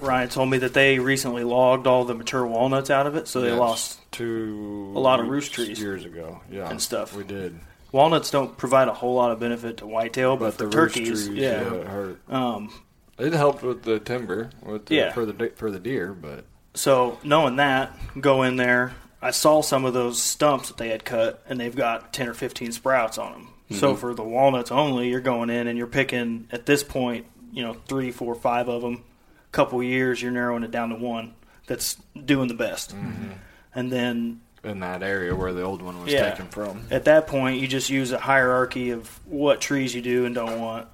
Ryan 0.00 0.28
told 0.28 0.50
me 0.50 0.58
that 0.58 0.74
they 0.74 0.98
recently 0.98 1.44
logged 1.44 1.86
all 1.86 2.04
the 2.04 2.14
mature 2.14 2.46
walnuts 2.46 2.90
out 2.90 3.06
of 3.06 3.16
it, 3.16 3.26
so 3.26 3.40
they 3.40 3.48
Yes, 3.48 3.58
lost. 3.58 4.00
two 4.12 4.92
a 4.94 4.98
lot 5.00 5.18
of 5.18 5.28
roost 5.28 5.54
trees 5.54 5.80
years 5.80 6.04
ago. 6.04 6.40
Yeah, 6.50 6.68
and 6.68 6.80
stuff. 6.80 7.16
We 7.16 7.24
did, 7.24 7.58
Walnuts 7.90 8.30
don't 8.30 8.56
provide 8.56 8.88
a 8.88 8.94
whole 8.94 9.14
lot 9.14 9.32
of 9.32 9.40
benefit 9.40 9.78
to 9.78 9.86
whitetail, 9.86 10.36
but, 10.36 10.44
but 10.46 10.52
for 10.52 10.58
the 10.70 10.76
roost 10.78 10.94
turkeys, 10.96 11.26
trees, 11.26 11.38
yeah. 11.38 11.60
it 11.74 11.86
hurt. 11.86 12.18
Um, 12.30 12.70
It 13.18 13.32
helped 13.34 13.62
with 13.62 13.82
the 13.82 13.98
timber, 13.98 14.50
with 14.64 14.86
the, 14.86 14.94
Yeah. 14.94 15.12
for 15.12 15.24
the 15.26 15.50
for 15.56 15.70
the 15.70 15.78
deer, 15.78 16.12
but 16.18 16.44
so 16.74 17.18
knowing 17.24 17.56
that, 17.56 17.96
go 18.20 18.42
in 18.42 18.56
there. 18.56 18.92
I 19.22 19.30
saw 19.30 19.60
some 19.62 19.84
of 19.84 19.94
those 19.94 20.20
stumps 20.20 20.68
that 20.68 20.76
they 20.76 20.88
had 20.88 21.04
cut, 21.04 21.42
and 21.48 21.58
they've 21.60 21.74
got 21.74 22.12
ten 22.12 22.28
or 22.28 22.34
fifteen 22.34 22.72
sprouts 22.72 23.16
on 23.18 23.32
them. 23.32 23.48
So 23.78 23.90
mm-hmm. 23.92 24.00
for 24.00 24.14
the 24.14 24.24
walnuts 24.24 24.70
only, 24.70 25.08
you're 25.08 25.20
going 25.20 25.48
in 25.48 25.66
and 25.66 25.78
you're 25.78 25.86
picking 25.86 26.48
at 26.52 26.66
this 26.66 26.82
point, 26.82 27.24
you 27.52 27.62
know, 27.62 27.74
three, 27.88 28.10
four, 28.10 28.34
five 28.34 28.68
of 28.68 28.82
them. 28.82 29.04
A 29.48 29.52
Couple 29.52 29.82
years, 29.82 30.20
you're 30.20 30.32
narrowing 30.32 30.62
it 30.64 30.70
down 30.70 30.90
to 30.90 30.96
one 30.96 31.34
that's 31.66 31.96
doing 32.24 32.48
the 32.48 32.54
best, 32.54 32.94
mm-hmm. 32.94 33.30
and 33.74 33.90
then 33.92 34.40
in 34.64 34.80
that 34.80 35.02
area 35.02 35.34
where 35.34 35.52
the 35.52 35.62
old 35.62 35.82
one 35.82 36.02
was 36.02 36.12
Yeah. 36.12 36.30
taken 36.30 36.46
from. 36.46 36.86
at 36.90 37.04
that 37.06 37.26
point 37.26 37.60
you 37.60 37.66
just 37.66 37.90
use 37.90 38.12
a 38.12 38.18
hierarchy 38.18 38.90
of 38.90 39.08
what 39.26 39.60
trees 39.60 39.92
you 39.94 40.00
do 40.02 40.24
and 40.24 40.36
don't 40.36 40.60
want 40.60 40.86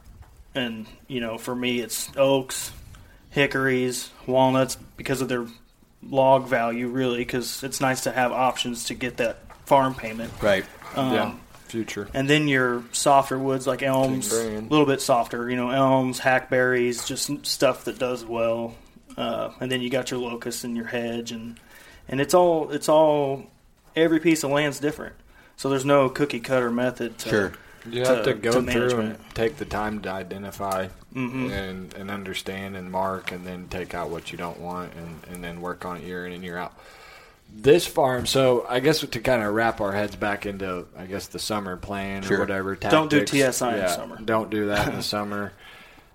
and 0.54 0.86
you 1.06 1.20
know 1.20 1.36
for 1.36 1.54
me 1.54 1.80
it's 1.80 2.08
oaks 2.16 2.72
hickories 3.30 4.10
walnuts 4.26 4.78
because 4.96 5.20
of 5.20 5.28
their 5.28 5.46
log 6.02 6.46
value 6.46 6.88
really 6.88 7.18
because 7.18 7.62
it's 7.62 7.80
nice 7.80 8.02
to 8.02 8.12
have 8.12 8.32
options 8.32 8.84
to 8.84 8.94
get 8.94 9.16
that 9.18 9.38
farm 9.66 9.94
payment 9.94 10.32
Right. 10.40 10.64
um, 10.94 11.12
yeah, 11.12 11.34
future. 11.66 12.08
and 12.14 12.28
then 12.30 12.48
your 12.48 12.82
softer 12.92 13.38
woods 13.38 13.66
like 13.66 13.82
elms 13.82 14.32
a 14.32 14.60
little 14.60 14.86
bit 14.86 15.00
softer 15.00 15.50
you 15.50 15.56
know 15.56 15.70
elms 15.70 16.18
hackberries 16.20 17.06
just 17.06 17.44
stuff 17.46 17.84
that 17.84 17.98
does 17.98 18.24
well 18.24 18.74
uh, 19.16 19.50
and 19.60 19.70
then 19.72 19.80
you 19.80 19.90
got 19.90 20.10
your 20.10 20.20
locust 20.20 20.64
and 20.64 20.76
your 20.76 20.86
hedge 20.86 21.32
and 21.32 21.58
and 22.08 22.20
it's 22.20 22.32
all 22.32 22.70
it's 22.70 22.88
all 22.88 23.44
every 23.96 24.20
piece 24.20 24.44
of 24.44 24.50
land's 24.50 24.78
different 24.78 25.14
so 25.56 25.68
there's 25.68 25.84
no 25.84 26.08
cookie 26.08 26.40
cutter 26.40 26.70
method 26.70 27.18
to, 27.18 27.28
Sure. 27.28 27.52
You 27.88 28.04
have 28.04 28.24
to- 28.24 28.34
to 28.34 28.34
go 28.34 28.60
to 28.60 28.70
through 28.70 29.00
and 29.00 29.18
take 29.34 29.56
the 29.56 29.64
time 29.64 30.00
to 30.02 30.10
identify 30.10 30.88
Mhm. 31.14 31.50
and, 31.50 31.94
and 31.94 32.10
understand 32.10 32.76
and 32.76 32.90
mark, 32.90 33.32
and 33.32 33.46
then 33.46 33.66
take 33.70 33.94
out 33.94 34.10
what 34.10 34.30
you 34.32 34.38
don't 34.38 34.60
want, 34.60 34.92
and, 34.94 35.20
and 35.34 35.44
then 35.44 35.60
work 35.60 35.84
on 35.84 35.96
it 35.98 36.02
year 36.04 36.26
in 36.26 36.32
and 36.32 36.42
year 36.44 36.56
out. 36.58 36.72
This 37.50 37.86
farm, 37.86 38.26
so 38.26 38.66
I 38.68 38.80
guess 38.80 39.00
to 39.00 39.20
kind 39.20 39.42
of 39.42 39.54
wrap 39.54 39.80
our 39.80 39.92
heads 39.92 40.14
back 40.16 40.44
into, 40.44 40.84
I 40.98 41.06
guess 41.06 41.28
the 41.28 41.38
summer 41.38 41.76
plan 41.78 42.22
Sure. 42.22 42.36
or 42.36 42.40
whatever. 42.40 42.74
Don't 42.74 43.08
do 43.08 43.20
tactics. 43.20 43.56
TSI 43.56 43.68
in 43.70 43.76
the 43.76 43.80
Yeah, 43.82 43.86
summer. 43.96 44.18
Don't 44.22 44.50
do 44.50 44.66
that 44.66 44.88
in 44.88 44.96
the 44.96 45.02
summer. 45.16 45.52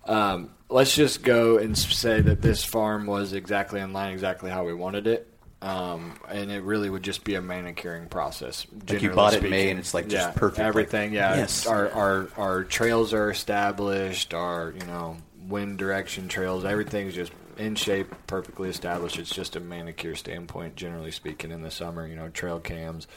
Um, 0.06 0.50
let's 0.70 0.94
just 0.96 1.24
go 1.24 1.58
and 1.58 1.76
say 1.78 2.22
that 2.22 2.42
this 2.44 2.64
farm 2.64 3.08
was 3.08 3.34
exactly 3.34 3.80
in 3.80 3.94
line, 3.94 4.12
exactly 4.14 4.52
how 4.52 4.64
we 4.64 4.74
wanted 4.76 5.08
it. 5.08 5.28
Um, 5.64 6.14
and 6.30 6.52
it 6.52 6.62
really 6.64 6.90
would 6.90 7.04
just 7.04 7.24
be 7.24 7.36
a 7.36 7.42
manicuring 7.42 8.08
process. 8.08 8.68
you 8.74 8.80
generally 8.86 9.16
bought 9.16 9.34
it 9.34 9.44
in 9.46 9.50
May 9.50 9.70
and 9.70 9.80
it's, 9.80 9.94
like, 9.94 10.10
just 10.10 10.28
Yeah, 10.28 10.34
perfect, 10.36 10.60
like- 10.60 10.68
Everything, 10.68 11.14
yeah. 11.14 11.36
Yes. 11.38 11.66
Our, 11.66 11.90
our 11.92 12.28
our 12.38 12.64
trails 12.66 13.14
are 13.14 13.30
established. 13.32 14.34
Our 14.34 14.74
you 14.78 14.86
know 14.86 15.18
wind 15.48 15.78
direction 15.78 16.28
trails, 16.28 16.66
everything's 16.66 17.16
just 17.16 17.32
in 17.58 17.76
shape, 17.76 18.14
perfectly 18.28 18.68
established. 18.70 19.18
It's 19.20 19.30
just 19.34 19.56
a 19.56 19.60
manicure 19.62 20.16
standpoint, 20.16 20.76
generally 20.76 21.12
speaking, 21.12 21.52
in 21.52 21.62
the 21.62 21.72
summer. 21.72 22.06
You 22.06 22.16
know, 22.18 22.28
trail 22.30 22.60
cams, 22.60 23.08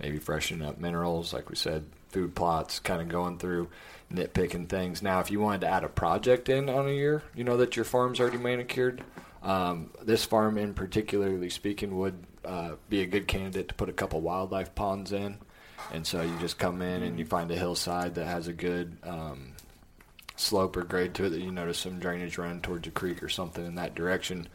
maybe 0.00 0.18
freshening 0.18 0.66
up 0.68 0.78
minerals, 0.78 1.32
like 1.32 1.50
we 1.50 1.56
said, 1.56 1.84
food 2.10 2.34
plots, 2.34 2.78
kind 2.78 3.00
of 3.02 3.08
going 3.08 3.38
through 3.38 3.70
nitpicking 4.14 4.68
things. 4.68 5.02
Now, 5.02 5.18
if 5.20 5.30
you 5.32 5.40
wanted 5.40 5.62
to 5.62 5.66
add 5.68 5.82
a 5.84 5.88
project 5.88 6.48
in 6.48 6.68
on 6.68 6.86
a 6.86 6.92
year, 6.92 7.22
you 7.34 7.42
know 7.42 7.56
that 7.56 7.74
your 7.74 7.84
farm's 7.84 8.20
already 8.20 8.38
manicured. 8.38 9.02
Um, 9.42 9.90
this 10.02 10.24
farm, 10.24 10.58
in 10.58 10.74
particularly 10.74 11.50
speaking, 11.50 11.96
would 11.98 12.24
uh, 12.44 12.72
be 12.88 13.02
a 13.02 13.06
good 13.06 13.28
candidate 13.28 13.68
to 13.68 13.74
put 13.74 13.88
a 13.88 13.92
couple 13.92 14.20
wildlife 14.20 14.74
ponds 14.74 15.12
in. 15.12 15.38
And 15.92 16.06
so 16.06 16.22
you 16.22 16.36
just 16.40 16.58
come 16.58 16.82
in 16.82 17.02
and 17.02 17.18
you 17.18 17.24
find 17.24 17.50
a 17.50 17.56
hillside 17.56 18.14
that 18.16 18.26
has 18.26 18.48
a 18.48 18.52
good 18.52 18.96
um, 19.04 19.52
slope 20.36 20.76
or 20.76 20.82
grade 20.82 21.14
to 21.14 21.24
it 21.24 21.30
that 21.30 21.40
you 21.40 21.50
notice 21.50 21.78
some 21.78 21.98
drainage 21.98 22.38
running 22.38 22.60
towards 22.60 22.86
a 22.86 22.90
creek 22.90 23.22
or 23.22 23.28
something 23.28 23.64
in 23.64 23.76
that 23.76 23.94
direction. 23.94 24.48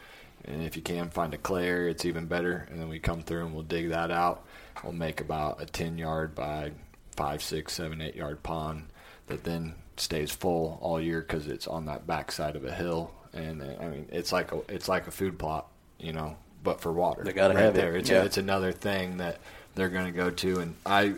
And 0.46 0.64
if 0.64 0.76
you 0.76 0.82
can 0.82 1.10
find 1.10 1.34
a 1.34 1.38
clay 1.38 1.68
area, 1.68 1.92
it's 1.92 2.06
even 2.06 2.26
better. 2.26 2.68
And 2.70 2.80
then 2.80 2.90
we 2.90 3.00
come 3.00 3.24
through 3.24 3.46
and 3.46 3.54
we'll 3.54 3.64
dig 3.64 3.90
that 3.90 4.12
out. 4.12 4.46
We'll 4.84 4.94
make 4.94 5.22
about 5.22 5.62
a 5.62 5.66
10 5.66 5.98
yard 5.98 6.36
by 6.36 6.72
5, 7.16 7.42
6, 7.42 7.74
7, 7.74 8.02
8 8.02 8.16
yard 8.16 8.44
pond 8.44 8.88
that 9.28 9.44
then 9.44 9.76
stays 9.98 10.32
full 10.32 10.78
all 10.82 11.00
year 11.00 11.22
because 11.22 11.48
it's 11.48 11.68
on 11.68 11.86
that 11.86 12.06
backside 12.06 12.56
of 12.56 12.66
a 12.66 12.74
hill. 12.74 13.14
And 13.34 13.62
uh, 13.62 13.82
I 13.82 13.88
mean, 13.88 14.08
it's 14.12 14.32
like 14.32 14.52
a 14.52 14.62
it's 14.70 14.88
like 14.88 15.08
a 15.08 15.12
food 15.12 15.38
plot, 15.40 15.68
you 16.00 16.14
know, 16.14 16.36
but 16.64 16.82
for 16.82 16.92
water. 16.92 17.24
They 17.24 17.34
gotta 17.34 17.54
right 17.56 17.64
have 17.64 17.76
it. 17.76 17.78
there. 17.80 17.96
It's 17.96 18.10
Yeah. 18.10 18.24
it's 18.24 18.38
another 18.38 18.72
thing 18.72 19.18
that 19.18 19.40
they're 19.76 19.90
going 19.90 20.06
to 20.06 20.12
go 20.12 20.30
to. 20.30 20.60
And 20.60 20.76
I 20.86 21.14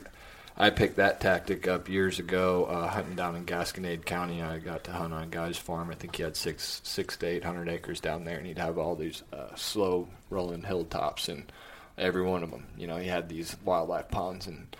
I 0.58 0.70
picked 0.70 0.96
that 0.96 1.20
tactic 1.20 1.68
up 1.68 1.90
years 1.90 2.18
ago, 2.20 2.64
uh, 2.66 2.88
hunting 2.88 3.16
down 3.16 3.36
in 3.36 3.46
Gasconade 3.46 4.06
County. 4.06 4.42
I 4.42 4.60
got 4.60 4.86
to 4.86 4.92
hunt 4.92 5.14
on 5.14 5.24
a 5.24 5.28
guy's 5.28 5.58
farm. 5.58 5.90
I 5.92 5.96
think 5.96 6.16
he 6.16 6.24
had 6.24 6.38
six 6.38 6.80
six 6.86 7.18
to 7.18 7.26
eight 7.28 7.44
hundred 7.44 7.68
acres 7.68 8.00
down 8.00 8.24
there, 8.24 8.38
and 8.38 8.48
he'd 8.48 8.58
have 8.60 8.78
all 8.78 8.96
these 8.96 9.24
uh, 9.34 9.54
slow 9.56 10.08
rolling 10.30 10.64
hilltops, 10.64 11.28
and 11.28 11.52
every 11.98 12.22
one 12.24 12.44
of 12.44 12.52
them, 12.52 12.66
you 12.78 12.88
know, 12.88 12.96
he 12.98 13.08
had 13.10 13.28
these 13.28 13.58
wildlife 13.66 14.10
ponds, 14.10 14.48
and 14.48 14.74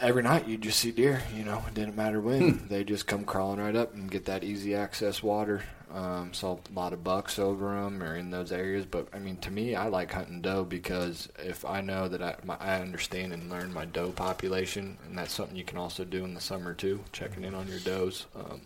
every 0.00 0.22
night 0.22 0.48
you 0.48 0.56
just 0.56 0.78
see 0.78 0.90
deer. 0.92 1.22
You 1.34 1.44
know, 1.44 1.62
it 1.68 1.74
didn't 1.74 1.96
matter 1.96 2.18
when 2.20 2.66
they 2.68 2.84
just 2.84 3.06
come 3.06 3.24
crawling 3.24 3.60
right 3.60 3.76
up 3.76 3.92
and 3.94 4.10
get 4.10 4.24
that 4.24 4.42
easy 4.44 4.74
access 4.74 5.22
water. 5.22 5.62
Um, 5.90 6.34
saw 6.34 6.58
a 6.58 6.78
lot 6.78 6.92
of 6.92 7.02
bucks 7.02 7.38
over 7.38 7.74
them 7.74 8.02
or 8.02 8.14
in 8.14 8.30
those 8.30 8.52
areas, 8.52 8.84
but 8.84 9.08
I 9.14 9.18
mean, 9.18 9.38
to 9.38 9.50
me, 9.50 9.74
I 9.74 9.88
like 9.88 10.12
hunting 10.12 10.42
doe 10.42 10.64
because 10.64 11.30
if 11.38 11.64
I 11.64 11.80
know 11.80 12.08
that 12.08 12.22
I, 12.22 12.36
my, 12.44 12.56
I 12.60 12.80
understand 12.80 13.32
and 13.32 13.48
learn 13.48 13.72
my 13.72 13.86
doe 13.86 14.10
population, 14.10 14.98
and 15.06 15.16
that's 15.16 15.32
something 15.32 15.56
you 15.56 15.64
can 15.64 15.78
also 15.78 16.04
do 16.04 16.24
in 16.24 16.34
the 16.34 16.42
summer 16.42 16.74
too, 16.74 17.00
checking 17.12 17.42
in 17.42 17.54
on 17.54 17.68
your 17.68 17.78
does, 17.78 18.26
um, 18.36 18.60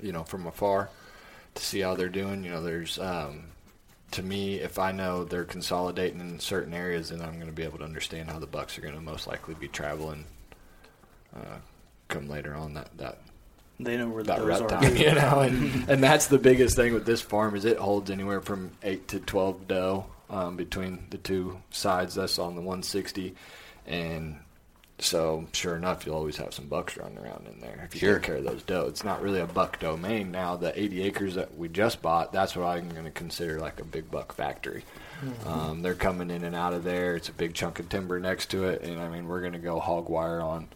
you 0.00 0.12
know, 0.12 0.24
from 0.24 0.46
afar 0.46 0.88
to 1.56 1.62
see 1.62 1.80
how 1.80 1.94
they're 1.94 2.08
doing. 2.08 2.42
You 2.42 2.52
know, 2.52 2.62
there's 2.62 2.98
um, 2.98 3.44
to 4.12 4.22
me, 4.22 4.56
if 4.60 4.78
I 4.78 4.92
know 4.92 5.24
they're 5.24 5.44
consolidating 5.44 6.20
in 6.20 6.40
certain 6.40 6.74
areas, 6.74 7.10
then 7.10 7.20
I'm 7.20 7.34
going 7.34 7.46
to 7.46 7.52
be 7.52 7.64
able 7.64 7.78
to 7.78 7.84
understand 7.84 8.30
how 8.30 8.38
the 8.38 8.46
bucks 8.46 8.78
are 8.78 8.80
going 8.82 8.94
to 8.94 9.00
most 9.00 9.26
likely 9.26 9.54
be 9.54 9.68
traveling. 9.68 10.24
Uh, 11.36 11.58
come 12.08 12.28
later 12.28 12.54
on 12.54 12.74
that 12.74 12.88
that 12.98 13.18
they 13.84 13.96
know 13.96 14.08
where 14.08 14.22
the 14.22 14.28
that 14.34 14.38
does 14.38 14.46
rut 14.46 14.62
are 14.62 14.68
time, 14.80 14.96
you 14.96 15.14
know, 15.14 15.40
and 15.40 15.84
and 15.90 16.02
that's 16.02 16.26
the 16.28 16.38
biggest 16.38 16.76
thing 16.76 16.94
with 16.94 17.06
this 17.06 17.20
farm 17.20 17.54
is 17.56 17.64
it 17.64 17.78
holds 17.78 18.10
anywhere 18.10 18.40
from 18.40 18.70
eight 18.82 19.08
to 19.08 19.20
twelve 19.20 19.66
doe 19.68 20.06
um, 20.28 20.56
between 20.56 21.06
the 21.10 21.18
two 21.18 21.60
sides. 21.70 22.14
That's 22.14 22.38
on 22.38 22.54
the 22.54 22.60
160, 22.62 23.34
and 23.86 24.38
so 24.98 25.46
sure 25.52 25.76
enough, 25.76 26.04
you'll 26.04 26.14
always 26.16 26.36
have 26.36 26.52
some 26.52 26.66
bucks 26.66 26.96
running 26.98 27.16
around 27.18 27.46
in 27.46 27.58
there 27.60 27.82
if 27.86 27.94
you 27.94 28.00
Sure. 28.00 28.14
take 28.18 28.22
care 28.26 28.36
of 28.36 28.44
those 28.44 28.62
doe. 28.62 28.86
It's 28.86 29.02
not 29.02 29.22
really 29.22 29.40
a 29.40 29.46
buck 29.46 29.78
domain 29.80 30.30
now. 30.30 30.56
The 30.56 30.78
80 30.78 31.02
acres 31.04 31.34
that 31.36 31.56
we 31.56 31.68
just 31.68 32.02
bought, 32.02 32.32
that's 32.34 32.54
what 32.54 32.66
I'm 32.66 32.90
going 32.90 33.06
to 33.06 33.10
consider 33.10 33.58
like 33.58 33.80
a 33.80 33.84
big 33.84 34.10
buck 34.10 34.34
factory. 34.34 34.84
Um, 35.46 35.80
they're 35.82 35.94
coming 35.94 36.30
in 36.30 36.44
and 36.44 36.54
out 36.54 36.72
of 36.74 36.84
there. 36.84 37.16
It's 37.16 37.28
a 37.30 37.32
big 37.32 37.54
chunk 37.54 37.78
of 37.78 37.88
timber 37.88 38.20
next 38.20 38.50
to 38.50 38.64
it, 38.68 38.82
and 38.82 39.00
I 39.00 39.08
mean 39.08 39.26
we're 39.26 39.40
going 39.40 39.54
to 39.54 39.58
go 39.58 39.78
hog 39.80 40.08
wire 40.10 40.40
on 40.42 40.68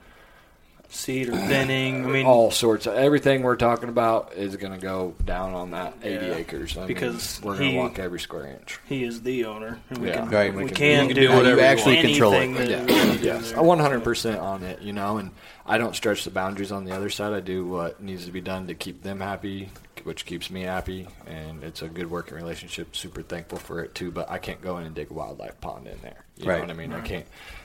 seed 0.89 1.29
or 1.29 1.37
thinning. 1.37 2.05
I 2.05 2.09
mean, 2.09 2.27
all 2.27 2.51
sorts 2.51 2.87
of 2.87 2.95
everything 2.95 3.43
we're 3.43 3.57
talking 3.57 3.89
about 3.89 4.33
is 4.35 4.55
going 4.57 4.73
to 4.73 4.79
go 4.79 5.15
down 5.25 5.53
on 5.55 5.73
that 5.73 5.95
80 6.03 6.27
Yeah. 6.27 6.35
acres 6.35 6.77
I 6.79 6.87
Because 6.87 7.41
mean, 7.41 7.49
we're 7.51 7.59
going 7.59 7.71
to 7.73 7.77
walk 7.79 7.99
every 7.99 8.21
square 8.21 8.47
inch. 8.47 8.79
he 8.87 9.05
is 9.05 9.23
the 9.23 9.45
owner, 9.47 9.81
and 9.91 9.99
we 9.99 10.09
Yeah. 10.09 10.17
can 10.23 10.31
Right. 10.31 10.55
we, 10.55 10.65
We 10.65 10.69
can, 10.71 10.77
can- 10.77 11.09
you 11.09 11.15
do, 11.15 11.29
do 11.29 11.33
whatever 11.35 11.61
you 11.61 11.67
actually 11.67 12.01
control 12.01 12.33
it. 12.35 12.49
Yeah. 12.69 12.77
that 12.85 12.87
we 12.87 12.95
wanna 12.95 13.19
do 13.19 13.25
Yes. 13.25 13.53
I'm 13.57 13.65
100% 13.67 14.41
on 14.41 14.63
it, 14.63 14.81
you 14.83 14.93
know, 14.93 15.19
and 15.19 15.31
I 15.67 15.79
don't 15.79 15.97
stretch 15.97 16.25
the 16.25 16.31
boundaries 16.31 16.71
on 16.73 16.85
the 16.85 16.93
other 16.93 17.11
side. 17.11 17.33
I 17.33 17.41
do 17.41 17.67
what 17.67 18.03
needs 18.03 18.27
to 18.27 18.33
be 18.33 18.41
done 18.41 18.67
to 18.69 18.75
keep 18.75 19.03
them 19.03 19.21
happy, 19.21 19.71
which 20.05 20.27
keeps 20.27 20.51
me 20.51 20.63
happy, 20.63 21.09
and 21.27 21.65
it's 21.65 21.81
a 21.83 21.89
good 21.89 22.11
working 22.11 22.37
relationship. 22.37 22.95
Super 22.95 23.23
thankful 23.23 23.59
for 23.59 23.83
it 23.83 23.95
too, 23.95 24.11
but 24.11 24.31
I 24.31 24.39
can't 24.39 24.61
go 24.61 24.77
in 24.79 24.85
and 24.85 24.95
dig 24.95 25.11
a 25.11 25.15
wildlife 25.15 25.59
pond 25.61 25.87
in 25.89 25.99
there. 26.03 26.25
You 26.37 26.49
Right. 26.49 26.57
know 26.59 26.63
what 26.65 26.71
I 26.71 26.75
mean? 26.75 26.93
I 26.93 27.01
can't. 27.01 27.25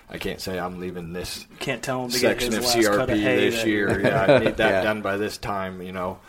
I 0.09 0.17
can't 0.17 0.41
say 0.41 0.57
I'm 0.59 0.79
leaving 0.79 1.13
this 1.13 1.45
Can't 1.59 1.83
tell 1.83 2.05
him 2.05 2.09
to 2.11 2.19
get 2.19 2.39
section 2.41 2.51
his 2.53 2.75
of 2.75 2.81
CRP 2.81 3.01
of 3.01 3.07
this 3.09 3.55
that 3.57 3.67
year. 3.67 4.01
Yeah, 4.01 4.25
I 4.27 4.39
need 4.39 4.57
that 4.57 4.69
Yeah. 4.71 4.83
done 4.83 5.01
by 5.01 5.17
this 5.17 5.37
time. 5.37 5.81
You 5.81 5.91
know, 5.91 6.19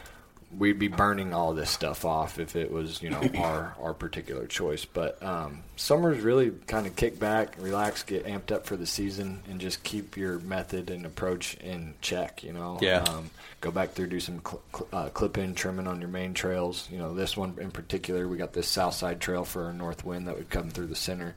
we'd 0.59 0.79
be 0.79 0.89
burning 0.89 1.33
all 1.33 1.55
this 1.55 1.71
stuff 1.71 2.05
off 2.05 2.39
if 2.39 2.57
it 2.57 2.71
was 2.71 3.01
you 3.03 3.09
know 3.09 3.23
our 3.39 3.75
our 3.81 3.95
particular 3.95 4.47
choice. 4.47 4.85
But 4.85 5.23
um, 5.23 5.63
summer's 5.77 6.21
really 6.21 6.51
kind 6.67 6.87
of 6.87 6.95
kick 6.97 7.19
back, 7.19 7.57
relax, 7.59 8.03
get 8.03 8.27
amped 8.27 8.53
up 8.53 8.67
for 8.67 8.77
the 8.77 8.87
season, 8.87 9.43
and 9.49 9.61
just 9.61 9.83
keep 9.83 10.17
your 10.17 10.39
method 10.41 10.91
and 10.91 11.07
approach 11.07 11.55
in 11.55 11.95
check. 12.03 12.43
You 12.45 12.53
know, 12.53 12.79
Yeah. 12.83 13.05
Um, 13.09 13.31
go 13.63 13.71
back 13.71 13.95
there, 13.95 14.07
do 14.07 14.21
some 14.21 14.41
cl- 14.47 14.63
cl- 14.75 14.89
uh, 14.93 15.09
clip 15.09 15.39
in 15.39 15.55
trimming 15.55 15.87
on 15.87 16.01
your 16.01 16.09
main 16.11 16.35
trails. 16.35 16.87
You 16.93 16.99
know, 16.99 17.15
this 17.15 17.35
one 17.37 17.57
in 17.61 17.71
particular, 17.71 18.29
we 18.29 18.37
got 18.37 18.53
this 18.53 18.69
south 18.69 18.95
side 18.95 19.21
trail 19.21 19.45
for 19.47 19.65
our 19.65 19.73
north 19.73 20.05
wind 20.05 20.29
that 20.29 20.37
would 20.37 20.51
come 20.51 20.69
through 20.71 20.87
the 20.89 20.95
center 20.97 21.35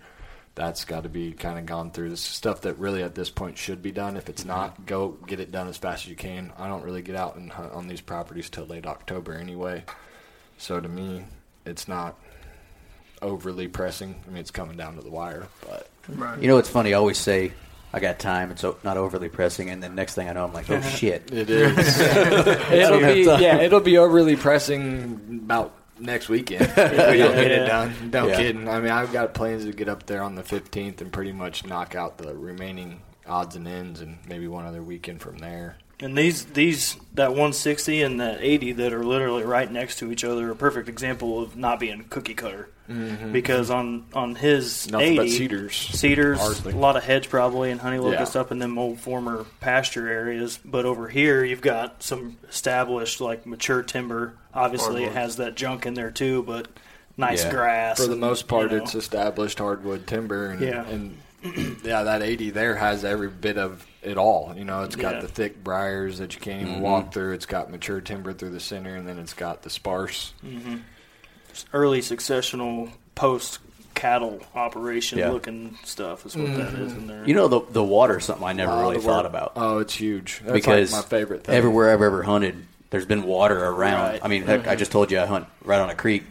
that's 0.56 0.86
got 0.86 1.04
to 1.04 1.10
be 1.10 1.32
kind 1.32 1.58
of 1.58 1.66
gone 1.66 1.92
through. 1.92 2.10
This 2.10 2.22
stuff 2.22 2.62
that 2.62 2.78
really 2.78 3.02
at 3.04 3.16
this 3.16 3.30
point 3.30 3.58
should 3.58 3.82
be 3.82 3.92
done. 3.92 4.18
If 4.18 4.30
it's 4.30 4.46
not, 4.46 4.86
go 4.86 5.10
get 5.28 5.40
it 5.40 5.52
done 5.52 5.68
as 5.68 5.78
fast 5.78 6.06
as 6.06 6.10
you 6.10 6.16
can. 6.16 6.54
I 6.58 6.68
don't 6.68 6.84
really 6.84 7.02
get 7.02 7.16
out 7.16 7.36
and 7.36 7.52
hunt 7.52 7.74
on 7.74 7.88
these 7.88 8.02
properties 8.02 8.50
till 8.50 8.66
late 8.66 8.86
October 8.86 9.34
anyway. 9.34 9.84
So 10.58 10.80
to 10.80 10.88
me, 10.88 11.26
it's 11.66 11.88
not 11.88 12.20
overly 13.22 13.68
pressing. 13.68 14.16
I 14.28 14.30
mean, 14.30 14.38
it's 14.38 14.52
coming 14.52 14.78
down 14.78 14.96
to 14.98 15.02
the 15.02 15.10
wire, 15.10 15.48
but 15.68 15.90
Right. 16.10 16.42
You 16.42 16.48
know, 16.48 16.58
it's 16.58 16.70
funny. 16.70 16.94
I 16.94 16.98
always 16.98 17.18
say, 17.18 17.54
I 17.94 18.00
got 18.00 18.20
time. 18.20 18.52
It's 18.52 18.64
not 18.84 18.98
overly 18.98 19.30
pressing. 19.30 19.70
And 19.70 19.82
then 19.82 19.96
next 19.96 20.16
thing 20.16 20.28
I 20.28 20.34
know, 20.34 20.44
I'm 20.44 20.54
like, 20.54 20.70
oh, 20.70 20.82
shit. 20.98 21.32
it 21.32 21.50
is. 21.50 22.00
it'll 22.72 23.00
be 23.00 23.22
yeah, 23.42 23.62
it'll 23.62 23.80
be 23.80 23.98
overly 23.98 24.36
pressing 24.36 25.42
about 25.46 25.74
next 26.04 26.30
weekend 26.30 26.62
if 26.78 26.78
we 26.78 27.18
don't 27.18 27.36
get 27.36 27.52
it 27.52 27.66
done. 27.66 28.12
No 28.12 28.28
Yeah. 28.28 28.38
kidding. 28.38 28.68
I 28.70 28.80
mean, 28.80 28.92
I've 28.92 29.12
got 29.12 29.34
plans 29.34 29.66
to 29.66 29.72
get 29.72 29.90
up 29.90 30.06
there 30.06 30.22
on 30.22 30.36
the 30.36 30.44
15th 30.44 31.02
and 31.02 31.12
pretty 31.12 31.32
much 31.32 31.66
knock 31.66 31.96
out 31.96 32.18
the 32.18 32.36
remaining 32.36 33.02
odds 33.26 33.56
and 33.56 33.68
ends, 33.68 34.02
and 34.02 34.18
maybe 34.28 34.48
one 34.48 34.66
other 34.66 34.84
weekend 34.84 35.22
from 35.22 35.38
there. 35.38 35.78
And 36.00 36.18
these 36.18 36.46
these 36.46 36.96
that 37.14 37.30
160 37.32 38.02
and 38.02 38.20
that 38.20 38.40
80 38.42 38.74
that 38.74 38.94
are 38.94 39.04
literally 39.04 39.44
right 39.44 39.72
next 39.72 40.00
to 40.00 40.12
each 40.12 40.24
other 40.24 40.48
are 40.50 40.52
a 40.52 40.56
perfect 40.56 40.90
example 40.90 41.42
of 41.42 41.56
not 41.56 41.80
being 41.80 42.04
cookie 42.10 42.34
cutter. 42.34 42.70
Mm-hmm. 42.90 43.32
Because 43.32 43.70
on 43.70 44.06
on 44.14 44.36
his 44.36 44.92
Nothing 44.92 45.20
80 45.20 45.30
cedars. 45.30 45.76
cedars, 45.76 46.40
Hardly. 46.40 46.74
a 46.74 46.76
lot 46.76 46.98
of 46.98 47.04
hedge 47.06 47.30
probably, 47.30 47.72
and 47.72 47.80
honey 47.80 47.98
locust 48.00 48.36
Yeah. 48.36 48.42
up 48.42 48.52
in 48.52 48.60
them 48.60 48.78
old 48.78 49.00
former 49.00 49.46
pasture 49.62 50.10
areas. 50.10 50.60
But 50.66 50.86
over 50.86 51.08
here, 51.08 51.46
you've 51.46 51.62
got 51.62 52.04
some 52.04 52.38
established 52.50 53.22
like 53.22 53.46
mature 53.46 53.84
timber. 53.84 54.34
Obviously, 54.54 55.06
it 55.06 55.14
has 55.14 55.38
that 55.38 55.56
junk 55.56 55.86
in 55.86 55.94
there 55.94 56.12
too, 56.12 56.44
but 56.44 56.68
nice 57.16 57.46
Yeah. 57.46 57.52
grass. 57.52 57.98
For 57.98 58.08
the 58.08 58.12
and, 58.14 58.22
most 58.22 58.50
part, 58.50 58.72
you 58.72 58.78
know. 58.80 58.84
it's 58.84 58.96
established 58.96 59.60
hardwood 59.60 60.06
timber, 60.06 60.48
and, 60.48 60.60
Yeah. 60.62 60.86
and 60.86 61.18
yeah, 61.84 62.04
that 62.04 62.22
80 62.22 62.52
there 62.52 62.76
has 62.76 63.04
every 63.04 63.30
bit 63.30 63.58
of 63.58 63.86
it 64.02 64.18
all. 64.18 64.54
You 64.56 64.66
know, 64.66 64.84
it's 64.84 64.96
got 64.96 65.16
Yeah. 65.16 65.22
the 65.22 65.28
thick 65.28 65.64
briars 65.64 66.18
that 66.20 66.34
you 66.34 66.42
can't 66.42 66.62
even 66.62 66.76
mm-hmm. 66.76 66.84
walk 66.84 67.14
through. 67.14 67.34
It's 67.34 67.46
got 67.46 67.70
mature 67.70 68.02
timber 68.02 68.34
through 68.34 68.52
the 68.52 68.60
center, 68.60 68.96
and 68.96 69.08
then 69.08 69.20
it's 69.20 69.34
got 69.34 69.64
the 69.64 69.70
sparse. 69.70 70.34
Mm-hmm. 70.46 70.78
early 71.72 72.00
successional 72.00 72.90
post 73.14 73.60
cattle 73.94 74.42
operation 74.56 75.20
Yeah. 75.20 75.30
looking 75.30 75.78
stuff 75.84 76.26
is 76.26 76.36
what 76.36 76.56
that 76.56 76.74
is 76.74 76.94
in 76.94 77.08
there. 77.08 77.26
You 77.28 77.36
know, 77.36 77.48
the, 77.48 77.62
the 77.72 77.84
water 77.84 78.18
is 78.18 78.26
something 78.26 78.46
I 78.46 78.54
never 78.54 78.72
Lot 78.72 78.82
really 78.82 79.00
thought 79.00 79.26
about. 79.26 79.54
Oh, 79.56 79.78
it's 79.80 79.94
huge. 79.94 80.42
That's 80.44 80.54
because 80.54 80.92
like 80.92 81.04
my 81.04 81.08
favorite 81.08 81.44
thing. 81.44 81.56
everywhere 81.56 81.94
I've 81.94 82.02
ever 82.02 82.24
hunted, 82.24 82.66
there's 82.90 83.06
been 83.06 83.24
water 83.24 83.64
around. 83.64 84.02
Right. 84.02 84.20
I 84.24 84.28
mean, 84.28 84.44
heck, 84.44 84.62
I 84.62 84.72
mm-hmm. 84.72 84.80
just 84.80 84.92
told 84.92 85.12
you 85.12 85.20
I 85.20 85.26
hunt 85.26 85.48
right 85.64 85.80
on 85.80 85.90
a 85.90 85.96
creek. 85.96 86.24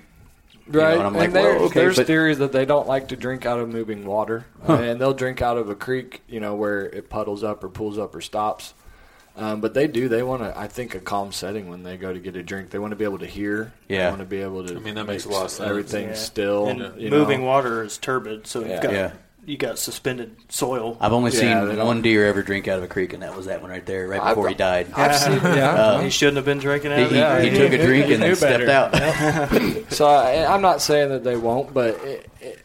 Know, 0.73 0.79
Right, 0.87 0.95
and 0.99 1.03
I'm 1.07 1.15
like, 1.15 1.33
there- 1.33 1.57
well, 1.57 1.65
okay, 1.67 1.81
there's 1.81 1.97
but- 1.97 2.07
theories 2.07 2.39
that 2.39 2.53
they 2.53 2.65
don't 2.65 2.87
like 2.89 3.09
to 3.09 3.17
drink 3.17 3.47
out 3.47 3.59
of 3.61 3.69
moving 3.69 4.05
water, 4.05 4.47
and 4.67 5.01
they'll 5.01 5.15
drink 5.15 5.41
out 5.43 5.57
of 5.59 5.69
a 5.71 5.75
creek, 5.75 6.23
you 6.29 6.41
know, 6.41 6.55
where 6.55 6.87
it 6.87 7.09
puddles 7.09 7.43
up 7.45 7.63
or 7.65 7.69
pulls 7.69 7.99
up 7.99 8.15
or 8.15 8.21
stops. 8.21 8.75
Um, 9.35 9.63
but 9.63 9.73
they 9.73 9.87
do. 9.87 10.11
They 10.11 10.23
want 10.23 10.43
to. 10.43 10.53
I 10.59 10.67
think 10.69 10.95
a 10.95 11.01
calm 11.01 11.33
setting 11.33 11.71
when 11.71 11.83
they 11.85 11.97
go 11.97 12.13
to 12.13 12.19
get 12.19 12.37
a 12.37 12.43
drink. 12.43 12.69
They 12.69 12.79
want 12.79 12.91
to 12.91 12.97
be 12.97 13.05
able 13.05 13.21
to 13.21 13.27
hear. 13.27 13.73
Yeah. 13.89 14.03
They 14.05 14.09
want 14.11 14.19
to 14.21 14.27
be 14.27 14.43
able 14.43 14.67
to. 14.67 14.77
I 14.77 14.79
mean, 14.79 14.95
that 14.97 15.07
makes 15.07 15.25
a 15.25 15.31
lot 15.31 15.47
of 15.47 15.51
sense. 15.51 15.71
Everything 15.71 16.09
Yeah. 16.09 16.15
still. 16.15 16.67
and 16.67 17.01
you 17.01 17.09
moving 17.11 17.41
know. 17.41 17.47
water 17.47 17.83
is 17.83 17.97
turbid, 17.97 18.47
so 18.47 18.61
Yeah. 18.61 18.73
you've 18.75 18.83
got 18.83 18.93
Yeah. 18.93 19.13
You 19.45 19.57
got 19.57 19.79
suspended 19.79 20.37
soil. 20.49 20.97
I've 21.01 21.13
only 21.13 21.33
Yeah, 21.33 21.67
seen 21.69 21.79
one 21.85 22.01
deer 22.03 22.27
ever 22.27 22.43
drink 22.43 22.69
out 22.69 22.79
of 22.79 22.85
a 22.85 22.89
creek, 22.89 23.13
and 23.13 23.23
that 23.23 23.37
was 23.37 23.47
that 23.47 23.61
one 23.61 23.71
right 23.71 23.85
there, 23.85 24.07
right 24.09 24.21
I've- 24.21 24.31
before 24.31 24.49
he 24.49 24.55
died. 24.55 24.89
I've 24.95 25.17
seen. 25.17 25.33
Yeah. 25.35 26.03
he 26.03 26.11
shouldn't 26.11 26.37
have 26.37 26.45
been 26.45 26.59
drinking 26.59 26.93
out 26.93 26.99
He, 26.99 27.05
of 27.05 27.11
he, 27.11 27.19
it. 27.49 27.53
he 27.53 27.59
took 27.59 27.73
a 27.73 27.85
drink 27.85 28.11
and 28.13 28.23
then 28.23 28.37
stepped 28.37 28.69
out. 28.69 28.95
so 29.93 30.07
I, 30.07 30.47
I'm 30.53 30.63
not 30.63 30.81
saying 30.81 31.09
that 31.11 31.25
they 31.25 31.37
won't, 31.37 31.75
but 31.75 31.95
it, 32.05 32.31
it, 32.41 32.59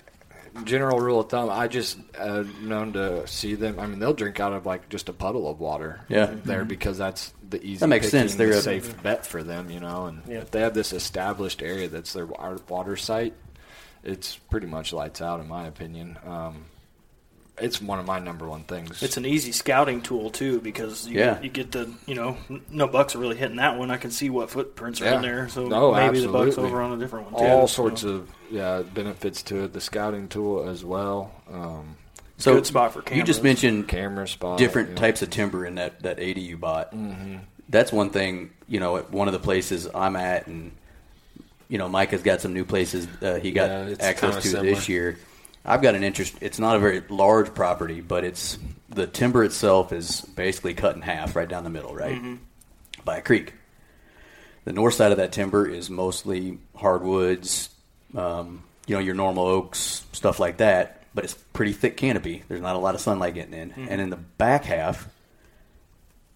general 0.63 0.99
rule 0.99 1.19
of 1.19 1.29
thumb, 1.29 1.49
I 1.49 1.67
just 1.67 1.97
uh, 2.17 2.43
known 2.61 2.93
to 2.93 3.25
see 3.27 3.55
them. 3.55 3.79
I 3.79 3.85
mean, 3.87 3.99
they'll 3.99 4.13
drink 4.13 4.39
out 4.39 4.53
of 4.53 4.65
like 4.65 4.89
just 4.89 5.09
a 5.09 5.13
puddle 5.13 5.49
of 5.49 5.59
water. 5.59 6.01
Yeah. 6.09 6.33
there 6.45 6.65
because 6.65 6.97
that's 6.97 7.33
the 7.49 7.61
easy. 7.63 7.77
That 7.79 7.87
makes 7.87 8.09
sense. 8.09 8.33
picking, 8.33 8.37
They're 8.49 8.53
the 8.55 8.59
a- 8.59 8.81
safe 8.81 9.03
bet 9.03 9.25
for 9.25 9.43
them, 9.43 9.69
you 9.71 9.79
know. 9.79 10.05
And 10.05 10.21
Yeah. 10.27 10.39
if 10.39 10.51
they 10.51 10.61
have 10.61 10.73
this 10.73 10.93
established 10.93 11.61
area 11.61 11.87
that's 11.87 12.13
their 12.13 12.25
water 12.25 12.95
site, 12.97 13.33
it's 14.07 14.35
pretty 14.37 14.67
much 14.67 14.93
lights 14.93 15.21
out, 15.21 15.39
in 15.39 15.47
my 15.47 15.67
opinion. 15.67 16.17
Um, 16.25 16.65
it's 17.59 17.81
one 17.81 17.97
of 17.99 18.05
my 18.05 18.19
number 18.19 18.47
one 18.47 18.63
things. 18.63 19.01
It's 19.01 19.17
an 19.17 19.25
easy 19.25 19.51
scouting 19.51 20.01
tool 20.01 20.29
too 20.29 20.59
because 20.61 21.07
you, 21.07 21.19
Yeah. 21.19 21.41
you 21.41 21.49
get 21.49 21.71
the 21.71 21.91
you 22.05 22.13
know 22.13 22.37
no 22.69 22.87
bucks 22.87 23.15
are 23.15 23.19
really 23.19 23.35
hitting 23.35 23.57
that 23.57 23.77
one. 23.79 23.89
I 23.89 23.97
can 23.97 24.11
see 24.11 24.29
what 24.29 24.51
footprints 24.51 25.01
are 25.01 25.05
Yeah. 25.05 25.15
in 25.15 25.21
there, 25.23 25.49
so 25.49 25.65
No, 25.67 25.91
maybe 25.93 26.19
the 26.19 26.27
bucks 26.27 26.49
absolutely. 26.49 26.71
over 26.71 26.81
on 26.83 26.93
a 26.93 26.97
different 26.97 27.31
one. 27.31 27.41
Too, 27.41 27.47
all 27.49 27.67
so. 27.67 27.83
sorts 27.83 28.03
of 28.03 28.29
yeah 28.51 28.83
benefits 28.83 29.41
to 29.43 29.63
it. 29.63 29.73
The 29.73 29.81
scouting 29.81 30.27
tool 30.27 30.69
as 30.69 30.85
well. 30.85 31.31
Um, 31.51 31.97
So 32.39 32.53
Good 32.53 32.67
spot 32.67 32.93
for 32.93 33.03
You 33.11 33.23
just 33.23 33.41
mentioned 33.41 33.87
camera 33.87 34.27
spot. 34.27 34.59
different 34.59 34.89
you 34.89 34.95
know. 34.95 35.01
types 35.01 35.23
of 35.23 35.31
timber 35.31 35.65
in 35.65 35.73
that, 35.75 36.03
that 36.03 36.19
80 36.19 36.41
you 36.41 36.55
bought. 36.57 36.93
Mm-hmm. 36.93 37.37
That's 37.69 37.91
one 37.91 38.11
thing, 38.11 38.51
you 38.67 38.79
know, 38.79 38.97
at 38.97 39.09
one 39.09 39.27
of 39.27 39.31
the 39.33 39.39
places 39.39 39.87
I'm 39.95 40.15
at, 40.15 40.45
and, 40.45 40.71
you 41.69 41.77
know, 41.77 41.89
Mike 41.89 42.11
has 42.11 42.21
got 42.23 42.41
some 42.41 42.53
new 42.53 42.65
places 42.65 43.07
uh, 43.21 43.35
he 43.35 43.51
got 43.51 43.69
Yeah, 43.89 43.95
access 43.99 44.35
to 44.35 44.41
similar. 44.49 44.69
this 44.69 44.87
year. 44.89 45.17
I've 45.65 45.81
got 45.81 45.95
an 45.95 46.03
interest. 46.03 46.35
It's 46.39 46.59
not 46.59 46.77
a 46.77 46.79
very 46.79 47.03
large 47.09 47.53
property, 47.53 47.99
but 47.99 48.23
it's 48.23 48.57
the 48.89 49.05
timber 49.05 49.43
itself 49.43 49.91
is 49.91 50.21
basically 50.21 50.73
cut 50.73 50.95
in 50.95 51.01
half 51.01 51.35
right 51.35 51.47
down 51.47 51.65
the 51.65 51.69
middle, 51.69 51.93
right? 51.93 52.21
By 53.03 53.17
a 53.17 53.21
creek. 53.21 53.53
The 54.63 54.71
north 54.73 54.93
side 54.93 55.11
of 55.11 55.17
that 55.17 55.31
timber 55.33 55.67
is 55.67 55.89
mostly 55.89 56.59
hardwoods, 56.75 57.69
um, 58.15 58.63
you 58.85 58.95
know, 58.95 59.01
your 59.01 59.15
normal 59.15 59.45
oaks, 59.45 60.05
stuff 60.13 60.39
like 60.39 60.57
that. 60.57 61.03
But 61.13 61.25
it's 61.25 61.33
pretty 61.33 61.73
thick 61.73 61.97
canopy. 61.97 62.43
There's 62.47 62.61
not 62.61 62.75
a 62.75 62.79
lot 62.79 62.95
of 62.95 63.01
sunlight 63.01 63.33
getting 63.33 63.53
in. 63.53 63.71
And 63.71 63.99
in 63.99 64.09
the 64.09 64.17
back 64.17 64.63
half, 64.65 65.09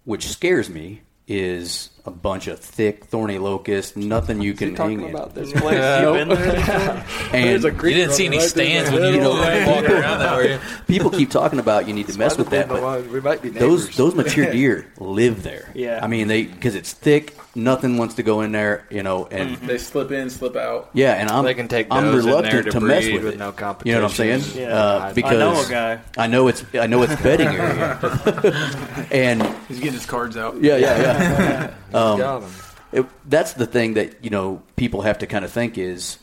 which 0.04 0.28
scares 0.28 0.70
me, 0.70 1.02
is 1.28 1.90
a 2.06 2.12
bunch 2.12 2.48
of 2.48 2.60
thick, 2.60 3.06
thorny 3.06 3.38
locust. 3.38 3.96
Nothing 3.96 4.42
you 4.42 4.54
can 4.54 4.76
talking 4.76 5.00
hang 5.00 5.10
in. 5.10 5.16
about 5.16 5.36
this 5.36 5.52
Place 5.62 6.02
you 6.02 6.14
been 6.14 6.30
there? 6.30 7.06
And 7.34 7.64
You 7.64 7.72
didn't 7.72 8.14
see 8.14 8.26
any 8.26 8.40
stands 8.40 8.92
when 8.92 9.04
you 9.14 9.20
know, 9.20 9.34
were 9.34 9.66
walking 9.68 9.92
around 9.92 10.20
that, 10.20 10.36
were 10.36 10.48
you? 10.48 10.60
people 10.88 11.10
keep 11.10 11.30
talking 11.30 11.60
about 11.60 11.88
you 11.88 11.94
need 11.94 12.08
to 12.08 12.18
mess 12.18 12.38
with 12.38 12.50
that, 12.50 12.68
but 12.68 13.08
we 13.08 13.22
might 13.22 13.42
be 13.42 13.50
those 13.50 13.96
those 13.96 14.16
mature 14.16 14.52
deer 14.52 14.92
live 14.98 15.44
there. 15.44 15.72
Yeah. 15.76 16.00
I 16.02 16.08
mean 16.08 16.28
they 16.28 16.44
because 16.44 16.76
it's 16.76 16.94
thick. 16.94 17.36
Nothing 17.54 17.98
wants 17.98 18.16
to 18.16 18.24
go 18.24 18.40
in 18.42 18.54
there, 18.54 18.86
you 18.90 19.04
know, 19.04 19.26
and 19.26 19.58
They 19.58 19.78
slip 19.78 20.10
in, 20.12 20.30
slip 20.30 20.56
out. 20.56 20.90
yeah, 20.94 21.16
and 21.16 21.30
I'm 21.30 21.44
They 21.44 21.54
can 21.54 21.68
take 21.68 21.88
I'm 21.92 22.06
those 22.06 22.24
in 22.24 22.32
there 22.32 22.36
reluctant 22.38 22.66
to 22.68 22.72
to 22.72 22.80
mess 22.80 23.04
breed 23.04 23.14
with 23.16 23.24
with 23.26 23.34
it. 23.34 23.38
no 23.40 23.48
You 23.84 23.92
know 23.94 24.04
what 24.04 24.12
I'm 24.12 24.16
saying? 24.16 24.40
competition. 24.40 24.62
Yeah. 24.62 24.74
Uh, 24.84 25.00
I 25.00 25.14
because 25.14 25.32
I 25.34 25.40
know 25.40 25.66
a 25.66 25.70
guy. 25.70 26.00
I 26.18 26.28
know 26.28 26.48
it's 26.48 26.64
I 26.74 26.88
know 26.88 27.04
it's 27.04 27.22
betting 27.22 27.48
area, 27.50 29.08
and 29.12 29.44
He's 29.68 29.80
getting 29.80 29.94
his 29.94 30.06
cards 30.06 30.38
out. 30.38 30.62
yeah, 30.62 30.78
yeah, 30.78 31.02
yeah. 31.02 31.74
Um, 31.94 32.18
Got 32.20 32.44
'em. 32.44 32.50
it, 32.94 33.06
that's 33.28 33.52
the 33.54 33.66
thing 33.66 33.96
that 33.96 34.24
you 34.24 34.30
know 34.30 34.62
people 34.78 35.02
have 35.02 35.20
to 35.20 35.28
kind 35.28 35.44
of 35.44 35.52
think 35.52 35.78
is 35.78 36.20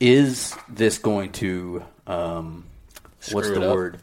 is 0.00 0.54
this 0.68 0.98
going 0.98 1.32
to 1.32 1.82
um, 2.06 2.64
what's 3.32 3.48
Screw 3.48 3.54
the 3.60 3.68
up. 3.68 3.74
word 3.74 3.98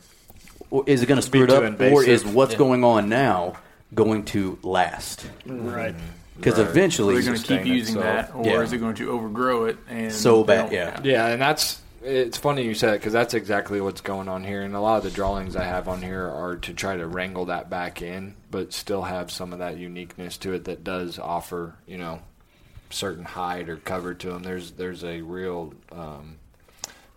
Or 0.72 0.84
is 0.88 1.04
it 1.04 1.06
going 1.06 1.20
to 1.22 1.26
screw 1.26 1.44
it 1.44 1.48
too 1.48 1.56
up 1.56 1.62
or 1.64 1.68
invasive. 1.68 2.08
is 2.10 2.26
what's 2.26 2.54
Yeah. 2.54 2.58
going 2.58 2.84
on 2.84 3.08
now 3.08 3.54
going 3.96 4.26
to 4.26 4.60
last 4.62 5.26
right. 5.46 5.96
because 6.38 6.58
Right. 6.60 6.68
eventually 6.68 7.16
Are 7.16 7.20
they 7.20 7.26
going 7.26 7.38
to 7.38 7.42
keep 7.42 7.48
sustain 7.60 7.72
it, 7.72 7.76
using 7.76 7.96
so- 7.96 8.02
that, 8.02 8.36
or 8.36 8.46
Yeah. 8.46 8.62
is 8.62 8.74
it 8.74 8.78
going 8.78 8.96
to 8.96 9.10
overgrow 9.12 9.66
it? 9.66 9.78
And 9.90 10.12
So 10.12 10.44
they 10.44 10.58
bad, 10.58 10.72
yeah. 10.72 11.00
Yeah, 11.04 11.28
and 11.28 11.42
that's 11.42 11.82
it's 12.04 12.38
funny 12.38 12.62
you 12.64 12.76
said 12.76 12.94
it 12.94 13.00
because 13.00 13.14
that's 13.14 13.34
exactly 13.34 13.82
what's 13.82 14.02
going 14.02 14.30
on 14.30 14.44
here. 14.44 14.62
And 14.62 14.76
a 14.76 14.80
lot 14.80 14.98
of 14.98 15.04
the 15.04 15.10
drawings 15.10 15.56
I 15.56 15.64
have 15.64 15.88
on 15.88 16.04
here 16.04 16.28
are 16.30 16.56
to 16.58 16.74
try 16.74 16.96
to 16.98 17.08
wrangle 17.08 17.46
that 17.46 17.68
back 17.72 18.00
in, 18.04 18.36
but 18.52 18.74
still 18.74 19.02
have 19.02 19.32
some 19.32 19.54
of 19.54 19.58
that 19.60 19.78
uniqueness 19.78 20.38
to 20.40 20.54
it 20.54 20.66
that 20.66 20.84
does 20.84 21.18
offer, 21.18 21.74
you 21.88 21.98
know, 21.98 22.20
certain 22.92 23.24
height 23.26 23.70
or 23.70 23.78
cover 23.78 24.14
to 24.14 24.30
them. 24.30 24.44
There's 24.44 24.72
there's 24.74 25.04
a 25.04 25.22
real 25.22 25.74
um, 25.92 26.36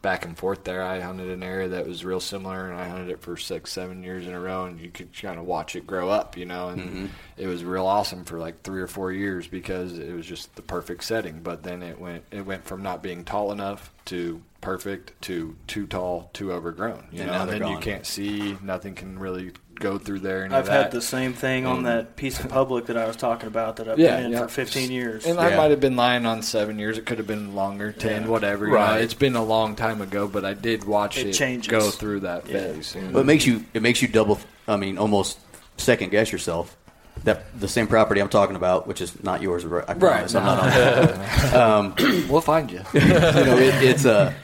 back 0.08 0.24
and 0.24 0.38
forth 0.38 0.64
there. 0.64 0.82
I 0.82 1.00
hunted 1.00 1.28
an 1.28 1.42
area 1.42 1.68
that 1.68 1.86
was 1.86 2.02
real 2.02 2.18
similar, 2.18 2.70
and 2.70 2.80
I 2.80 2.88
hunted 2.88 3.10
it 3.10 3.20
for 3.20 3.36
six, 3.36 3.70
seven 3.70 4.02
years 4.02 4.26
in 4.26 4.32
a 4.32 4.40
row, 4.40 4.64
and 4.64 4.80
you 4.80 4.88
could 4.88 5.12
kind 5.12 5.38
of 5.38 5.44
watch 5.44 5.76
it 5.76 5.86
grow 5.86 6.08
up, 6.08 6.34
you 6.34 6.46
know. 6.46 6.70
And 6.70 6.80
mm-hmm. 6.80 7.06
it 7.36 7.46
was 7.46 7.62
real 7.62 7.84
awesome 7.84 8.24
for 8.24 8.38
like 8.38 8.62
three 8.62 8.80
or 8.80 8.86
four 8.86 9.12
years 9.12 9.46
because 9.46 9.98
it 9.98 10.14
was 10.14 10.24
just 10.24 10.56
the 10.56 10.62
perfect 10.62 11.04
setting. 11.04 11.42
But 11.42 11.62
then 11.62 11.82
it 11.82 12.00
went 12.00 12.24
it 12.30 12.46
went 12.46 12.64
from 12.64 12.82
not 12.82 13.02
being 13.02 13.22
tall 13.22 13.52
enough 13.52 13.92
to 14.06 14.40
perfect 14.62 15.20
to 15.22 15.54
too 15.66 15.86
tall, 15.86 16.30
too 16.32 16.52
overgrown. 16.52 17.08
You 17.12 17.20
And 17.20 17.26
know, 17.26 17.34
now 17.34 17.42
and 17.42 17.50
they're 17.50 17.58
then 17.58 17.68
you 17.72 17.78
can't 17.78 18.06
see, 18.06 18.56
nothing 18.62 18.94
can 18.94 19.18
really 19.18 19.52
go 19.78 19.98
through 19.98 20.20
there. 20.20 20.44
Any 20.44 20.54
I've 20.54 20.60
of 20.60 20.66
that. 20.66 20.82
had 20.84 20.90
the 20.92 21.00
same 21.02 21.32
thing 21.32 21.66
on 21.66 21.84
that 21.84 22.16
piece 22.16 22.38
of 22.40 22.48
public 22.48 22.86
that 22.86 22.96
I 22.96 23.06
was 23.06 23.16
talking 23.16 23.46
about 23.46 23.76
that 23.76 23.88
I've 23.88 23.98
Yeah, 23.98 24.16
been 24.16 24.26
in 24.26 24.32
yeah. 24.32 24.42
for 24.42 24.48
15 24.48 24.90
years. 24.90 25.26
And 25.26 25.38
I 25.38 25.56
might 25.56 25.70
have 25.70 25.80
been 25.80 25.96
lying 25.96 26.26
on 26.26 26.42
seven 26.42 26.78
years. 26.78 26.98
It 26.98 27.06
could 27.06 27.18
have 27.18 27.26
been 27.26 27.54
longer, 27.54 27.92
ten, 27.92 28.22
Yeah. 28.22 28.28
whatever. 28.28 28.66
you 28.66 28.72
know. 28.72 28.78
Right. 28.78 29.00
It's 29.00 29.14
been 29.14 29.36
a 29.36 29.44
long 29.44 29.76
time 29.76 30.00
ago, 30.00 30.26
but 30.28 30.44
I 30.44 30.54
did 30.54 30.84
watch 30.84 31.18
It 31.18 31.40
it, 31.40 31.68
go 31.68 31.90
through 31.90 32.20
that 32.20 32.46
Yeah. 32.48 32.58
phase. 32.58 32.94
and- 32.94 33.12
But 33.12 33.20
it 33.20 33.26
makes 33.26 33.46
you 33.46 33.64
it 33.74 33.82
makes 33.82 34.02
you 34.02 34.08
double. 34.08 34.38
I 34.66 34.76
mean, 34.76 34.98
almost 34.98 35.38
second 35.76 36.10
guess 36.10 36.30
yourself. 36.32 36.76
That 37.24 37.58
the 37.58 37.66
same 37.68 37.88
property 37.88 38.20
I'm 38.20 38.28
talking 38.28 38.54
about, 38.54 38.86
which 38.86 39.00
is 39.00 39.22
not 39.24 39.42
yours, 39.42 39.64
I 39.64 39.94
promise. 39.94 40.34
I'm 40.36 40.44
not 40.44 40.60
on 40.60 40.68
that. 40.70 41.54
um, 41.54 41.94
we'll 42.28 42.40
find 42.40 42.70
you. 42.70 42.80
you 42.94 43.00
know, 43.00 43.58
it, 43.58 43.74
it's 43.82 44.04
a. 44.04 44.34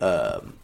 Um, 0.00 0.54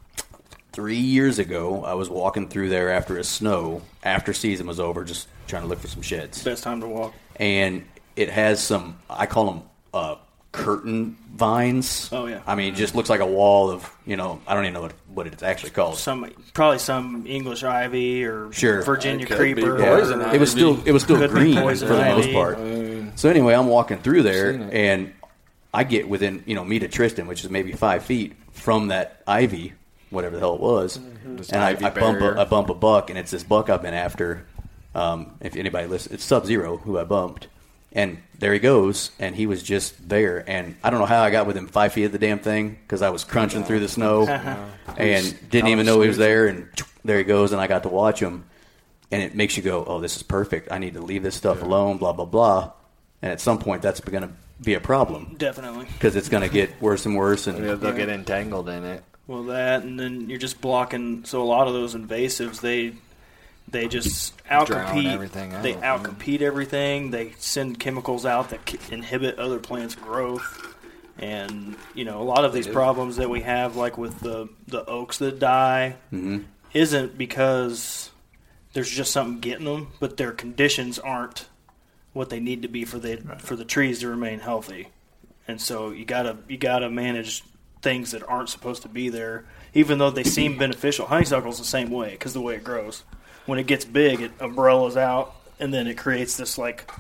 three 0.78 0.94
years 0.96 1.40
ago, 1.40 1.82
I 1.84 1.94
was 1.94 2.08
walking 2.08 2.48
through 2.48 2.68
there 2.68 2.92
after 2.92 3.18
a 3.18 3.24
snow, 3.24 3.82
after 4.04 4.32
season 4.32 4.68
was 4.68 4.78
over, 4.78 5.02
just 5.02 5.26
trying 5.48 5.62
to 5.62 5.68
look 5.68 5.80
for 5.80 5.88
some 5.88 6.02
sheds, 6.02 6.44
Best 6.44 6.62
time 6.62 6.80
to 6.82 6.86
walk. 6.86 7.14
and 7.34 7.84
it 8.14 8.30
has 8.30 8.62
some. 8.62 8.96
I 9.10 9.26
call 9.26 9.46
them 9.50 9.62
uh, 9.92 10.14
curtain 10.52 11.16
vines. 11.34 12.08
Oh, 12.12 12.26
yeah. 12.26 12.42
I 12.46 12.54
mean, 12.54 12.72
it 12.72 12.76
just 12.76 12.94
looks 12.94 13.10
like 13.10 13.18
a 13.18 13.26
wall 13.26 13.70
of 13.72 13.90
you 14.06 14.16
know. 14.16 14.40
I 14.46 14.54
don't 14.54 14.62
even 14.66 14.74
know 14.74 14.82
what, 14.82 14.92
what 15.12 15.26
it's 15.26 15.42
actually 15.42 15.70
called. 15.70 15.98
Some 15.98 16.30
probably 16.54 16.78
some 16.78 17.26
English 17.26 17.64
ivy 17.64 18.24
or 18.24 18.52
Sure. 18.52 18.82
Virginia 18.82 19.24
It 19.24 19.28
could 19.30 19.38
be 19.56 19.62
creeper. 19.62 19.78
poison 19.78 20.20
it 20.20 20.38
was 20.38 20.52
still 20.52 20.80
it 20.86 20.92
was 20.92 21.02
still 21.02 21.16
Could 21.18 21.30
green 21.30 21.56
for 21.56 21.62
poison 21.62 21.88
the 21.88 21.96
most 22.04 22.30
part. 22.32 22.60
mean- 22.60 23.12
So 23.16 23.28
anyway, 23.28 23.54
I'm 23.54 23.66
walking 23.66 23.98
through 23.98 24.22
there, 24.22 24.68
and 24.70 25.12
I 25.74 25.82
get 25.82 26.08
within 26.08 26.44
you 26.46 26.54
know 26.54 26.64
me 26.64 26.78
to 26.78 26.86
Tristan, 26.86 27.26
which 27.26 27.42
is 27.42 27.50
maybe 27.50 27.72
five 27.72 28.04
feet 28.04 28.34
from 28.52 28.88
that 28.88 29.22
ivy, 29.26 29.72
whatever 30.10 30.36
the 30.36 30.40
hell 30.40 30.54
it 30.54 30.60
was, 30.60 30.98
This 31.24 31.50
and 31.50 31.62
I, 31.62 31.70
I 31.70 31.90
bump 31.90 32.20
a, 32.20 32.40
I 32.40 32.44
bump 32.44 32.70
a 32.70 32.74
buck, 32.74 33.10
and 33.10 33.18
it's 33.18 33.30
this 33.30 33.42
buck 33.44 33.68
I've 33.70 33.82
been 33.82 33.94
after. 33.94 34.46
Um, 34.94 35.32
if 35.40 35.54
anybody 35.56 35.86
listens, 35.86 36.14
it's 36.14 36.24
Sub 36.24 36.46
Zero 36.46 36.78
who 36.78 36.98
I 36.98 37.04
bumped, 37.04 37.46
and 37.92 38.18
there 38.38 38.52
he 38.52 38.58
goes, 38.58 39.10
and 39.18 39.36
he 39.36 39.46
was 39.46 39.62
just 39.62 40.08
there, 40.08 40.42
and 40.48 40.76
I 40.82 40.90
don't 40.90 40.98
know 40.98 41.06
how 41.06 41.22
I 41.22 41.30
got 41.30 41.46
within 41.46 41.66
five 41.66 41.92
feet 41.92 42.04
of 42.04 42.12
the 42.12 42.18
damn 42.18 42.38
thing 42.38 42.78
because 42.82 43.02
I 43.02 43.10
was 43.10 43.22
crunching 43.24 43.64
through 43.64 43.80
the 43.80 43.88
snow, 43.88 44.26
and 44.96 45.50
didn't 45.50 45.68
even 45.70 45.86
know 45.86 46.00
he 46.00 46.08
was 46.08 46.16
there, 46.16 46.46
and 46.46 46.68
there 47.04 47.18
he 47.18 47.24
goes, 47.24 47.52
and 47.52 47.60
I 47.60 47.66
got 47.66 47.82
to 47.84 47.88
watch 47.88 48.18
him, 48.20 48.44
and 49.10 49.22
it 49.22 49.34
makes 49.34 49.56
you 49.56 49.62
go, 49.62 49.84
oh, 49.84 50.00
this 50.00 50.16
is 50.16 50.22
perfect. 50.22 50.72
I 50.72 50.78
need 50.78 50.94
to 50.94 51.00
leave 51.00 51.22
this 51.22 51.36
stuff 51.36 51.62
alone, 51.62 51.98
blah 51.98 52.12
blah 52.12 52.24
blah, 52.24 52.72
and 53.22 53.30
at 53.30 53.40
some 53.40 53.58
point 53.58 53.82
that's 53.82 54.00
going 54.00 54.22
to 54.22 54.30
be 54.60 54.74
a 54.74 54.80
problem. 54.80 55.36
Definitely. 55.38 55.86
because 55.92 56.16
it's 56.16 56.28
going 56.28 56.42
to 56.42 56.52
get 56.52 56.80
worse 56.82 57.06
and 57.06 57.14
worse, 57.16 57.46
and 57.46 57.64
Yeah, 57.64 57.74
they'll 57.74 57.92
get 57.92 58.08
entangled 58.08 58.68
in 58.68 58.84
it. 58.84 59.04
Well, 59.28 59.44
that 59.44 59.82
and 59.84 60.00
then 60.00 60.28
you're 60.28 60.38
just 60.38 60.60
blocking. 60.60 61.24
So 61.24 61.40
a 61.42 61.44
lot 61.44 61.68
of 61.68 61.74
those 61.74 61.94
invasives, 61.94 62.60
they 62.60 62.94
they 63.68 63.86
just 63.86 64.34
Drown 64.46 64.66
outcompete 64.66 65.12
everything 65.12 65.52
out. 65.54 65.62
They 65.62 65.74
outcompete 65.74 66.40
everything. 66.40 67.10
They 67.10 67.34
send 67.38 67.78
chemicals 67.78 68.24
out 68.26 68.50
that 68.50 68.74
inhibit 68.90 69.38
other 69.38 69.58
plants' 69.60 69.94
growth. 69.94 70.74
And 71.18 71.76
you 71.94 72.04
know, 72.04 72.22
a 72.22 72.24
lot 72.24 72.44
of 72.44 72.52
these 72.52 72.66
problems 72.66 73.16
that 73.16 73.28
we 73.28 73.42
have, 73.42 73.76
like 73.76 73.98
with 73.98 74.18
the 74.20 74.48
the 74.66 74.84
oaks 74.86 75.18
that 75.18 75.38
die, 75.38 75.96
Mhm. 76.12 76.44
isn't 76.72 77.18
because 77.18 78.10
there's 78.72 78.90
just 78.90 79.12
something 79.12 79.40
getting 79.40 79.64
them, 79.66 79.88
but 80.00 80.16
their 80.16 80.32
conditions 80.32 80.98
aren't 80.98 81.46
what 82.14 82.30
they 82.30 82.40
need 82.40 82.62
to 82.62 82.68
be 82.68 82.84
for 82.86 82.98
the 82.98 83.18
for 83.40 83.56
the 83.56 83.64
trees 83.64 83.98
to 84.00 84.08
remain 84.08 84.38
healthy. 84.40 84.88
And 85.46 85.60
so 85.60 85.90
you 85.90 86.06
gotta 86.06 86.38
you 86.48 86.56
gotta 86.56 86.88
manage 86.88 87.42
things 87.82 88.10
that 88.10 88.28
aren't 88.28 88.48
supposed 88.48 88.82
to 88.82 88.88
be 88.88 89.08
there, 89.08 89.44
even 89.74 89.98
though 89.98 90.10
they 90.10 90.24
seem 90.24 90.58
beneficial. 90.58 91.06
Honeysuckle's 91.06 91.58
the 91.58 91.64
same 91.64 91.90
way 91.90 92.10
because 92.12 92.34
the 92.34 92.40
way 92.40 92.54
it 92.56 92.64
grows. 92.64 93.04
When 93.46 93.58
it 93.58 93.66
gets 93.66 93.84
big, 93.84 94.20
it 94.20 94.32
umbrellas 94.40 94.96
out, 94.96 95.34
and 95.60 95.72
then 95.72 95.86
it 95.86 95.96
creates 95.96 96.36
this 96.36 96.58
like 96.58 96.90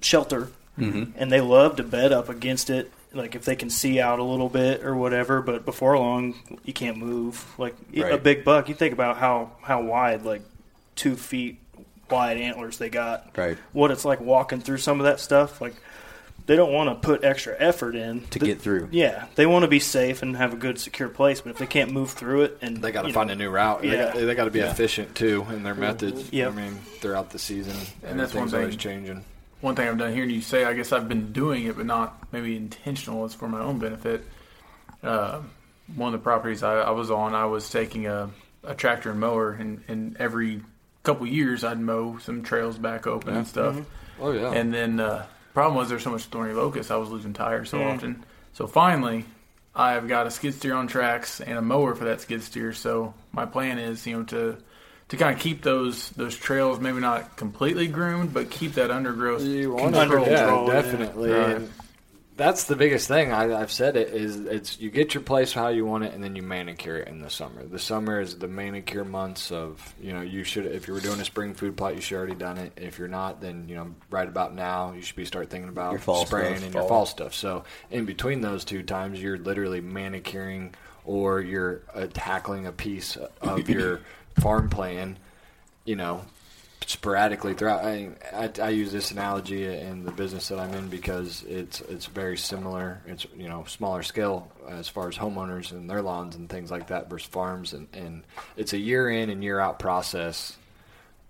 shelter. 0.00 0.48
Mhm. 0.78 1.12
And 1.16 1.30
they 1.30 1.40
love 1.40 1.76
to 1.76 1.82
bed 1.82 2.12
up 2.12 2.28
against 2.28 2.70
it, 2.70 2.92
like 3.12 3.34
if 3.34 3.44
they 3.44 3.56
can 3.56 3.68
see 3.68 4.00
out 4.00 4.18
a 4.18 4.22
little 4.22 4.48
bit 4.48 4.84
or 4.84 4.94
whatever. 4.94 5.42
But 5.42 5.64
before 5.64 5.98
long, 5.98 6.34
you 6.64 6.72
can't 6.72 6.96
move. 6.96 7.44
Like 7.58 7.74
a 7.94 8.16
big 8.18 8.44
buck, 8.44 8.68
you 8.68 8.74
think 8.74 8.92
about 8.92 9.18
how 9.18 9.52
how 9.62 9.82
wide, 9.82 10.24
like 10.24 10.42
two 10.94 11.16
feet 11.16 11.58
wide 12.10 12.38
antlers 12.38 12.78
they 12.78 12.88
got. 12.88 13.36
Right. 13.36 13.58
What 13.72 13.90
it's 13.90 14.04
like 14.04 14.20
walking 14.20 14.60
through 14.60 14.78
some 14.78 15.00
of 15.00 15.04
that 15.04 15.20
stuff, 15.20 15.60
like. 15.60 15.74
They 16.48 16.56
don't 16.56 16.72
want 16.72 16.88
to 16.90 16.94
put 17.06 17.22
extra 17.24 17.54
effort 17.58 17.94
in 17.94 18.22
to 18.30 18.38
The- 18.38 18.46
get 18.46 18.60
through. 18.60 18.88
yeah, 18.90 19.26
they 19.36 19.44
want 19.46 19.62
to 19.64 19.68
be 19.68 19.78
safe 19.78 20.22
and 20.22 20.34
have 20.36 20.52
a 20.54 20.56
good, 20.56 20.78
secure 20.80 21.08
place. 21.10 21.42
But 21.42 21.50
if 21.50 21.58
they 21.58 21.66
can't 21.66 21.92
move 21.92 22.10
through 22.12 22.42
it, 22.42 22.58
and 22.62 22.78
They 22.78 22.90
got 22.90 23.02
to 23.02 23.12
find 23.12 23.28
know, 23.28 23.34
a 23.34 23.36
new 23.36 23.50
route. 23.50 23.82
They 23.82 23.88
Yeah. 23.88 24.04
got, 24.06 24.14
they 24.14 24.34
got 24.34 24.44
to 24.46 24.50
be 24.50 24.60
Yeah. 24.60 24.70
efficient 24.70 25.14
too 25.14 25.46
in 25.50 25.62
their 25.62 25.74
methods. 25.74 26.32
Yep. 26.32 26.52
I 26.52 26.54
mean, 26.56 26.78
throughout 27.00 27.30
the 27.30 27.38
season, 27.38 27.76
And 28.02 28.18
that's 28.18 28.32
one 28.34 28.44
everything's 28.44 28.54
always 28.54 28.76
changing. 28.76 29.24
One 29.60 29.74
thing 29.76 29.88
I've 29.88 29.98
done 29.98 30.12
hearing 30.14 30.30
you 30.30 30.40
say, 30.40 30.64
I 30.64 30.72
guess 30.72 30.90
I've 30.90 31.06
been 31.08 31.32
doing 31.32 31.64
it, 31.66 31.76
but 31.76 31.84
not 31.84 32.16
maybe 32.32 32.56
intentional. 32.56 33.24
It's 33.26 33.34
for 33.34 33.48
my 33.48 33.60
own 33.60 33.78
benefit. 33.78 34.24
Uh, 35.02 35.40
one 35.96 36.14
of 36.14 36.20
the 36.20 36.22
properties 36.24 36.62
I, 36.62 36.76
I 36.80 36.90
was 36.90 37.10
on, 37.10 37.34
I 37.34 37.44
was 37.44 37.68
taking 37.68 38.06
a, 38.06 38.30
a 38.64 38.74
tractor 38.74 39.10
and 39.10 39.20
mower, 39.20 39.50
and, 39.52 39.82
and 39.88 40.16
every 40.18 40.62
couple 41.02 41.26
years 41.26 41.62
I'd 41.62 41.78
mow 41.80 42.18
some 42.18 42.42
trails 42.42 42.78
back 42.78 43.06
open 43.06 43.36
and 43.36 43.46
stuff. 43.46 43.76
Oh 44.20 44.32
yeah. 44.32 44.50
And 44.52 44.72
then 44.72 44.98
uh, 45.00 45.26
problem 45.54 45.76
was 45.76 45.88
there's 45.88 46.02
so 46.04 46.10
much 46.10 46.24
thorny 46.24 46.52
locust, 46.52 46.90
I 46.90 46.96
was 46.96 47.10
losing 47.10 47.32
tires 47.32 47.70
so 47.70 47.78
Mm. 47.78 47.94
often. 47.94 48.24
So 48.52 48.66
finally, 48.66 49.24
I've 49.74 50.08
got 50.08 50.26
a 50.26 50.30
skid 50.30 50.54
steer 50.54 50.74
on 50.74 50.86
tracks 50.88 51.40
and 51.40 51.56
a 51.58 51.62
mower 51.62 51.94
for 51.94 52.04
that 52.06 52.20
skid 52.20 52.42
steer. 52.42 52.72
So 52.72 53.14
my 53.32 53.46
plan 53.46 53.78
is, 53.78 54.06
you 54.06 54.16
know, 54.18 54.22
to 54.24 54.56
to 55.08 55.16
kind 55.16 55.34
of 55.34 55.40
keep 55.40 55.62
those 55.62 56.10
those 56.10 56.36
trails 56.36 56.80
maybe 56.80 57.00
not 57.00 57.36
completely 57.36 57.86
groomed, 57.86 58.34
but 58.34 58.50
keep 58.50 58.74
that 58.74 58.90
undergrowth 58.90 59.42
You 59.42 59.72
want 59.72 59.94
Under 59.94 60.20
yeah, 60.20 60.24
control, 60.26 60.68
yeah. 60.68 60.82
definitely. 60.82 61.30
Right. 61.30 61.56
And 61.56 61.70
that's 62.38 62.64
the 62.64 62.76
biggest 62.76 63.08
thing. 63.08 63.32
I, 63.32 63.60
I've 63.60 63.70
said 63.72 63.96
it 63.96 64.08
is 64.10 64.36
it's 64.38 64.78
you 64.80 64.90
get 64.90 65.12
your 65.12 65.22
place 65.22 65.52
how 65.52 65.68
you 65.68 65.84
want 65.84 66.04
it, 66.04 66.14
and 66.14 66.22
then 66.22 66.36
you 66.36 66.42
manicure 66.42 66.96
it 66.96 67.08
in 67.08 67.20
the 67.20 67.28
summer. 67.28 67.64
The 67.64 67.78
summer 67.78 68.20
is 68.20 68.38
the 68.38 68.48
manicure 68.48 69.04
months 69.04 69.52
of 69.52 69.94
you 70.00 70.12
know 70.12 70.22
you 70.22 70.44
should 70.44 70.64
if 70.64 70.88
you 70.88 70.94
were 70.94 71.00
doing 71.00 71.20
a 71.20 71.24
spring 71.24 71.52
food 71.52 71.76
plot 71.76 71.96
you 71.96 72.00
should 72.00 72.16
already 72.16 72.36
done 72.36 72.56
it. 72.56 72.72
If 72.76 72.98
you're 72.98 73.08
not, 73.08 73.40
then 73.40 73.68
you 73.68 73.74
know 73.74 73.94
right 74.08 74.28
about 74.28 74.54
now 74.54 74.92
you 74.92 75.02
should 75.02 75.16
be 75.16 75.24
start 75.24 75.50
thinking 75.50 75.68
about 75.68 75.92
Your 75.92 76.00
fall 76.00 76.24
spraying 76.24 76.56
stuff, 76.56 76.64
and 76.64 76.72
fall. 76.72 76.82
your 76.82 76.88
fall 76.88 77.06
stuff. 77.06 77.34
So 77.34 77.64
in 77.90 78.04
between 78.06 78.40
those 78.40 78.64
two 78.64 78.82
times, 78.82 79.20
you're 79.20 79.38
literally 79.38 79.80
manicuring 79.80 80.74
or 81.04 81.40
you're 81.40 81.82
uh, 81.92 82.06
tackling 82.14 82.66
a 82.66 82.72
piece 82.72 83.16
of 83.42 83.68
your 83.68 84.00
farm 84.40 84.70
plan 84.70 85.18
you 85.88 85.96
know, 85.96 86.22
sporadically 86.88 87.52
throughout. 87.52 87.84
I, 87.84 88.08
I, 88.32 88.50
I 88.62 88.68
use 88.70 88.90
this 88.90 89.10
analogy 89.10 89.66
in 89.66 90.04
the 90.04 90.10
business 90.10 90.48
that 90.48 90.58
I'm 90.58 90.72
in 90.72 90.88
because 90.88 91.44
it's 91.46 91.82
it's 91.82 92.06
very 92.06 92.38
similar. 92.38 93.02
It's 93.06 93.26
you 93.36 93.48
know 93.48 93.64
smaller 93.68 94.02
scale 94.02 94.50
as 94.66 94.88
far 94.88 95.08
as 95.08 95.16
homeowners 95.16 95.70
and 95.70 95.88
their 95.88 96.00
lawns 96.00 96.34
and 96.34 96.48
things 96.48 96.70
like 96.70 96.88
that 96.88 97.10
versus 97.10 97.28
farms, 97.28 97.74
and, 97.74 97.88
and 97.92 98.24
it's 98.56 98.72
a 98.72 98.78
year 98.78 99.10
in 99.10 99.28
and 99.28 99.44
year 99.44 99.60
out 99.60 99.78
process 99.78 100.56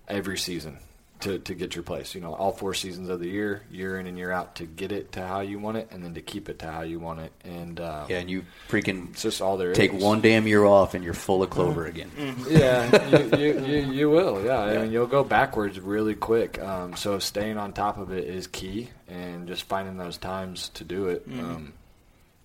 every 0.07 0.39
season 0.39 0.79
to, 1.21 1.39
to 1.41 1.55
get 1.55 1.75
your 1.75 1.83
place. 1.83 2.15
You 2.15 2.21
know, 2.21 2.35
all 2.35 2.53
four 2.53 2.75
seasons 2.75 3.09
of 3.09 3.19
the 3.21 3.29
year, 3.29 3.63
year 3.71 3.99
in 3.99 4.07
and 4.07 4.17
year 4.17 4.31
out, 4.31 4.55
to 4.57 4.65
get 4.67 4.93
it 4.93 5.13
to 5.13 5.27
how 5.27 5.41
you 5.41 5.59
want 5.59 5.77
it, 5.77 5.89
and 5.91 6.05
then 6.05 6.15
to 6.15 6.21
keep 6.23 6.49
it 6.49 6.59
to 6.61 6.71
how 6.71 6.83
you 6.83 6.99
want 7.01 7.21
it. 7.21 7.33
And 7.45 7.81
uh, 7.81 8.07
Yeah, 8.09 8.19
and 8.19 8.31
you 8.31 8.45
freaking 8.69 9.11
it's 9.11 9.23
just 9.23 9.41
all 9.43 9.57
there 9.57 9.73
take 9.73 9.93
is. 9.93 10.03
one 10.03 10.21
damn 10.21 10.47
year 10.47 10.65
off, 10.65 10.95
and 10.95 11.03
you're 11.05 11.15
full 11.15 11.43
of 11.43 11.51
clover 11.51 11.87
again. 11.87 12.11
yeah, 12.49 13.09
you, 13.09 13.39
you, 13.39 13.61
you, 13.67 13.93
you 13.93 14.11
will. 14.11 14.45
Yeah, 14.45 14.59
I 14.61 14.79
mean, 14.79 14.93
you'll 14.93 15.07
go 15.07 15.25
backwards 15.25 15.79
really 15.81 16.15
quick. 16.15 16.61
Um, 16.63 16.95
so 16.97 17.19
staying 17.19 17.57
on 17.59 17.73
top 17.73 17.99
of 17.99 18.13
it 18.13 18.25
is 18.25 18.47
key, 18.47 18.91
and 19.09 19.47
just 19.49 19.65
finding 19.65 19.97
those 19.97 20.19
times 20.19 20.69
to 20.71 20.85
do 20.85 21.09
it 21.09 21.25
um, 21.33 21.73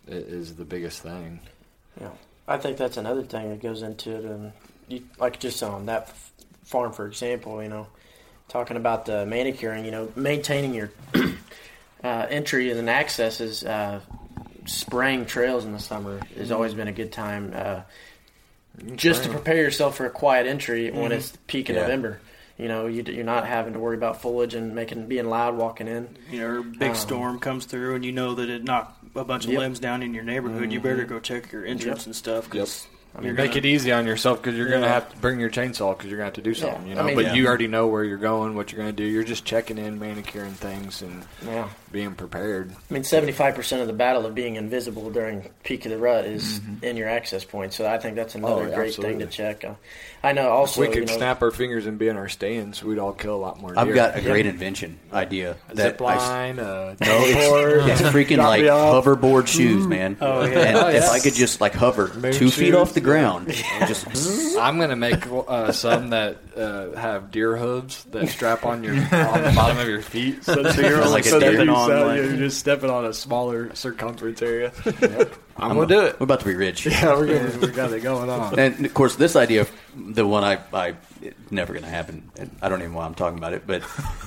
i- 0.07 0.11
is 0.11 0.55
the 0.55 0.65
biggest 0.65 1.01
thing. 1.01 1.39
Yeah, 2.01 2.09
I 2.47 2.57
think 2.57 2.77
that's 2.77 2.97
another 2.97 3.23
thing 3.23 3.49
that 3.49 3.61
goes 3.61 3.83
into 3.83 4.15
it, 4.15 4.25
and 4.25 4.51
you, 4.87 5.03
like 5.19 5.39
just 5.39 5.61
on 5.61 5.85
that 5.85 6.11
farm, 6.63 6.91
for 6.91 7.05
example, 7.05 7.61
you 7.61 7.69
know, 7.69 7.87
talking 8.53 8.77
about 8.77 9.07
the 9.07 9.25
manicuring, 9.25 9.83
you 9.83 9.89
know, 9.91 10.11
maintaining 10.15 10.75
your 10.75 10.91
uh, 12.03 12.27
entry 12.29 12.71
and 12.71 12.87
accesses. 12.89 13.63
Uh, 13.65 13.99
spraying 14.65 15.25
trails 15.25 15.65
in 15.65 15.73
the 15.73 15.79
summer 15.79 16.21
has 16.37 16.49
always 16.51 16.73
been 16.73 16.87
a 16.87 16.91
good 16.93 17.11
time. 17.11 17.51
Uh, 17.53 17.81
just 18.95 19.23
to 19.23 19.29
prepare 19.29 19.57
yourself 19.57 19.97
for 19.97 20.05
a 20.05 20.09
quiet 20.09 20.47
entry 20.47 20.89
when 20.91 21.11
it's 21.11 21.31
the 21.31 21.37
peak 21.39 21.69
of 21.69 21.75
Yeah. 21.75 21.81
November. 21.81 22.19
You 22.57 22.67
know, 22.67 22.85
you, 22.85 23.03
you're 23.07 23.25
not 23.25 23.45
having 23.47 23.73
to 23.73 23.79
worry 23.79 23.97
about 23.97 24.21
foliage 24.21 24.53
and 24.53 24.73
making 24.75 25.07
being 25.07 25.25
loud 25.25 25.57
walking 25.57 25.87
in. 25.87 26.15
You 26.31 26.39
know, 26.39 26.59
a 26.59 26.63
big 26.63 26.89
Um, 26.91 26.95
storm 26.95 27.39
comes 27.39 27.65
through 27.65 27.95
and 27.95 28.05
you 28.05 28.11
know 28.11 28.35
that 28.35 28.49
it 28.49 28.63
knocked 28.63 29.03
a 29.15 29.23
bunch 29.25 29.45
of 29.45 29.51
Yep. 29.51 29.59
limbs 29.59 29.79
down 29.79 30.03
in 30.03 30.13
your 30.13 30.23
neighborhood. 30.23 30.71
You 30.71 30.79
better 30.79 31.03
go 31.05 31.19
check 31.19 31.51
your 31.51 31.65
entrance 31.65 32.01
Yep. 32.01 32.05
and 32.05 32.15
stuff. 32.15 32.49
Cause 32.51 32.87
I 33.15 33.19
you're 33.21 33.27
mean, 33.33 33.35
make 33.35 33.51
gonna- 33.51 33.57
it 33.59 33.65
easy 33.65 33.91
on 33.91 34.07
yourself 34.07 34.41
because 34.41 34.57
you're 34.57 34.69
gonna 34.69 34.87
have 34.87 35.09
to 35.11 35.17
bring 35.17 35.39
your 35.39 35.49
chainsaw 35.51 35.95
because 35.95 36.09
you're 36.09 36.17
gonna 36.17 36.25
have 36.25 36.33
to 36.33 36.41
do 36.41 36.53
something, 36.55 36.87
you 36.87 36.93
I 36.93 36.95
know. 36.97 37.03
mean- 37.03 37.15
but 37.15 37.25
Yeah. 37.25 37.33
you 37.33 37.47
already 37.47 37.67
know 37.67 37.85
where 37.87 38.03
you're 38.03 38.17
going, 38.17 38.55
what 38.55 38.71
you're 38.71 38.79
gonna 38.79 38.91
do. 38.91 39.03
You're 39.03 39.23
just 39.23 39.45
checking 39.45 39.77
in, 39.77 39.99
manicuring 39.99 40.53
things, 40.53 41.01
and 41.03 41.23
Yeah. 41.45 41.67
being 41.91 42.15
prepared. 42.15 42.71
I 42.89 42.93
mean, 42.93 43.03
75% 43.03 43.81
of 43.81 43.87
the 43.87 43.93
battle 43.93 44.25
of 44.25 44.33
being 44.33 44.55
invisible 44.55 45.11
during 45.11 45.49
peak 45.63 45.85
of 45.85 45.91
the 45.91 45.97
rut 45.99 46.25
is 46.25 46.59
in 46.81 46.97
your 46.97 47.07
access 47.07 47.43
point. 47.43 47.73
So 47.73 47.85
I 47.85 47.99
think 47.99 48.15
that's 48.15 48.33
another 48.33 48.63
Mm-hmm. 48.63 48.71
Oh, 48.71 48.75
great 48.75 48.87
absolutely. 48.89 49.17
thing 49.19 49.27
to 49.29 49.31
check. 49.31 49.63
Uh, 49.63 49.73
I 50.23 50.31
know 50.31 50.49
also. 50.49 50.81
If 50.81 50.87
we 50.87 50.93
could 50.93 51.03
you 51.09 51.13
know, 51.13 51.17
snap 51.19 51.41
our 51.43 51.51
fingers 51.51 51.85
and 51.85 51.99
be 51.99 52.07
in 52.07 52.17
our 52.17 52.29
stands, 52.29 52.83
we'd 52.83 52.97
all 52.97 53.11
kill 53.13 53.35
a 53.35 53.37
lot 53.37 53.61
more. 53.61 53.73
I've 53.77 53.87
deer. 53.87 53.95
got 53.95 54.17
a 54.17 54.21
great 54.21 54.45
invention 54.47 54.97
idea 55.13 55.57
that 55.73 55.77
zip 55.99 56.01
I 56.01 56.15
s- 56.15 56.19
line, 56.21 56.59
uh, 56.59 56.95
No, 56.99 57.19
it's, 57.25 58.01
it's 58.01 58.09
freaking 58.09 58.37
like 58.37 58.65
off. 58.65 59.03
hoverboard 59.05 59.45
shoes, 59.47 59.85
man. 59.85 60.17
Oh, 60.21 60.43
yeah. 60.45 60.59
And 60.59 60.77
Oh, 60.77 60.87
if. 60.87 61.03
I 61.09 61.19
could 61.19 61.33
just 61.35 61.61
like 61.61 61.73
hover 61.75 62.11
Moon 62.15 62.31
two 62.33 62.49
feet 62.49 62.73
off 62.73 62.93
the 62.93 63.01
ground, 63.03 63.47
and 63.73 63.87
just 63.87 64.07
I'm 64.57 64.79
gonna 64.79 64.95
make 64.95 65.25
uh, 65.27 65.71
some 65.71 66.09
that 66.11 66.37
uh, 66.55 66.91
have 66.93 67.31
deer 67.31 67.55
hooves 67.57 68.03
that 68.05 68.27
strap 68.29 68.65
on 68.65 68.83
your 68.83 68.93
on 68.95 68.99
the 69.43 69.51
bottom 69.55 69.77
of 69.77 69.87
your 69.87 70.01
feet, 70.01 70.43
so, 70.43 70.63
so 70.71 70.81
you're 70.81 70.97
Like 70.99 71.07
only 71.07 71.19
a 71.21 71.23
so 71.23 71.39
that 71.39 71.51
deer. 71.51 71.63
you 71.63 71.71
on, 71.71 71.89
sound- 71.89 72.07
like- 72.07 72.17
you're 72.17 72.37
just 72.37 72.59
stepping 72.59 72.89
on 72.89 73.05
a 73.05 73.13
smaller 73.13 73.73
circumference 73.75 74.41
area. 74.41 74.71
I'm 75.55 75.75
gonna 75.75 75.85
do 75.85 76.01
it. 76.01 76.19
we're 76.19 76.23
about 76.23 76.39
to 76.39 76.45
be 76.45 76.55
rich. 76.55 76.85
Yeah, 76.87 77.13
we're 77.15 77.27
gonna 77.27 77.59
we 77.59 77.67
got 77.67 77.93
it 77.93 78.01
going 78.01 78.29
on. 78.29 78.57
And 78.57 78.85
of 78.85 78.93
course, 78.93 79.15
this 79.15 79.35
idea, 79.35 79.67
the 79.95 80.25
one 80.25 80.43
I, 80.43 80.59
I 80.73 80.95
it's 81.21 81.51
never 81.51 81.73
going 81.73 81.83
to 81.85 81.89
happen. 81.89 82.29
And 82.37 82.49
I 82.61 82.69
don't 82.69 82.79
even 82.81 82.91
know 82.91 82.97
why 82.97 83.05
I'm 83.05 83.13
talking 83.15 83.37
about 83.37 83.53
it, 83.53 83.65
but 83.65 83.83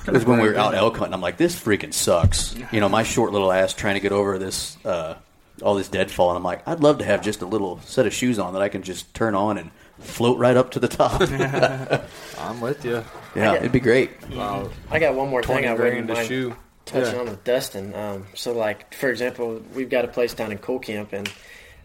it 0.07 0.11
was 0.13 0.25
when 0.25 0.39
we 0.41 0.47
were 0.47 0.55
out 0.57 0.73
elk 0.73 0.97
hunting. 0.97 1.13
I'm 1.13 1.21
like, 1.21 1.37
this 1.37 1.53
freaking 1.55 1.93
sucks. 1.93 2.55
You 2.71 2.79
know, 2.79 2.89
my 2.89 3.03
short 3.03 3.33
little 3.33 3.51
ass 3.51 3.73
trying 3.73 3.93
to 3.95 3.99
get 3.99 4.11
over 4.13 4.39
this, 4.39 4.77
uh, 4.85 5.15
all 5.61 5.75
this 5.75 5.89
deadfall, 5.89 6.29
and 6.29 6.37
I'm 6.37 6.43
like, 6.43 6.67
I'd 6.67 6.79
love 6.81 6.99
to 6.99 7.05
have 7.05 7.21
just 7.21 7.41
a 7.41 7.45
little 7.45 7.79
set 7.81 8.05
of 8.05 8.13
shoes 8.13 8.39
on 8.39 8.53
that 8.53 8.61
I 8.61 8.69
can 8.69 8.83
just 8.83 9.13
turn 9.13 9.35
on 9.35 9.57
and 9.57 9.71
float 9.99 10.37
right 10.37 10.55
up 10.55 10.71
to 10.71 10.79
the 10.79 10.87
top. 10.87 11.21
I'm 12.39 12.61
with 12.61 12.85
you. 12.85 13.03
yeah, 13.35 13.55
it'd 13.55 13.71
be 13.71 13.79
great. 13.79 14.11
Wow, 14.29 14.69
I 14.91 14.99
got 14.99 15.15
one 15.15 15.29
more 15.29 15.41
thing 15.43 15.65
I 15.65 15.73
wouldn't 15.73 15.77
grand 15.77 16.09
a 16.09 16.13
mind 16.13 16.27
shoe. 16.27 16.55
touching 16.85 17.13
Yeah. 17.13 17.19
on 17.21 17.25
with 17.25 17.43
Dustin. 17.43 17.93
Um, 17.95 18.27
so, 18.35 18.53
like 18.53 18.93
for 18.93 19.09
example, 19.09 19.61
we've 19.73 19.89
got 19.89 20.05
a 20.05 20.07
place 20.07 20.33
down 20.33 20.51
in 20.51 20.57
Cole 20.59 20.79
Camp, 20.79 21.13
and 21.13 21.31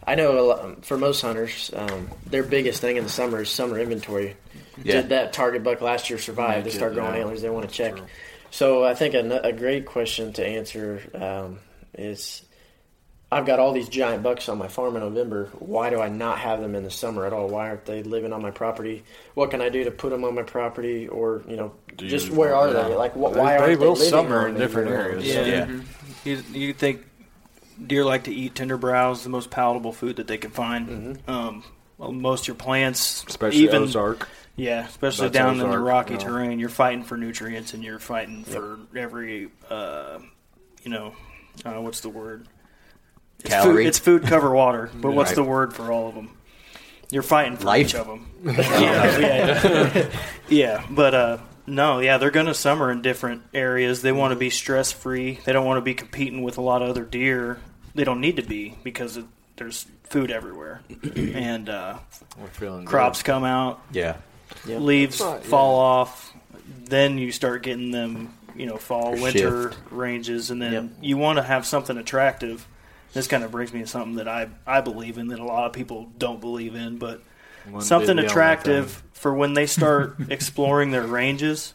I 0.06 0.14
know 0.14 0.38
a 0.38 0.42
lot, 0.42 0.84
for 0.84 0.98
most 0.98 1.22
hunters, 1.22 1.70
um, 1.74 2.10
their 2.26 2.42
biggest 2.42 2.80
thing 2.80 2.96
in 2.96 3.04
the 3.04 3.10
summer 3.10 3.40
is 3.42 3.50
summer 3.50 3.78
inventory. 3.78 4.36
Yeah. 4.82 5.02
Did 5.02 5.10
that 5.10 5.32
target 5.32 5.62
buck 5.62 5.80
last 5.80 6.10
year 6.10 6.18
survive? 6.18 6.64
They 6.64 6.70
start 6.70 6.94
growing 6.94 7.14
yeah. 7.14 7.20
antlers. 7.20 7.42
They 7.42 7.50
want 7.50 7.68
to 7.68 7.74
check. 7.74 7.94
So, 8.50 8.84
I 8.84 8.94
think 8.94 9.14
a, 9.14 9.40
a 9.44 9.52
great 9.52 9.86
question 9.86 10.32
to 10.34 10.46
answer 10.46 11.00
um, 11.14 11.58
is. 11.96 12.42
I've 13.32 13.46
got 13.46 13.58
all 13.58 13.72
these 13.72 13.88
giant 13.88 14.22
bucks 14.22 14.48
on 14.48 14.58
my 14.58 14.68
farm 14.68 14.94
in 14.96 15.00
November. 15.02 15.46
Why 15.58 15.88
do 15.90 16.00
I 16.00 16.08
not 16.08 16.38
have 16.38 16.60
them 16.60 16.74
in 16.74 16.84
the 16.84 16.90
summer 16.90 17.24
at 17.24 17.32
all? 17.32 17.48
Why 17.48 17.68
aren't 17.70 17.86
they 17.86 18.02
living 18.02 18.32
on 18.32 18.42
my 18.42 18.50
property? 18.50 19.04
What 19.34 19.50
can 19.50 19.60
I 19.62 19.68
do 19.70 19.84
to 19.84 19.90
put 19.90 20.10
them 20.10 20.24
on 20.24 20.34
my 20.34 20.42
property? 20.42 21.08
Or 21.08 21.42
you 21.48 21.56
know, 21.56 21.72
Do 21.96 22.08
just 22.08 22.28
you- 22.28 22.34
where 22.34 22.54
are 22.54 22.68
yeah. 22.68 22.88
they? 22.88 22.94
Like, 22.94 23.12
wh- 23.12 23.32
They- 23.32 23.40
why 23.40 23.52
they 23.52 23.56
aren't 23.58 23.66
they, 23.80 23.86
will 23.86 23.92
living 23.94 24.08
summer 24.10 24.48
in 24.48 24.54
different 24.56 24.88
year-round? 24.90 25.12
areas. 25.12 25.26
Yeah. 25.26 25.46
Yeah. 25.46 25.80
You, 26.24 26.42
you 26.52 26.72
think 26.74 27.04
deer 27.84 28.04
like 28.04 28.24
to 28.24 28.32
eat 28.34 28.54
tender 28.54 28.76
browse, 28.76 29.24
the 29.24 29.30
most 29.30 29.50
palatable 29.50 29.92
food 29.92 30.16
that 30.16 30.26
they 30.26 30.36
can 30.38 30.50
find. 30.50 31.18
Um, 31.26 31.64
well, 31.98 32.12
most 32.12 32.42
of 32.42 32.48
your 32.48 32.54
plants, 32.56 33.24
especially 33.28 33.60
even 33.60 33.82
Ozark. 33.84 34.28
yeah, 34.56 34.86
especially 34.86 35.28
That's 35.28 35.34
down 35.34 35.58
in 35.60 35.70
the 35.70 35.78
rocky 35.78 36.14
yeah. 36.14 36.18
terrain, 36.20 36.58
you're 36.58 36.68
fighting 36.68 37.02
for 37.02 37.16
nutrients 37.16 37.72
and 37.74 37.82
you're 37.82 37.98
fighting 37.98 38.44
for 38.44 38.78
every, 38.94 39.48
uh, 39.70 40.18
you 40.84 40.90
know, 40.90 41.14
uh, 41.64 41.80
what's 41.80 42.00
the 42.00 42.08
word? 42.10 42.46
It's 43.44 43.48
Calorie. 43.54 43.84
Food, 43.84 43.88
it's 43.88 43.98
food 43.98 44.22
cover 44.24 44.50
water, 44.54 44.90
but 44.94 45.12
what's 45.12 45.30
Right. 45.30 45.36
the 45.36 45.44
word 45.44 45.74
for 45.74 45.90
all 45.92 46.08
of 46.08 46.14
them? 46.14 46.30
You're 47.10 47.22
fighting 47.22 47.56
for 47.56 47.66
Life. 47.66 47.86
each 47.88 47.94
of 47.94 48.06
them. 48.06 48.30
yeah, 48.44 49.18
yeah, 49.18 50.06
yeah. 50.48 50.86
But 50.90 51.14
uh, 51.14 51.38
no, 51.66 51.98
yeah, 52.00 52.18
they're 52.18 52.30
going 52.30 52.46
to 52.46 52.54
summer 52.54 52.90
in 52.90 53.02
different 53.02 53.42
areas. 53.52 54.00
They 54.02 54.12
want 54.12 54.32
to 54.32 54.38
be 54.38 54.48
stress 54.50 54.92
free. 54.92 55.38
They 55.44 55.52
don't 55.52 55.66
want 55.66 55.76
to 55.78 55.82
be 55.82 55.94
competing 55.94 56.42
with 56.42 56.56
a 56.58 56.62
lot 56.62 56.82
of 56.82 56.88
other 56.88 57.04
deer. 57.04 57.58
They 57.94 58.04
don't 58.04 58.20
need 58.20 58.36
to 58.36 58.42
be 58.42 58.76
because 58.82 59.16
it, 59.18 59.26
there's 59.56 59.86
food 60.04 60.30
everywhere, 60.30 60.80
and 61.16 61.68
uh, 61.68 61.98
We're 62.40 62.46
feeling 62.48 62.84
crops 62.86 63.22
come 63.22 63.44
out, 63.44 63.80
Yeah. 63.92 64.16
leaves 64.66 65.18
That's 65.18 65.30
right, 65.30 65.44
fall 65.44 65.78
off. 65.78 66.32
Then 66.84 67.18
you 67.18 67.32
start 67.32 67.62
getting 67.62 67.90
them, 67.90 68.34
you 68.56 68.66
know, 68.66 68.76
fall 68.78 69.14
Your 69.14 69.22
winter 69.22 69.72
shift. 69.72 69.82
ranges, 69.90 70.50
and 70.50 70.60
then 70.62 70.72
Yep. 70.72 70.84
you 71.02 71.16
want 71.18 71.36
to 71.38 71.42
have 71.42 71.66
something 71.66 71.96
attractive. 71.98 72.66
This 73.12 73.26
kind 73.26 73.44
of 73.44 73.50
brings 73.50 73.72
me 73.72 73.80
to 73.80 73.86
something 73.86 74.14
that 74.16 74.28
I 74.28 74.48
I 74.66 74.80
believe 74.80 75.18
in 75.18 75.28
that 75.28 75.38
a 75.38 75.44
lot 75.44 75.66
of 75.66 75.72
people 75.72 76.08
don't 76.18 76.40
believe 76.40 76.74
in, 76.74 76.96
but 76.98 77.22
One 77.70 77.82
something 77.82 78.18
attractive 78.18 79.02
for 79.12 79.34
when 79.34 79.54
they 79.54 79.66
start 79.66 80.16
exploring 80.30 80.90
their 80.90 81.02
ranges. 81.06 81.74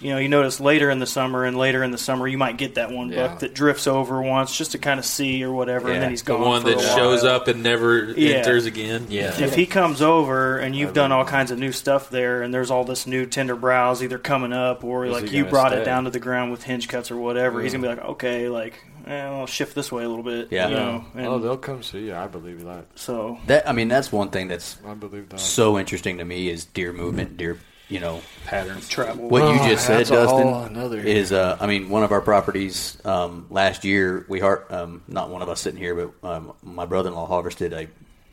You 0.00 0.10
know, 0.10 0.18
you 0.18 0.28
notice 0.28 0.60
later 0.60 0.90
in 0.90 1.00
the 1.00 1.06
summer 1.06 1.44
and 1.44 1.58
later 1.58 1.82
in 1.82 1.90
the 1.90 1.98
summer, 1.98 2.28
you 2.28 2.38
might 2.38 2.56
get 2.56 2.76
that 2.76 2.92
one 2.92 3.08
Yeah. 3.10 3.26
buck 3.26 3.40
that 3.40 3.52
drifts 3.52 3.88
over 3.88 4.22
once 4.22 4.56
just 4.56 4.70
to 4.72 4.78
kind 4.78 5.00
of 5.00 5.04
see 5.04 5.42
or 5.42 5.50
whatever, 5.52 5.88
Yeah. 5.88 5.94
and 5.94 6.02
then 6.04 6.10
he's 6.10 6.22
gone. 6.22 6.40
one 6.40 6.62
for 6.62 6.68
that 6.70 6.80
shows 6.94 7.24
up 7.24 7.48
and 7.48 7.64
never 7.64 8.04
Yeah. 8.16 8.36
enters 8.36 8.64
again. 8.64 9.06
Yeah. 9.08 9.34
If 9.42 9.56
he 9.56 9.66
comes 9.66 10.00
over 10.00 10.56
and 10.58 10.76
you've 10.76 10.92
done 10.94 11.10
all 11.10 11.24
kinds 11.24 11.50
of 11.50 11.58
new 11.58 11.72
stuff 11.72 12.10
there, 12.10 12.42
and 12.42 12.54
there's 12.54 12.70
all 12.70 12.84
this 12.84 13.08
new 13.08 13.26
tender 13.26 13.56
browse 13.56 14.00
either 14.00 14.18
coming 14.18 14.52
up 14.52 14.84
or 14.84 15.06
Is 15.06 15.12
like 15.12 15.32
you 15.32 15.44
brought 15.44 15.72
stay? 15.72 15.80
it 15.80 15.84
down 15.84 16.04
to 16.04 16.10
the 16.10 16.20
ground 16.20 16.52
with 16.52 16.62
hinge 16.62 16.86
cuts 16.86 17.10
or 17.10 17.16
whatever, 17.16 17.60
he's 17.60 17.72
gonna 17.72 17.82
be 17.82 17.88
like, 17.88 18.04
okay, 18.04 18.48
like, 18.48 18.74
eh, 19.08 19.22
I'll 19.24 19.46
shift 19.46 19.74
this 19.74 19.90
way 19.90 20.04
a 20.04 20.08
little 20.08 20.24
bit. 20.24 20.48
Yeah. 20.52 20.68
you 20.68 20.74
know. 20.76 21.04
And 21.14 21.26
oh, 21.26 21.38
they'll 21.38 21.56
come 21.56 21.82
see 21.82 22.06
you. 22.06 22.14
I 22.14 22.26
believe 22.28 22.64
that. 22.64 22.86
so 22.94 23.38
That 23.46 23.68
I 23.68 23.72
mean, 23.72 23.88
that's 23.88 24.12
one 24.12 24.30
thing 24.30 24.48
that's 24.48 24.78
I 24.86 24.94
believe 24.94 25.28
that. 25.30 25.40
so 25.40 25.78
interesting 25.78 26.18
to 26.18 26.24
me 26.24 26.48
is 26.48 26.64
deer 26.66 26.92
movement, 26.92 27.36
deer, 27.36 27.58
you 27.88 28.00
know, 28.00 28.20
Patterns. 28.44 28.88
travel. 28.88 29.28
what 29.28 29.42
you 29.54 29.60
Oh, 29.60 29.68
just 29.68 29.86
said, 29.86 29.98
that's 29.98 30.10
Dustin, 30.10 30.48
another- 30.48 31.00
is 31.00 31.32
uh, 31.32 31.56
I 31.60 31.66
mean, 31.66 31.88
one 31.88 32.02
of 32.02 32.12
our 32.12 32.20
properties 32.20 32.98
um, 33.04 33.46
last 33.50 33.84
year, 33.84 34.26
we 34.28 34.40
har- 34.40 34.64
um, 34.70 35.02
not 35.08 35.30
one 35.30 35.40
of 35.42 35.48
us 35.48 35.60
sitting 35.60 35.80
here, 35.80 35.94
but 35.94 36.28
um, 36.28 36.52
my 36.62 36.84
brother-in-law 36.86 37.26
harvested 37.26 37.72
a 37.72 37.88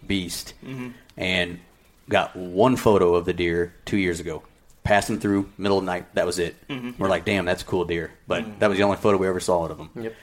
beast 0.06 0.54
and 1.18 1.60
got 2.10 2.36
one 2.36 2.76
photo 2.76 3.16
of 3.16 3.26
the 3.26 3.34
deer 3.34 3.74
two 3.86 3.98
years 3.98 4.20
ago. 4.20 4.44
Passing 4.84 5.20
through 5.20 5.50
middle 5.58 5.80
of 5.80 5.84
the 5.86 5.92
night, 5.92 6.14
that 6.14 6.28
was 6.28 6.38
it. 6.38 6.56
We're 7.00 7.10
like, 7.10 7.26
damn, 7.26 7.46
that's 7.46 7.64
a 7.64 7.66
cool 7.66 7.86
deer, 7.86 8.12
but 8.28 8.60
that 8.60 8.68
was 8.70 8.78
the 8.78 8.84
only 8.84 8.98
photo 8.98 9.18
we 9.18 9.28
ever 9.28 9.40
saw 9.40 9.66
of 9.66 9.78
them. 9.80 9.90
Yep. 9.96 10.14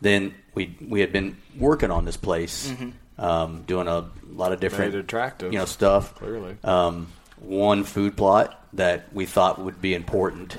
Then 0.00 0.34
we 0.54 0.76
we 0.86 1.00
had 1.00 1.12
been 1.12 1.36
working 1.58 1.90
on 1.90 2.04
this 2.04 2.16
place, 2.16 2.72
um, 3.18 3.62
doing 3.62 3.88
a 3.88 4.06
lot 4.30 4.52
of 4.52 4.60
different 4.60 4.92
Made 4.92 5.00
attractive. 5.00 5.52
you 5.52 5.58
know 5.58 5.64
stuff 5.64 6.14
Clearly. 6.16 6.56
um, 6.64 7.08
one 7.38 7.84
food 7.84 8.16
plot 8.16 8.62
that 8.74 9.12
we 9.12 9.24
thought 9.26 9.58
would 9.58 9.80
be 9.80 9.94
important 9.94 10.58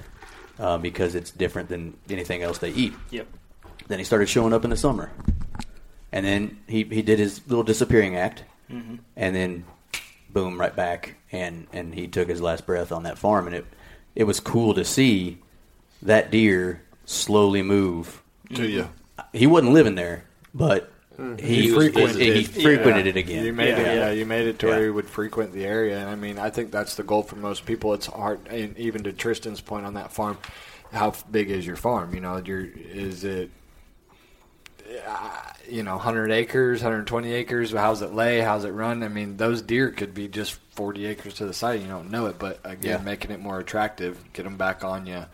uh, 0.60 0.78
because 0.80 1.14
it's 1.16 1.30
different 1.32 1.70
than 1.70 1.96
anything 2.10 2.42
else 2.42 2.58
they 2.58 2.72
eat. 2.72 2.94
Yep. 3.12 3.28
Then 3.88 4.00
he 4.00 4.06
started 4.06 4.28
showing 4.28 4.54
up 4.54 4.64
in 4.64 4.70
the 4.72 4.78
summer, 4.78 5.12
and 6.12 6.26
then 6.26 6.58
he, 6.68 6.84
he 6.84 7.02
did 7.02 7.20
his 7.20 7.42
little 7.48 7.64
disappearing 7.64 8.16
act, 8.18 8.44
and 8.70 9.00
then 9.16 9.66
boom, 10.32 10.60
right 10.60 10.76
back, 10.76 11.16
and 11.32 11.68
and 11.72 11.94
he 11.94 12.08
took 12.08 12.28
his 12.28 12.42
last 12.42 12.66
breath 12.66 12.92
on 12.92 13.04
that 13.04 13.18
farm, 13.18 13.46
and 13.48 13.56
it 13.56 13.66
it 14.16 14.24
was 14.26 14.40
cool 14.40 14.74
to 14.74 14.84
see 14.84 15.38
that 16.02 16.32
deer 16.32 16.82
slowly 17.06 17.62
move. 17.62 18.22
to 18.56 18.68
you. 18.68 18.90
He 19.34 19.48
wasn't 19.48 19.74
living 19.74 19.96
there, 19.96 20.24
but 20.54 20.92
he, 21.40 21.62
He 21.64 21.72
was- 21.72 21.86
frequented 21.86 22.18
he 22.22 22.42
it. 22.42 22.48
frequented 22.48 23.06
Yeah. 23.06 23.10
it 23.10 23.18
again. 23.18 23.46
You 23.46 23.54
made 23.54 23.70
Yeah. 23.70 23.80
it, 23.80 23.96
yeah. 23.98 24.12
You 24.12 24.26
made 24.26 24.48
it 24.48 24.60
to 24.60 24.68
where 24.68 24.78
Yeah. 24.80 24.84
he 24.86 24.90
would 24.90 25.08
frequent 25.10 25.52
the 25.54 25.66
area, 25.66 25.98
and 26.00 26.10
I 26.10 26.16
mean, 26.16 26.38
I 26.40 26.50
think 26.50 26.72
that's 26.72 26.96
the 26.96 27.04
goal 27.04 27.24
for 27.24 27.36
most 27.36 27.66
people. 27.66 27.94
It's 27.94 28.06
hard, 28.08 28.40
and 28.50 28.78
even 28.78 29.04
to 29.04 29.12
Tristan's 29.14 29.62
point 29.62 29.86
on 29.86 29.96
that 29.96 30.12
farm, 30.12 30.38
how 30.94 31.14
big 31.32 31.50
is 31.52 31.66
your 31.66 31.76
farm? 31.76 32.14
You 32.14 32.22
know, 32.22 32.38
your 32.38 32.62
is 32.62 33.24
it, 33.24 33.50
uh, 35.08 35.30
you 35.70 35.84
know, 35.84 35.98
100 35.98 36.32
acres, 36.32 36.82
120 36.82 37.34
acres? 37.34 37.72
How's 37.74 38.02
it 38.02 38.14
lay? 38.14 38.40
How's 38.40 38.64
it 38.64 38.72
run? 38.72 39.04
I 39.04 39.08
mean, 39.10 39.38
those 39.38 39.62
deer 39.62 39.90
could 39.92 40.14
be 40.14 40.28
just 40.28 40.54
40 40.76 41.06
acres 41.08 41.34
to 41.36 41.46
the 41.46 41.54
side. 41.54 41.82
You 41.82 41.88
don't 41.88 42.10
know 42.12 42.28
it, 42.28 42.40
but 42.40 42.60
again, 42.64 43.00
Yeah. 43.00 43.04
making 43.04 43.32
it 43.32 43.40
more 43.40 43.60
attractive, 43.60 44.18
get 44.34 44.44
them 44.44 44.56
back 44.58 44.84
on 44.84 45.06
you. 45.08 45.26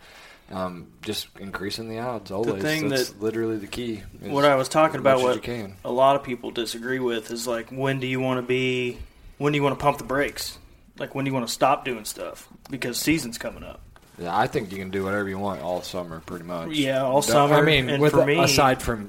Um, 0.52 0.88
just 1.02 1.28
increasing 1.40 1.88
the 1.88 2.00
odds 2.00 2.30
always. 2.30 2.62
thing 2.62 2.88
That's 2.90 3.08
that- 3.10 3.22
literally 3.22 3.56
the 3.56 3.66
key. 3.66 4.02
what 4.20 4.44
I 4.44 4.56
was 4.56 4.68
talking 4.68 5.00
about, 5.00 5.22
what 5.22 5.46
a 5.84 5.90
lot 5.90 6.16
of 6.16 6.22
people 6.22 6.50
disagree 6.50 6.98
with 6.98 7.30
is 7.30 7.46
like, 7.46 7.70
when 7.70 7.98
do 7.98 8.06
you 8.06 8.20
want 8.20 8.38
to 8.38 8.42
be? 8.42 8.98
When 9.38 9.52
do 9.52 9.56
you 9.56 9.62
want 9.62 9.78
to 9.78 9.82
pump 9.82 9.98
the 9.98 10.04
brakes? 10.04 10.58
Like, 10.98 11.14
when 11.14 11.24
do 11.24 11.30
you 11.30 11.34
want 11.34 11.46
to 11.46 11.52
stop 11.52 11.84
doing 11.84 12.04
stuff? 12.04 12.46
Because 12.70 12.98
season's 13.00 13.38
coming 13.38 13.64
up. 13.64 13.80
Yeah, 14.18 14.36
I 14.36 14.46
think 14.46 14.70
you 14.70 14.78
can 14.78 14.90
do 14.90 15.02
whatever 15.02 15.28
you 15.28 15.38
want 15.38 15.60
all 15.60 15.82
summer, 15.82 16.20
pretty 16.24 16.44
much. 16.44 16.70
Yeah, 16.72 17.02
all 17.02 17.20
Don't- 17.20 17.22
summer, 17.30 17.54
I 17.56 17.62
mean, 17.62 18.00
with 18.00 18.14
me- 18.14 18.38
aside 18.38 18.80
from 18.82 19.08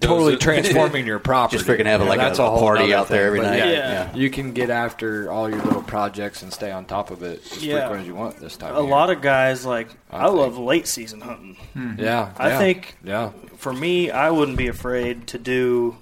totally 0.00 0.34
it. 0.34 0.40
transforming 0.40 1.06
your 1.06 1.18
property. 1.18 1.58
Just 1.58 1.68
freaking 1.68 1.86
have 1.86 2.00
Yeah, 2.00 2.08
like 2.08 2.18
that's 2.18 2.38
a, 2.38 2.48
whole 2.48 2.60
party 2.60 2.84
nother 2.88 2.94
out 2.96 3.08
there 3.08 3.18
thing. 3.32 3.40
every 3.44 3.58
night. 3.58 3.58
Yeah, 3.58 3.66
Yeah. 4.10 4.14
you 4.16 4.30
can 4.30 4.52
get 4.52 4.70
after 4.70 5.30
all 5.30 5.48
your 5.48 5.62
little 5.62 5.82
projects 5.82 6.42
and 6.42 6.52
stay 6.52 6.70
on 6.70 6.84
top 6.86 7.10
of 7.10 7.22
it 7.22 7.42
as 7.52 7.64
Yeah. 7.64 7.80
frequent 7.80 8.00
as 8.02 8.06
you 8.06 8.14
want 8.14 8.36
this 8.38 8.56
time. 8.56 8.74
A 8.74 8.80
lot 8.80 9.10
of 9.10 9.20
guys 9.22 9.64
like 9.64 9.88
I 10.10 10.24
I, 10.24 10.26
love 10.26 10.58
late 10.58 10.86
season 10.86 11.20
hunting. 11.20 11.56
yeah, 11.98 12.30
I 12.36 12.48
yeah, 12.48 12.58
think 12.58 12.96
yeah. 13.04 13.30
for 13.56 13.72
me, 13.72 14.10
I 14.10 14.30
wouldn't 14.30 14.58
be 14.58 14.68
afraid 14.68 15.26
to 15.28 15.38
do 15.38 15.96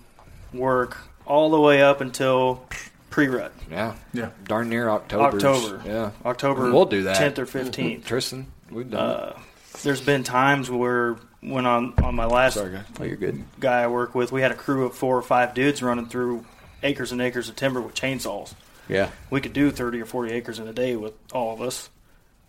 work 0.52 0.96
all 1.26 1.50
the 1.50 1.60
way 1.60 1.82
up 1.82 2.00
until 2.00 2.62
pre-rut, 3.10 3.52
Yeah, 3.70 3.94
Yeah. 4.12 4.30
darn 4.46 4.68
near 4.68 4.88
October. 4.90 5.24
October. 5.36 5.80
Yeah, 5.86 6.10
October. 6.24 6.70
We'll 6.72 6.84
do 6.86 7.04
that. 7.04 7.16
10th 7.16 7.38
or 7.38 7.46
15th. 7.46 8.04
Tristan, 8.04 8.46
we've 8.70 8.90
done 8.90 9.00
Uh, 9.10 9.38
there's 9.82 10.00
been 10.00 10.24
times 10.24 10.70
where 10.70 11.16
when 11.44 11.66
on 11.66 11.94
on 12.02 12.14
my 12.14 12.26
last 12.26 12.54
Sorry, 12.54 12.72
guys. 12.72 12.84
Oh, 12.98 13.04
you're 13.04 13.16
good. 13.16 13.44
guy 13.60 13.82
I 13.82 13.86
work 13.86 14.14
with, 14.14 14.32
we 14.32 14.40
had 14.40 14.52
a 14.52 14.56
crew 14.56 14.86
of 14.86 14.94
four 14.94 15.16
or 15.16 15.22
five 15.22 15.54
dudes 15.54 15.82
running 15.82 16.06
through 16.06 16.44
acres 16.82 17.12
and 17.12 17.20
acres 17.20 17.48
of 17.48 17.56
timber 17.56 17.80
with 17.80 17.94
chainsaws. 17.94 18.54
Yeah. 18.88 19.10
We 19.30 19.40
could 19.40 19.52
do 19.52 19.70
30 19.70 20.00
or 20.00 20.06
40 20.06 20.32
acres 20.32 20.58
in 20.58 20.68
a 20.68 20.72
day 20.72 20.96
with 20.96 21.14
all 21.32 21.54
of 21.54 21.60
us. 21.60 21.88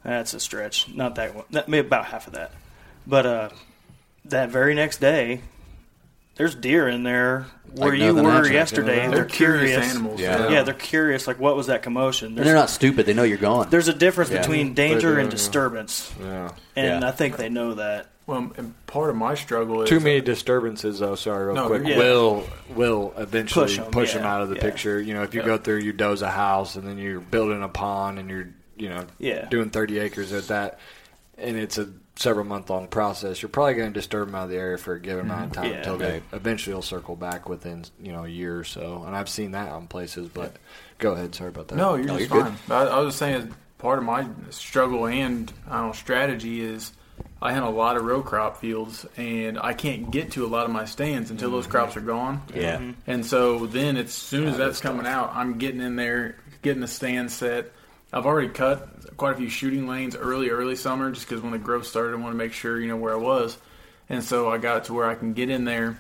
That's 0.04 0.34
a 0.34 0.40
stretch. 0.40 0.94
Not 0.94 1.16
that 1.16 1.34
one. 1.34 1.46
That, 1.52 1.68
maybe 1.70 1.88
about 1.88 2.06
half 2.06 2.28
of 2.28 2.34
that. 2.34 2.52
But 3.08 3.26
uh, 3.26 3.50
that 4.26 4.50
very 4.50 4.76
next 4.76 5.00
day, 5.00 5.42
there's 6.36 6.54
deer 6.54 6.88
in 6.88 7.04
there 7.04 7.48
where 7.76 7.92
Like 7.92 8.00
you 8.00 8.16
were 8.16 8.32
happened. 8.32 8.54
yesterday. 8.54 8.96
They're, 9.08 9.10
They're 9.12 9.26
curious 9.26 9.72
curious. 9.72 9.92
animals. 9.96 10.20
Yeah. 10.20 10.50
Yeah. 10.50 10.64
they're 10.64 10.74
curious. 10.74 11.28
Like, 11.28 11.40
what 11.40 11.56
was 11.56 11.68
that 11.68 11.84
commotion? 11.84 12.38
And 12.38 12.46
they're 12.46 12.56
not 12.56 12.70
stupid. 12.70 13.06
They 13.06 13.14
know 13.14 13.24
you're 13.24 13.38
gone. 13.38 13.70
there's 13.70 13.88
a 13.88 13.94
difference 13.94 14.32
Yeah. 14.32 14.40
between 14.42 14.74
danger 14.74 15.20
and 15.20 15.30
disturbance, 15.30 16.12
Yeah. 16.22 16.52
and 16.76 17.02
Yeah. 17.04 17.08
I 17.08 17.12
think 17.12 17.38
they 17.38 17.50
know 17.50 17.74
that. 17.76 18.08
Well, 18.28 18.52
and 18.58 18.74
part 18.88 19.12
of 19.12 19.16
my 19.16 19.36
struggle 19.36 19.84
is 19.84 19.90
Too 19.90 20.00
many 20.00 20.20
disturbances, 20.20 20.98
though. 21.00 21.14
Sorry, 21.16 21.46
real 21.46 21.56
No, 21.56 21.68
quick. 21.68 21.86
you're. 21.86 21.98
Will 21.98 22.44
will 22.76 23.14
eventually 23.18 23.66
Push 23.66 23.80
push 23.92 24.10
'em, 24.16 24.22
them, 24.22 24.24
yeah, 24.24 24.34
out 24.36 24.42
of 24.42 24.50
the 24.50 24.56
yeah. 24.56 24.62
picture. 24.62 25.00
You 25.00 25.14
know, 25.14 25.22
if 25.24 25.36
you 25.36 25.42
Yeah. 25.42 25.46
go 25.46 25.58
through, 25.60 25.80
you 25.80 25.94
doze 25.94 26.24
a 26.24 26.32
house, 26.32 26.76
and 26.76 26.88
then 26.88 26.98
you're 26.98 27.20
building 27.20 27.62
a 27.62 27.68
pond, 27.70 28.18
and 28.18 28.30
you're 28.30 28.48
you 28.78 28.90
know 28.90 29.06
Yeah. 29.20 29.46
doing 29.50 29.70
30 29.70 30.00
acres 30.00 30.34
at 30.34 30.48
that, 30.48 30.80
and 31.38 31.56
it's 31.56 31.78
a 31.78 31.88
several 32.18 32.46
month 32.46 32.70
long 32.70 32.88
process. 32.88 33.42
You're 33.42 33.50
probably 33.50 33.74
going 33.76 33.92
to 33.92 33.94
disturb 33.94 34.28
them 34.28 34.36
out 34.36 34.46
of 34.46 34.50
the 34.50 34.58
area 34.58 34.78
for 34.78 34.94
a 34.94 35.00
given 35.00 35.26
amount 35.26 35.46
of 35.46 35.52
mm-hmm. 35.52 35.62
time 35.62 35.72
Yeah. 35.72 35.78
until 35.78 35.98
they 35.98 36.22
eventually 36.34 36.74
will 36.74 36.82
circle 36.82 37.16
back 37.16 37.50
within 37.50 37.86
you 38.02 38.12
know 38.12 38.26
a 38.26 38.30
year 38.30 38.60
or 38.60 38.64
so. 38.64 39.04
And 39.06 39.16
I've 39.16 39.30
seen 39.30 39.52
that 39.52 39.70
on 39.72 39.88
places. 39.88 40.30
But 40.30 40.56
go 40.98 41.14
ahead. 41.14 41.36
Sorry 41.36 41.50
about 41.50 41.68
that. 41.70 41.76
No, 41.76 41.96
you're 41.96 42.06
No, 42.06 42.18
just 42.18 42.32
you're 42.34 42.46
fine. 42.46 42.58
I, 42.70 42.84
I 42.86 43.00
was 43.00 43.10
just 43.10 43.20
saying, 43.20 43.54
part 43.78 44.00
of 44.00 44.06
my 44.06 44.28
struggle 44.50 45.08
and 45.08 45.52
I 45.68 45.78
don't 45.78 45.88
know, 45.88 45.94
strategy 45.94 46.62
is 46.62 46.94
I 47.42 47.54
hunt 47.54 47.66
a 47.66 47.70
lot 47.70 47.98
of 47.98 48.04
row 48.04 48.22
crop 48.22 48.58
fields, 48.58 49.06
and 49.18 49.60
I 49.60 49.74
can't 49.74 50.10
get 50.10 50.32
to 50.32 50.46
a 50.46 50.48
lot 50.48 50.66
of 50.66 50.72
my 50.72 50.86
stands 50.86 51.32
until 51.32 51.52
those 51.52 51.64
mm-hmm. 51.66 51.72
crops 51.72 51.98
are 51.98 52.02
gone. 52.02 52.42
yeah. 52.54 52.78
Mm-hmm. 52.78 52.92
And 53.08 53.26
so 53.26 53.66
then, 53.68 53.98
as 53.98 54.12
soon 54.12 54.48
as 54.48 54.58
that's 54.58 54.80
coming 54.80 55.06
out, 55.06 55.32
I'm 55.34 55.58
getting 55.58 55.82
in 55.82 55.96
there, 55.96 56.38
getting 56.62 56.82
the 56.82 56.88
stand 56.88 57.32
set. 57.32 57.72
I've 58.16 58.26
already 58.26 58.50
cut 58.50 59.16
quite 59.18 59.34
a 59.34 59.38
few 59.38 59.50
shooting 59.50 59.88
lanes 59.88 60.16
early, 60.16 60.50
early 60.50 60.76
summer, 60.76 61.12
just 61.12 61.28
because 61.28 61.44
when 61.44 61.52
the 61.52 61.58
growth 61.60 61.86
started, 61.86 62.14
I 62.14 62.20
want 62.20 62.32
to 62.34 62.38
make 62.38 62.54
sure 62.54 62.80
you 62.80 62.88
know 62.88 62.98
where 62.98 63.14
I 63.14 63.18
was. 63.18 63.58
And 64.10 64.24
so 64.24 64.50
I 64.50 64.58
got 64.58 64.86
to 64.86 64.94
where 64.94 65.06
I 65.10 65.16
can 65.16 65.34
get 65.34 65.50
in 65.50 65.66
there, 65.66 66.00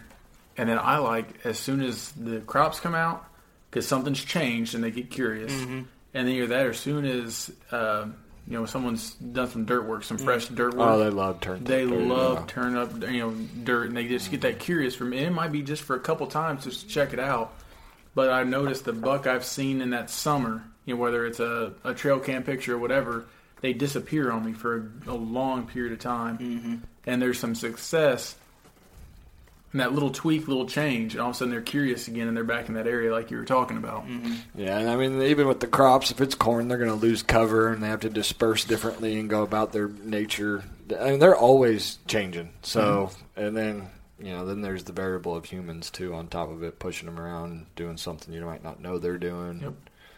and 0.57 0.69
then 0.69 0.79
I 0.79 0.97
like 0.97 1.45
as 1.45 1.59
soon 1.59 1.81
as 1.81 2.11
the 2.13 2.39
crops 2.39 2.79
come 2.79 2.95
out, 2.95 3.25
because 3.69 3.87
something's 3.87 4.23
changed 4.23 4.75
and 4.75 4.83
they 4.83 4.91
get 4.91 5.09
curious, 5.11 5.51
and 5.53 5.87
then 6.13 6.27
you're 6.29 6.47
that. 6.47 6.67
As 6.67 6.79
soon 6.79 7.03
as 7.05 7.51
uh, 7.71 8.05
you 8.47 8.53
know 8.53 8.65
someone's 8.65 9.15
done 9.15 9.49
some 9.49 9.65
dirt 9.65 9.85
work, 9.85 10.03
some 10.03 10.17
fresh 10.17 10.47
dirt 10.47 10.73
work, 10.75 10.87
Oh, 10.89 10.99
they 10.99 11.09
love 11.09 11.41
turn. 11.41 11.63
they 11.63 11.83
dirt, 11.85 11.99
love 11.99 12.39
yeah. 12.41 12.45
turn 12.47 12.77
up 12.77 12.93
you 13.09 13.19
know 13.19 13.31
dirt 13.63 13.87
and 13.87 13.97
they 13.97 14.07
just 14.07 14.29
get 14.31 14.41
that 14.41 14.59
curious 14.59 14.93
from 14.95 15.11
it 15.13 15.29
might 15.31 15.51
be 15.51 15.61
just 15.63 15.81
for 15.81 15.95
a 15.95 15.99
couple 15.99 16.27
times 16.27 16.63
just 16.63 16.81
to 16.81 16.87
check 16.87 17.11
it 17.11 17.19
out 17.19 17.53
but 18.13 18.29
i 18.29 18.43
noticed 18.43 18.85
the 18.85 18.93
buck 18.93 19.25
i've 19.25 19.43
seen 19.43 19.81
in 19.81 19.89
that 19.89 20.09
summer 20.11 20.63
you 20.85 20.95
know 20.95 21.01
whether 21.01 21.25
it's 21.25 21.39
a, 21.39 21.73
a 21.83 21.93
trail 21.93 22.19
cam 22.19 22.43
picture 22.43 22.75
or 22.75 22.77
whatever 22.77 23.25
they 23.61 23.73
disappear 23.73 24.31
on 24.31 24.45
me 24.45 24.53
for 24.53 24.91
a, 25.07 25.11
a 25.11 25.13
long 25.13 25.67
period 25.67 25.93
of 25.93 25.99
time 25.99 26.37
mm-hmm. 26.37 26.75
and 27.05 27.21
there's 27.21 27.39
some 27.39 27.55
success 27.55 28.35
and 29.71 29.81
that 29.81 29.93
little 29.93 30.11
tweak 30.11 30.47
little 30.47 30.67
change 30.67 31.13
and 31.13 31.21
all 31.21 31.29
of 31.29 31.35
a 31.35 31.37
sudden 31.37 31.51
they're 31.51 31.61
curious 31.61 32.07
again 32.07 32.27
and 32.27 32.37
they're 32.37 32.43
back 32.43 32.69
in 32.69 32.75
that 32.75 32.87
area 32.87 33.11
like 33.11 33.29
you 33.31 33.37
were 33.37 33.45
talking 33.45 33.77
about 33.77 34.07
mm-hmm. 34.07 34.33
Yeah, 34.55 34.79
and 34.79 34.89
I 34.89 34.95
mean, 34.95 35.21
even 35.21 35.49
with 35.49 35.59
the 35.59 35.67
crops, 35.67 36.11
if 36.11 36.21
it's 36.21 36.33
corn, 36.33 36.69
they're 36.69 36.77
going 36.77 36.89
to 36.89 36.95
lose 36.95 37.23
cover 37.23 37.73
and 37.73 37.83
they 37.83 37.89
have 37.89 37.99
to 38.01 38.09
disperse 38.09 38.63
differently 38.63 39.19
and 39.19 39.29
go 39.29 39.43
about 39.43 39.73
their 39.73 39.89
nature. 39.89 40.63
I 40.97 41.11
mean, 41.11 41.19
they're 41.19 41.35
always 41.35 41.99
changing. 42.07 42.53
So, 42.61 43.11
mm-hmm. 43.11 43.41
and 43.41 43.57
then 43.57 43.89
you 44.19 44.31
know, 44.31 44.45
then 44.45 44.61
there's 44.61 44.85
the 44.85 44.93
variable 44.93 45.35
of 45.35 45.45
humans 45.45 45.89
too 45.91 46.13
on 46.13 46.27
top 46.27 46.49
of 46.49 46.63
it, 46.63 46.79
pushing 46.79 47.05
them 47.05 47.19
around, 47.19 47.65
doing 47.75 47.97
something 47.97 48.33
you 48.33 48.45
might 48.45 48.63
not 48.63 48.79
know 48.79 48.97
they're 48.97 49.17
doing. 49.17 49.59
Yep. 49.61 49.73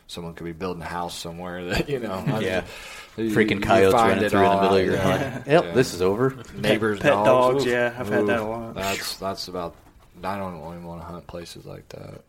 Someone 0.07 0.33
could 0.33 0.45
be 0.45 0.53
building 0.53 0.81
a 0.81 0.85
house 0.85 1.17
somewhere 1.17 1.65
that 1.65 1.89
you 1.89 1.99
know. 1.99 2.23
Yeah. 2.39 2.63
mean, 3.17 3.29
you- 3.29 3.35
Freaking 3.35 3.61
coyotes 3.61 3.93
running 3.93 4.29
through 4.29 4.43
in 4.45 4.49
the 4.49 4.61
middle 4.61 4.75
of 4.75 4.81
out, 4.81 4.85
your 4.85 4.93
yeah. 4.95 5.17
hunt. 5.31 5.47
Yep, 5.47 5.63
Yeah. 5.65 5.71
this 5.73 5.93
is 5.93 6.01
over. 6.01 6.35
neighbors, 6.55 6.99
pet 6.99 7.11
dogs, 7.11 7.65
Oof. 7.65 7.69
yeah, 7.71 7.93
I've 7.97 8.07
had 8.09 8.25
that 8.27 8.39
a 8.39 8.43
Oof. 8.43 8.47
lot. 8.49 8.75
That's 8.75 9.17
that's 9.17 9.47
about. 9.47 9.75
I 10.23 10.37
don't 10.39 10.55
even 10.57 10.83
want 10.83 11.01
to 11.01 11.05
hunt 11.05 11.27
places 11.27 11.65
like 11.65 11.87
that. 11.89 12.21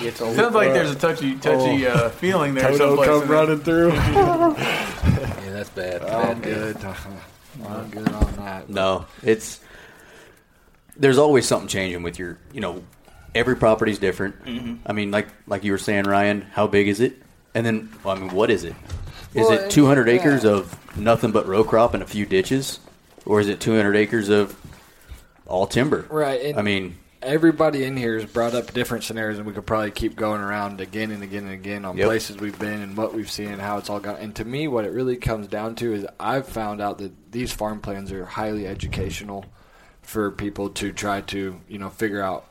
It's 0.00 0.20
a, 0.22 0.34
sounds 0.34 0.54
like 0.54 0.72
there's 0.72 0.90
a 0.90 0.94
touchy 0.94 1.36
touchy 1.36 1.86
uh, 1.86 2.08
feeling 2.10 2.54
there 2.54 2.74
someplace 2.76 3.22
in 3.22 3.28
there. 3.28 3.56
through. 3.58 3.92
Yeah, 5.44 5.50
that's 5.52 5.68
bad. 5.70 6.02
I'm 6.02 6.40
Bad. 6.40 6.42
good. 6.42 6.76
I'm 7.66 7.90
good 7.90 8.08
on 8.08 8.36
that. 8.36 8.68
No, 8.70 9.04
it's 9.22 9.60
there's 10.96 11.18
always 11.18 11.46
something 11.46 11.68
changing 11.68 12.02
with 12.02 12.18
your. 12.18 12.38
You 12.52 12.60
know, 12.62 12.82
every 13.34 13.56
property's 13.56 13.98
different. 13.98 14.44
Mm-hmm. 14.44 14.74
I 14.86 14.92
mean, 14.92 15.10
like 15.10 15.28
like 15.46 15.64
you 15.64 15.72
were 15.72 15.78
saying, 15.78 16.04
Ryan. 16.04 16.42
How 16.52 16.66
big 16.66 16.88
is 16.88 17.00
it? 17.00 17.20
And 17.54 17.64
then, 17.64 17.90
well, 18.02 18.16
I 18.16 18.20
mean, 18.20 18.30
what 18.34 18.50
is 18.50 18.64
it? 18.64 18.74
Is 19.34 19.48
Well, 19.48 19.52
it 19.52 19.70
200 19.70 20.06
yeah. 20.08 20.14
acres 20.14 20.44
of 20.44 20.96
nothing 20.96 21.30
but 21.32 21.46
row 21.46 21.64
crop 21.64 21.94
and 21.94 22.02
a 22.02 22.06
few 22.06 22.26
ditches, 22.26 22.80
or 23.26 23.40
is 23.40 23.48
it 23.48 23.60
200 23.60 23.94
acres 23.96 24.28
of 24.28 24.56
all 25.46 25.66
timber? 25.66 26.06
Right. 26.10 26.40
And 26.42 26.58
I 26.58 26.62
mean, 26.62 26.96
everybody 27.22 27.84
in 27.84 27.96
here 27.96 28.18
has 28.18 28.30
brought 28.30 28.54
up 28.54 28.72
different 28.72 29.04
scenarios, 29.04 29.38
and 29.38 29.46
we 29.46 29.52
could 29.52 29.66
probably 29.66 29.90
keep 29.90 30.14
going 30.16 30.40
around 30.40 30.80
again 30.80 31.10
and 31.10 31.22
again 31.22 31.44
and 31.44 31.52
again 31.52 31.84
on 31.84 31.96
Yep. 31.96 32.06
places 32.06 32.36
we've 32.36 32.58
been 32.58 32.80
and 32.82 32.96
what 32.96 33.14
we've 33.14 33.30
seen 33.30 33.48
and 33.48 33.60
how 33.60 33.78
it's 33.78 33.88
all 33.90 34.00
gone. 34.00 34.16
And 34.20 34.34
to 34.36 34.44
me, 34.44 34.68
what 34.68 34.84
it 34.84 34.92
really 34.92 35.16
comes 35.16 35.46
down 35.48 35.74
to 35.76 35.94
is 35.94 36.06
I've 36.20 36.46
found 36.48 36.80
out 36.80 36.98
that 36.98 37.32
these 37.32 37.52
farm 37.52 37.80
plans 37.80 38.12
are 38.12 38.24
highly 38.24 38.66
educational 38.66 39.44
for 40.02 40.30
people 40.30 40.70
to 40.70 40.92
try 40.92 41.22
to, 41.22 41.60
you 41.68 41.78
know, 41.78 41.88
figure 41.90 42.22
out. 42.22 42.46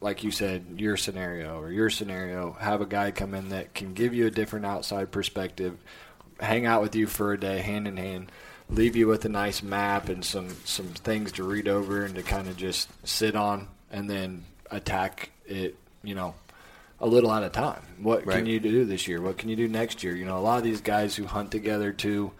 Like 0.00 0.22
you 0.22 0.30
said, 0.30 0.64
your 0.76 0.96
scenario 0.96 1.60
or 1.60 1.72
your 1.72 1.90
scenario, 1.90 2.52
have 2.60 2.80
a 2.80 2.86
guy 2.86 3.10
come 3.10 3.34
in 3.34 3.48
that 3.48 3.74
can 3.74 3.94
give 3.94 4.14
you 4.14 4.26
a 4.26 4.30
different 4.30 4.64
outside 4.64 5.10
perspective, 5.10 5.76
hang 6.38 6.66
out 6.66 6.82
with 6.82 6.94
you 6.94 7.06
for 7.08 7.32
a 7.32 7.40
day, 7.40 7.58
hand 7.58 7.88
in 7.88 7.96
hand, 7.96 8.30
leave 8.70 8.94
you 8.94 9.08
with 9.08 9.24
a 9.24 9.28
nice 9.28 9.60
map 9.62 10.08
and 10.08 10.24
some 10.24 10.50
some 10.64 10.86
things 10.88 11.32
to 11.32 11.42
read 11.42 11.66
over 11.66 12.04
and 12.04 12.14
to 12.14 12.22
kind 12.22 12.46
of 12.46 12.56
just 12.56 12.88
sit 13.06 13.34
on, 13.34 13.66
and 13.90 14.08
then 14.08 14.44
attack 14.70 15.30
it. 15.46 15.76
You 16.04 16.14
know, 16.14 16.34
a 17.00 17.06
little 17.08 17.32
at 17.32 17.42
a 17.42 17.48
time. 17.48 17.82
What 18.00 18.24
Right. 18.24 18.36
can 18.36 18.46
you 18.46 18.60
do 18.60 18.84
this 18.84 19.08
year? 19.08 19.20
What 19.20 19.36
can 19.36 19.48
you 19.48 19.56
do 19.56 19.66
next 19.66 20.04
year? 20.04 20.14
You 20.14 20.26
know, 20.26 20.38
a 20.38 20.40
lot 20.40 20.58
of 20.58 20.64
these 20.64 20.80
guys 20.80 21.16
who 21.16 21.26
hunt 21.26 21.50
together 21.50 21.92
too, 21.92 22.30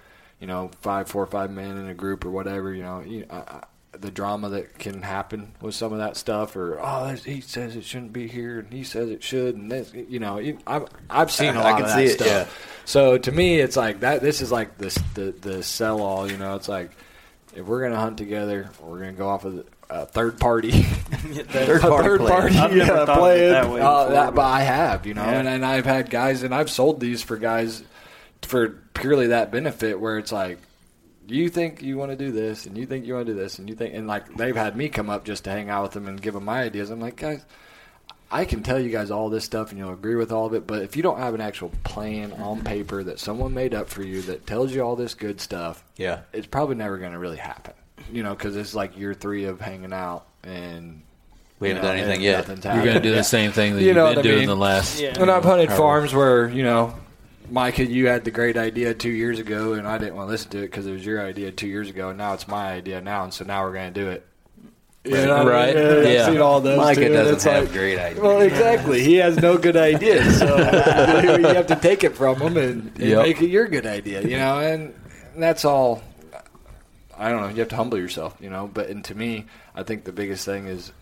you 0.40 0.46
know, 0.46 0.70
five, 0.80 1.08
four, 1.08 1.26
five 1.26 1.50
men 1.50 1.76
in 1.76 1.88
a 1.88 1.94
group 1.94 2.24
or 2.24 2.30
whatever. 2.30 2.72
You 2.72 2.82
know, 2.84 3.00
you, 3.00 3.26
I, 3.28 3.64
the 4.00 4.10
drama 4.10 4.48
that 4.50 4.78
can 4.78 5.02
happen 5.02 5.52
with 5.60 5.74
some 5.74 5.92
of 5.92 5.98
that 5.98 6.16
stuff, 6.16 6.56
or 6.56 6.78
oh, 6.80 7.08
he 7.24 7.40
says 7.40 7.76
it 7.76 7.84
shouldn't 7.84 8.12
be 8.12 8.28
here, 8.28 8.60
and 8.60 8.72
he 8.72 8.84
says 8.84 9.10
it 9.10 9.22
should, 9.22 9.56
and 9.56 9.70
this, 9.70 9.92
you 9.94 10.18
know, 10.18 10.38
I've 10.66 10.84
I've 11.10 11.30
seen 11.30 11.54
a 11.56 11.60
I 11.60 11.62
lot 11.62 11.74
can 11.76 11.82
of 11.84 11.88
that 11.90 11.96
see 11.96 12.04
it, 12.04 12.10
stuff. 12.12 12.26
yeah. 12.26 12.46
So 12.84 13.18
to 13.18 13.32
me, 13.32 13.58
it's 13.60 13.76
like 13.76 14.00
that. 14.00 14.20
This 14.22 14.40
is 14.40 14.50
like 14.52 14.78
this 14.78 14.96
the 15.14 15.32
the 15.40 15.62
sell 15.62 16.00
all. 16.02 16.30
You 16.30 16.36
know, 16.38 16.54
it's 16.54 16.68
like 16.68 16.90
if 17.54 17.64
we're 17.66 17.82
gonna 17.82 18.00
hunt 18.00 18.18
together, 18.18 18.70
we're 18.80 18.98
gonna 18.98 19.12
go 19.12 19.28
off 19.28 19.44
of 19.44 19.66
a 19.90 20.06
third 20.06 20.38
party. 20.38 20.70
third 20.82 21.78
a 21.82 21.88
party 21.88 22.08
third 22.08 22.20
plan. 22.20 22.40
party 22.40 22.58
I've 22.58 22.72
never 22.74 22.92
yeah, 22.94 23.04
thought 23.06 23.18
of 23.30 23.36
it 23.36 23.48
that 23.50 23.70
way 23.70 23.80
Uh, 23.80 23.98
before, 24.04 24.12
that- 24.14 24.26
but- 24.26 24.34
but 24.36 24.42
I 24.46 24.60
have, 24.60 25.06
you 25.06 25.14
know, 25.14 25.24
Yeah. 25.24 25.38
and, 25.38 25.48
and 25.48 25.64
I've 25.64 25.86
had 25.86 26.10
guys, 26.10 26.42
and 26.42 26.54
I've 26.54 26.68
sold 26.70 27.00
these 27.00 27.22
for 27.22 27.36
guys 27.38 27.82
for 28.42 28.68
purely 28.94 29.28
that 29.28 29.50
benefit, 29.50 29.98
where 29.98 30.18
it's 30.18 30.30
like, 30.32 30.58
you 31.34 31.48
think 31.48 31.82
you 31.82 31.96
want 31.98 32.10
to 32.10 32.16
do 32.16 32.32
this, 32.32 32.66
and 32.66 32.76
you 32.76 32.86
think 32.86 33.06
you 33.06 33.14
want 33.14 33.26
to 33.26 33.32
do 33.32 33.38
this, 33.38 33.58
and 33.58 33.68
you 33.68 33.74
think, 33.74 33.94
and 33.94 34.06
like 34.06 34.34
they've 34.36 34.56
had 34.56 34.76
me 34.76 34.88
come 34.88 35.10
up 35.10 35.24
just 35.24 35.44
to 35.44 35.50
hang 35.50 35.68
out 35.70 35.82
with 35.82 35.92
them 35.92 36.06
and 36.08 36.20
give 36.20 36.34
them 36.34 36.44
my 36.44 36.62
ideas. 36.62 36.90
I'm 36.90 37.00
like, 37.00 37.16
guys. 37.16 37.44
I 38.30 38.44
can 38.44 38.62
tell 38.62 38.78
you 38.78 38.90
guys 38.90 39.10
all 39.10 39.30
this 39.30 39.44
stuff 39.46 39.70
and 39.70 39.78
you'll 39.78 39.94
agree 39.94 40.14
with 40.14 40.32
all 40.32 40.44
of 40.44 40.52
it, 40.52 40.66
but 40.66 40.82
if 40.82 40.96
you 40.98 41.02
don't 41.02 41.18
have 41.18 41.32
an 41.32 41.40
actual 41.40 41.70
plan 41.82 42.32
on 42.34 42.58
mm-hmm. 42.58 42.66
paper 42.66 43.02
that 43.04 43.18
someone 43.18 43.54
made 43.54 43.72
up 43.72 43.88
for 43.88 44.02
you 44.02 44.20
that 44.20 44.46
tells 44.46 44.70
you 44.74 44.82
all 44.82 44.96
this 44.96 45.14
good 45.14 45.40
stuff, 45.40 45.82
yeah, 45.96 46.20
it's 46.34 46.46
probably 46.46 46.74
never 46.74 46.98
going 46.98 47.12
to 47.12 47.18
really 47.18 47.38
happen. 47.38 47.72
You 48.12 48.22
know, 48.22 48.34
because 48.34 48.54
it's 48.54 48.74
like 48.74 48.98
year 48.98 49.14
three 49.14 49.44
of 49.46 49.62
hanging 49.62 49.94
out 49.94 50.26
and 50.42 51.00
we 51.58 51.68
haven't 51.68 51.82
know, 51.84 51.88
done 51.88 51.98
anything 52.00 52.20
yet. 52.20 52.46
nothing's 52.46 52.64
You're 52.66 52.74
going 52.74 52.84
to 52.84 52.90
happened. 52.92 53.02
do 53.04 53.10
Yeah. 53.12 53.16
the 53.16 53.24
same 53.24 53.52
thing 53.52 53.76
that 53.76 53.80
You 53.80 53.86
you've 53.86 53.96
know 53.96 54.08
been 54.08 54.16
what 54.16 54.26
I 54.26 54.28
doing 54.28 54.38
mean? 54.40 54.48
the 54.48 54.56
last. 54.56 55.00
Yeah. 55.00 55.18
And 55.18 55.30
I've 55.30 55.42
hunted 55.44 55.68
However- 55.70 55.82
farms 55.82 56.14
where 56.14 56.48
you 56.50 56.64
know, 56.64 56.94
Micah, 57.50 57.84
you 57.84 58.08
had 58.08 58.24
the 58.24 58.30
great 58.30 58.56
idea 58.56 58.94
two 58.94 59.10
years 59.10 59.38
ago, 59.38 59.72
and 59.74 59.86
I 59.86 59.98
didn't 59.98 60.16
want 60.16 60.28
to 60.28 60.32
listen 60.32 60.50
to 60.52 60.58
it 60.58 60.62
because 60.70 60.86
it 60.86 60.92
was 60.92 61.04
your 61.04 61.24
idea 61.24 61.50
two 61.50 61.68
years 61.68 61.88
ago, 61.88 62.10
and 62.10 62.18
now 62.18 62.34
it's 62.34 62.46
my 62.48 62.72
idea 62.72 63.00
now, 63.00 63.24
and 63.24 63.32
so 63.32 63.44
now 63.44 63.64
we're 63.64 63.72
going 63.72 63.92
to 63.92 64.00
do 64.00 64.08
it. 64.10 64.26
You 65.04 65.12
know 65.12 65.44
what 65.44 65.46
I 65.48 65.50
Right. 65.50 65.76
mean? 65.76 65.86
I've 65.86 66.04
Yeah. 66.12 66.26
seen 66.26 66.40
all 66.40 66.60
those 66.60 66.76
Micah 66.76 67.06
too, 67.08 67.12
doesn't 67.14 67.34
it's 67.36 67.44
have 67.44 67.64
like, 67.64 67.72
great 67.72 67.98
ideas. 67.98 68.20
Well, 68.20 68.40
exactly. 68.42 69.02
He 69.02 69.14
has 69.16 69.36
no 69.38 69.56
good 69.56 69.76
ideas, 69.76 70.38
so 70.38 70.56
you 70.58 71.46
have 71.46 71.68
to 71.68 71.76
take 71.76 72.04
it 72.04 72.14
from 72.14 72.36
him 72.40 72.56
and, 72.58 72.92
and 72.96 72.98
Yep. 72.98 73.22
make 73.22 73.40
it 73.40 73.48
your 73.48 73.66
good 73.68 73.86
idea. 73.86 74.20
You 74.22 74.36
know, 74.36 74.58
and 74.58 74.92
that's 75.36 75.64
all. 75.64 76.02
I 77.16 77.30
don't 77.30 77.40
know. 77.40 77.48
You 77.48 77.60
have 77.60 77.68
to 77.68 77.76
humble 77.76 77.98
yourself, 77.98 78.36
you 78.40 78.50
know. 78.50 78.68
But 78.72 78.88
and 78.90 79.02
to 79.06 79.14
me, 79.14 79.46
I 79.74 79.82
think 79.82 80.04
the 80.04 80.12
biggest 80.12 80.44
thing 80.44 80.66
is 80.66 80.92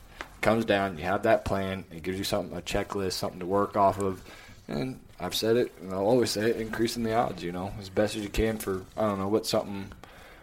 comes 0.41 0.65
down. 0.65 0.99
You 0.99 1.05
have 1.05 1.25
that 1.25 1.45
plan. 1.45 1.85
It 1.91 2.03
gives 2.05 2.17
you 2.19 2.25
something, 2.25 2.57
a 2.57 2.63
checklist, 2.63 3.13
something 3.15 3.41
to 3.41 3.47
work 3.47 3.77
off 3.77 3.99
of. 3.99 4.23
And 4.69 5.01
I've 5.19 5.35
said 5.35 5.57
it, 5.57 5.73
and 5.81 5.93
I'll 5.93 6.07
always 6.07 6.31
say 6.31 6.51
it: 6.51 6.57
increasing 6.57 7.03
the 7.03 7.15
odds. 7.15 7.43
You 7.43 7.53
know, 7.53 7.73
as 7.81 7.89
best 7.89 8.17
as 8.17 8.23
you 8.23 8.29
can 8.29 8.59
for 8.59 8.83
I 8.97 9.03
don't 9.03 9.19
know 9.19 9.29
what's 9.29 9.49
something, 9.49 9.93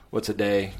what's 0.10 0.30
a 0.30 0.34
day. 0.34 0.74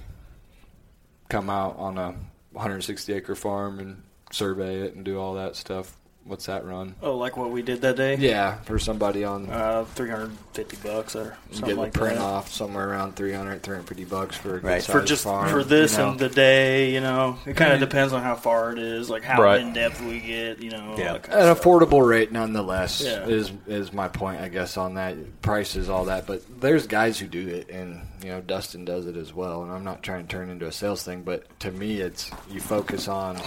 Come 1.30 1.50
out 1.50 1.78
on 1.78 1.98
a 1.98 2.16
160 2.52 3.14
acre 3.14 3.36
farm 3.36 3.80
and 3.80 4.04
survey 4.32 4.82
it 4.82 4.96
and 4.96 5.04
do 5.04 5.20
all 5.20 5.36
that 5.36 5.56
stuff. 5.56 5.98
What's 6.26 6.46
that 6.46 6.66
run? 6.66 6.96
Oh, 7.02 7.18
like 7.18 7.36
what 7.36 7.52
we 7.52 7.62
did 7.62 7.82
that 7.82 7.98
day? 7.98 8.16
Yeah, 8.16 8.56
for 8.62 8.80
somebody 8.80 9.26
on 9.26 9.50
Uh, 9.50 9.84
350 9.94 10.78
bucks 10.78 11.18
or 11.18 11.36
get 11.50 11.56
something 11.58 11.76
the 11.76 11.82
like 11.82 11.94
print 11.94 12.16
that. 12.16 12.22
off 12.24 12.50
somewhere 12.50 12.88
around 12.90 13.18
300, 13.18 13.62
350 13.62 14.06
bucks 14.06 14.38
for 14.38 14.56
a 14.56 14.60
good 14.62 14.64
Right. 14.70 14.82
For 14.84 15.02
just 15.02 15.26
farm, 15.26 15.50
for 15.50 15.66
this 15.66 15.92
you 15.92 15.98
know. 15.98 16.12
and 16.12 16.20
the 16.20 16.30
day, 16.30 16.92
you 16.94 17.02
know, 17.02 17.38
it 17.46 17.58
kind 17.58 17.74
of 17.74 17.82
depends 17.82 18.14
on 18.14 18.22
how 18.24 18.36
far 18.36 18.72
it 18.72 18.80
is, 18.80 19.10
like 19.10 19.24
how 19.24 19.42
Right. 19.44 19.60
in 19.60 19.74
depth 19.74 20.00
we 20.02 20.22
get, 20.22 20.60
you 20.60 20.70
know. 20.72 20.96
Yeah. 20.98 21.08
all 21.08 21.14
that 21.16 21.24
kind 21.24 21.40
of 21.42 21.48
An 21.50 21.56
stuff. 21.56 21.62
affordable 21.66 22.08
rate, 22.08 22.32
nonetheless, 22.32 23.02
Yeah. 23.02 23.26
is 23.26 23.52
is 23.68 23.92
my 23.92 24.08
point, 24.08 24.40
I 24.40 24.48
guess, 24.48 24.78
on 24.78 24.94
that 24.94 25.42
prices, 25.42 25.90
all 25.90 26.06
that. 26.06 26.26
But 26.26 26.42
there's 26.62 26.88
guys 26.88 27.20
who 27.20 27.28
do 27.28 27.46
it, 27.50 27.70
and 27.70 28.00
you 28.24 28.30
know, 28.30 28.40
Dustin 28.40 28.86
does 28.86 29.08
it 29.08 29.18
as 29.18 29.34
well. 29.34 29.64
And 29.64 29.74
I'm 29.74 29.84
not 29.84 30.02
trying 30.04 30.26
to 30.26 30.32
turn 30.32 30.50
into 30.50 30.68
a 30.68 30.72
sales 30.72 31.04
thing, 31.04 31.24
but 31.24 31.44
to 31.60 31.70
me, 31.72 32.00
it's 32.00 32.32
you 32.50 32.62
focus 32.62 33.10
on 33.10 33.38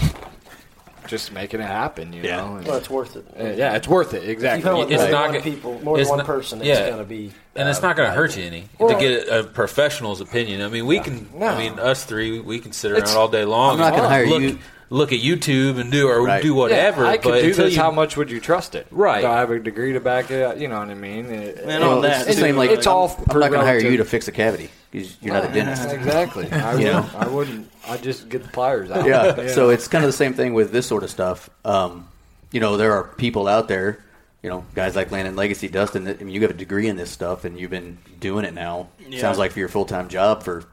just 1.07 1.33
making 1.33 1.61
it 1.61 1.67
happen. 1.67 2.13
You 2.13 2.23
Yeah. 2.23 2.37
know, 2.37 2.57
and, 2.57 2.67
Well, 2.67 2.77
it's 2.77 2.91
worth 2.91 3.17
it. 3.17 3.25
uh, 3.39 3.45
yeah, 3.57 3.75
it's 3.77 3.89
worth 3.89 4.15
it. 4.15 4.29
Exactly. 4.29 4.59
you 4.71 4.77
know 4.77 4.83
It's 4.83 4.91
more 4.91 4.99
than 5.03 5.11
not 5.11 5.21
one 5.23 5.31
gonna- 5.33 5.43
people, 5.45 5.81
more 5.83 5.99
it's 5.99 6.09
than 6.09 6.19
one 6.19 6.19
not- 6.19 6.27
person, 6.27 6.59
it's 6.61 6.69
yeah. 6.69 6.87
going 6.87 6.99
to 6.99 7.05
be. 7.05 7.33
And 7.55 7.69
it's 7.69 7.79
uh, 7.79 7.87
not 7.87 7.97
going 7.97 8.09
to 8.09 8.15
hurt 8.15 8.37
you 8.37 8.45
any 8.45 8.65
Well- 8.79 8.91
to 8.91 8.95
get 9.01 9.29
a, 9.29 9.41
a 9.41 9.45
professional's 9.45 10.21
opinion. 10.21 10.63
I 10.63 10.69
mean, 10.69 10.87
we 10.87 11.01
can. 11.01 11.29
No. 11.35 11.47
I 11.47 11.59
mean, 11.59 11.79
us 11.79 12.05
three, 12.05 12.41
we 12.41 12.59
can 12.59 12.73
sit 12.73 12.91
around 12.93 12.99
It's- 13.03 13.15
all 13.17 13.29
day 13.29 13.45
long. 13.45 13.73
I'm 13.75 13.79
not 13.79 13.93
and 13.93 13.97
gonna 13.97 14.09
hire 14.09 14.27
look, 14.27 14.43
you- 14.43 14.59
Look 14.89 15.13
at 15.13 15.19
YouTube 15.19 15.81
and 15.81 15.91
do 15.91 16.07
or 16.09 16.23
Right. 16.23 16.41
do 16.41 16.55
whatever. 16.55 17.03
Yeah, 17.03 17.11
I 17.11 17.17
could 17.17 17.33
but 17.33 17.43
do 17.43 17.53
this. 17.53 17.75
you, 17.75 17.81
How 17.81 17.91
much 17.91 18.17
would 18.17 18.31
you 18.31 18.39
trust 18.39 18.77
it? 18.77 18.87
Right. 18.93 19.23
Do 19.23 19.27
I 19.27 19.39
have 19.41 19.51
a 19.51 19.59
degree 19.59 19.95
to 19.95 19.99
back 20.01 20.31
it? 20.31 20.45
up? 20.45 20.61
You 20.61 20.69
know 20.69 20.79
what 20.79 20.91
I 20.91 20.95
mean? 20.95 21.27
It- 21.27 21.59
And 21.61 21.73
it- 21.73 21.83
on 21.83 22.03
that, 22.03 22.29
it's 22.29 22.37
too, 22.37 22.43
same 22.43 22.57
like 22.57 22.71
it's 22.71 22.87
all 22.87 23.09
I'm 23.29 23.41
not 23.41 23.51
going 23.51 23.63
to 23.63 23.67
hire 23.67 23.81
you 23.81 23.97
to 23.97 24.05
fix 24.05 24.29
a 24.29 24.31
cavity 24.33 24.71
because 24.97 25.17
you're 25.21 25.35
not 25.35 25.45
a 25.51 25.53
dentist. 25.53 25.91
Exactly. 25.93 26.51
I, 26.53 26.73
You 26.73 26.79
would, 26.79 26.93
know? 26.93 27.11
I 27.15 27.29
wouldn't. 27.29 27.71
I 27.87 27.97
just 27.99 28.29
get 28.29 28.43
the 28.43 28.49
pliers 28.49 28.91
out. 28.91 29.07
yeah. 29.07 29.49
So 29.55 29.71
it's 29.71 29.89
kind 29.89 30.05
of 30.05 30.09
the 30.09 30.17
same 30.17 30.33
thing 30.33 30.55
with 30.55 30.73
this 30.73 30.87
sort 30.87 31.03
of 31.03 31.11
stuff. 31.11 31.51
Um, 31.65 32.09
you 32.51 32.61
know, 32.61 32.77
there 32.77 32.93
are 32.93 33.05
people 33.05 33.47
out 33.49 33.69
there, 33.69 34.03
you 34.43 34.49
know, 34.49 34.65
guys 34.75 34.97
like 34.97 35.11
Landon 35.11 35.37
Legacy, 35.37 35.69
Dustin. 35.69 36.05
That, 36.05 36.21
I 36.21 36.25
mean, 36.25 36.35
you 36.35 36.41
have 36.43 36.51
a 36.51 36.55
degree 36.55 36.89
in 36.89 36.97
this 36.97 37.11
stuff, 37.11 37.45
and 37.45 37.59
you've 37.59 37.71
been 37.71 37.99
doing 38.21 38.45
it 38.45 38.55
now. 38.55 38.89
Yeah. 39.07 39.21
Sounds 39.21 39.39
like 39.39 39.53
for 39.53 39.59
your 39.59 39.69
full 39.69 39.85
time 39.85 40.09
job 40.09 40.43
for 40.43 40.65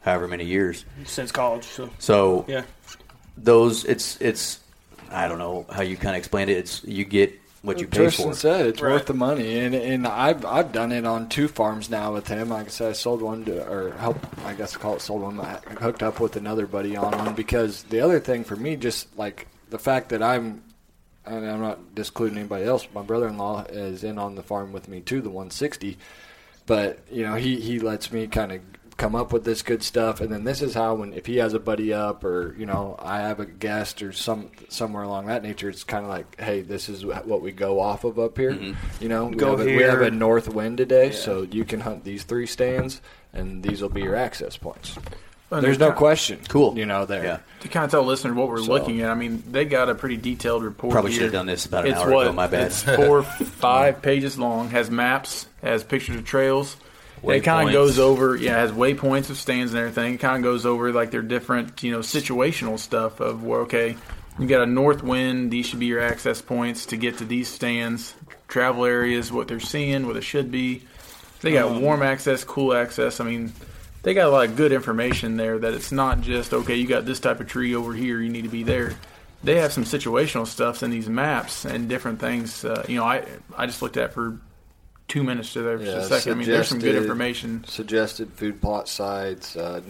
however 0.00 0.26
many 0.26 0.44
years. 0.44 0.84
since 1.04 1.30
college. 1.30 1.64
So 1.64 1.90
So 1.98 2.44
yeah, 2.48 2.62
those, 3.36 3.84
it's 3.84 4.20
it's, 4.20 4.58
I 5.10 5.28
don't 5.28 5.38
know 5.38 5.66
how 5.70 5.82
you 5.82 5.96
kind 5.96 6.16
of 6.16 6.18
explain 6.18 6.48
it. 6.48 6.56
It's 6.56 6.82
you 6.84 7.04
get 7.04 7.38
what 7.62 7.80
you 7.80 7.86
pay 7.88 7.96
Tristan 7.98 8.30
for. 8.30 8.34
said 8.36 8.66
it's 8.66 8.80
Right. 8.80 8.92
worth 8.92 9.06
the 9.06 9.14
money, 9.14 9.58
and 9.58 9.74
and 9.74 10.06
I've 10.06 10.44
I've 10.44 10.72
done 10.72 10.92
it 10.92 11.04
on 11.04 11.28
two 11.28 11.48
farms 11.48 11.90
now 11.90 12.12
with 12.14 12.28
him. 12.28 12.48
Like 12.50 12.66
I 12.66 12.70
said, 12.70 12.90
I 12.90 12.92
sold 12.92 13.20
one 13.22 13.44
to 13.46 13.68
or 13.70 13.92
helped. 13.98 14.24
I 14.44 14.54
guess 14.54 14.76
call 14.76 14.96
it 14.96 15.00
sold 15.02 15.22
one. 15.22 15.40
I 15.40 15.58
hooked 15.80 16.02
up 16.02 16.20
with 16.20 16.36
another 16.36 16.66
buddy 16.66 16.96
on 16.96 17.16
one 17.16 17.34
because 17.34 17.82
the 17.84 18.00
other 18.00 18.20
thing 18.20 18.44
for 18.44 18.56
me, 18.56 18.76
just 18.76 19.16
like 19.18 19.46
the 19.70 19.78
fact 19.78 20.10
that 20.10 20.22
I'm. 20.22 20.62
And 21.26 21.44
I'm 21.46 21.60
not 21.60 21.94
discluding 21.94 22.38
anybody 22.38 22.64
else. 22.64 22.88
My 22.94 23.02
brother-in-law 23.02 23.64
is 23.68 24.02
in 24.02 24.18
on 24.18 24.34
the 24.34 24.42
farm 24.42 24.72
with 24.72 24.88
me 24.88 25.02
too, 25.02 25.20
the 25.20 25.28
160. 25.28 25.98
But 26.64 27.00
you 27.12 27.22
know, 27.22 27.34
he 27.34 27.60
he 27.60 27.80
lets 27.80 28.10
me 28.10 28.26
kind 28.28 28.50
of 28.50 28.60
come 28.98 29.14
up 29.14 29.32
with 29.32 29.44
this 29.44 29.62
good 29.62 29.82
stuff, 29.82 30.20
and 30.20 30.30
then 30.30 30.44
this 30.44 30.60
is 30.60 30.74
how 30.74 30.96
when 30.96 31.14
if 31.14 31.24
he 31.24 31.36
has 31.36 31.54
a 31.54 31.58
buddy 31.58 31.94
up 31.94 32.24
or 32.24 32.54
you 32.58 32.66
know 32.66 32.96
I 32.98 33.20
have 33.20 33.40
a 33.40 33.46
guest 33.46 34.02
or 34.02 34.12
some 34.12 34.50
somewhere 34.68 35.04
along 35.04 35.26
that 35.26 35.42
nature, 35.42 35.70
it's 35.70 35.84
kind 35.84 36.04
of 36.04 36.10
like, 36.10 36.38
hey, 36.38 36.60
this 36.60 36.90
is 36.90 37.06
what 37.06 37.40
we 37.40 37.52
go 37.52 37.80
off 37.80 38.04
of 38.04 38.18
up 38.18 38.36
here. 38.36 38.52
Mm-hmm. 38.52 39.02
You 39.02 39.08
know, 39.08 39.26
we 39.26 39.36
Go 39.36 39.56
have, 39.56 39.66
a, 39.66 39.76
we 39.76 39.82
have 39.82 40.02
a 40.02 40.10
north 40.10 40.48
wind 40.52 40.76
today, 40.76 41.12
so 41.12 41.42
you 41.42 41.64
can 41.64 41.80
hunt 41.80 42.04
these 42.04 42.24
three 42.24 42.46
stands, 42.46 43.00
and 43.32 43.62
these 43.62 43.80
will 43.80 43.88
be 43.88 44.02
your 44.02 44.16
access 44.16 44.56
points. 44.58 44.98
Well, 45.48 45.62
There's 45.62 45.78
no 45.78 45.92
question. 45.92 46.40
Cool. 46.48 46.76
you 46.76 46.84
know 46.84 47.06
there. 47.06 47.24
Yeah. 47.24 47.38
To 47.60 47.68
kind 47.68 47.84
of 47.86 47.90
tell 47.90 48.02
listeners 48.02 48.34
what 48.34 48.48
we're 48.48 48.58
So- 48.58 48.70
looking 48.70 49.00
at, 49.00 49.10
I 49.10 49.14
mean, 49.14 49.42
they 49.50 49.64
got 49.64 49.88
a 49.88 49.94
pretty 49.94 50.18
detailed 50.18 50.62
report. 50.62 50.92
Probably 50.92 51.10
here. 51.12 51.20
should 51.20 51.24
have 51.26 51.32
done 51.32 51.46
this 51.46 51.64
about 51.64 51.86
an 51.86 51.92
it's 51.92 52.00
hour 52.00 52.10
what, 52.12 52.26
ago. 52.26 52.32
My 52.34 52.48
bad. 52.48 52.66
It's 52.66 52.82
four, 52.82 53.22
five 53.22 54.02
pages 54.02 54.38
long. 54.38 54.68
Has 54.70 54.90
maps. 54.90 55.46
Has 55.62 55.84
pictures 55.84 56.16
of 56.16 56.26
trails. 56.26 56.76
It 57.22 57.40
kind 57.40 57.68
of 57.68 57.72
goes 57.72 57.98
over. 57.98 58.36
Yeah, 58.36 58.56
has 58.56 58.72
waypoints 58.72 59.30
of 59.30 59.36
stands 59.36 59.72
and 59.72 59.80
everything. 59.80 60.14
It 60.14 60.18
kind 60.18 60.36
of 60.36 60.42
goes 60.42 60.66
over 60.66 60.92
like 60.92 61.10
their 61.10 61.22
different, 61.22 61.82
you 61.82 61.92
know, 61.92 62.00
situational 62.00 62.78
stuff 62.78 63.20
of 63.20 63.44
where 63.44 63.60
okay, 63.60 63.96
you 64.38 64.46
got 64.46 64.62
a 64.62 64.66
north 64.66 65.02
wind. 65.02 65.50
These 65.50 65.66
should 65.66 65.80
be 65.80 65.86
your 65.86 66.00
access 66.00 66.40
points 66.40 66.86
to 66.86 66.96
get 66.96 67.18
to 67.18 67.24
these 67.24 67.48
stands. 67.48 68.14
Travel 68.46 68.84
areas, 68.84 69.30
what 69.30 69.48
they're 69.48 69.60
seeing, 69.60 70.06
what 70.06 70.16
it 70.16 70.22
should 70.24 70.50
be. 70.50 70.82
They 71.40 71.52
got 71.52 71.70
Um, 71.70 71.82
warm 71.82 72.02
access, 72.02 72.44
cool 72.44 72.74
access. 72.74 73.20
I 73.20 73.24
mean, 73.24 73.52
they 74.02 74.14
got 74.14 74.28
a 74.28 74.30
lot 74.30 74.46
of 74.46 74.56
good 74.56 74.72
information 74.72 75.36
there 75.36 75.58
that 75.58 75.74
it's 75.74 75.92
not 75.92 76.20
just 76.20 76.52
okay 76.54 76.76
you 76.76 76.86
got 76.86 77.04
this 77.04 77.20
type 77.20 77.40
of 77.40 77.46
tree 77.48 77.74
over 77.74 77.92
here 77.92 78.20
you 78.20 78.28
need 78.30 78.42
to 78.42 78.48
be 78.48 78.62
there 78.62 78.94
they 79.44 79.56
have 79.56 79.72
some 79.72 79.84
situational 79.84 80.46
stuffs 80.46 80.82
in 80.82 80.90
these 80.90 81.08
maps 81.08 81.64
and 81.64 81.88
different 81.88 82.18
things 82.20 82.64
uh, 82.64 82.84
you 82.88 82.96
know 82.96 83.04
i 83.04 83.24
i 83.56 83.66
just 83.66 83.82
looked 83.82 83.96
at 83.96 84.12
for 84.14 84.38
two 85.08 85.24
minutes 85.24 85.52
to 85.54 85.62
there 85.62 85.78
for 85.78 85.84
Yeah, 85.84 85.90
a 85.96 86.04
second 86.04 86.32
i 86.32 86.34
mean 86.36 86.48
there's 86.48 86.68
some 86.68 86.78
good 86.78 86.94
information 86.94 87.64
Suggested 87.64 88.32
food 88.34 88.60
plot 88.60 88.88
sites, 88.88 89.56
uh, 89.56 89.80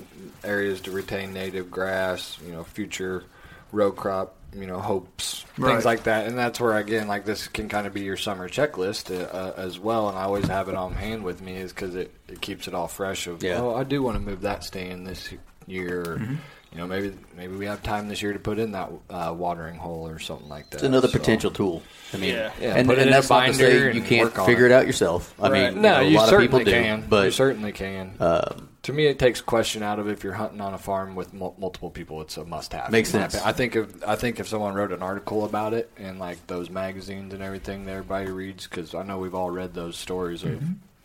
areas 0.44 0.80
to 0.82 0.90
retain 0.92 1.32
native 1.32 1.70
grass, 1.70 2.38
you 2.46 2.52
know, 2.52 2.64
future 2.64 3.24
row 3.72 3.90
crop, 3.92 4.34
you 4.56 4.66
know, 4.66 4.78
hopes, 4.78 5.44
Right. 5.58 5.72
things 5.72 5.84
like 5.84 6.04
that. 6.04 6.26
And 6.26 6.38
that's 6.38 6.58
where 6.60 6.74
again, 6.76 7.06
like 7.08 7.24
this 7.26 7.48
can 7.48 7.68
kind 7.68 7.86
of 7.86 7.92
be 7.92 8.00
your 8.02 8.16
summer 8.16 8.48
checklist 8.48 9.10
uh, 9.14 9.24
uh, 9.24 9.52
as 9.56 9.78
well. 9.78 10.08
And 10.08 10.16
I 10.16 10.22
always 10.22 10.46
have 10.46 10.68
it 10.70 10.74
on 10.74 10.92
hand 10.94 11.22
with 11.24 11.42
me, 11.42 11.56
is 11.56 11.72
because 11.72 11.94
it, 11.96 12.14
it 12.28 12.40
keeps 12.40 12.66
it 12.68 12.74
all 12.74 12.88
fresh. 12.88 13.26
Of 13.26 13.42
Yeah. 13.42 13.60
oh, 13.60 13.74
I 13.74 13.84
do 13.84 14.02
want 14.02 14.16
to 14.16 14.22
move 14.22 14.40
that 14.42 14.64
stand 14.64 15.06
this 15.06 15.28
year. 15.66 16.04
Mm-hmm. 16.18 16.34
You 16.72 16.78
know, 16.78 16.86
maybe 16.86 17.14
maybe 17.36 17.56
we 17.56 17.64
have 17.66 17.82
time 17.82 18.08
this 18.08 18.20
year 18.20 18.34
to 18.34 18.38
put 18.38 18.58
in 18.58 18.72
that 18.72 18.90
uh, 19.08 19.34
watering 19.36 19.76
hole 19.76 20.06
or 20.06 20.18
something 20.18 20.48
like 20.50 20.68
that. 20.70 20.76
It's 20.76 20.82
another 20.84 21.08
So- 21.08 21.18
potential 21.18 21.50
tool. 21.50 21.82
I 22.12 22.16
mean, 22.18 22.34
Yeah. 22.34 22.52
Yeah, 22.60 22.74
and, 22.76 22.90
and 22.90 23.12
that's 23.12 23.30
not 23.30 23.46
to 23.46 23.52
binder 23.52 23.90
say 23.90 23.92
you 23.94 24.02
can't 24.02 24.34
figure 24.34 24.66
it. 24.66 24.72
it 24.72 24.74
out 24.74 24.86
yourself. 24.86 25.34
I 25.40 25.48
Right. 25.48 25.72
mean, 25.72 25.82
no, 25.82 26.00
you, 26.00 26.10
you, 26.10 26.16
a 26.16 26.18
lot 26.18 26.24
of 26.24 26.28
certainly 26.30 26.46
people 26.48 26.64
do, 26.64 26.70
can. 27.10 27.24
you 27.24 27.30
certainly 27.30 27.72
can. 27.72 28.14
um, 28.20 28.68
to 28.82 28.92
me, 28.92 29.06
it 29.06 29.18
takes 29.18 29.40
question 29.42 29.82
out 29.82 29.98
of 29.98 30.08
if 30.08 30.24
you're 30.24 30.32
hunting 30.34 30.60
on 30.62 30.72
a 30.72 30.78
farm 30.78 31.14
with 31.14 31.34
mul- 31.34 31.54
multiple 31.58 31.90
people. 31.90 32.20
It's 32.22 32.36
a 32.38 32.44
must-have. 32.44 32.90
Makes 32.90 33.10
sense. 33.10 33.34
I 33.34 33.52
think 33.52 33.76
if 33.76 34.06
I 34.08 34.16
think 34.16 34.38
if 34.40 34.48
someone 34.48 34.72
wrote 34.74 34.92
an 34.92 35.02
article 35.02 35.44
about 35.44 35.74
it 35.74 35.90
in 35.98 36.18
like 36.18 36.46
those 36.46 36.70
magazines 36.70 37.34
and 37.34 37.42
everything 37.42 37.84
that 37.86 37.92
everybody 37.92 38.30
reads, 38.30 38.66
because 38.66 38.94
I 38.94 39.02
know 39.02 39.18
we've 39.18 39.34
all 39.34 39.50
read 39.50 39.74
those 39.74 39.96
stories 39.98 40.42
of 40.42 40.62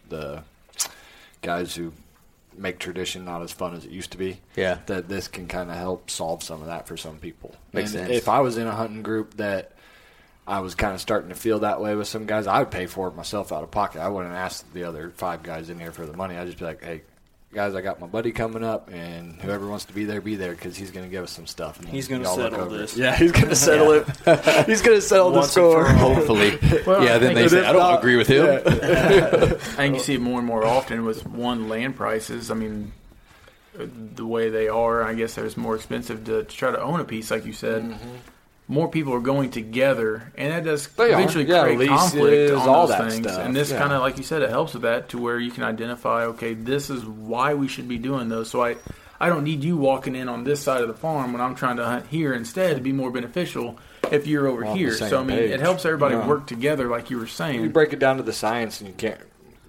the 0.07 0.43
guys 1.41 1.75
who 1.75 1.91
make 2.57 2.79
tradition 2.79 3.25
not 3.25 3.41
as 3.41 3.51
fun 3.51 3.73
as 3.73 3.85
it 3.85 3.91
used 3.91 4.11
to 4.11 4.17
be. 4.17 4.39
Yeah. 4.55 4.79
that 4.87 5.07
this 5.09 5.27
can 5.27 5.47
kind 5.47 5.69
of 5.69 5.77
help 5.77 6.09
solve 6.09 6.43
some 6.43 6.61
of 6.61 6.67
that 6.67 6.87
for 6.87 6.97
some 6.97 7.17
people. 7.17 7.55
Makes 7.71 7.93
and 7.93 8.07
sense. 8.07 8.11
If 8.17 8.29
I 8.29 8.39
was 8.41 8.57
in 8.57 8.67
a 8.67 8.71
hunting 8.71 9.03
group 9.03 9.35
that 9.37 9.73
I 10.45 10.59
was 10.59 10.75
kind 10.75 10.93
of 10.93 10.99
starting 11.01 11.29
to 11.29 11.35
feel 11.35 11.59
that 11.59 11.79
way 11.79 11.95
with 11.95 12.07
some 12.07 12.25
guys. 12.25 12.47
I 12.47 12.59
would 12.59 12.71
pay 12.71 12.85
for 12.85 13.07
it 13.07 13.15
myself 13.15 13.51
out 13.51 13.63
of 13.63 13.71
pocket. 13.71 14.01
I 14.01 14.09
wouldn't 14.09 14.33
ask 14.33 14.71
the 14.73 14.83
other 14.83 15.09
five 15.11 15.41
guys 15.41 15.69
in 15.69 15.79
here 15.79 15.91
for 15.91 16.05
the 16.05 16.15
money. 16.15 16.35
I'd 16.35 16.47
just 16.47 16.59
be 16.59 16.65
like, 16.65 16.83
hey, 16.83 17.03
guys, 17.53 17.75
I 17.75 17.81
got 17.81 17.99
my 18.01 18.07
buddy 18.07 18.31
coming 18.31 18.63
up, 18.63 18.89
and 18.91 19.39
whoever 19.41 19.67
wants 19.67 19.85
to 19.85 19.93
be 19.93 20.05
there, 20.05 20.19
be 20.21 20.35
there 20.35 20.51
because 20.51 20.75
he's 20.75 20.91
going 20.91 21.05
to 21.05 21.09
give 21.11 21.23
us 21.23 21.31
some 21.31 21.45
stuff. 21.47 21.79
And 21.79 21.87
He's 21.87 22.07
gonna 22.07 22.25
settle 22.25 22.61
over 22.61 22.75
it. 22.75 22.79
this. 22.79 22.97
Yeah, 22.97 23.15
he's 23.15 23.31
going 23.31 23.47
to 23.49 23.55
settle 23.55 23.91
it. 23.91 24.05
he's 24.65 24.81
going 24.81 24.97
to 24.97 25.01
settle 25.01 25.29
the 25.31 25.37
Once 25.39 25.55
and 25.55 25.63
for 25.65 25.85
score. 25.85 25.85
hopefully, 25.85 26.57
Well, 26.85 27.03
yeah. 27.05 27.17
Then 27.19 27.35
they 27.35 27.45
if 27.45 27.51
say, 27.51 27.63
I 27.65 27.71
don't 27.71 27.81
not- 27.81 27.99
agree 27.99 28.15
with 28.15 28.27
him. 28.27 28.45
I 28.65 29.55
think 29.55 29.95
you 29.95 29.99
see 30.01 30.15
it 30.15 30.21
more 30.21 30.39
and 30.39 30.47
more 30.47 30.65
often 30.65 31.05
with 31.05 31.25
one 31.27 31.69
land 31.69 31.95
prices. 31.95 32.49
I 32.51 32.55
mean, 32.55 32.91
the 33.75 34.25
way 34.25 34.49
they 34.49 34.67
are, 34.67 35.03
I 35.03 35.13
guess 35.13 35.37
it's 35.37 35.57
more 35.57 35.75
expensive 35.75 36.25
to, 36.25 36.43
to 36.43 36.55
try 36.55 36.71
to 36.71 36.81
own 36.81 36.99
a 36.99 37.05
piece, 37.05 37.31
like 37.31 37.45
you 37.45 37.53
said. 37.53 37.83
Mm-hmm. 37.83 38.15
More 38.73 38.87
people 38.87 39.13
are 39.13 39.19
going 39.19 39.51
together, 39.51 40.31
and 40.35 40.51
that 40.51 40.63
does. 40.63 40.87
They 40.87 41.13
eventually 41.13 41.45
Yeah, 41.45 41.61
create 41.61 41.77
leases, 41.77 41.95
conflict 41.95 42.51
on 42.53 42.67
all 42.69 42.87
those 42.87 42.97
that 42.97 43.11
things. 43.11 43.27
stuff. 43.27 43.45
And 43.45 43.55
this 43.55 43.69
Yeah. 43.69 43.77
kind 43.77 43.93
of, 43.93 44.01
like 44.01 44.17
you 44.17 44.23
said, 44.23 44.41
it 44.41 44.49
helps 44.49 44.73
with 44.73 44.81
that 44.81 45.09
to 45.09 45.19
where 45.19 45.37
you 45.37 45.51
can 45.51 45.63
identify, 45.63 46.25
okay, 46.25 46.55
this 46.55 46.89
is 46.89 47.05
why 47.05 47.53
we 47.53 47.67
should 47.67 47.87
be 47.87 47.99
doing 47.99 48.29
those. 48.29 48.49
So 48.49 48.63
I, 48.63 48.77
I 49.19 49.29
don't 49.29 49.43
need 49.43 49.63
you 49.63 49.77
walking 49.77 50.15
in 50.15 50.27
on 50.27 50.43
this 50.43 50.59
side 50.59 50.81
of 50.81 50.87
the 50.87 50.95
farm 50.95 51.33
when 51.33 51.41
I'm 51.41 51.53
trying 51.53 51.77
to 51.77 51.85
hunt 51.85 52.07
here 52.07 52.33
instead 52.33 52.75
to 52.75 52.81
be 52.81 52.91
more 52.91 53.11
beneficial 53.11 53.77
if 54.11 54.25
you're 54.25 54.47
over 54.47 54.65
On 54.65 54.71
the 54.71 54.77
here. 54.79 54.91
So 54.95 55.19
I 55.19 55.23
mean, 55.23 55.37
page. 55.37 55.51
it 55.51 55.59
helps 55.59 55.85
everybody 55.85 56.15
Yeah. 56.15 56.27
work 56.27 56.47
together, 56.47 56.87
like 56.87 57.11
you 57.11 57.19
were 57.19 57.27
saying. 57.27 57.61
You 57.61 57.69
break 57.69 57.93
it 57.93 57.99
down 57.99 58.17
to 58.17 58.23
the 58.23 58.33
science, 58.33 58.79
and 58.81 58.87
you 58.89 58.95
can't 58.95 59.21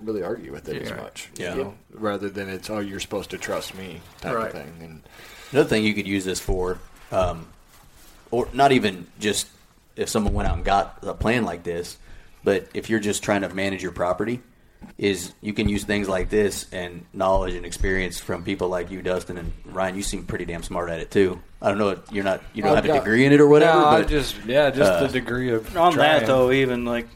really 0.03 0.23
argue 0.23 0.51
with 0.51 0.67
it 0.71 0.81
as 0.81 0.89
Yeah. 0.89 0.97
much. 0.97 1.29
you 1.39 1.45
Yeah. 1.45 1.55
know, 1.57 1.75
rather 1.93 2.31
than 2.31 2.49
it's 2.49 2.71
oh, 2.71 2.79
you're 2.79 3.01
supposed 3.01 3.29
to 3.31 3.39
trust 3.39 3.75
me 3.75 4.01
type 4.23 4.35
Right. 4.35 4.47
of 4.47 4.53
thing. 4.53 4.73
And 4.81 5.03
Another 5.53 5.69
thing 5.69 5.85
you 5.85 5.93
could 5.93 6.07
use 6.09 6.25
this 6.25 6.41
for 6.41 6.79
um, 7.13 7.47
or 8.35 8.49
not 8.53 8.73
even 8.73 9.07
just 9.19 9.47
if 9.97 10.09
someone 10.09 10.35
went 10.35 10.49
out 10.49 10.57
and 10.57 10.65
got 10.65 10.99
a 11.03 11.15
plan 11.15 11.45
like 11.45 11.63
this, 11.63 11.97
but 12.43 12.69
if 12.75 12.91
you're 12.91 13.01
just 13.01 13.23
trying 13.23 13.43
to 13.43 13.49
manage 13.49 13.83
your 13.83 13.93
property, 13.93 14.41
is 14.99 15.33
you 15.41 15.53
can 15.53 15.69
use 15.69 15.85
things 15.85 16.09
like 16.09 16.29
this 16.29 16.67
and 16.73 17.07
knowledge 17.13 17.55
and 17.55 17.65
experience 17.65 18.21
from 18.21 18.45
people 18.45 18.69
like 18.69 18.91
you, 18.91 19.01
Dustin 19.03 19.39
and 19.39 19.53
Ryan. 19.65 19.97
You 19.97 20.03
seem 20.03 20.27
pretty 20.27 20.45
damn 20.45 20.63
smart 20.63 20.91
at 20.91 21.01
it 21.01 21.11
too. 21.11 21.41
I 21.63 21.69
don't 21.69 21.79
know, 21.79 21.99
you're 22.13 22.25
not 22.25 22.43
you 22.53 22.63
don't 22.63 22.77
I've 22.77 22.85
have 22.85 22.97
a 22.97 22.99
degree 22.99 23.25
in 23.25 23.33
it 23.33 23.41
or 23.41 23.49
whatever, 23.49 23.81
No, 23.81 23.87
I 23.87 24.03
just 24.03 24.37
yeah, 24.45 24.71
just 24.71 24.93
uh, 24.93 25.07
the 25.07 25.09
degree 25.09 25.51
of 25.51 25.75
On 25.77 25.97
that 25.97 26.27
though, 26.27 26.53
even 26.53 26.85
like 26.85 27.09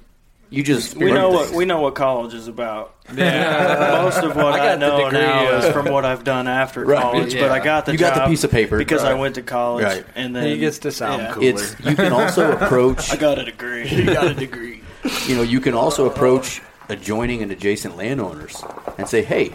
you 0.51 0.63
just 0.63 0.97
we 0.97 1.13
know 1.13 1.29
what 1.31 1.51
we 1.53 1.65
know 1.65 1.81
what 1.81 1.95
college 1.95 2.35
is 2.35 2.49
about. 2.49 2.95
Most 3.09 4.19
of 4.23 4.37
what 4.37 4.47
I 4.47 4.51
I, 4.53 4.57
got 4.59 4.81
the 4.81 4.87
know 4.89 5.05
degree, 5.05 5.21
now 5.21 5.55
uh, 5.55 5.59
is 5.59 5.73
from 5.73 5.87
what 5.87 6.05
I've 6.05 6.25
done 6.25 6.47
after 6.47 6.85
Right, 6.85 7.01
college. 7.01 7.35
yeah. 7.35 7.43
But 7.43 7.51
I 7.53 7.65
got 7.65 7.87
the 7.87 7.93
You 7.93 7.99
got 7.99 8.15
the 8.15 8.27
piece 8.27 8.45
of 8.45 8.51
paper. 8.51 8.77
because 8.79 9.03
I 9.05 9.15
went 9.15 9.35
to 9.37 9.43
college, 9.43 9.85
Right. 9.85 10.05
and 10.15 10.35
then 10.37 10.47
He 10.49 10.59
gets 10.59 10.81
to 10.81 10.93
sound 10.93 11.23
yeah. 11.23 11.33
cool. 11.33 11.43
It's 11.45 11.75
you 11.81 11.97
can 11.97 12.13
also 12.13 12.53
approach 12.59 13.11
I 13.11 13.17
got 13.17 13.39
a 13.39 13.45
degree. 13.45 13.89
You 13.89 14.05
got 14.07 14.27
a 14.27 14.35
degree. 14.35 14.83
you 15.27 15.37
know 15.37 15.43
you 15.43 15.61
can 15.61 15.75
also 15.75 16.07
approach 16.07 16.61
adjoining 16.91 17.43
and 17.43 17.53
adjacent 17.53 17.97
landowners 17.97 18.63
and 18.99 19.09
say, 19.09 19.23
hey, 19.23 19.53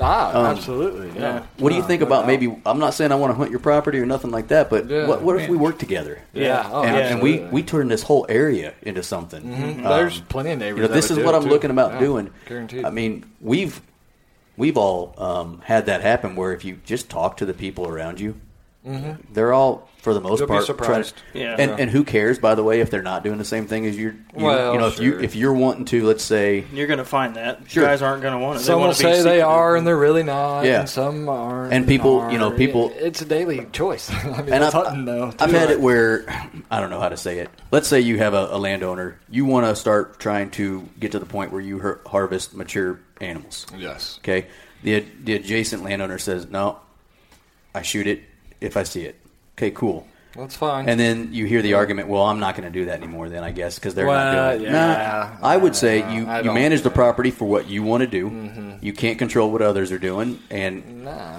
Ah, 0.00 0.30
Um, 0.36 0.46
absolutely. 0.46 1.10
Yeah. 1.20 1.42
what 1.58 1.68
do 1.70 1.74
you 1.76 1.82
No, 1.82 1.86
think 1.86 2.00
no 2.00 2.06
about 2.08 2.20
doubt. 2.22 2.26
maybe? 2.26 2.56
I'm 2.66 2.78
not 2.78 2.94
saying 2.94 3.12
I 3.12 3.14
want 3.14 3.30
to 3.32 3.36
hunt 3.36 3.50
your 3.50 3.60
property 3.60 3.98
or 3.98 4.06
nothing 4.06 4.30
like 4.30 4.48
that, 4.48 4.68
but 4.70 4.88
Yeah. 4.90 5.06
what, 5.06 5.22
what 5.22 5.40
if 5.40 5.48
we 5.48 5.56
work 5.56 5.78
together? 5.78 6.20
Yeah. 6.32 6.68
Oh, 6.72 6.82
and, 6.82 6.96
and 6.96 7.22
we, 7.22 7.40
we 7.40 7.62
turn 7.62 7.88
this 7.88 8.02
whole 8.02 8.26
area 8.28 8.74
into 8.82 9.02
something. 9.02 9.42
Mhm. 9.42 9.78
Um, 9.78 9.82
There's 9.84 10.20
plenty 10.20 10.50
of 10.52 10.58
neighbors. 10.58 10.76
you 10.78 10.82
know, 10.82 10.88
that 10.88 10.94
this 10.94 11.10
would 11.10 11.18
is 11.20 11.24
what 11.24 11.34
I'm 11.34 11.44
too. 11.44 11.48
looking 11.50 11.70
about 11.70 11.92
Yeah, 11.94 11.98
doing. 12.00 12.30
Guaranteed. 12.46 12.84
I 12.84 12.90
mean, 12.90 13.24
we've 13.40 13.80
we've 14.56 14.76
all 14.76 15.14
um, 15.18 15.60
had 15.64 15.86
that 15.86 16.00
happen 16.00 16.36
where 16.36 16.52
if 16.52 16.64
you 16.64 16.78
just 16.84 17.08
talk 17.10 17.36
to 17.38 17.44
the 17.46 17.54
people 17.54 17.86
around 17.88 18.20
you, 18.20 18.34
they're 18.84 19.52
all 19.52 19.88
for 19.98 20.12
the 20.12 20.20
most 20.20 20.42
Mm-hmm. 20.42 20.52
You'll 20.52 20.58
part 20.58 20.66
trying- 20.66 21.04
surprised. 21.04 21.14
Yeah. 21.32 21.56
and 21.58 21.80
and 21.80 21.90
who 21.90 22.04
cares 22.04 22.38
by 22.38 22.54
the 22.54 22.62
way 22.62 22.80
if 22.80 22.90
they're 22.90 23.00
not 23.02 23.24
doing 23.24 23.38
the 23.38 23.44
same 23.46 23.66
thing 23.66 23.86
as 23.86 23.96
you're. 23.96 24.12
You, 24.12 24.44
Well, 24.44 24.74
you 24.74 24.78
know, 24.78 24.88
if 24.88 25.00
you 25.00 25.12
sure. 25.12 25.20
if 25.22 25.34
you're 25.34 25.54
wanting 25.54 25.86
to, 25.86 26.04
let's 26.06 26.22
say, 26.22 26.64
You're 26.74 26.86
going 26.86 26.98
to 26.98 27.06
find 27.06 27.36
that 27.36 27.62
Sure. 27.70 27.86
guys 27.86 28.02
aren't 28.02 28.20
going 28.20 28.34
to 28.34 28.38
want 28.38 28.56
it. 28.56 28.58
They 28.58 28.64
some 28.66 28.80
will 28.82 28.92
say 28.92 29.22
they 29.22 29.40
are 29.40 29.76
and 29.76 29.86
they're 29.86 29.96
really 29.96 30.22
not. 30.22 30.66
Yeah. 30.66 30.80
And 30.80 30.88
some 30.90 31.26
aren't. 31.30 31.72
And 31.72 31.86
people, 31.88 32.30
you 32.30 32.38
know, 32.38 32.50
people- 32.50 32.92
It's 32.96 33.22
a 33.22 33.24
daily 33.24 33.66
choice. 33.72 34.10
I 34.12 34.42
mean, 34.42 34.52
and 34.52 34.62
I've, 34.64 34.74
hunting 34.74 35.06
though. 35.06 35.32
I've 35.40 35.52
had 35.52 35.70
it 35.70 35.80
where 35.80 36.26
I 36.70 36.80
don't 36.80 36.90
know 36.90 37.00
how 37.00 37.08
to 37.08 37.16
say 37.16 37.38
it. 37.38 37.48
Let's 37.70 37.88
say 37.88 38.00
you 38.00 38.18
have 38.18 38.34
a, 38.34 38.48
a 38.50 38.58
landowner, 38.58 39.18
you 39.30 39.46
want 39.46 39.64
to 39.64 39.74
start 39.74 40.20
trying 40.20 40.50
to 40.52 40.86
get 41.00 41.12
to 41.12 41.18
the 41.18 41.26
point 41.26 41.50
where 41.52 41.62
you 41.62 41.78
har- 41.80 42.00
harvest 42.04 42.52
mature 42.54 43.00
animals. 43.22 43.64
Yes. 43.78 44.18
Okay, 44.18 44.48
the 44.82 45.06
the 45.22 45.34
adjacent 45.36 45.82
landowner 45.82 46.18
says, 46.18 46.46
"No, 46.50 46.78
I 47.74 47.80
shoot 47.80 48.06
it 48.06 48.20
if 48.60 48.76
I 48.76 48.82
see 48.82 49.02
it." 49.02 49.16
Okay, 49.56 49.70
cool. 49.70 50.06
That's 50.36 50.56
fine. 50.56 50.88
And 50.88 50.98
then 50.98 51.28
you 51.32 51.46
hear 51.46 51.62
the 51.62 51.74
argument, 51.74 52.08
"Well, 52.08 52.22
I'm 52.24 52.40
not 52.40 52.56
going 52.56 52.64
to 52.70 52.76
do 52.76 52.86
that 52.86 52.98
anymore." 52.98 53.28
Then 53.28 53.44
I 53.44 53.52
guess 53.52 53.76
because 53.76 53.94
they're 53.94 54.06
Well, 54.06 54.32
not 54.34 54.52
doing 54.58 54.64
it. 54.64 54.72
yeah. 54.72 55.36
Nah, 55.40 55.46
I 55.48 55.56
would 55.56 55.76
say 55.76 56.02
Uh, 56.02 56.12
you 56.12 56.26
I 56.26 56.40
you 56.42 56.52
manage 56.52 56.82
the 56.82 56.90
property 56.90 57.30
for 57.30 57.44
what 57.44 57.68
you 57.68 57.82
want 57.84 58.00
to 58.00 58.08
do. 58.08 58.28
Mm-hmm. 58.30 58.70
You 58.84 58.92
can't 58.92 59.16
control 59.18 59.50
what 59.52 59.62
others 59.62 59.92
are 59.92 59.98
doing, 59.98 60.40
and 60.50 61.04
Nah, 61.04 61.36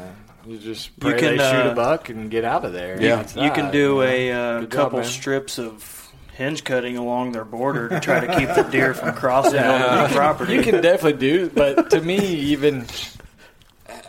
you 0.47 0.57
just 0.59 0.91
You 0.95 1.09
pray 1.11 1.19
can, 1.19 1.37
they 1.37 1.43
shoot 1.43 1.67
uh, 1.67 1.71
a 1.71 1.75
buck 1.75 2.07
and 2.07 2.31
get 2.31 2.45
out 2.45 2.63
of 2.63 2.71
there. 2.71 3.01
Yeah. 3.01 3.17
That's 3.17 3.35
You 3.35 3.51
can 3.51 3.69
do 3.71 4.01
a 4.01 4.31
uh, 4.31 4.59
Good 4.61 4.71
job, 4.71 4.79
couple 4.83 4.99
man. 4.99 5.07
strips 5.09 5.57
of 5.59 6.01
hinge 6.33 6.63
cutting 6.63 6.95
along 6.97 7.33
their 7.33 7.45
border 7.45 7.89
to 7.89 7.99
try 7.99 8.19
to 8.25 8.27
keep 8.39 8.47
the 8.55 8.63
deer 8.71 8.93
from 8.93 9.13
crossing 9.13 9.59
over 9.59 10.07
the 10.07 10.13
property. 10.15 10.53
You 10.53 10.61
can 10.63 10.81
definitely 10.81 11.19
do, 11.19 11.49
but 11.49 11.89
to 11.91 11.99
me, 12.01 12.17
even 12.17 12.85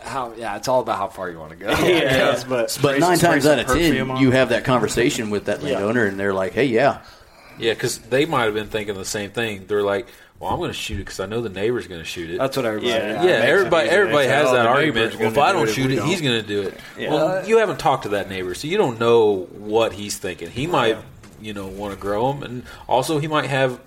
how 0.07 0.33
yeah, 0.37 0.55
it's 0.57 0.67
all 0.67 0.79
about 0.81 0.97
how 0.97 1.07
far 1.07 1.29
you 1.29 1.39
want 1.39 1.51
to 1.51 1.55
go. 1.57 1.67
I 1.71 1.79
Yeah. 1.87 1.99
guess, 2.01 2.43
but 2.43 2.49
but 2.49 2.71
Spray- 2.71 2.99
nine 2.99 3.17
times 3.17 3.45
out 3.45 3.59
of 3.59 3.67
ten, 3.67 4.17
you 4.17 4.31
have 4.31 4.49
that 4.49 4.63
conversation 4.63 5.29
with 5.29 5.45
that 5.45 5.61
Yeah. 5.63 5.73
landowner, 5.75 6.05
and 6.05 6.19
they're 6.19 6.33
like, 6.33 6.53
"Hey, 6.53 6.65
yeah." 6.65 6.99
Yeah, 7.59 7.73
because 7.73 7.97
they 7.97 8.25
might 8.27 8.43
have 8.45 8.53
been 8.53 8.67
thinking 8.67 8.93
the 8.95 9.03
same 9.05 9.31
thing. 9.31 9.65
They're 9.67 9.81
like, 9.81 10.05
"Well, 10.39 10.51
I'm 10.51 10.57
going 10.59 10.69
to 10.69 10.77
shoot 10.77 10.95
it 10.97 11.05
because 11.05 11.19
I 11.19 11.25
know 11.25 11.41
the 11.41 11.49
neighbor's 11.49 11.87
going 11.87 12.01
to 12.01 12.05
shoot 12.05 12.29
it." 12.29 12.37
that's 12.37 12.55
what 12.55 12.65
everybody. 12.67 12.91
Yeah. 12.91 12.99
yeah, 12.99 13.13
it 13.13 13.15
makes 13.15 13.43
it 13.45 13.49
everybody 13.49 13.89
everybody 13.89 14.27
has 14.27 14.47
"Oh, 14.49 14.53
that 14.53 14.65
argument. 14.67 15.15
Well, 15.17 15.27
if 15.29 15.33
gonna 15.35 15.47
I 15.47 15.51
do 15.53 15.57
don't 15.59 15.67
if 15.69 15.73
shoot 15.73 15.91
it, 15.91 15.95
don't." 15.95 16.07
he's 16.07 16.21
going 16.21 16.39
to 16.41 16.47
do 16.47 16.61
it. 16.63 16.79
Yeah. 16.99 17.13
Well, 17.13 17.47
you 17.47 17.57
haven't 17.57 17.79
talked 17.79 18.03
to 18.03 18.09
that 18.09 18.29
neighbor, 18.29 18.53
so 18.53 18.67
you 18.67 18.77
don't 18.77 18.99
know 18.99 19.47
what 19.57 19.93
he's 19.93 20.17
thinking. 20.19 20.51
He 20.51 20.67
might, 20.67 20.97
you 21.41 21.53
know, 21.53 21.65
want 21.67 21.95
to 21.95 21.99
grow 21.99 22.31
them, 22.31 22.43
and 22.43 22.63
also 22.87 23.17
he 23.19 23.27
might 23.27 23.45
have. 23.45 23.79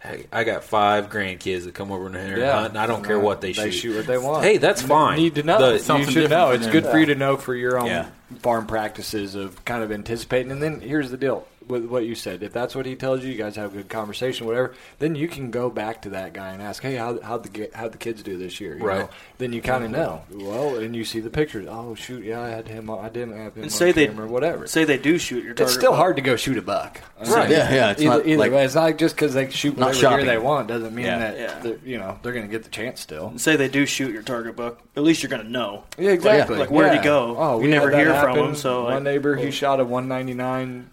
Hey, 0.00 0.26
I 0.32 0.44
got 0.44 0.62
five 0.62 1.10
grandkids 1.10 1.64
that 1.64 1.74
come 1.74 1.90
over 1.90 2.08
here 2.10 2.34
and 2.34 2.42
hunt, 2.52 2.68
and 2.70 2.78
I 2.78 2.86
don't 2.86 3.04
care 3.04 3.18
what 3.18 3.40
they, 3.40 3.52
shoot. 3.52 3.62
They 3.62 3.70
shoot. 3.72 3.80
shoot 3.80 3.96
what 3.96 4.06
they 4.06 4.16
want. 4.18 4.44
Hey, 4.44 4.58
that's 4.58 4.80
fine. 4.80 5.16
Need 5.18 5.34
to 5.34 5.42
know. 5.42 5.76
The- 5.76 5.98
you 5.98 6.04
should 6.10 6.30
know. 6.30 6.50
It's 6.52 6.68
good 6.68 6.86
for 6.86 6.98
you 6.98 7.06
to 7.06 7.16
know 7.16 7.36
for 7.36 7.54
your 7.54 7.78
own 7.80 7.86
Yeah. 7.86 8.06
farm 8.40 8.66
practices 8.66 9.34
of 9.34 9.64
kind 9.64 9.82
of 9.82 9.90
anticipating. 9.90 10.52
And 10.52 10.62
then 10.62 10.80
here's 10.80 11.10
the 11.10 11.16
deal 11.16 11.46
with 11.68 11.84
what 11.86 12.04
you 12.04 12.14
said. 12.14 12.42
If 12.42 12.52
that's 12.52 12.74
what 12.74 12.86
he 12.86 12.96
tells 12.96 13.22
you, 13.24 13.30
you 13.30 13.38
guys 13.38 13.56
have 13.56 13.72
a 13.72 13.76
good 13.76 13.88
conversation, 13.88 14.46
whatever. 14.46 14.74
Then 14.98 15.14
you 15.14 15.28
can 15.28 15.50
go 15.50 15.70
back 15.70 16.02
to 16.02 16.10
that 16.10 16.32
guy 16.32 16.50
and 16.52 16.62
ask, 16.62 16.82
"Hey, 16.82 16.96
how 16.96 17.20
how 17.20 17.38
the 17.38 17.70
how'd 17.74 17.92
the 17.92 17.98
kids 17.98 18.22
do 18.22 18.36
this 18.38 18.60
year?" 18.60 18.76
You 18.76 18.84
Right. 18.84 18.98
know? 19.00 19.10
Then 19.38 19.52
you 19.52 19.62
kind 19.62 19.84
of 19.84 19.90
mm-hmm. 19.90 20.38
know. 20.38 20.50
Well, 20.50 20.76
and 20.78 20.94
you 20.96 21.04
see 21.04 21.20
the 21.20 21.30
pictures. 21.30 21.66
Oh 21.70 21.94
shoot, 21.94 22.24
yeah, 22.24 22.40
I 22.40 22.48
had 22.48 22.68
him. 22.68 22.90
on- 22.90 23.04
I 23.04 23.08
didn't 23.08 23.36
have 23.36 23.54
him 23.54 23.64
And 23.64 23.72
say 23.72 23.92
they 23.92 24.06
camera, 24.06 24.26
whatever. 24.26 24.66
Say 24.66 24.84
they 24.84 24.98
do 24.98 25.18
shoot 25.18 25.44
your 25.44 25.54
target. 25.54 25.70
It's 25.70 25.74
still 25.74 25.92
buck. 25.92 25.98
hard 25.98 26.16
to 26.16 26.22
go 26.22 26.36
shoot 26.36 26.58
a 26.58 26.62
buck. 26.62 27.00
Right. 27.26 27.50
Yeah, 27.50 27.72
yeah. 27.72 27.90
It's 27.90 28.00
either 28.02 28.10
not 28.18 28.26
either 28.26 28.38
like 28.38 28.52
way, 28.52 28.64
it's 28.64 28.74
not 28.74 28.96
just 28.98 29.14
because 29.14 29.34
they 29.34 29.50
shoot 29.50 29.76
whatever 29.76 30.24
they 30.24 30.38
want 30.38 30.68
doesn't 30.68 30.94
mean 30.94 31.06
Yeah. 31.06 31.18
that 31.18 31.64
Yeah. 31.64 31.72
you 31.84 31.98
know 31.98 32.18
they're 32.22 32.32
going 32.32 32.46
to 32.46 32.50
get 32.50 32.64
the 32.64 32.70
chance 32.70 33.00
still. 33.00 33.32
Say 33.36 33.56
they 33.56 33.68
do 33.68 33.86
shoot 33.86 34.12
your 34.12 34.22
target 34.22 34.56
buck. 34.56 34.78
At 34.96 35.02
least 35.02 35.22
you're 35.22 35.30
going 35.30 35.44
to 35.44 35.50
know. 35.50 35.84
Yeah, 35.96 36.10
exactly. 36.10 36.58
Like, 36.58 36.70
where'd 36.70 36.92
he 36.96 37.02
go? 37.02 37.36
Oh, 37.38 37.56
You 37.58 37.64
we 37.64 37.70
never 37.70 37.96
hear 37.96 38.14
from 38.20 38.36
him, 38.38 38.54
so, 38.54 38.84
my 38.84 38.94
like- 38.94 39.02
neighbor, 39.04 39.36
he 39.36 39.50
shot 39.50 39.80
a 39.80 39.84
199 39.84 40.90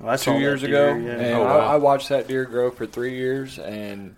Well, 0.00 0.12
I 0.12 0.16
two 0.16 0.32
that 0.32 0.40
years 0.40 0.60
deer, 0.62 0.90
ago, 0.90 1.00
yeah. 1.06 1.12
and 1.12 1.34
Oh, 1.36 1.44
wow. 1.44 1.58
I, 1.58 1.74
I 1.74 1.76
watched 1.76 2.08
that 2.10 2.28
deer 2.28 2.44
grow 2.44 2.70
for 2.70 2.86
three 2.86 3.16
years, 3.16 3.58
and 3.58 4.14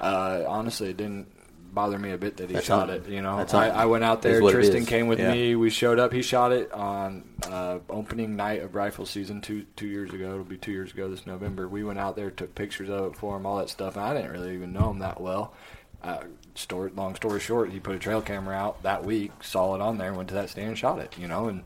uh, 0.00 0.44
honestly, 0.46 0.90
it 0.90 0.96
didn't 0.96 1.28
bother 1.74 1.98
me 1.98 2.12
a 2.12 2.16
bit 2.18 2.36
that 2.36 2.48
he 2.48 2.54
That's 2.54 2.66
shot 2.66 2.88
hunting. 2.88 3.12
it. 3.12 3.14
You 3.16 3.20
know, 3.20 3.44
I. 3.52 3.68
I 3.68 3.84
went 3.86 4.04
out 4.04 4.22
there. 4.22 4.40
Tristan 4.40 4.86
came 4.86 5.08
with 5.08 5.18
Yeah. 5.18 5.32
me. 5.32 5.56
We 5.56 5.70
showed 5.70 5.98
up. 5.98 6.12
He 6.12 6.22
shot 6.22 6.52
it 6.52 6.72
on 6.72 7.24
uh, 7.48 7.80
opening 7.90 8.36
night 8.36 8.62
of 8.62 8.74
rifle 8.76 9.04
season 9.06 9.40
two 9.40 9.66
two 9.76 9.88
years 9.88 10.12
ago. 10.14 10.30
It'll 10.32 10.44
be 10.44 10.56
two 10.56 10.70
years 10.72 10.92
ago 10.92 11.08
this 11.10 11.26
November. 11.26 11.66
We 11.68 11.82
went 11.84 11.98
out 11.98 12.14
there, 12.16 12.30
took 12.30 12.54
pictures 12.54 12.88
of 12.88 13.06
it 13.12 13.16
for 13.16 13.36
him, 13.36 13.44
all 13.44 13.58
that 13.58 13.70
stuff. 13.70 13.96
And 13.96 14.04
I 14.04 14.14
didn't 14.14 14.30
really 14.30 14.54
even 14.54 14.72
know 14.72 14.90
him 14.90 15.00
that 15.00 15.20
well. 15.20 15.52
Uh, 16.02 16.18
story, 16.54 16.92
long 16.94 17.14
story 17.16 17.40
short, 17.40 17.70
he 17.72 17.80
put 17.80 17.94
a 17.96 17.98
trail 17.98 18.20
camera 18.22 18.54
out 18.54 18.82
that 18.84 19.04
week, 19.04 19.32
saw 19.42 19.74
it 19.74 19.80
on 19.80 19.96
there, 19.98 20.12
went 20.14 20.28
to 20.28 20.34
that 20.34 20.50
stand, 20.50 20.68
and 20.68 20.78
shot 20.78 20.98
it. 21.00 21.16
You 21.18 21.26
know, 21.28 21.48
and 21.48 21.62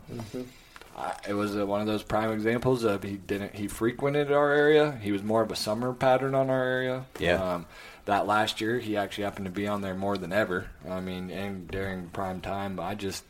I, 0.98 1.14
it 1.28 1.32
was 1.34 1.56
uh, 1.56 1.64
one 1.64 1.80
of 1.80 1.86
those 1.86 2.02
prime 2.02 2.32
examples 2.32 2.82
of 2.84 3.02
he 3.04 3.16
didn't 3.16 3.54
he 3.54 3.68
frequented 3.68 4.32
our 4.32 4.52
area. 4.52 4.98
He 5.00 5.12
was 5.12 5.22
more 5.22 5.42
of 5.42 5.52
a 5.52 5.56
summer 5.56 5.92
pattern 5.92 6.34
on 6.34 6.50
our 6.50 6.62
area. 6.64 7.04
Yeah. 7.18 7.42
Um, 7.54 7.66
that 8.06 8.26
last 8.26 8.60
year, 8.60 8.78
he 8.78 8.96
actually 8.96 9.24
happened 9.24 9.44
to 9.46 9.52
be 9.52 9.66
on 9.68 9.82
there 9.82 9.94
more 9.94 10.16
than 10.16 10.32
ever. 10.32 10.66
I 10.88 11.00
mean, 11.00 11.30
and 11.30 11.68
during 11.68 12.08
prime 12.08 12.40
time, 12.40 12.80
I 12.80 12.94
just 12.94 13.22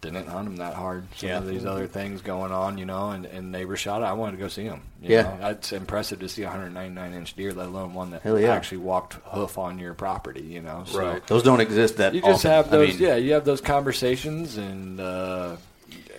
didn't 0.00 0.26
hunt 0.28 0.46
him 0.48 0.56
that 0.56 0.74
hard. 0.74 1.04
Some 1.16 1.28
Yeah. 1.28 1.38
of 1.38 1.46
these 1.46 1.64
other 1.66 1.86
things 1.86 2.22
going 2.22 2.50
on, 2.52 2.76
you 2.78 2.84
know, 2.86 3.10
and, 3.10 3.24
and 3.26 3.52
neighbor 3.52 3.76
shot 3.76 4.02
it. 4.02 4.04
I 4.04 4.12
wanted 4.14 4.32
to 4.32 4.38
go 4.38 4.48
see 4.48 4.64
him. 4.64 4.82
you 5.00 5.10
Yeah. 5.16 5.22
know. 5.40 5.48
it's 5.50 5.72
impressive 5.72 6.18
to 6.20 6.28
see 6.28 6.42
a 6.42 6.46
199 6.46 7.14
inch 7.14 7.34
deer, 7.36 7.52
let 7.52 7.66
alone 7.66 7.94
one 7.94 8.10
that 8.10 8.22
yeah. 8.24 8.52
actually 8.54 8.78
walked 8.78 9.14
hoof 9.24 9.58
on 9.58 9.78
your 9.78 9.94
property. 9.94 10.42
You 10.42 10.60
know, 10.62 10.82
so 10.86 10.98
Right. 11.00 11.26
those 11.26 11.42
don't 11.42 11.60
exist 11.60 11.96
that 11.98 12.14
you 12.14 12.20
just 12.20 12.44
often. 12.46 12.50
have 12.50 12.66
I 12.68 12.70
those 12.70 12.88
mean, 12.98 13.08
yeah 13.08 13.16
you 13.16 13.32
have 13.34 13.44
those 13.44 13.60
conversations 13.60 14.56
and 14.56 14.98
uh, 15.00 15.56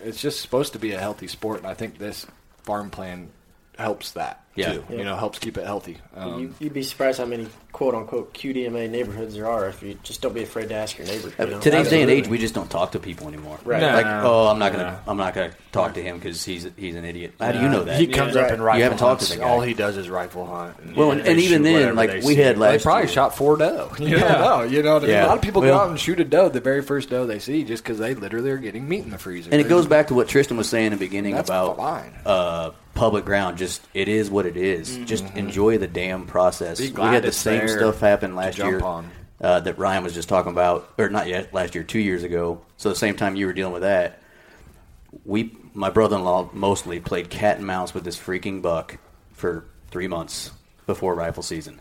it's 0.04 0.22
just 0.22 0.42
supposed 0.42 0.74
to 0.74 0.80
be 0.80 0.92
a 0.94 1.00
healthy 1.00 1.28
sport 1.28 1.58
and 1.60 1.68
i 1.68 1.74
think 1.74 1.98
this 1.98 2.26
farm 2.64 2.90
plan 2.90 3.30
helps 3.78 4.12
that 4.12 4.44
Yeah. 4.56 4.74
too 4.74 4.84
Yeah. 4.90 4.96
you 4.98 5.04
know 5.04 5.16
helps 5.16 5.40
keep 5.40 5.58
it 5.58 5.66
healthy 5.66 5.98
um, 6.16 6.40
you, 6.40 6.56
you'd 6.60 6.74
be 6.74 6.84
surprised 6.84 7.20
how 7.20 7.26
many 7.26 7.48
quote 7.74 7.96
unquote 7.96 8.34
QDMA 8.36 8.88
neighborhoods 8.90 9.34
there 9.34 9.50
are 9.50 9.68
if 9.68 9.82
you 9.82 9.98
just 10.04 10.22
don't 10.22 10.34
be 10.34 10.44
afraid 10.44 10.70
to 10.70 10.76
ask 10.76 10.98
your 10.98 11.08
neighbor. 11.08 11.34
You 11.40 11.48
know? 11.48 11.60
Today's 11.60 11.90
day 11.90 12.04
and 12.04 12.12
age, 12.12 12.28
we 12.28 12.38
just 12.38 12.54
don't 12.54 12.70
talk 12.70 12.92
to 12.94 13.00
people 13.00 13.28
anymore. 13.28 13.58
Right. 13.66 13.82
No. 13.82 13.94
Like, 13.94 14.06
oh, 14.06 14.48
I'm 14.48 14.60
not 14.60 14.72
gonna, 14.72 14.84
Yeah. 14.84 15.00
I'm 15.12 15.18
not 15.18 15.34
gonna 15.34 15.54
talk 15.72 15.96
to 15.96 16.02
him 16.04 16.18
because 16.20 16.46
he's 16.46 16.68
he's 16.78 16.96
an 16.96 17.04
idiot. 17.04 17.34
How 17.40 17.52
do 17.52 17.60
you 17.60 17.68
know 17.68 17.84
that? 17.84 18.00
he 18.00 18.06
comes 18.08 18.36
up 18.36 18.44
Right. 18.44 18.54
and 18.54 18.64
rifle 18.64 18.78
You 18.78 18.84
haven't 18.84 19.00
talked 19.00 19.22
to 19.22 19.26
hunts. 19.26 19.36
the 19.36 19.42
guy. 19.42 19.50
all 19.50 19.62
he 19.62 19.74
does 19.74 19.98
is 19.98 20.08
rifle 20.08 20.46
hunt 20.46 20.78
and, 20.80 20.96
Well, 20.96 21.12
and- 21.12 21.22
and 21.22 21.40
even 21.40 21.64
then, 21.64 21.96
like, 21.96 22.12
they 22.12 22.16
we 22.18 22.36
see. 22.36 22.36
had 22.36 22.58
they 22.60 22.78
probably 22.78 23.04
year- 23.04 23.08
shot 23.12 23.36
four 23.36 23.58
doe 23.58 23.92
you 23.98 24.08
Yeah. 24.18 24.20
know 24.40 24.62
you 24.62 24.84
know 24.84 24.94
what 24.94 25.04
I 25.04 25.08
mean? 25.08 25.16
Yeah. 25.16 25.26
a 25.26 25.28
lot 25.28 25.38
of 25.38 25.42
people 25.42 25.62
Well- 25.64 25.74
go 25.74 25.84
out 25.84 25.90
and 25.90 26.00
shoot 26.00 26.20
a 26.20 26.24
doe 26.24 26.50
the 26.50 26.62
very 26.62 26.84
first 26.84 27.10
doe 27.10 27.26
they 27.26 27.40
see 27.40 27.64
just 27.64 27.84
because 27.84 27.98
they 27.98 28.14
literally 28.14 28.52
are 28.52 28.58
getting 28.58 28.88
meat 28.88 29.04
in 29.04 29.10
the 29.10 29.18
freezer 29.18 29.50
and 29.52 29.60
it 29.60 29.68
goes 29.68 29.88
back 29.88 30.08
to 30.10 30.14
what 30.14 30.28
Tristan 30.28 30.58
was 30.58 30.70
saying 30.70 30.88
in 30.88 30.92
the 30.94 30.98
beginning 31.00 31.34
That's 31.34 31.50
about 31.50 31.78
fine. 31.78 32.14
uh, 32.26 32.70
public 32.94 33.26
ground. 33.26 33.58
Just 33.58 33.82
it 33.96 34.08
is 34.08 34.30
what 34.30 34.46
it 34.46 34.56
is. 34.56 34.98
Just 35.06 35.26
enjoy 35.36 35.80
the 35.80 35.88
damn 35.88 36.28
process. 36.28 36.80
We 36.80 36.90
had 37.02 37.24
the 37.24 37.30
it's 37.30 37.38
same 37.68 37.78
stuff 37.78 38.00
happened 38.00 38.36
last 38.36 38.58
year 38.58 38.82
uh, 39.42 39.60
that 39.60 39.78
Ryan 39.78 40.04
was 40.04 40.14
just 40.14 40.30
talking 40.30 40.52
about, 40.52 40.94
or 40.98 41.10
not 41.10 41.28
yet 41.28 41.54
last 41.54 41.76
year, 41.76 41.84
two 41.84 42.00
years 42.00 42.24
ago. 42.24 42.62
So 42.78 42.90
the 42.90 42.96
same 42.96 43.16
time 43.16 43.36
you 43.36 43.46
were 43.46 43.54
dealing 43.54 43.74
with 43.74 43.82
that, 43.82 44.22
we, 45.26 45.56
my 45.74 45.90
brother-in-law, 45.90 46.50
mostly 46.54 47.00
played 47.00 47.30
cat 47.30 47.58
and 47.58 47.68
mouse 47.68 47.94
with 47.94 48.04
this 48.04 48.18
freaking 48.18 48.62
buck 48.62 48.98
for 49.34 49.66
three 49.92 50.08
months 50.08 50.52
before 50.86 51.14
rifle 51.16 51.44
season. 51.44 51.80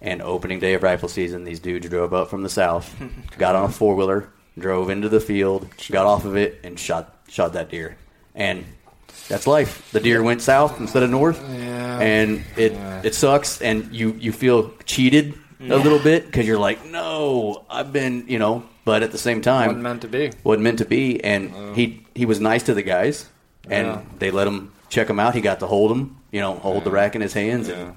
And 0.00 0.22
opening 0.22 0.58
day 0.58 0.74
of 0.74 0.82
rifle 0.82 1.08
season, 1.08 1.44
these 1.44 1.60
dudes 1.60 1.88
drove 1.88 2.12
up 2.12 2.28
from 2.28 2.42
the 2.42 2.48
south, 2.48 2.94
got 3.38 3.54
on 3.54 3.64
a 3.64 3.72
four 3.72 3.94
wheeler, 3.94 4.30
drove 4.58 4.90
into 4.90 5.08
the 5.08 5.20
field, 5.20 5.68
got 5.90 6.06
off 6.06 6.24
of 6.24 6.36
it, 6.36 6.60
and 6.64 6.78
shot 6.78 7.16
shot 7.28 7.52
that 7.54 7.70
deer. 7.70 7.96
And 8.34 8.64
that's 9.32 9.46
life. 9.46 9.72
The 9.92 10.00
deer 10.00 10.22
went 10.22 10.42
south 10.42 10.78
instead 10.78 11.02
of 11.02 11.10
north, 11.10 11.40
Yeah. 11.42 11.98
and 12.00 12.44
it 12.56 12.72
Yeah. 12.72 13.00
it 13.08 13.14
sucks, 13.14 13.60
and 13.62 13.88
you 13.90 14.14
you 14.20 14.30
feel 14.32 14.70
cheated 14.84 15.34
a 15.60 15.76
little 15.84 15.98
bit 16.10 16.26
because 16.26 16.44
you're 16.46 16.58
like, 16.68 16.78
no, 16.86 17.64
I've 17.70 17.92
been, 17.92 18.24
you 18.28 18.38
know, 18.38 18.62
but 18.84 19.02
at 19.02 19.10
the 19.12 19.18
same 19.18 19.40
time, 19.40 19.68
Wasn't 19.68 19.82
meant 19.82 20.02
to 20.02 20.08
be. 20.08 20.30
wasn't 20.44 20.64
meant 20.64 20.78
to 20.78 20.84
be. 20.84 21.22
And 21.24 21.50
he 21.76 21.84
he 22.14 22.26
was 22.26 22.38
nice 22.40 22.62
to 22.64 22.74
the 22.74 22.82
guys, 22.82 23.26
and 23.70 23.86
Yeah. 23.86 23.98
they 24.18 24.30
let 24.30 24.46
him 24.46 24.70
check 24.88 25.08
him 25.08 25.18
out. 25.18 25.34
He 25.34 25.40
got 25.40 25.58
to 25.60 25.66
hold 25.66 25.90
him, 25.92 26.16
you 26.30 26.40
know, 26.40 26.54
hold 26.54 26.84
the 26.84 26.90
rack 26.90 27.14
in 27.14 27.20
his 27.22 27.32
hands, 27.32 27.68
and 27.68 27.94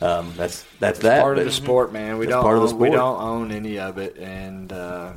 um, 0.00 0.32
that's 0.36 0.64
that's 0.78 1.00
that. 1.00 1.22
part 1.22 1.38
of 1.38 1.44
the 1.44 1.50
sport, 1.52 1.92
man. 1.92 2.18
We 2.18 2.26
don't 2.26 2.42
part 2.42 2.58
of 2.58 2.68
the 2.68 2.74
own, 2.74 2.80
we 2.80 2.90
don't 2.90 3.20
own 3.20 3.50
any 3.50 3.78
of 3.78 3.98
it, 3.98 4.16
and 4.18 4.72
uh, 4.72 5.12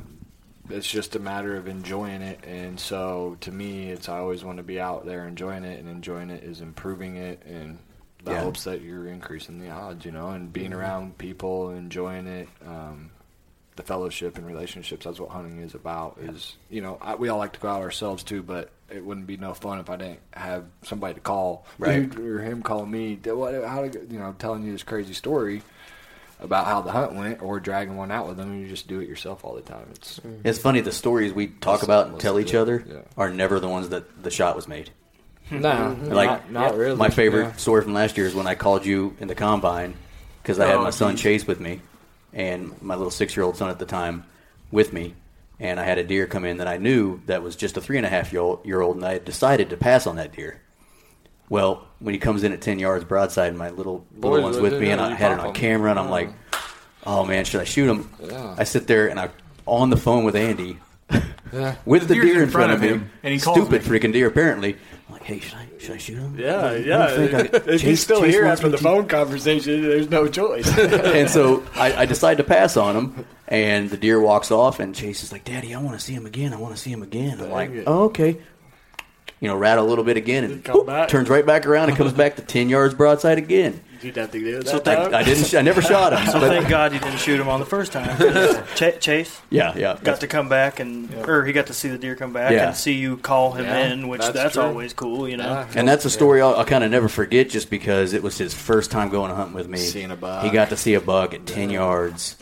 it's 0.70 0.90
just 0.90 1.14
a 1.16 1.18
matter 1.18 1.56
of 1.56 1.68
enjoying 1.68 2.22
it. 2.22 2.44
And 2.46 2.78
so, 2.80 3.36
to 3.40 3.52
me, 3.52 3.90
it's 3.90 4.08
I 4.08 4.18
always 4.18 4.44
want 4.44 4.58
to 4.58 4.62
be 4.64 4.80
out 4.80 5.04
there 5.06 5.26
enjoying 5.26 5.64
it, 5.64 5.78
and 5.80 5.88
enjoying 5.88 6.30
it 6.30 6.42
is 6.44 6.60
improving 6.60 7.16
it, 7.16 7.42
and 7.46 7.78
the 8.24 8.32
Yeah. 8.32 8.40
hopes 8.40 8.64
that 8.64 8.80
you're 8.80 9.06
increasing 9.06 9.58
the 9.60 9.70
odds, 9.70 10.04
you 10.06 10.12
know, 10.12 10.30
and 10.30 10.52
being 10.52 10.72
around 10.72 11.18
people, 11.18 11.70
enjoying 11.70 12.26
it. 12.26 12.48
Um, 12.66 13.10
the 13.76 13.82
fellowship 13.82 14.38
and 14.38 14.46
relationships. 14.46 15.04
That's 15.04 15.18
what 15.18 15.30
hunting 15.30 15.58
is 15.58 15.74
about. 15.74 16.16
Is 16.22 16.56
you 16.70 16.80
know 16.80 16.96
I, 17.02 17.16
we 17.16 17.28
all 17.28 17.38
like 17.38 17.54
to 17.54 17.58
go 17.60 17.66
out 17.68 17.82
ourselves 17.82 18.22
too, 18.22 18.40
but 18.40 18.70
it 18.88 19.04
wouldn't 19.04 19.26
be 19.26 19.36
no 19.36 19.52
fun 19.52 19.80
if 19.80 19.90
I 19.90 19.96
didn't 19.96 20.20
have 20.32 20.64
somebody 20.82 21.14
to 21.14 21.20
call, 21.20 21.66
Right. 21.76 22.16
or 22.18 22.38
him 22.40 22.62
calling 22.62 22.88
me. 22.92 23.16
What? 23.24 23.52
How 23.64 23.82
to? 23.88 23.98
You 24.08 24.20
know, 24.20 24.32
telling 24.38 24.62
you 24.62 24.70
this 24.70 24.84
crazy 24.84 25.12
story 25.12 25.62
about 26.40 26.66
how 26.66 26.80
the 26.82 26.90
hunt 26.92 27.14
went, 27.14 27.42
or 27.42 27.60
dragging 27.60 27.96
one 27.96 28.10
out 28.10 28.26
with 28.26 28.36
them, 28.36 28.60
you 28.60 28.68
just 28.68 28.86
do 28.88 29.00
it 29.00 29.08
yourself 29.08 29.44
all 29.44 29.54
the 29.54 29.62
time. 29.62 29.86
It's 29.92 30.18
mm-hmm. 30.20 30.46
It's 30.46 30.58
funny 30.58 30.80
the 30.80 30.92
stories 30.92 31.32
we 31.32 31.46
talk 31.48 31.74
Let's- 31.74 31.82
about 31.84 32.06
and 32.08 32.20
tell 32.20 32.38
each 32.38 32.54
it. 32.54 32.58
other 32.58 32.84
Yeah. 32.86 32.98
are 33.16 33.30
never 33.30 33.60
the 33.60 33.68
ones 33.68 33.88
that 33.90 34.22
the 34.22 34.30
shot 34.30 34.56
was 34.56 34.66
made. 34.68 34.90
no, 35.50 35.96
Like 36.04 36.28
not, 36.28 36.50
not 36.50 36.76
really. 36.76 36.96
My 36.96 37.10
favorite 37.10 37.44
Yeah. 37.44 37.52
story 37.56 37.82
from 37.82 37.92
last 37.94 38.16
year 38.16 38.26
is 38.26 38.34
when 38.34 38.46
I 38.46 38.54
called 38.54 38.86
you 38.86 39.14
in 39.20 39.28
the 39.28 39.34
combine 39.34 39.94
because 40.42 40.58
I 40.58 40.66
had 40.66 40.76
Oh, 40.76 40.82
my 40.84 40.90
son 40.90 41.12
geez. 41.16 41.22
Chase 41.22 41.46
with 41.46 41.60
me 41.60 41.80
and 42.32 42.80
my 42.82 42.94
little 42.94 43.10
six 43.10 43.36
year 43.36 43.44
old 43.44 43.56
son 43.56 43.68
at 43.70 43.78
the 43.78 43.84
time 43.86 44.24
with 44.70 44.92
me, 44.92 45.14
and 45.60 45.78
I 45.78 45.84
had 45.84 45.98
a 45.98 46.04
deer 46.04 46.26
come 46.26 46.44
in 46.44 46.56
that 46.58 46.66
I 46.66 46.78
knew 46.78 47.20
that 47.26 47.42
was 47.42 47.56
just 47.56 47.76
a 47.76 47.80
three 47.80 47.96
and 47.98 48.06
a 48.06 48.08
half 48.08 48.32
year 48.32 48.40
old, 48.42 48.64
year 48.66 48.80
old 48.80 48.96
and 48.96 49.04
I 49.04 49.12
had 49.14 49.24
decided 49.24 49.70
to 49.70 49.76
pass 49.76 50.06
on 50.06 50.16
that 50.16 50.32
deer. 50.34 50.60
Well, 51.48 51.86
when 51.98 52.14
he 52.14 52.18
comes 52.18 52.42
in 52.44 52.52
at 52.52 52.60
ten 52.60 52.78
yards 52.78 53.04
broadside, 53.04 53.48
and 53.48 53.58
my 53.58 53.70
little 53.70 54.06
little 54.14 54.30
Boys 54.32 54.42
one's 54.42 54.56
with 54.58 54.72
with 54.72 54.82
me, 54.82 54.90
and 54.90 55.00
I 55.00 55.14
had 55.14 55.32
it 55.32 55.34
on 55.34 55.40
on 55.40 55.46
'em. 55.48 55.52
camera, 55.54 55.90
and 55.90 55.98
I'm 55.98 56.10
like, 56.10 56.30
"Oh 57.06 57.24
man, 57.24 57.44
should 57.44 57.60
I 57.60 57.64
shoot 57.64 57.88
him?" 57.88 58.08
Yeah. 58.22 58.54
I 58.58 58.64
sit 58.64 58.86
there 58.86 59.08
and 59.08 59.18
I'm 59.20 59.30
on 59.66 59.90
the 59.90 59.96
phone 59.96 60.24
with 60.24 60.36
Andy 60.36 60.78
Yeah. 61.52 61.74
with 61.84 62.02
the, 62.08 62.14
The 62.14 62.20
deer 62.20 62.42
in 62.42 62.50
front 62.50 62.72
of 62.72 62.80
him, 62.82 63.00
him, 63.00 63.10
and 63.22 63.32
he 63.34 63.40
calls 63.40 63.56
stupid 63.58 63.86
me. 63.88 63.98
freaking 64.00 64.12
deer. 64.12 64.26
Apparently, 64.26 64.76
I'm 65.08 65.12
like, 65.12 65.22
"Hey, 65.22 65.38
should 65.40 65.54
I 65.58 65.68
should 65.78 65.94
I 65.94 65.98
shoot 65.98 66.18
him?" 66.18 66.36
Yeah, 66.38 66.62
What 66.62 66.70
do 66.76 66.82
you 66.82 66.88
yeah. 66.88 67.06
think? 67.28 67.54
I- 67.68 67.70
if 67.72 67.80
he's 67.82 68.00
still 68.00 68.20
Chase 68.22 68.32
here 68.34 68.46
after 68.46 68.68
the 68.70 68.76
to- 68.78 68.82
phone 68.82 69.06
conversation, 69.06 69.82
there's 69.82 70.08
no 70.10 70.26
choice. 70.28 70.66
and 70.78 71.28
so 71.30 71.62
I, 71.76 71.92
I 72.02 72.06
decide 72.06 72.38
to 72.38 72.44
pass 72.44 72.76
on 72.78 72.96
him, 72.96 73.26
and 73.48 73.90
the 73.90 73.96
deer 73.98 74.18
walks 74.20 74.50
off, 74.50 74.80
and 74.80 74.94
Chase 74.94 75.22
is 75.22 75.30
like, 75.30 75.44
"Daddy, 75.44 75.74
I 75.74 75.80
want 75.80 75.98
to 75.98 76.04
see 76.04 76.14
him 76.14 76.24
again. 76.26 76.52
I 76.54 76.56
want 76.56 76.74
to 76.74 76.80
see 76.80 76.90
him 76.90 77.02
again." 77.02 77.38
I'm 77.40 77.50
like, 77.50 77.70
"Oh, 77.86 78.04
okay." 78.04 78.38
You 79.44 79.50
know, 79.50 79.56
rattle 79.56 79.84
a 79.84 79.88
little 79.90 80.04
bit 80.04 80.16
again, 80.16 80.42
and 80.44 80.66
whoop, 80.66 81.08
turns 81.08 81.28
right 81.28 81.44
back 81.44 81.66
around 81.66 81.90
and 81.90 81.98
comes 81.98 82.14
back 82.14 82.36
to 82.36 82.42
ten 82.42 82.70
yards 82.70 82.94
broadside 82.94 83.36
again. 83.36 83.78
You'd 84.00 84.16
have 84.16 84.30
to 84.32 84.38
do 84.38 84.62
that. 84.62 84.68
So 84.68 84.82
I, 84.90 85.18
I 85.18 85.22
didn't. 85.22 85.54
I 85.54 85.60
never 85.60 85.82
shot 85.82 86.14
him. 86.14 86.26
So 86.32 86.40
but- 86.40 86.48
thank 86.48 86.66
God 86.70 86.94
you 86.94 86.98
didn't 86.98 87.18
shoot 87.18 87.38
him 87.38 87.48
on 87.48 87.60
the 87.60 87.66
first 87.66 87.92
time. 87.92 88.16
Ch- 88.74 88.98
Chase 89.00 89.38
yeah, 89.50 89.76
yeah. 89.76 89.98
got 90.02 90.20
to 90.20 90.26
come 90.26 90.48
back 90.48 90.80
and, 90.80 91.12
or 91.28 91.44
he 91.44 91.52
got 91.52 91.66
to 91.66 91.74
see 91.74 91.88
the 91.90 91.98
deer 91.98 92.16
come 92.16 92.32
back 92.32 92.52
Yeah. 92.52 92.68
and 92.68 92.76
see 92.76 92.92
you 92.94 93.18
call 93.18 93.52
him 93.52 93.64
Yeah, 93.66 93.92
in, 93.92 94.08
which 94.08 94.22
that's 94.22 94.32
that's, 94.32 94.56
always 94.56 94.94
cool, 94.94 95.28
you 95.28 95.36
know. 95.36 95.44
Yeah. 95.44 95.68
And 95.76 95.86
that's 95.86 96.06
a 96.06 96.10
story 96.10 96.40
I'll, 96.40 96.54
I'll 96.54 96.64
kind 96.64 96.84
of 96.84 96.90
never 96.90 97.08
forget, 97.08 97.50
just 97.50 97.68
because 97.68 98.14
it 98.14 98.22
was 98.22 98.38
his 98.38 98.54
first 98.54 98.90
time 98.90 99.10
going 99.10 99.30
hunting 99.34 99.54
with 99.54 99.68
me. 99.68 99.76
Seeing 99.78 100.10
a 100.10 100.16
buck. 100.16 100.42
He 100.44 100.50
got 100.50 100.70
to 100.70 100.76
see 100.78 100.94
a 100.94 101.00
buck 101.02 101.34
at 101.34 101.44
ten 101.46 101.68
yards. 101.68 102.36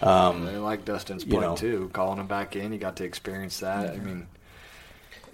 Um, 0.00 0.46
They 0.46 0.56
like 0.56 0.86
Dustin's 0.86 1.24
You 1.26 1.32
point 1.32 1.42
know. 1.42 1.56
too, 1.56 1.90
calling 1.92 2.18
him 2.18 2.26
back 2.26 2.56
in. 2.56 2.72
He 2.72 2.78
got 2.78 2.96
to 2.96 3.04
experience 3.04 3.60
that. 3.60 3.90
I 3.94 3.98
mean, 3.98 4.26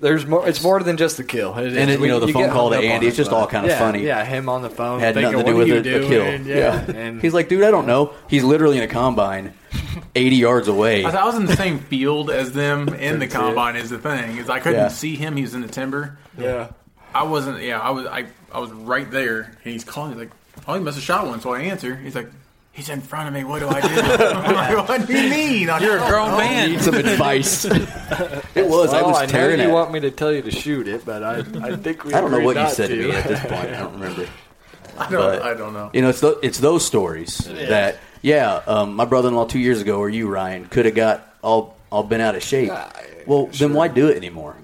there's 0.02 0.26
more. 0.26 0.46
It's 0.46 0.62
more 0.62 0.82
than 0.82 0.98
just 0.98 1.16
the 1.16 1.24
kill. 1.24 1.56
It 1.56 1.68
And 1.68 1.88
is- 1.90 1.96
it- 1.96 2.00
you 2.00 2.08
know, 2.08 2.20
the 2.20 2.30
phone 2.32 2.50
call 2.50 2.70
to 2.70 2.76
Andy, 2.76 3.06
it's 3.06 3.16
just 3.16 3.32
all 3.32 3.46
kinda 3.46 3.68
yeah, 3.68 3.78
funny. 3.78 4.04
Yeah, 4.04 4.22
him 4.24 4.48
on 4.50 4.60
the 4.60 4.68
phone 4.68 5.00
had 5.00 5.14
thinking, 5.14 5.32
nothing 5.32 5.46
to 5.46 5.52
do 5.52 5.56
with 5.58 5.70
are 5.70 5.76
it, 5.78 5.86
you 5.86 6.08
kill. 6.08 6.24
doing?" 6.24 6.44
Yeah, 6.44 6.90
and 6.90 7.22
He's 7.22 7.32
like, 7.32 7.48
dude, 7.48 7.62
I 7.62 7.70
don't 7.70 7.86
know. 7.86 8.12
He's 8.28 8.44
literally 8.44 8.76
in 8.76 8.82
a 8.82 8.88
combine, 8.88 9.54
eighty 10.14 10.36
yards 10.36 10.68
away. 10.68 11.04
I, 11.06 11.10
thought 11.10 11.22
I 11.22 11.26
was 11.26 11.36
in 11.36 11.46
the 11.46 11.56
same 11.56 11.78
field 11.78 12.30
as 12.30 12.52
them 12.52 12.88
in 12.90 13.18
the 13.20 13.26
combine. 13.28 13.76
Is 13.76 13.88
the 13.90 13.98
thing 13.98 14.36
is 14.36 14.50
I 14.50 14.58
couldn't 14.58 14.78
Yeah. 14.80 14.88
see 14.88 15.16
him. 15.16 15.36
He 15.36 15.42
was 15.42 15.54
in 15.54 15.62
the 15.62 15.68
timber. 15.68 16.18
yeah, 16.36 16.68
I 17.14 17.22
wasn't. 17.22 17.62
Yeah, 17.62 17.78
I 17.80 17.90
was. 17.90 18.06
I 18.06 18.26
I 18.52 18.58
was 18.60 18.70
right 18.72 19.10
there, 19.10 19.40
and 19.64 19.72
he's 19.72 19.84
calling. 19.84 20.10
He's 20.12 20.18
like, 20.20 20.30
"Oh, 20.68 20.74
he 20.74 20.80
must 20.80 20.96
have 20.96 21.04
shot 21.04 21.26
one." 21.26 21.40
So 21.40 21.54
I 21.54 21.60
answer. 21.60 21.94
He's 21.96 22.14
like, 22.14 22.28
"He's 22.72 22.88
in 22.88 23.00
front 23.00 23.28
of 23.28 23.34
me. 23.34 23.44
What 23.44 23.60
do 23.60 23.68
I 23.68 23.80
do?" 23.80 23.94
Like, 23.94 24.88
"What 24.88 25.06
do 25.06 25.12
you 25.20 25.30
mean? 25.30 25.70
I 25.70 25.78
You're 25.80 25.96
a 25.96 26.00
don't 26.00 26.08
grown 26.10 26.30
know." 26.32 26.38
man. 26.38 26.70
Need 26.72 26.80
some 26.80 26.94
advice. 26.94 27.64
it 28.54 28.66
was. 28.66 28.92
I 28.92 29.02
was 29.02 29.16
I 29.18 29.26
know 29.26 29.32
tearing 29.32 29.60
you 29.60 29.66
at. 29.66 29.72
want 29.72 29.92
me 29.92 30.00
to 30.00 30.10
tell 30.10 30.32
you 30.32 30.42
to 30.42 30.50
shoot 30.50 30.88
it, 30.88 31.04
but 31.04 31.22
I, 31.22 31.38
I 31.62 31.76
think 31.76 32.04
we. 32.04 32.12
I 32.14 32.20
don't 32.20 32.30
know 32.30 32.36
agreed 32.38 32.46
what 32.46 32.56
you 32.56 32.62
not 32.62 32.72
said 32.72 32.88
to 32.88 32.96
to 32.96 33.08
me 33.08 33.14
at 33.14 33.24
this 33.28 33.40
point. 33.40 33.52
I 33.54 33.78
don't 33.78 33.92
remember. 33.94 34.26
I 34.98 35.10
don't, 35.10 35.20
But- 35.20 35.42
I 35.42 35.54
don't 35.54 35.72
know. 35.72 35.90
You 35.94 36.02
know, 36.02 36.10
it's 36.10 36.20
th- 36.20 36.36
it's 36.42 36.58
those 36.58 36.84
stories 36.84 37.38
that 37.38 37.98
yeah. 38.22 38.62
Um, 38.66 38.94
my 38.94 39.04
brother-in-law 39.06 39.46
two 39.46 39.58
years 39.58 39.80
ago, 39.80 39.98
or 39.98 40.08
you, 40.10 40.28
Ryan, 40.28 40.66
could 40.66 40.84
have 40.86 40.94
got 40.94 41.26
all 41.42 41.76
all 41.90 42.02
been 42.02 42.20
out 42.20 42.34
of 42.34 42.42
shape. 42.42 42.70
Well, 43.26 43.46
then 43.46 43.72
why 43.74 43.88
do 43.88 44.08
it 44.08 44.16
anymore? 44.16 44.56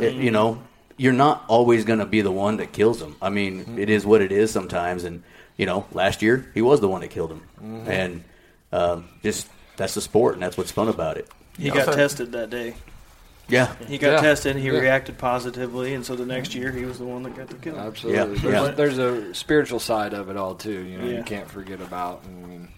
It- 0.00 0.14
you 0.14 0.30
know, 0.30 0.60
you're 0.96 1.12
not 1.12 1.44
always 1.48 1.84
going 1.84 1.98
to 2.00 2.06
be 2.06 2.20
the 2.20 2.32
one 2.32 2.56
that 2.56 2.72
kills 2.72 2.98
them. 2.98 3.14
I 3.22 3.28
mean, 3.30 3.78
it 3.78 3.90
is 3.90 4.04
what 4.06 4.22
it 4.22 4.32
is 4.32 4.50
sometimes. 4.50 5.04
And 5.04 5.22
you 5.56 5.66
know, 5.66 5.86
last 5.92 6.22
year 6.22 6.50
he 6.54 6.62
was 6.62 6.80
the 6.80 6.88
one 6.88 7.00
that 7.00 7.10
killed 7.10 7.30
him, 7.32 7.86
and 7.86 8.24
um, 8.72 9.08
just 9.22 9.48
that's 9.76 9.94
the 9.94 10.00
sport, 10.00 10.34
and 10.34 10.42
that's 10.42 10.56
what's 10.56 10.70
fun 10.70 10.88
about 10.88 11.16
it. 11.16 11.28
He 11.58 11.68
got 11.70 11.86
Also- 11.88 11.96
tested 11.96 12.32
that 12.32 12.50
day. 12.50 12.74
Yeah, 13.48 13.72
He 13.86 13.96
got 13.98 14.10
Yeah. 14.14 14.20
tested. 14.22 14.56
And 14.56 14.60
He 14.60 14.70
Yeah. 14.72 14.80
reacted 14.80 15.18
positively, 15.18 15.94
and 15.94 16.04
so 16.04 16.16
the 16.16 16.26
next 16.26 16.52
year 16.54 16.72
he 16.72 16.84
was 16.84 16.98
the 16.98 17.04
one 17.04 17.22
that 17.22 17.36
got 17.36 17.46
the 17.48 17.54
kill. 17.54 17.78
Absolutely. 17.78 18.18
Yeah, 18.18 18.24
There's, 18.26 18.42
yeah. 18.68 18.70
there's 18.74 18.98
a 18.98 19.34
spiritual 19.34 19.78
side 19.78 20.14
of 20.14 20.28
it 20.28 20.36
all 20.36 20.56
too. 20.56 20.80
You 20.82 20.98
know, 20.98 21.04
Yeah. 21.06 21.18
you 21.18 21.22
can't 21.22 21.48
forget 21.48 21.80
about. 21.80 22.22
I 22.26 22.46
mean, 22.48 22.68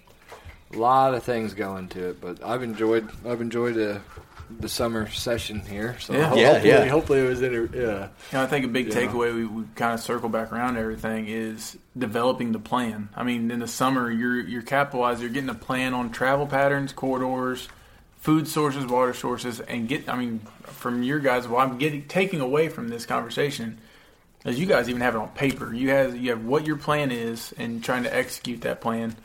a 0.74 0.76
lot 0.76 1.14
of 1.14 1.22
things 1.22 1.54
go 1.54 1.78
into 1.78 2.10
it, 2.10 2.20
but 2.20 2.44
I've 2.44 2.62
enjoyed. 2.62 3.08
I've 3.26 3.40
enjoyed 3.40 3.76
the 3.76 4.02
the 4.50 4.68
summer 4.68 5.08
session 5.10 5.60
here. 5.60 5.96
So 6.00 6.12
Yeah. 6.14 6.28
ho- 6.28 6.36
Yeah, 6.36 6.46
hopefully, 6.52 6.68
yeah. 6.70 6.84
hopefully 6.88 7.20
it 7.20 7.28
was 7.28 7.42
inter- 7.42 7.68
yeah. 7.72 7.80
You 7.82 8.38
know, 8.38 8.42
I 8.42 8.46
think 8.46 8.64
a 8.64 8.68
big 8.68 8.88
Yeah. 8.88 8.94
takeaway 8.94 9.34
we, 9.34 9.44
we 9.44 9.64
kind 9.74 9.94
of 9.94 10.00
circle 10.00 10.28
back 10.28 10.52
around 10.52 10.76
everything 10.76 11.26
is 11.28 11.76
developing 11.96 12.52
the 12.52 12.58
plan. 12.58 13.08
I 13.16 13.22
mean, 13.24 13.50
in 13.50 13.60
the 13.60 13.68
summer, 13.68 14.10
you're 14.10 14.40
you're 14.40 14.62
capitalized. 14.62 15.20
You're 15.20 15.30
getting 15.30 15.50
a 15.50 15.54
plan 15.54 15.94
on 15.94 16.10
travel 16.10 16.46
patterns, 16.46 16.92
corridors, 16.92 17.68
food 18.20 18.48
sources, 18.48 18.86
water 18.86 19.14
sources, 19.14 19.60
and 19.60 19.88
get. 19.88 20.08
I 20.08 20.16
mean, 20.16 20.40
from 20.64 21.02
your 21.02 21.18
guys, 21.18 21.46
what 21.48 21.66
I'm 21.66 21.78
getting 21.78 22.04
taking 22.06 22.40
away 22.40 22.68
from 22.68 22.88
this 22.88 23.06
conversation 23.06 23.78
is 24.44 24.58
you 24.58 24.66
guys 24.66 24.88
even 24.88 25.02
have 25.02 25.14
it 25.14 25.18
on 25.18 25.28
paper. 25.30 25.72
You 25.74 25.90
have 25.90 26.16
you 26.16 26.30
have 26.30 26.44
what 26.44 26.66
your 26.66 26.76
plan 26.76 27.10
is 27.10 27.52
and 27.58 27.82
trying 27.82 28.04
to 28.04 28.14
execute 28.14 28.62
that 28.62 28.80
plan 28.80 29.16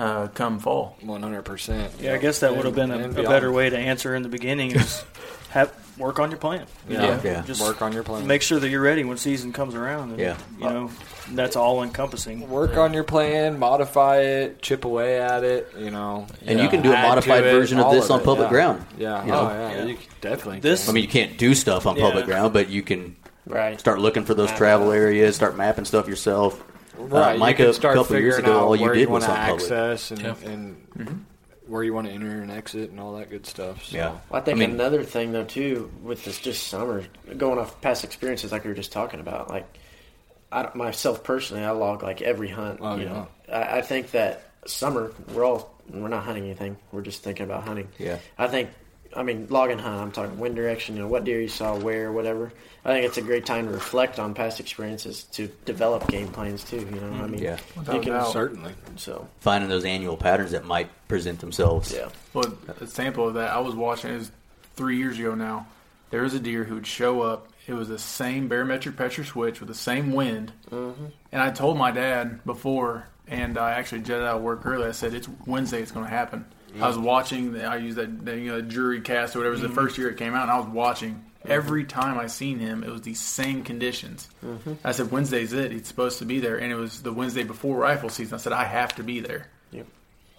uh, 0.00 0.28
come 0.28 0.58
fall. 0.58 0.96
One 1.02 1.22
hundred 1.22 1.42
percent. 1.44 1.92
Yeah, 2.00 2.14
I 2.14 2.18
guess 2.18 2.40
that 2.40 2.56
would 2.56 2.64
have 2.64 2.74
been 2.74 2.90
a, 2.90 3.08
a 3.10 3.22
better 3.28 3.52
way 3.52 3.68
to 3.70 3.76
answer 3.78 4.14
in 4.14 4.22
the 4.22 4.28
beginning 4.28 4.72
is 4.72 5.04
have 5.50 5.72
work 5.98 6.18
on 6.18 6.30
your 6.30 6.38
plan. 6.38 6.66
You 6.88 6.94
Yeah. 6.94 7.00
know, 7.02 7.20
Yeah. 7.22 7.42
Just 7.42 7.60
Work 7.60 7.82
on 7.82 7.92
your 7.92 8.02
plan. 8.02 8.26
make 8.26 8.40
sure 8.40 8.58
that 8.58 8.68
you're 8.70 8.80
ready 8.80 9.04
when 9.04 9.18
season 9.18 9.52
comes 9.52 9.74
around. 9.74 10.10
And, 10.12 10.18
Yeah. 10.18 10.36
You 10.58 10.64
know, 10.64 10.90
that's 11.32 11.56
all 11.56 11.82
encompassing. 11.82 12.48
Work 12.48 12.78
on 12.78 12.94
your 12.94 13.04
plan, 13.04 13.58
modify 13.58 14.20
it, 14.20 14.62
chip 14.62 14.86
away 14.86 15.20
at 15.20 15.44
it. 15.44 15.70
You 15.78 15.90
know, 15.90 16.26
And 16.46 16.58
you 16.58 16.68
can 16.70 16.80
do 16.80 16.90
a 16.92 16.94
add 16.96 17.02
to 17.02 17.08
modified 17.08 17.44
it, 17.44 17.52
version 17.52 17.78
of 17.78 17.86
all 17.86 17.92
this 17.92 18.08
on 18.08 18.22
public 18.22 18.46
yeah. 18.46 18.50
ground, 18.50 18.86
Yeah, 18.96 19.22
you 19.24 19.30
know? 19.30 19.40
oh 19.40 19.48
yeah, 19.52 19.72
Yeah. 19.76 19.84
you 19.84 19.94
can 19.96 20.06
definitely. 20.22 20.60
This- 20.60 20.88
I 20.88 20.92
mean, 20.92 21.02
you 21.04 21.10
can't 21.10 21.36
do 21.36 21.54
stuff 21.54 21.86
on 21.86 21.96
public 21.96 22.24
ground, 22.24 22.54
but 22.54 22.70
you 22.70 22.82
can 22.82 23.16
Right. 23.46 23.78
start 23.80 23.98
looking 23.98 24.24
for 24.24 24.32
those 24.32 24.50
travel 24.52 24.92
areas, 24.92 25.34
start 25.36 25.56
mapping 25.56 25.84
stuff 25.84 26.08
yourself. 26.08 26.62
Right, 27.08 27.30
Uh, 27.30 27.32
you 27.34 27.38
Micah, 27.40 27.56
can 27.58 27.66
a 27.70 27.72
start 27.74 27.96
couple 27.96 28.16
years 28.18 28.36
figuring 28.36 28.52
ago, 28.54 28.58
out 28.60 28.64
all 28.68 28.76
you 28.76 28.84
where 28.84 28.94
did 28.94 29.00
you 29.00 29.08
was 29.08 29.22
want 29.22 29.24
to 29.24 29.30
on 29.40 29.46
public. 29.46 29.62
access 29.62 30.10
and, 30.10 30.20
Yeah. 30.20 30.34
and 30.44 31.26
where 31.66 31.82
you 31.84 31.94
want 31.94 32.06
to 32.08 32.12
enter 32.12 32.42
and 32.42 32.50
exit 32.50 32.90
and 32.90 32.98
all 33.00 33.14
that 33.16 33.30
good 33.30 33.46
stuff. 33.46 33.84
So. 33.84 33.96
Yeah. 33.96 34.10
Well, 34.10 34.20
I 34.32 34.40
think 34.40 34.56
I 34.56 34.60
mean- 34.60 34.70
another 34.72 35.02
thing 35.04 35.32
though 35.32 35.44
too 35.44 35.90
with 36.02 36.24
this 36.24 36.38
just 36.38 36.66
summer, 36.66 37.04
going 37.36 37.58
off 37.58 37.80
past 37.80 38.04
experiences 38.04 38.52
like 38.52 38.64
we 38.64 38.70
were 38.70 38.76
just 38.76 38.92
talking 38.92 39.20
about, 39.20 39.48
like 39.50 39.66
I 40.52 40.62
don't- 40.62 40.74
myself 40.74 41.22
personally, 41.22 41.62
I 41.64 41.70
log 41.70 42.02
like 42.02 42.22
every 42.22 42.48
hunt. 42.48 42.80
Oh, 42.82 42.96
you 42.96 43.04
yeah. 43.04 43.08
know, 43.12 43.28
I, 43.52 43.78
I 43.78 43.82
think 43.82 44.10
that 44.12 44.42
summer 44.66 45.12
we're 45.32 45.44
all 45.44 45.72
we're 45.92 46.08
not 46.08 46.24
hunting 46.24 46.44
anything. 46.44 46.76
We're 46.92 47.02
just 47.02 47.22
thinking 47.22 47.44
about 47.44 47.64
hunting. 47.64 47.88
Yeah. 47.98 48.18
I 48.38 48.46
think. 48.48 48.70
I 49.16 49.22
mean, 49.22 49.46
log 49.50 49.70
and 49.70 49.80
hunt. 49.80 50.00
I'm 50.00 50.12
talking 50.12 50.38
wind 50.38 50.56
direction. 50.56 50.96
You 50.96 51.02
know, 51.02 51.08
what 51.08 51.24
deer 51.24 51.40
you 51.40 51.48
saw, 51.48 51.76
where, 51.76 52.12
whatever. 52.12 52.52
I 52.84 52.92
think 52.92 53.06
it's 53.06 53.18
a 53.18 53.22
great 53.22 53.44
time 53.44 53.66
to 53.66 53.72
reflect 53.72 54.18
on 54.18 54.32
past 54.34 54.60
experiences 54.60 55.24
to 55.32 55.48
develop 55.64 56.06
game 56.08 56.28
plans 56.28 56.64
too. 56.64 56.78
You 56.78 57.00
know, 57.00 57.12
I 57.22 57.26
mean, 57.26 57.42
Yeah. 57.42 57.58
Without 57.76 57.96
you 57.96 58.00
can. 58.00 58.24
Certainly. 58.30 58.72
so 58.96 59.28
Finding 59.40 59.68
those 59.68 59.84
annual 59.84 60.16
patterns 60.16 60.52
that 60.52 60.64
might 60.64 60.88
present 61.08 61.40
themselves. 61.40 61.92
yeah. 61.92 62.08
Well, 62.32 62.56
a 62.80 62.86
sample 62.86 63.28
of 63.28 63.34
that, 63.34 63.50
I 63.50 63.58
was 63.58 63.74
watching 63.74 64.12
it 64.12 64.18
was 64.18 64.30
three 64.76 64.96
years 64.96 65.18
ago 65.18 65.34
now. 65.34 65.66
there 66.10 66.22
was 66.22 66.34
a 66.34 66.40
deer 66.40 66.64
who 66.64 66.74
would 66.76 66.86
show 66.86 67.20
up. 67.22 67.48
It 67.66 67.74
was 67.74 67.88
the 67.88 67.98
same 67.98 68.48
barometric 68.48 68.96
pressure 68.96 69.24
switch 69.24 69.60
with 69.60 69.68
the 69.68 69.74
same 69.74 70.12
wind. 70.12 70.52
Mm-hmm. 70.70 71.04
And 71.32 71.42
I 71.42 71.50
told 71.50 71.76
my 71.76 71.90
dad 71.90 72.44
before, 72.44 73.06
and 73.28 73.58
I 73.58 73.72
actually 73.72 74.00
jetted 74.00 74.24
out 74.26 74.36
of 74.36 74.42
work 74.42 74.64
early. 74.64 74.86
I 74.88 74.92
said, 74.92 75.12
"It's 75.14 75.28
Wednesday. 75.46 75.82
It's 75.82 75.92
going 75.92 76.06
to 76.06 76.10
happen." 76.10 76.46
I 76.80 76.88
was 76.88 76.98
watching. 76.98 77.60
I 77.60 77.76
used 77.76 77.96
that 77.96 78.24
the, 78.24 78.38
you 78.38 78.52
know 78.52 78.62
DeerCast 78.62 79.34
or 79.34 79.40
whatever. 79.40 79.46
It 79.46 79.50
was 79.50 79.60
the 79.60 79.66
mm-hmm. 79.68 79.76
first 79.76 79.98
year 79.98 80.10
it 80.10 80.16
came 80.16 80.34
out, 80.34 80.42
and 80.42 80.50
I 80.50 80.58
was 80.58 80.68
watching. 80.68 81.14
Mm-hmm. 81.14 81.52
Every 81.52 81.84
time 81.84 82.18
I 82.18 82.26
seen 82.26 82.58
him, 82.58 82.84
it 82.84 82.90
was 82.90 83.00
these 83.00 83.18
same 83.20 83.64
conditions. 83.64 84.28
Mm-hmm. 84.44 84.74
I 84.84 84.92
said, 84.92 85.10
"Wednesday's 85.10 85.52
it. 85.52 85.72
He's 85.72 85.86
supposed 85.86 86.18
to 86.18 86.26
be 86.26 86.38
there." 86.38 86.58
And 86.58 86.70
it 86.70 86.76
was 86.76 87.02
the 87.02 87.12
Wednesday 87.12 87.44
before 87.44 87.78
rifle 87.78 88.10
season. 88.10 88.34
I 88.34 88.38
said, 88.38 88.52
"I 88.52 88.64
have 88.64 88.94
to 88.96 89.02
be 89.02 89.20
there." 89.20 89.48
Yep. 89.72 89.86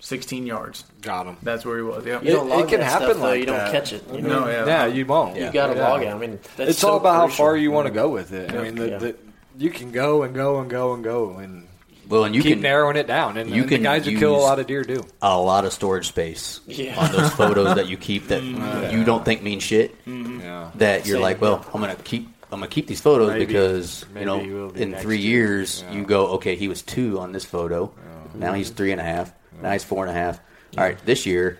16 0.01 0.47
yards. 0.47 0.83
Got 1.01 1.27
him. 1.27 1.37
That's 1.43 1.63
where 1.63 1.77
he 1.77 1.83
was. 1.83 2.05
Yep. 2.05 2.23
You 2.23 2.31
don't 2.31 2.51
It- 2.51 2.59
it 2.59 2.67
can 2.69 2.81
happen 2.81 3.09
stuff, 3.09 3.17
though, 3.17 3.27
like 3.29 3.39
you 3.39 3.45
don't 3.45 3.71
catch 3.71 3.93
it. 3.93 4.03
You 4.11 4.21
know? 4.21 4.41
No, 4.41 4.49
yeah. 4.49 4.65
Yeah, 4.65 4.85
you 4.87 5.05
won't. 5.05 5.35
You 5.37 5.51
got 5.51 5.67
to 5.67 5.75
Yeah. 5.75 5.89
log 5.89 6.01
it. 6.01 6.07
I 6.07 6.17
mean, 6.17 6.39
that's 6.57 6.71
it's 6.71 6.79
so 6.79 6.91
all 6.91 6.97
about 6.97 7.15
how 7.15 7.27
far 7.27 7.55
you 7.55 7.71
want 7.71 7.87
to 7.87 7.93
go 7.93 8.09
with 8.09 8.33
it. 8.33 8.51
I 8.51 8.63
mean, 8.63 8.75
the, 8.75 8.97
the, 8.97 9.15
you 9.57 9.69
can 9.69 9.91
go 9.91 10.23
and 10.23 10.33
go 10.33 10.59
and 10.59 10.69
go 10.69 10.93
and 10.93 11.03
go 11.03 11.37
and 11.37 11.67
Well, 12.11 12.25
and 12.25 12.35
you 12.35 12.41
keep 12.41 12.55
can 12.55 12.61
narrowing 12.61 12.97
it 12.97 13.07
down. 13.07 13.37
And, 13.37 13.49
you 13.49 13.61
and 13.61 13.69
can 13.69 13.79
the 13.79 13.83
guys 13.83 14.05
who 14.05 14.17
kill 14.17 14.35
a 14.35 14.37
lot 14.37 14.59
of 14.59 14.67
deer 14.67 14.83
do. 14.83 15.05
a 15.21 15.39
lot 15.39 15.65
of 15.65 15.71
storage 15.71 16.07
space 16.07 16.59
Yeah. 16.67 16.99
on 16.99 17.11
those 17.11 17.31
photos 17.33 17.75
that 17.75 17.87
you 17.87 17.97
keep 18.09 18.27
that 18.27 18.43
mm-hmm. 18.43 18.95
you 18.95 19.03
don't 19.05 19.23
think 19.23 19.41
mean 19.41 19.59
shit. 19.61 19.95
Mm-hmm. 20.05 20.41
Yeah. 20.41 20.71
That 20.75 21.05
you're 21.07 21.15
Same, 21.15 21.21
like, 21.23 21.41
well, 21.41 21.65
I'm 21.73 21.79
gonna 21.79 21.95
keep 21.95 22.27
I'm 22.51 22.59
gonna 22.59 22.67
keep 22.67 22.87
these 22.87 22.99
photos 22.99 23.29
Maybe. 23.29 23.45
because 23.45 24.05
you 24.13 24.25
know 24.25 24.39
he 24.39 24.49
will 24.51 24.71
be 24.71 24.81
in 24.81 24.93
three 24.95 25.19
year. 25.19 25.47
years 25.47 25.83
Yeah. 25.87 25.93
you 25.95 26.03
go, 26.03 26.27
okay, 26.33 26.55
he 26.55 26.67
was 26.67 26.81
two 26.81 27.17
on 27.17 27.31
this 27.31 27.45
photo, 27.45 27.93
now 28.35 28.53
he's 28.53 28.69
three 28.69 28.91
and 28.91 28.99
a 28.99 29.05
half, 29.05 29.33
now 29.61 29.71
he's 29.71 29.85
four 29.85 30.05
and 30.05 30.11
a 30.11 30.19
half. 30.19 30.39
All 30.77 30.83
right, 30.83 30.97
this 31.05 31.25
year, 31.25 31.59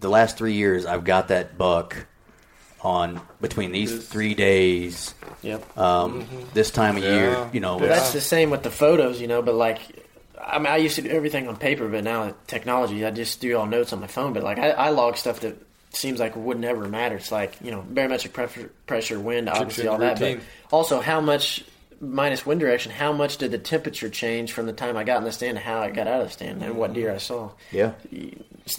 the 0.00 0.08
last 0.10 0.36
three 0.38 0.52
years, 0.54 0.84
I've 0.84 1.04
got 1.04 1.28
that 1.28 1.56
buck 1.56 2.06
on 2.80 3.20
between 3.40 3.72
these 3.72 4.06
three 4.06 4.34
days, 4.34 5.14
Yep. 5.42 5.76
um, 5.78 6.26
this 6.54 6.70
time 6.70 6.96
of 6.96 7.02
year, 7.02 7.48
you 7.52 7.60
know. 7.60 7.76
Well, 7.76 7.88
that's 7.88 8.12
the 8.12 8.20
same 8.20 8.50
with 8.50 8.62
the 8.62 8.70
photos, 8.70 9.20
you 9.20 9.26
know. 9.26 9.42
But 9.42 9.54
like, 9.54 9.80
I 10.40 10.58
mean, 10.58 10.68
I 10.68 10.76
used 10.76 10.96
to 10.96 11.02
do 11.02 11.10
everything 11.10 11.48
on 11.48 11.56
paper, 11.56 11.88
but 11.88 12.04
now 12.04 12.26
with 12.26 12.46
technology, 12.46 13.04
I 13.04 13.10
just 13.10 13.40
do 13.40 13.56
all 13.56 13.66
notes 13.66 13.92
on 13.92 14.00
my 14.00 14.06
phone. 14.06 14.32
But 14.32 14.42
like, 14.44 14.58
I, 14.58 14.70
I 14.70 14.88
log 14.90 15.16
stuff 15.16 15.40
that 15.40 15.56
seems 15.90 16.20
like 16.20 16.36
would 16.36 16.58
never 16.60 16.86
matter. 16.88 17.16
It's 17.16 17.32
like 17.32 17.56
you 17.62 17.70
know, 17.70 17.82
barometric 17.88 18.32
pressure, 18.32 18.70
pressure 18.86 19.18
wind, 19.18 19.48
obviously 19.48 19.86
all 19.88 19.98
that. 19.98 20.20
But 20.20 20.38
also, 20.70 21.00
how 21.00 21.20
much 21.20 21.64
minus 22.00 22.46
wind 22.46 22.60
direction? 22.60 22.92
How 22.92 23.12
much 23.12 23.38
did 23.38 23.50
the 23.50 23.58
temperature 23.58 24.08
change 24.08 24.52
from 24.52 24.66
the 24.66 24.72
time 24.72 24.96
I 24.96 25.02
got 25.02 25.18
in 25.18 25.24
the 25.24 25.32
stand 25.32 25.56
to 25.56 25.62
how 25.64 25.80
I 25.80 25.90
got 25.90 26.06
out 26.06 26.20
of 26.20 26.28
the 26.28 26.32
stand, 26.32 26.62
and 26.62 26.76
what 26.76 26.92
deer 26.94 27.12
I 27.12 27.18
saw? 27.18 27.50
yeah. 27.72 27.92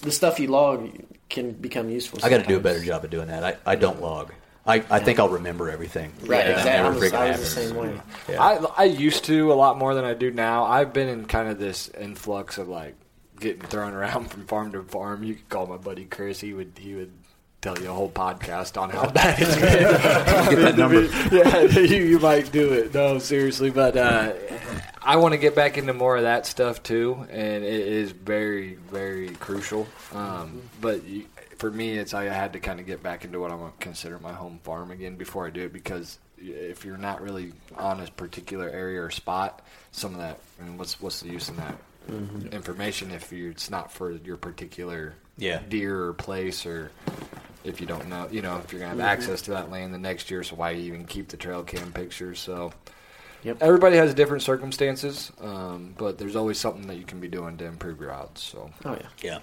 The 0.02 0.12
stuff 0.12 0.40
you 0.40 0.48
log 0.50 0.88
can 1.30 1.52
become 1.52 1.90
useful. 1.90 2.20
I 2.24 2.30
got 2.30 2.42
to 2.42 2.48
do 2.48 2.58
a 2.58 2.60
better 2.60 2.84
job 2.84 3.04
of 3.04 3.10
doing 3.10 3.28
that. 3.28 3.44
I, 3.44 3.58
I 3.66 3.76
don't 3.76 4.02
log. 4.02 4.32
I, 4.66 4.84
I 4.90 5.00
think 5.00 5.20
I'll 5.20 5.30
remember 5.30 5.70
everything. 5.70 6.12
Right, 6.26 6.46
It 6.46 6.52
exactly. 6.52 6.72
I 6.72 6.84
never 6.84 7.00
was, 7.00 7.14
I 7.14 7.32
was 7.32 7.40
the 7.40 7.46
same 7.46 7.76
way. 7.76 8.00
Yeah. 8.30 8.42
I 8.44 8.56
I 8.78 8.84
used 8.84 9.26
to 9.26 9.52
a 9.52 9.56
lot 9.56 9.78
more 9.78 9.96
than 9.96 10.06
I 10.06 10.14
do 10.14 10.32
now. 10.32 10.66
I've 10.66 10.94
been 10.94 11.08
in 11.08 11.26
kind 11.26 11.50
of 11.50 11.58
this 11.58 11.90
influx 11.90 12.58
of 12.58 12.68
like 12.68 12.96
getting 13.40 13.62
thrown 13.62 13.94
around 13.96 14.30
from 14.30 14.46
farm 14.46 14.72
to 14.74 14.84
farm. 14.84 15.24
You 15.24 15.36
could 15.36 15.50
call 15.50 15.66
my 15.66 15.78
buddy 15.78 16.06
Chris. 16.06 16.40
He 16.40 16.54
would 16.54 16.74
he 16.78 16.94
would 16.94 17.12
tell 17.62 17.78
you 17.80 17.90
a 17.90 17.94
whole 17.94 18.10
podcast 18.10 18.80
on 18.82 18.90
how 18.90 19.10
bad 19.12 19.38
it's 19.40 19.56
been. 19.56 20.56
Get 20.56 20.62
that 20.62 20.78
number. 20.78 21.04
yeah, 21.36 21.62
you, 21.82 22.04
you 22.06 22.20
might 22.20 22.52
do 22.52 22.72
it. 22.74 22.94
No, 22.94 23.20
seriously, 23.20 23.70
but 23.70 23.98
uh, 23.98 24.34
I 25.02 25.18
want 25.18 25.34
to 25.34 25.38
get 25.38 25.56
back 25.56 25.78
into 25.78 25.94
more 25.94 26.16
of 26.18 26.24
that 26.24 26.46
stuff 26.46 26.82
too, 26.84 27.26
and 27.30 27.64
it 27.64 27.88
is 27.88 28.12
very, 28.12 28.76
very 28.76 29.30
crucial. 29.36 29.88
Um, 30.14 30.62
but 30.82 31.04
you, 31.06 31.26
for 31.58 31.70
me, 31.70 31.98
it's 31.98 32.14
I 32.14 32.26
had 32.26 32.54
to 32.54 32.60
kind 32.60 32.80
of 32.80 32.86
get 32.86 33.04
back 33.04 33.26
into 33.26 33.40
what 33.40 33.52
I'm 33.52 33.60
gonna 33.60 33.74
consider 33.80 34.18
my 34.20 34.34
home 34.34 34.60
farm 34.64 34.92
again 34.92 35.16
before 35.16 35.46
I 35.46 35.50
do 35.50 35.64
it 35.64 35.74
because 35.74 36.18
if 36.38 36.86
you're 36.86 36.98
not 36.98 37.22
really 37.22 37.52
on 37.78 38.00
a 38.00 38.08
particular 38.12 38.70
area 38.70 39.02
or 39.04 39.10
spot, 39.12 39.62
some 39.92 40.14
of 40.14 40.20
that, 40.20 40.40
I 40.62 40.64
mean, 40.64 40.78
what's 40.78 41.02
what's 41.02 41.20
the 41.20 41.28
use 41.30 41.50
in 41.50 41.58
that 41.58 41.76
information 42.54 43.12
if 43.12 43.32
you, 43.32 43.50
it's 43.52 43.70
not 43.70 43.92
for 43.92 44.12
your 44.14 44.38
particular 44.38 45.14
Yeah. 45.38 45.60
deer 45.70 46.06
or 46.06 46.14
place 46.14 46.66
or 46.66 46.92
if 47.64 47.82
you 47.82 47.88
don't 47.88 48.08
know, 48.08 48.28
you 48.32 48.42
know, 48.42 48.58
if 48.64 48.72
you're 48.72 48.80
gonna 48.80 48.92
have 48.92 49.00
access 49.00 49.42
to 49.44 49.52
that 49.52 49.70
land 49.70 49.94
the 49.94 49.98
next 49.98 50.32
year, 50.32 50.44
so 50.44 50.56
why 50.56 50.74
even 50.74 51.06
keep 51.06 51.28
the 51.30 51.38
trail 51.38 51.64
cam 51.64 51.92
pictures? 51.92 52.40
So, 52.40 52.72
Yep. 53.44 53.58
everybody 53.62 53.96
has 53.96 54.14
different 54.14 54.44
circumstances, 54.44 55.32
um, 55.42 55.94
but 55.98 56.18
there's 56.18 56.36
always 56.36 56.58
something 56.58 56.88
that 56.88 56.98
you 56.98 57.06
can 57.06 57.20
be 57.22 57.28
doing 57.30 57.58
to 57.58 57.66
improve 57.66 58.00
your 58.02 58.12
odds. 58.12 58.42
So, 58.42 58.70
Oh 58.84 58.94
yeah, 59.00 59.08
Yeah. 59.22 59.40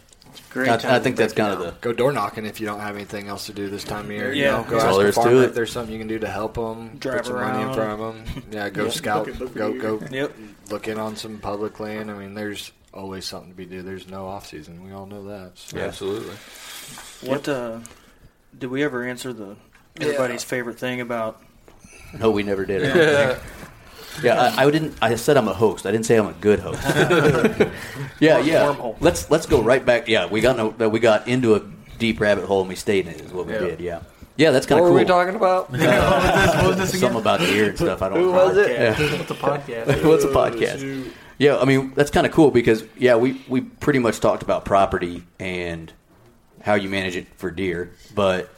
great. 0.51 0.69
I, 0.69 0.97
I 0.97 0.99
think 0.99 1.17
that's 1.17 1.33
break 1.33 1.47
it 1.47 1.51
kind 1.51 1.63
of 1.67 1.75
the 1.75 1.81
go 1.81 1.93
door 1.95 2.13
knocking 2.13 2.45
if 2.45 2.61
you 2.61 2.67
don't 2.67 2.81
have 2.81 2.95
anything 2.95 3.27
else 3.29 3.47
to 3.47 3.53
do 3.55 3.71
this 3.71 3.85
time 3.85 4.07
of 4.07 4.11
year. 4.13 4.33
Yeah. 4.35 4.45
you 4.45 4.51
know, 4.65 4.65
go 4.65 4.71
That's 4.77 4.85
ask 4.85 4.93
the 4.95 4.99
there 4.99 5.09
is 5.09 5.15
to 5.15 5.21
farmer 5.23 5.43
if 5.45 5.55
there's 5.55 5.73
something 5.73 5.93
you 5.95 5.99
can 5.99 6.09
do 6.09 6.19
to 6.19 6.29
help 6.29 6.55
them. 6.55 6.97
Drive 6.99 7.19
put 7.19 7.27
some 7.27 7.37
money 7.37 7.63
in 7.63 7.73
front 7.73 7.93
of 7.93 7.99
them. 8.35 8.45
Yeah, 8.51 8.69
go 8.69 8.91
scout, 8.91 9.29
go 9.55 9.73
go 9.73 10.01
Yep. 10.11 10.33
look 10.71 10.89
in 10.89 10.99
on 10.99 11.17
some 11.17 11.39
public 11.39 11.81
land. 11.81 12.11
I 12.11 12.15
mean, 12.15 12.35
there's 12.35 12.73
always 12.93 13.25
something 13.25 13.51
to 13.51 13.57
be 13.57 13.65
do. 13.65 13.81
There's 13.83 14.09
no 14.09 14.27
off 14.27 14.47
season. 14.47 14.85
We 14.85 14.93
all 14.93 15.07
know 15.07 15.25
that. 15.29 15.53
So. 15.57 15.79
Absolutely. 15.79 16.35
What 17.23 17.49
uh, 17.49 17.79
did 18.59 18.71
we 18.71 18.83
ever 18.85 19.05
answer 19.05 19.33
the 19.33 19.57
everybody's 20.01 20.45
favorite 20.45 20.79
thing 20.79 21.01
about? 21.01 21.43
No, 22.19 22.31
we 22.31 22.43
never 22.43 22.65
did. 22.65 22.85
I. 22.97 23.39
Yeah, 24.23 24.41
I, 24.57 24.65
I 24.65 24.71
didn't. 24.71 24.95
I 25.03 25.15
said 25.17 25.37
I'm 25.37 25.47
a 25.47 25.53
host. 25.53 25.85
I 25.85 25.91
didn't 25.91 26.07
say 26.07 26.17
I'm 26.17 26.27
a 26.27 26.33
good 26.33 26.59
host. 26.61 26.81
yeah, 28.19 28.39
yeah. 28.39 28.93
Let's 28.99 29.31
let's 29.31 29.45
go 29.45 29.61
right 29.63 29.85
back. 29.85 30.09
Yeah, 30.09 30.25
we 30.25 30.41
got 30.41 30.57
no, 30.57 30.89
we 30.89 31.01
got 31.01 31.29
into 31.29 31.55
a 31.55 31.61
deep 31.99 32.19
rabbit 32.19 32.47
hole 32.47 32.61
and 32.61 32.69
we 32.71 32.77
stayed 32.77 33.07
in 33.07 33.13
it. 33.13 33.21
Is 33.21 33.31
what 33.33 33.47
we 33.47 33.53
Yeah. 33.53 33.59
did. 33.59 33.81
Yeah, 33.81 34.01
yeah. 34.37 34.51
That's 34.53 34.65
kind 34.65 34.81
What 34.81 34.87
of 34.87 34.93
were 34.95 35.01
cool. 35.01 35.05
we 35.05 35.09
talking 35.09 35.35
about? 35.37 35.69
Uh, 35.75 36.63
what 36.63 36.67
was 36.69 36.77
this 36.79 36.89
again? 36.95 37.01
Something 37.01 37.21
about 37.21 37.41
the 37.41 37.53
ear 37.53 37.69
and 37.69 37.77
stuff. 37.77 38.01
I 38.01 38.09
don't. 38.09 38.19
Who 38.19 38.33
know. 38.33 38.47
was 38.47 38.57
it? 38.57 38.71
Yeah. 38.71 39.19
What's 39.19 39.31
a 39.31 39.35
podcast? 39.35 40.05
What's 40.09 40.25
a 40.25 40.29
podcast? 40.29 41.11
Yeah, 41.37 41.59
I 41.59 41.67
mean 41.67 41.93
that's 41.95 42.11
kind 42.11 42.27
of 42.27 42.33
cool 42.33 42.51
because 42.51 42.85
yeah, 42.97 43.17
we 43.17 43.43
we 43.49 43.61
pretty 43.61 43.99
much 43.99 44.21
talked 44.21 44.43
about 44.43 44.65
property 44.65 45.25
and 45.39 45.93
how 46.67 46.75
you 46.75 46.89
manage 46.89 47.15
it 47.15 47.29
for 47.37 47.49
deer, 47.49 47.93
but 48.13 48.51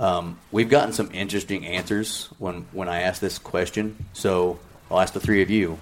um, 0.00 0.36
we've 0.50 0.68
gotten 0.68 0.92
some 0.92 1.10
interesting 1.12 1.64
answers 1.64 2.28
when 2.38 2.66
when 2.72 2.88
I 2.88 3.02
asked 3.02 3.20
this 3.20 3.38
question. 3.38 4.04
So 4.12 4.58
I'll 4.90 4.98
ask 4.98 5.14
the 5.14 5.20
three 5.20 5.40
of 5.40 5.50
you, 5.50 5.78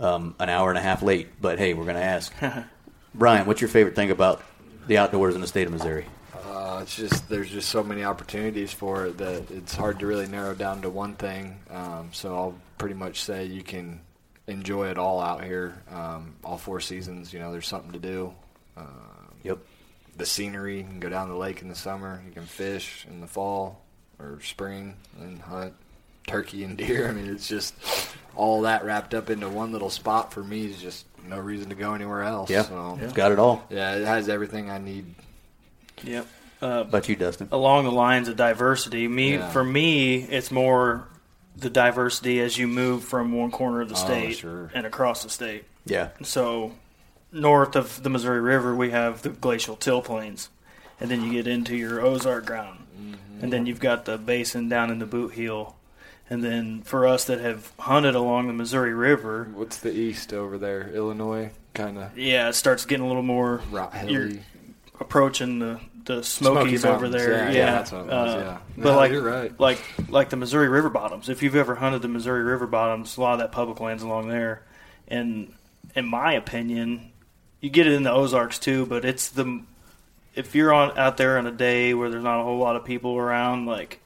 um, 0.00 0.34
an 0.40 0.48
hour 0.48 0.68
and 0.68 0.76
a 0.76 0.82
half 0.82 1.00
late, 1.00 1.28
but 1.40 1.60
hey, 1.60 1.74
we're 1.74 1.84
going 1.84 1.96
to 1.96 2.02
ask 2.02 2.34
Brian, 3.14 3.46
what's 3.46 3.60
your 3.60 3.68
favorite 3.68 3.94
thing 3.94 4.10
about 4.10 4.42
the 4.88 4.98
outdoors 4.98 5.36
in 5.36 5.40
the 5.40 5.46
state 5.46 5.68
of 5.68 5.72
Missouri? 5.72 6.06
Uh, 6.44 6.80
it's 6.82 6.96
just 6.96 7.28
there's 7.28 7.50
just 7.50 7.68
so 7.68 7.84
many 7.84 8.02
opportunities 8.02 8.72
for 8.72 9.06
it 9.06 9.18
that 9.18 9.48
it's 9.52 9.76
hard 9.76 10.00
to 10.00 10.06
really 10.06 10.26
narrow 10.26 10.56
down 10.56 10.82
to 10.82 10.90
one 10.90 11.14
thing. 11.14 11.56
Um, 11.70 12.10
so 12.12 12.34
I'll 12.34 12.58
pretty 12.78 12.96
much 12.96 13.22
say 13.22 13.44
you 13.44 13.62
can 13.62 14.00
enjoy 14.48 14.88
it 14.88 14.98
all 14.98 15.20
out 15.20 15.44
here, 15.44 15.80
um, 15.88 16.34
all 16.42 16.58
four 16.58 16.80
seasons. 16.80 17.32
You 17.32 17.38
know, 17.38 17.52
there's 17.52 17.68
something 17.68 17.92
to 17.92 18.00
do. 18.00 18.34
Um, 18.76 19.12
Yep. 19.44 19.58
The 20.16 20.26
scenery. 20.26 20.78
You 20.78 20.84
can 20.84 21.00
go 21.00 21.08
down 21.08 21.28
the 21.28 21.36
lake 21.36 21.62
in 21.62 21.68
the 21.68 21.74
summer. 21.74 22.22
You 22.26 22.32
can 22.32 22.44
fish 22.44 23.06
in 23.08 23.20
the 23.20 23.26
fall 23.26 23.82
or 24.18 24.40
spring 24.42 24.96
and 25.20 25.40
hunt 25.40 25.74
turkey 26.26 26.64
and 26.64 26.76
deer. 26.76 27.08
I 27.10 27.12
mean, 27.12 27.26
it's 27.32 27.48
just 27.48 27.74
all 28.36 28.62
that 28.62 28.84
wrapped 28.84 29.14
up 29.14 29.30
into 29.30 29.48
one 29.48 29.72
little 29.72 29.90
spot 29.90 30.32
for 30.32 30.42
me 30.42 30.66
is 30.66 30.80
just 30.80 31.06
no 31.26 31.38
reason 31.38 31.68
to 31.70 31.74
go 31.74 31.94
anywhere 31.94 32.22
else. 32.22 32.50
Yeah, 32.50 32.62
So, 32.62 32.98
it's 33.00 33.12
got 33.12 33.32
it 33.32 33.38
all. 33.38 33.64
yeah, 33.70 33.94
it 33.96 34.06
has 34.06 34.28
everything 34.28 34.70
I 34.70 34.78
need. 34.78 35.14
Yep. 36.02 36.26
Uh, 36.60 36.84
But 36.84 37.08
you, 37.08 37.16
Dustin? 37.16 37.48
along 37.52 37.84
the 37.84 37.92
lines 37.92 38.28
of 38.28 38.36
diversity, 38.36 39.08
me 39.08 39.34
Yeah. 39.34 39.50
for 39.50 39.64
me, 39.64 40.16
it's 40.22 40.50
more 40.52 41.08
the 41.56 41.68
diversity 41.70 42.40
as 42.40 42.56
you 42.56 42.66
move 42.68 43.04
from 43.04 43.32
one 43.32 43.50
corner 43.50 43.80
of 43.82 43.88
the 43.88 43.94
Oh, 43.94 43.98
state 43.98 44.36
sure. 44.38 44.70
and 44.74 44.86
across 44.86 45.22
the 45.24 45.28
state. 45.28 45.64
Yeah. 45.84 46.08
So, 46.22 46.72
north 47.32 47.74
of 47.76 48.02
the 48.02 48.10
Missouri 48.10 48.40
River, 48.40 48.74
we 48.74 48.90
have 48.90 49.22
the 49.22 49.30
glacial 49.30 49.76
till 49.76 50.02
plains, 50.02 50.50
and 51.00 51.10
then 51.10 51.22
you 51.24 51.32
get 51.32 51.46
into 51.46 51.76
your 51.76 52.00
Ozark 52.00 52.46
ground, 52.46 52.78
Mm-hmm. 53.00 53.42
and 53.42 53.52
then 53.52 53.66
you've 53.66 53.80
got 53.80 54.04
the 54.04 54.18
basin 54.18 54.68
down 54.68 54.90
in 54.90 54.98
the 54.98 55.06
Boot 55.06 55.32
Heel, 55.34 55.76
and 56.28 56.44
then 56.44 56.82
for 56.82 57.06
us 57.06 57.24
that 57.24 57.40
have 57.40 57.72
hunted 57.78 58.14
along 58.14 58.46
the 58.46 58.52
Missouri 58.52 58.94
River, 58.94 59.48
What's 59.54 59.78
the 59.78 59.92
east 59.92 60.32
over 60.32 60.58
there? 60.58 60.88
Illinois, 60.94 61.50
kind 61.74 61.96
of 61.98 62.16
yeah, 62.18 62.48
it 62.50 62.52
starts 62.52 62.84
getting 62.84 63.04
a 63.04 63.08
little 63.08 63.22
more 63.22 63.62
rock 63.70 63.94
you're 64.06 64.30
approaching 65.00 65.58
the 65.58 65.80
the 66.04 66.22
Smoky 66.22 66.76
Smokies 66.76 66.84
over 66.84 67.08
there. 67.08 67.30
yeah, 67.30 67.44
Yeah, 67.50 67.56
yeah, 67.56 67.70
that's 67.72 67.92
what 67.92 68.00
it 68.00 68.06
was, 68.08 68.34
Uh, 68.34 68.38
yeah. 68.38 68.58
But 68.76 68.84
No, 68.90 68.96
like 68.96 69.12
you're 69.12 69.22
right. 69.22 69.60
like 69.60 69.78
like 70.08 70.30
the 70.30 70.36
Missouri 70.36 70.68
River 70.68 70.90
bottoms. 70.90 71.28
If 71.28 71.42
you've 71.44 71.54
ever 71.56 71.76
hunted 71.76 72.02
the 72.02 72.08
Missouri 72.08 72.42
River 72.42 72.66
bottoms, 72.66 73.16
a 73.16 73.20
lot 73.20 73.34
of 73.34 73.38
that 73.38 73.52
public 73.52 73.78
lands 73.80 74.02
along 74.02 74.28
there, 74.28 74.62
and 75.08 75.52
in 75.94 76.06
my 76.06 76.32
opinion, 76.34 77.11
you 77.62 77.70
get 77.70 77.86
it 77.86 77.94
in 77.94 78.02
the 78.02 78.12
Ozarks 78.12 78.58
too. 78.58 78.84
But 78.84 79.06
it's 79.06 79.30
the 79.30 79.62
if 80.34 80.54
you're 80.54 80.74
on 80.74 80.98
out 80.98 81.16
there 81.16 81.38
on 81.38 81.46
a 81.46 81.50
day 81.52 81.94
where 81.94 82.10
there's 82.10 82.22
not 82.24 82.40
a 82.40 82.44
whole 82.44 82.58
lot 82.58 82.76
of 82.76 82.84
people 82.84 83.16
around, 83.16 83.64
like 83.64 84.00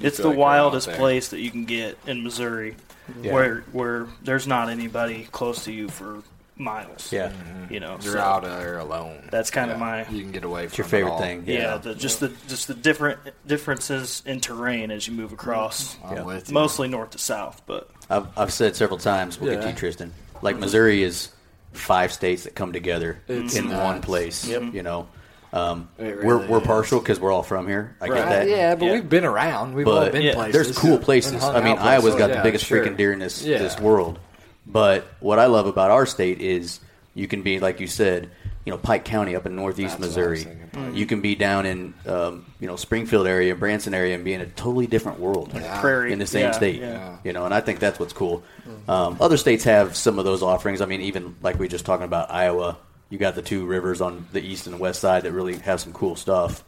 it's 0.00 0.18
the 0.18 0.28
like 0.28 0.38
wildest 0.38 0.88
place 0.90 1.28
that 1.30 1.40
you 1.40 1.50
can 1.50 1.64
get 1.64 1.98
in 2.06 2.22
Missouri, 2.22 2.76
Yeah. 3.20 3.32
where 3.32 3.60
where 3.72 4.06
there's 4.22 4.46
not 4.46 4.68
anybody 4.68 5.26
close 5.32 5.64
to 5.64 5.72
you 5.72 5.88
for 5.88 6.22
miles. 6.56 7.12
Yeah. 7.12 7.28
Mm-hmm. 7.30 7.72
you 7.72 7.78
know, 7.78 7.98
You're 8.02 8.14
so 8.14 8.18
out 8.18 8.42
there 8.42 8.78
alone. 8.80 9.28
That's 9.30 9.50
kind 9.50 9.70
of 9.70 9.78
my 9.78 10.00
You 10.08 10.22
can 10.22 10.32
get 10.32 10.42
away 10.42 10.66
from 10.66 10.76
your 10.78 10.86
it 10.86 10.90
favorite 10.90 11.12
all. 11.12 11.20
thing. 11.20 11.44
yeah, 11.46 11.76
the, 11.78 11.94
just 11.94 12.18
the 12.18 12.32
just 12.48 12.66
the 12.66 12.74
different 12.74 13.20
differences 13.46 14.22
in 14.26 14.40
terrain 14.40 14.90
as 14.90 15.06
you 15.06 15.14
move 15.14 15.32
across, 15.32 15.96
I'm 16.04 16.16
Yeah. 16.16 16.22
with 16.24 16.48
you. 16.48 16.54
mostly 16.54 16.88
north 16.88 17.10
to 17.10 17.18
south. 17.18 17.62
But 17.66 17.88
I've, 18.10 18.26
I've 18.36 18.52
said 18.52 18.74
several 18.74 18.98
times, 18.98 19.38
we'll 19.40 19.52
get 19.54 19.62
to 19.62 19.68
you, 19.70 19.74
Tristan. 19.76 20.12
Like 20.42 20.56
Missouri 20.58 21.02
is 21.04 21.28
five 21.72 22.12
states 22.12 22.44
that 22.44 22.54
come 22.54 22.72
together 22.72 23.20
It's 23.28 23.56
in 23.56 23.68
nuts. 23.68 23.82
one 23.84 24.00
place. 24.02 24.48
You 24.48 24.82
know, 24.82 25.08
um, 25.52 25.88
It 25.98 26.24
we're 26.24 26.46
we're 26.48 26.60
is. 26.60 26.66
partial 26.66 27.00
because 27.00 27.20
we're 27.20 27.32
all 27.32 27.42
from 27.42 27.66
here. 27.68 27.96
I 28.00 28.08
get 28.08 28.14
that. 28.28 28.48
Yeah, 28.48 28.74
but 28.74 28.86
Yeah. 28.86 28.92
we've 28.94 29.08
been 29.08 29.24
around. 29.24 29.74
We've 29.74 29.86
all 29.88 30.08
been 30.10 30.22
Yeah, 30.22 30.34
places. 30.34 30.52
There's 30.52 30.78
cool 30.78 30.98
places. 30.98 31.42
I 31.44 31.60
mean, 31.62 31.78
out 31.78 31.80
Iowa's 31.80 32.02
places. 32.14 32.18
got 32.18 32.30
Yeah, 32.30 32.36
the 32.36 32.42
biggest 32.42 32.64
sure. 32.66 32.84
freaking 32.84 32.96
deer 32.96 33.12
in 33.12 33.18
this 33.18 33.42
Yeah. 33.42 33.58
this 33.58 33.78
world. 33.78 34.18
But 34.66 35.06
what 35.20 35.38
I 35.38 35.46
love 35.46 35.66
about 35.66 35.90
our 35.90 36.04
state 36.06 36.40
is 36.40 36.80
you 37.14 37.26
can 37.26 37.42
be 37.42 37.58
like 37.60 37.80
you 37.80 37.86
said, 37.86 38.30
you 38.68 38.74
know, 38.74 38.76
Pike 38.76 39.06
County 39.06 39.34
up 39.34 39.46
in 39.46 39.56
northeast 39.56 39.98
That's 39.98 40.14
what 40.14 40.24
I 40.26 40.28
was 40.28 40.44
Missouri. 40.44 40.92
You 40.92 41.06
can 41.06 41.22
be 41.22 41.34
down 41.34 41.64
in 41.64 41.94
um, 42.04 42.44
you 42.60 42.66
know 42.66 42.76
Springfield 42.76 43.26
area, 43.26 43.56
Branson 43.56 43.94
area, 43.94 44.14
and 44.14 44.22
be 44.22 44.34
in 44.34 44.42
a 44.42 44.46
totally 44.46 44.86
different 44.86 45.18
world 45.18 45.50
prairie 45.80 46.12
in 46.12 46.18
the 46.18 46.26
same 46.26 46.42
yeah, 46.42 46.50
state. 46.50 46.80
yeah. 46.82 47.16
You 47.24 47.32
know, 47.32 47.46
and 47.46 47.54
I 47.54 47.62
think 47.62 47.78
that's 47.78 47.98
what's 47.98 48.12
cool. 48.12 48.42
Um, 48.86 49.16
other 49.22 49.38
states 49.38 49.64
have 49.64 49.96
some 49.96 50.18
of 50.18 50.26
those 50.26 50.42
offerings. 50.42 50.82
I 50.82 50.84
mean, 50.84 51.00
even 51.00 51.34
like 51.40 51.54
we 51.58 51.64
were 51.64 51.70
just 51.70 51.86
talking 51.86 52.04
about 52.04 52.30
Iowa, 52.30 52.76
you 53.08 53.16
got 53.16 53.36
the 53.36 53.40
two 53.40 53.64
rivers 53.64 54.02
on 54.02 54.26
the 54.32 54.42
east 54.42 54.66
and 54.66 54.76
the 54.76 54.78
west 54.78 55.00
side 55.00 55.22
that 55.22 55.32
really 55.32 55.56
have 55.60 55.80
some 55.80 55.94
cool 55.94 56.14
stuff 56.14 56.62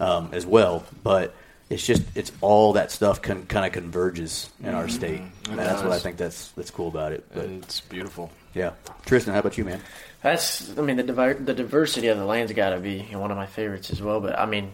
um, 0.00 0.30
as 0.32 0.46
well. 0.46 0.86
But 1.02 1.34
it's 1.68 1.84
just 1.84 2.02
it's 2.14 2.32
all 2.40 2.72
that 2.72 2.90
stuff 2.90 3.20
con- 3.20 3.44
kind 3.44 3.66
of 3.66 3.72
converges 3.72 4.48
in 4.62 4.74
our 4.74 4.88
state, 4.88 5.20
and 5.50 5.58
that's 5.58 5.82
what 5.82 5.92
I 5.92 5.98
think 5.98 6.16
that's 6.16 6.48
that's 6.52 6.70
cool 6.70 6.88
about 6.88 7.12
it. 7.12 7.26
But 7.34 7.44
It's 7.44 7.82
beautiful. 7.82 8.30
yeah, 8.54 8.72
Tristan, 9.04 9.34
how 9.34 9.40
about 9.40 9.58
you, 9.58 9.66
man? 9.66 9.82
That's, 10.22 10.78
I 10.78 10.82
mean, 10.82 10.96
the 10.96 11.02
diver- 11.02 11.34
the 11.34 11.54
diversity 11.54 12.08
of 12.08 12.18
the 12.18 12.24
land's 12.24 12.52
got 12.52 12.70
to 12.70 12.78
be 12.78 13.00
one 13.12 13.30
of 13.30 13.36
my 13.36 13.46
favorites 13.46 13.90
as 13.90 14.00
well. 14.00 14.20
But 14.20 14.38
I 14.38 14.46
mean, 14.46 14.72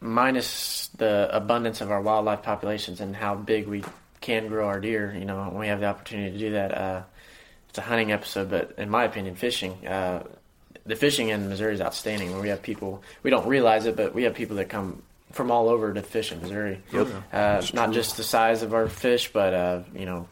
minus 0.00 0.88
the 0.96 1.28
abundance 1.32 1.80
of 1.80 1.90
our 1.90 2.00
wildlife 2.00 2.42
populations 2.42 3.00
and 3.00 3.14
how 3.16 3.34
big 3.34 3.66
we 3.66 3.82
can 4.20 4.48
grow 4.48 4.66
our 4.66 4.80
deer, 4.80 5.14
you 5.18 5.24
know, 5.24 5.42
when 5.48 5.58
we 5.58 5.68
have 5.68 5.80
the 5.80 5.86
opportunity 5.86 6.30
to 6.32 6.38
do 6.38 6.50
that. 6.52 6.76
Uh, 6.76 7.02
it's 7.68 7.78
a 7.78 7.82
hunting 7.82 8.12
episode, 8.12 8.50
but 8.50 8.74
in 8.78 8.88
my 8.88 9.04
opinion, 9.04 9.34
fishing. 9.34 9.86
Uh, 9.86 10.24
the 10.86 10.96
fishing 10.96 11.28
in 11.28 11.48
Missouri 11.48 11.74
is 11.74 11.80
outstanding. 11.80 12.40
We 12.40 12.48
have 12.48 12.62
people, 12.62 13.02
we 13.22 13.30
don't 13.30 13.46
realize 13.46 13.84
it, 13.84 13.94
but 13.94 14.14
we 14.14 14.22
have 14.22 14.34
people 14.34 14.56
that 14.56 14.68
come 14.70 15.02
from 15.32 15.50
all 15.50 15.68
over 15.68 15.92
to 15.92 16.02
fish 16.02 16.32
in 16.32 16.40
Missouri. 16.40 16.80
Yep. 16.92 17.08
Uh, 17.32 17.62
not 17.74 17.92
just 17.92 18.16
the 18.16 18.22
size 18.22 18.62
of 18.62 18.72
our 18.72 18.88
fish, 18.88 19.30
but 19.32 19.52
uh, 19.52 19.82
you 19.94 20.06
know, 20.06 20.28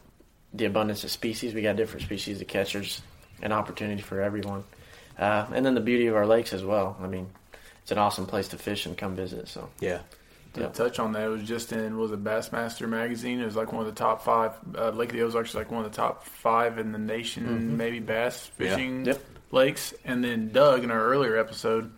the 0.53 0.65
abundance 0.65 1.03
of 1.03 1.11
species. 1.11 1.53
We 1.53 1.61
got 1.61 1.75
different 1.75 2.05
species 2.05 2.41
of 2.41 2.47
catch. 2.47 2.75
There's 3.39 3.45
an 3.45 3.51
opportunity 3.51 4.01
for 4.01 4.21
everyone, 4.21 4.63
uh, 5.19 5.45
and 5.53 5.65
then 5.65 5.75
the 5.75 5.81
beauty 5.81 6.07
of 6.07 6.15
our 6.15 6.25
lakes 6.25 6.53
as 6.53 6.63
well. 6.63 6.97
I 7.01 7.07
mean, 7.07 7.27
it's 7.81 7.91
an 7.91 7.97
awesome 7.97 8.25
place 8.25 8.47
to 8.49 8.57
fish 8.57 8.85
and 8.85 8.97
come 8.97 9.15
visit. 9.15 9.47
So 9.47 9.69
Yeah, 9.79 9.99
To 10.53 10.61
Yep. 10.61 10.73
touch 10.73 10.99
on 10.99 11.11
that, 11.13 11.23
it 11.25 11.27
was 11.29 11.43
just 11.43 11.71
in 11.71 11.97
was 11.97 12.11
it 12.11 12.23
Bassmaster 12.23 12.87
magazine. 12.89 13.39
It 13.39 13.45
was 13.45 13.55
like 13.55 13.71
one 13.71 13.81
of 13.81 13.93
the 13.93 13.97
top 13.99 14.23
five. 14.23 14.53
Uh, 14.75 14.89
Lake 14.89 15.09
of 15.09 15.15
the 15.17 15.21
Ozarks 15.23 15.49
is 15.49 15.55
like 15.55 15.69
one 15.71 15.85
of 15.85 15.91
the 15.91 15.95
top 15.95 16.23
five 16.25 16.79
in 16.79 16.91
the 16.91 16.97
nation, 16.99 17.77
maybe 17.77 17.99
bass 17.99 18.49
Yeah. 18.57 18.69
fishing 18.69 19.05
Yep. 19.05 19.21
lakes. 19.51 19.93
And 20.03 20.23
then 20.23 20.51
Doug 20.51 20.83
in 20.83 20.89
our 20.91 21.03
earlier 21.05 21.37
episode, 21.37 21.91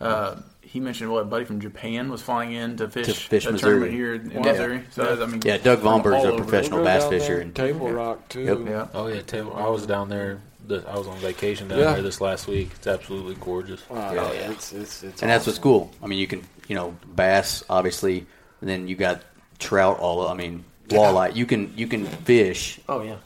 uh, 0.00 0.36
he 0.62 0.80
mentioned 0.80 1.10
what 1.10 1.22
a 1.22 1.24
buddy 1.24 1.44
from 1.46 1.60
Japan 1.60 2.10
was 2.10 2.20
flying 2.20 2.52
in 2.52 2.76
to 2.76 2.88
fish, 2.88 3.06
To 3.06 3.14
fish 3.14 3.46
a 3.46 3.52
Missouri. 3.52 3.70
tournament 3.70 3.92
here 3.92 4.14
in 4.14 4.34
Wow. 4.34 4.42
Missouri. 4.42 4.82
So 4.90 5.22
I 5.22 5.26
mean, 5.26 5.40
yeah. 5.44 5.56
Doug 5.58 5.80
from 5.80 6.02
Vonberg's 6.02 6.24
all 6.26 6.34
a 6.34 6.36
professional 6.36 6.84
bass 6.84 7.06
fisher, 7.08 7.40
and 7.40 7.54
Table 7.54 7.90
Rock 7.90 8.28
too. 8.28 8.42
Yep. 8.44 8.58
Yeah. 8.66 8.86
Oh 8.94 9.06
yeah, 9.06 9.22
table. 9.22 9.54
I 9.56 9.66
was 9.68 9.86
down 9.86 10.08
there. 10.08 10.40
The, 10.66 10.84
I 10.86 10.98
was 10.98 11.06
on 11.08 11.16
vacation 11.18 11.68
down 11.68 11.78
Yeah. 11.78 11.92
there 11.94 12.02
this 12.02 12.20
last 12.20 12.46
week. 12.46 12.70
It's 12.74 12.86
absolutely 12.86 13.36
gorgeous. 13.40 13.88
Wow, 13.88 14.12
Yeah. 14.12 14.50
It's, 14.50 14.72
it's, 14.74 15.02
it's 15.02 15.22
and 15.22 15.30
that's 15.30 15.46
what's 15.46 15.58
cool. 15.58 15.90
I 16.02 16.06
mean, 16.06 16.18
you 16.18 16.26
can 16.26 16.42
you 16.68 16.74
know 16.74 16.94
bass 17.16 17.64
obviously, 17.70 18.26
and 18.60 18.68
then 18.68 18.86
you 18.88 18.94
got 18.94 19.22
trout. 19.58 19.98
All 19.98 20.28
I 20.28 20.34
mean, 20.34 20.64
walleye. 20.88 21.34
You 21.34 21.46
can 21.46 21.72
you 21.76 21.86
can 21.86 22.04
fish 22.04 22.78
oh 22.90 23.00
yeah, 23.02 23.16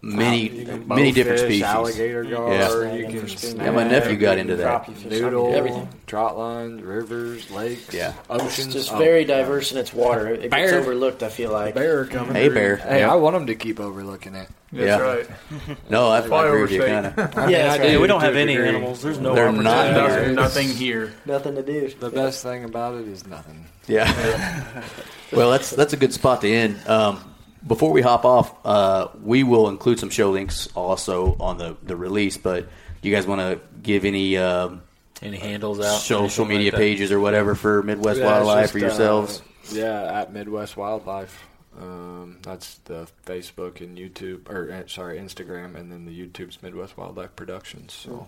many 0.00 0.48
You 0.48 0.64
can 0.64 0.86
many 0.88 1.10
different 1.12 1.40
bowfish, 1.40 1.44
species. 1.44 1.62
Alligator 1.64 2.24
gar. 2.24 2.52
Yeah. 2.52 2.92
You 2.94 3.06
can 3.06 3.14
Yeah, 3.16 3.26
snag, 3.36 3.56
Yeah, 3.66 3.70
my 3.72 3.84
nephew 3.88 4.16
got 4.16 4.38
into 4.38 4.56
that. 4.56 4.84
crappie 4.86 5.10
Noodle, 5.10 5.54
everything. 5.54 5.88
trot 6.06 6.38
lines, 6.38 6.82
rivers, 6.82 7.50
lakes, 7.50 7.92
Yeah. 7.92 8.12
oceans. 8.30 8.58
It's 8.66 8.74
just 8.74 8.92
Oh, 8.92 8.98
very 8.98 9.24
diverse 9.24 9.72
in 9.72 9.78
its 9.78 9.92
water. 9.92 10.28
It 10.28 10.50
gets 10.50 10.72
overlooked. 10.72 11.22
I 11.22 11.28
feel 11.28 11.50
like. 11.52 11.74
Bear 11.74 12.04
coming. 12.04 12.34
Hey, 12.34 12.46
through. 12.46 12.54
bear. 12.54 12.76
Hey, 12.76 13.00
Yeah. 13.00 13.12
I 13.12 13.16
want 13.16 13.34
them 13.34 13.46
to 13.48 13.54
keep 13.54 13.80
overlooking 13.80 14.34
it. 14.34 14.48
That's 14.72 14.86
Yeah. 14.86 15.00
right. 15.00 15.26
No, 15.90 16.08
I, 16.08 16.18
I 16.18 16.20
Probably 16.28 16.48
agree 16.48 16.62
with 16.62 16.70
you. 16.72 16.82
Kind 16.82 17.06
of. 17.06 17.18
I 17.18 17.40
mean, 17.46 17.50
Yeah, 17.50 17.72
I 17.72 17.78
that's 17.78 17.90
do 17.90 18.00
we 18.00 18.06
don't 18.06 18.20
have 18.20 18.36
any 18.36 18.52
degree. 18.54 18.68
animals. 18.68 19.02
There's 19.02 19.18
no 19.18 19.34
They're 19.34 19.50
not 19.50 19.66
opportunity. 19.96 19.98
here. 19.98 20.34
Nothing, 20.34 20.34
nothing 20.34 20.68
here. 20.76 21.12
Nothing 21.26 21.54
to 21.56 21.62
do. 21.62 21.88
The 21.98 22.10
best 22.10 22.42
thing 22.42 22.64
about 22.64 22.94
it 22.96 23.08
is 23.08 23.26
nothing. 23.26 23.64
Yeah. 23.86 24.82
well, 25.32 25.50
that's 25.50 25.70
that's 25.70 25.94
a 25.94 25.96
good 25.96 26.12
spot 26.12 26.42
to 26.42 26.48
end. 26.52 26.78
Um, 26.86 27.20
before 27.68 27.92
we 27.92 28.02
hop 28.02 28.24
off, 28.24 28.54
uh, 28.66 29.08
we 29.22 29.44
will 29.44 29.68
include 29.68 30.00
some 30.00 30.10
show 30.10 30.30
links 30.30 30.68
also 30.74 31.36
on 31.38 31.58
the, 31.58 31.76
the 31.82 31.94
release. 31.96 32.36
But 32.36 32.68
do 33.02 33.08
you 33.08 33.14
guys 33.14 33.26
want 33.26 33.40
to 33.40 33.60
give 33.82 34.04
any 34.04 34.36
um, 34.36 34.82
Any 35.22 35.36
handles 35.36 35.78
out? 35.80 35.98
social 36.00 36.44
media 36.44 36.72
like 36.72 36.80
pages 36.80 37.12
or 37.12 37.20
whatever 37.20 37.54
for 37.54 37.82
Midwest 37.82 38.18
Yeah, 38.20 38.26
Wildlife 38.26 38.62
just, 38.64 38.72
for 38.72 38.78
yourselves? 38.80 39.40
uh, 39.40 39.74
yeah, 39.74 40.20
at 40.20 40.32
Midwest 40.32 40.76
Wildlife. 40.76 41.44
Um, 41.80 42.38
that's 42.42 42.76
the 42.86 43.06
Facebook 43.24 43.80
and 43.80 43.96
YouTube, 43.96 44.48
or 44.50 44.72
uh, 44.72 44.88
sorry, 44.88 45.18
Instagram, 45.18 45.76
and 45.76 45.92
then 45.92 46.06
the 46.06 46.26
YouTube's 46.26 46.60
Midwest 46.60 46.96
Wildlife 46.96 47.36
Productions. 47.36 47.92
So 47.92 48.26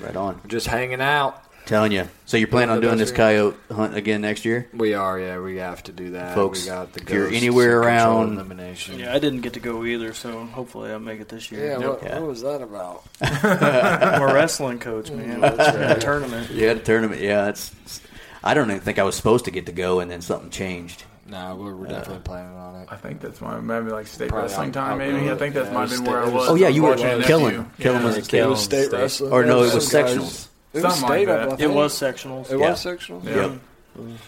right 0.00 0.14
on. 0.14 0.36
we're 0.44 0.48
just 0.50 0.68
hanging 0.68 1.00
out. 1.00 1.42
Telling 1.66 1.92
you. 1.92 2.08
So 2.26 2.36
you're 2.36 2.48
planning 2.48 2.74
on 2.74 2.80
doing 2.82 2.98
this 2.98 3.10
we- 3.10 3.16
coyote 3.16 3.56
hunt 3.72 3.96
again 3.96 4.20
next 4.20 4.44
year? 4.44 4.66
We 4.74 4.92
are, 4.92 5.18
yeah, 5.18 5.38
we 5.40 5.56
have 5.56 5.82
to 5.84 5.92
do 5.92 6.10
that. 6.10 6.34
Folks, 6.34 6.64
we 6.64 6.70
got 6.70 6.92
the 6.92 7.00
if 7.00 7.08
you're 7.08 7.24
ghosts 7.24 7.36
anywhere 7.42 7.78
and 7.78 7.86
around- 7.86 8.32
elimination. 8.34 8.98
Yeah, 8.98 9.14
I 9.14 9.18
didn't 9.18 9.40
get 9.40 9.54
to 9.54 9.60
go 9.60 9.82
either, 9.84 10.12
so 10.12 10.44
hopefully 10.44 10.90
I'll 10.90 10.98
make 10.98 11.20
it 11.20 11.28
this 11.30 11.50
year. 11.50 11.66
Yeah, 11.66 11.78
what, 11.88 12.02
Yeah. 12.02 12.18
what 12.18 12.28
was 12.28 12.42
that 12.42 12.60
about? 12.60 13.04
I'm 13.22 14.22
a 14.22 14.34
wrestling 14.34 14.78
coach, 14.78 15.10
man. 15.10 15.40
Mm. 15.40 15.56
That's 15.56 15.76
right. 15.76 15.96
A 15.96 16.00
tournament. 16.00 16.50
You 16.50 16.66
had 16.68 16.76
a 16.76 16.80
tournament. 16.80 17.20
Yeah, 17.22 17.48
it's. 17.48 17.70
it's- 17.72 18.00
I 18.46 18.52
don't 18.52 18.68
even 18.70 18.82
think 18.82 18.98
I 18.98 19.04
was 19.04 19.16
supposed 19.16 19.46
to 19.46 19.50
get 19.50 19.64
to 19.66 19.72
go, 19.72 20.00
and 20.00 20.10
then 20.10 20.20
something 20.20 20.50
changed. 20.50 21.04
No, 21.26 21.56
we're, 21.58 21.74
we're 21.74 21.86
uh, 21.86 21.92
definitely 21.92 22.20
planning 22.24 22.54
on 22.58 22.82
it. 22.82 22.88
I 22.90 22.96
think 22.96 23.22
that's 23.22 23.40
my 23.40 23.58
maybe 23.58 23.90
like 23.90 24.06
state 24.06 24.28
Probably 24.28 24.48
wrestling 24.48 24.68
out- 24.68 24.74
time. 24.74 24.92
outgrow 25.00 25.12
Maybe 25.14 25.30
I 25.30 25.32
it. 25.32 25.38
think 25.38 25.54
that 25.54 25.64
Yeah, 25.64 25.72
might 25.72 25.84
it 25.84 25.90
have 25.92 26.04
been 26.04 26.04
was 26.04 26.10
where 26.12 26.20
I 26.20 26.24
state- 26.26 26.34
was. 26.34 26.48
Oh 26.50 26.54
yeah, 26.56 26.68
you 26.68 26.82
were 26.82 26.90
watching 26.90 27.22
killing 27.22 27.54
too. 27.54 27.66
killing 27.78 28.00
Yeah. 28.02 28.06
was 28.06 28.16
It 28.18 28.28
killing. 28.28 28.50
was 28.50 28.62
state 28.62 28.88
State. 28.88 28.96
wrestling. 28.98 29.32
Or 29.32 29.44
no, 29.46 29.62
it 29.62 29.72
was 29.74 29.88
some 29.90 30.02
guys- 30.02 30.16
sectionals. 30.18 30.48
It 30.74 30.82
was 30.82 30.98
Something 30.98 31.02
like 31.08 31.18
state 31.20 31.28
up, 31.28 31.48
that. 31.50 31.54
It 31.54 31.58
think. 31.66 31.74
was 31.74 31.94
sectionals. 31.94 32.50
It 32.50 32.58
Yeah. 32.58 32.70
was 32.70 32.84
sectionals. 32.84 33.24
Yeah. 33.24 33.54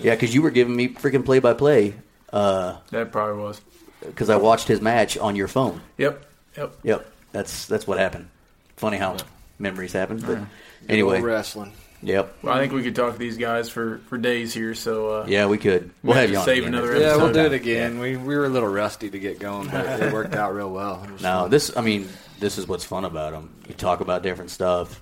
Yeah, 0.01 0.15
because 0.15 0.33
you 0.35 0.43
were 0.43 0.51
giving 0.51 0.77
me 0.77 0.89
freaking 0.91 1.25
play 1.25 1.41
by 1.41 1.53
play 1.55 1.95
That 2.33 3.09
probably 3.11 3.43
was. 3.43 3.61
because 4.01 4.31
I 4.31 4.37
watched 4.37 4.69
his 4.69 4.81
match 4.81 5.19
on 5.19 5.35
your 5.37 5.49
phone. 5.49 5.81
Yep. 5.99 6.25
Yep. 6.57 6.75
Yep, 6.85 7.07
that's 7.33 7.67
that's 7.67 7.87
what 7.87 7.99
happened. 7.99 8.29
Funny 8.77 8.97
how 8.97 9.17
memories 9.59 9.93
happen, 9.93 10.19
but 10.19 10.27
Good 10.27 10.39
old 10.39 10.47
anyway, 10.89 11.21
wrestling. 11.21 11.73
yep, 12.03 12.33
Well, 12.43 12.55
I 12.55 12.61
think 12.61 12.73
we 12.73 12.83
could 12.83 12.95
talk 12.95 13.13
to 13.15 13.19
these 13.19 13.37
guys 13.39 13.69
for, 13.69 13.99
for 14.09 14.17
days 14.19 14.55
here. 14.55 14.75
So 14.75 15.09
uh, 15.23 15.27
yeah, 15.29 15.47
we 15.47 15.59
could. 15.59 15.91
We'll 16.03 16.15
Might 16.15 16.21
have 16.23 16.31
you 16.31 16.37
just 16.37 16.49
on 16.49 16.55
save 16.55 16.63
again. 16.63 16.75
another 16.75 16.93
next 16.93 17.03
Yeah, 17.05 17.17
we'll 17.17 17.33
do 17.33 17.41
it 17.41 17.53
again. 17.53 17.99
We 17.99 18.17
we 18.17 18.37
were 18.37 18.45
a 18.47 18.49
little 18.49 18.69
rusty 18.69 19.11
to 19.11 19.19
get 19.19 19.39
going, 19.39 19.69
but 19.69 20.01
it 20.01 20.13
worked 20.13 20.35
out 20.35 20.55
real 20.55 20.71
well. 20.71 21.03
It 21.05 21.11
was 21.13 21.23
No, 21.29 21.41
fun. 21.43 21.51
this 21.51 21.77
I 21.77 21.81
mean, 21.81 22.09
this 22.39 22.57
is 22.57 22.69
what's 22.69 22.85
fun 22.85 23.05
about 23.05 23.33
them. 23.33 23.51
You 23.69 23.75
talk 23.75 24.01
about 24.01 24.23
different 24.23 24.51
stuff. 24.51 25.01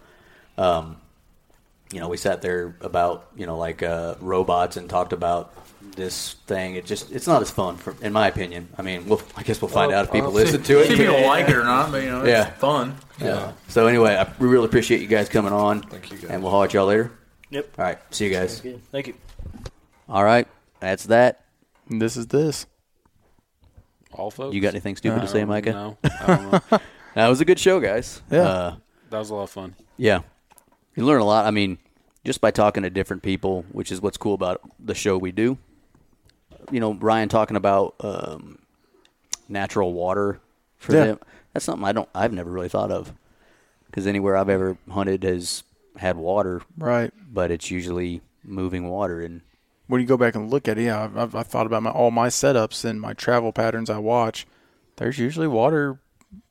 Um, 0.56 0.96
you 1.94 2.00
know, 2.00 2.08
we 2.08 2.16
sat 2.16 2.42
there 2.42 2.76
about 2.80 3.28
you 3.36 3.46
know 3.46 3.56
like 3.56 3.82
uh, 3.82 4.16
robots 4.20 4.76
and 4.76 4.90
talked 4.90 5.12
about 5.12 5.54
this 5.96 6.34
thing. 6.46 6.74
It 6.74 6.84
just 6.86 7.12
it's 7.12 7.26
not 7.26 7.40
as 7.40 7.50
fun, 7.50 7.76
for, 7.76 7.94
in 8.02 8.12
my 8.12 8.26
opinion. 8.28 8.68
I 8.76 8.82
mean, 8.82 9.06
we'll, 9.06 9.22
I 9.36 9.42
guess 9.44 9.62
we'll 9.62 9.68
find 9.70 9.90
Well, 9.90 10.00
out 10.00 10.06
if 10.06 10.12
people 10.12 10.28
I'll 10.28 10.34
listen 10.34 10.64
see 10.64 10.74
to 10.74 10.80
if 10.82 10.90
it. 10.90 10.96
people 10.98 11.22
like 11.22 11.48
it 11.48 11.56
or 11.56 11.64
not, 11.64 11.92
but 11.92 12.02
you 12.02 12.10
know, 12.10 12.20
it's 12.22 12.28
Yeah. 12.28 12.50
fun. 12.54 12.96
Yeah. 13.20 13.52
So 13.68 13.86
anyway, 13.86 14.16
I, 14.16 14.30
we 14.40 14.48
really 14.48 14.64
appreciate 14.66 15.00
you 15.00 15.06
guys 15.06 15.28
coming 15.28 15.52
on. 15.52 15.82
Thank 15.82 16.10
you, 16.10 16.18
guys. 16.18 16.30
And 16.30 16.42
we'll 16.42 16.50
holler 16.50 16.64
at 16.66 16.74
y'all 16.74 16.86
later. 16.86 17.12
Yep. 17.50 17.78
All 17.78 17.84
right. 17.84 17.98
See 18.10 18.24
you 18.26 18.32
guys. 18.32 18.60
Thank 18.90 19.06
you. 19.06 19.14
All 20.08 20.24
right. 20.24 20.48
That's 20.80 21.04
that. 21.06 21.44
This 21.88 22.16
is 22.16 22.26
this. 22.26 22.66
All 24.12 24.30
folks. 24.30 24.54
You 24.54 24.60
got 24.60 24.70
anything 24.70 24.96
stupid 24.96 25.20
to 25.20 25.28
say, 25.28 25.44
Micah? 25.44 25.72
No, 25.72 25.98
I 26.04 26.26
don't 26.26 26.52
know. 26.72 26.78
That 27.14 27.28
was 27.28 27.40
a 27.40 27.44
good 27.44 27.58
show, 27.60 27.78
guys. 27.80 28.20
Yeah. 28.30 28.40
Uh, 28.42 28.76
that 29.10 29.18
was 29.18 29.30
a 29.30 29.34
lot 29.34 29.42
of 29.44 29.50
fun. 29.50 29.74
yeah. 29.96 30.20
You 30.96 31.04
learn 31.04 31.20
a 31.20 31.24
lot. 31.24 31.44
I 31.44 31.50
mean, 31.50 31.78
just 32.24 32.40
by 32.40 32.50
talking 32.50 32.82
to 32.82 32.90
different 32.90 33.22
people, 33.22 33.64
which 33.72 33.92
is 33.92 34.00
what's 34.00 34.16
cool 34.16 34.34
about 34.34 34.60
the 34.78 34.94
show 34.94 35.16
we 35.18 35.32
do. 35.32 35.58
You 36.70 36.80
know, 36.80 36.94
Ryan 36.94 37.28
talking 37.28 37.56
about 37.56 37.94
um, 38.00 38.58
natural 39.48 39.92
water 39.92 40.40
for 40.78 40.92
Yeah. 40.94 41.04
them. 41.04 41.18
That's 41.52 41.64
something 41.64 41.84
I 41.86 41.92
don't. 41.92 42.08
I've 42.14 42.32
never 42.32 42.50
really 42.50 42.68
thought 42.68 42.90
of 42.90 43.12
because 43.86 44.06
anywhere 44.06 44.36
I've 44.36 44.48
ever 44.48 44.76
hunted 44.90 45.22
has 45.24 45.62
had 45.96 46.16
water, 46.16 46.62
Right. 46.76 47.12
but 47.32 47.50
it's 47.50 47.70
usually 47.70 48.20
moving 48.42 48.88
water 48.88 49.20
and 49.20 49.42
When 49.86 50.00
you 50.00 50.06
go 50.06 50.16
back 50.16 50.34
and 50.34 50.50
look 50.50 50.66
at 50.66 50.78
it, 50.78 50.84
yeah, 50.84 51.04
I've, 51.04 51.16
I've, 51.16 51.34
I've 51.34 51.46
thought 51.46 51.66
about 51.66 51.82
my 51.82 51.90
all 51.90 52.10
my 52.10 52.28
setups 52.28 52.84
and 52.84 53.00
my 53.00 53.12
travel 53.12 53.52
patterns 53.52 53.90
I 53.90 53.98
watch. 53.98 54.46
There's 54.96 55.18
usually 55.18 55.46
water 55.46 55.98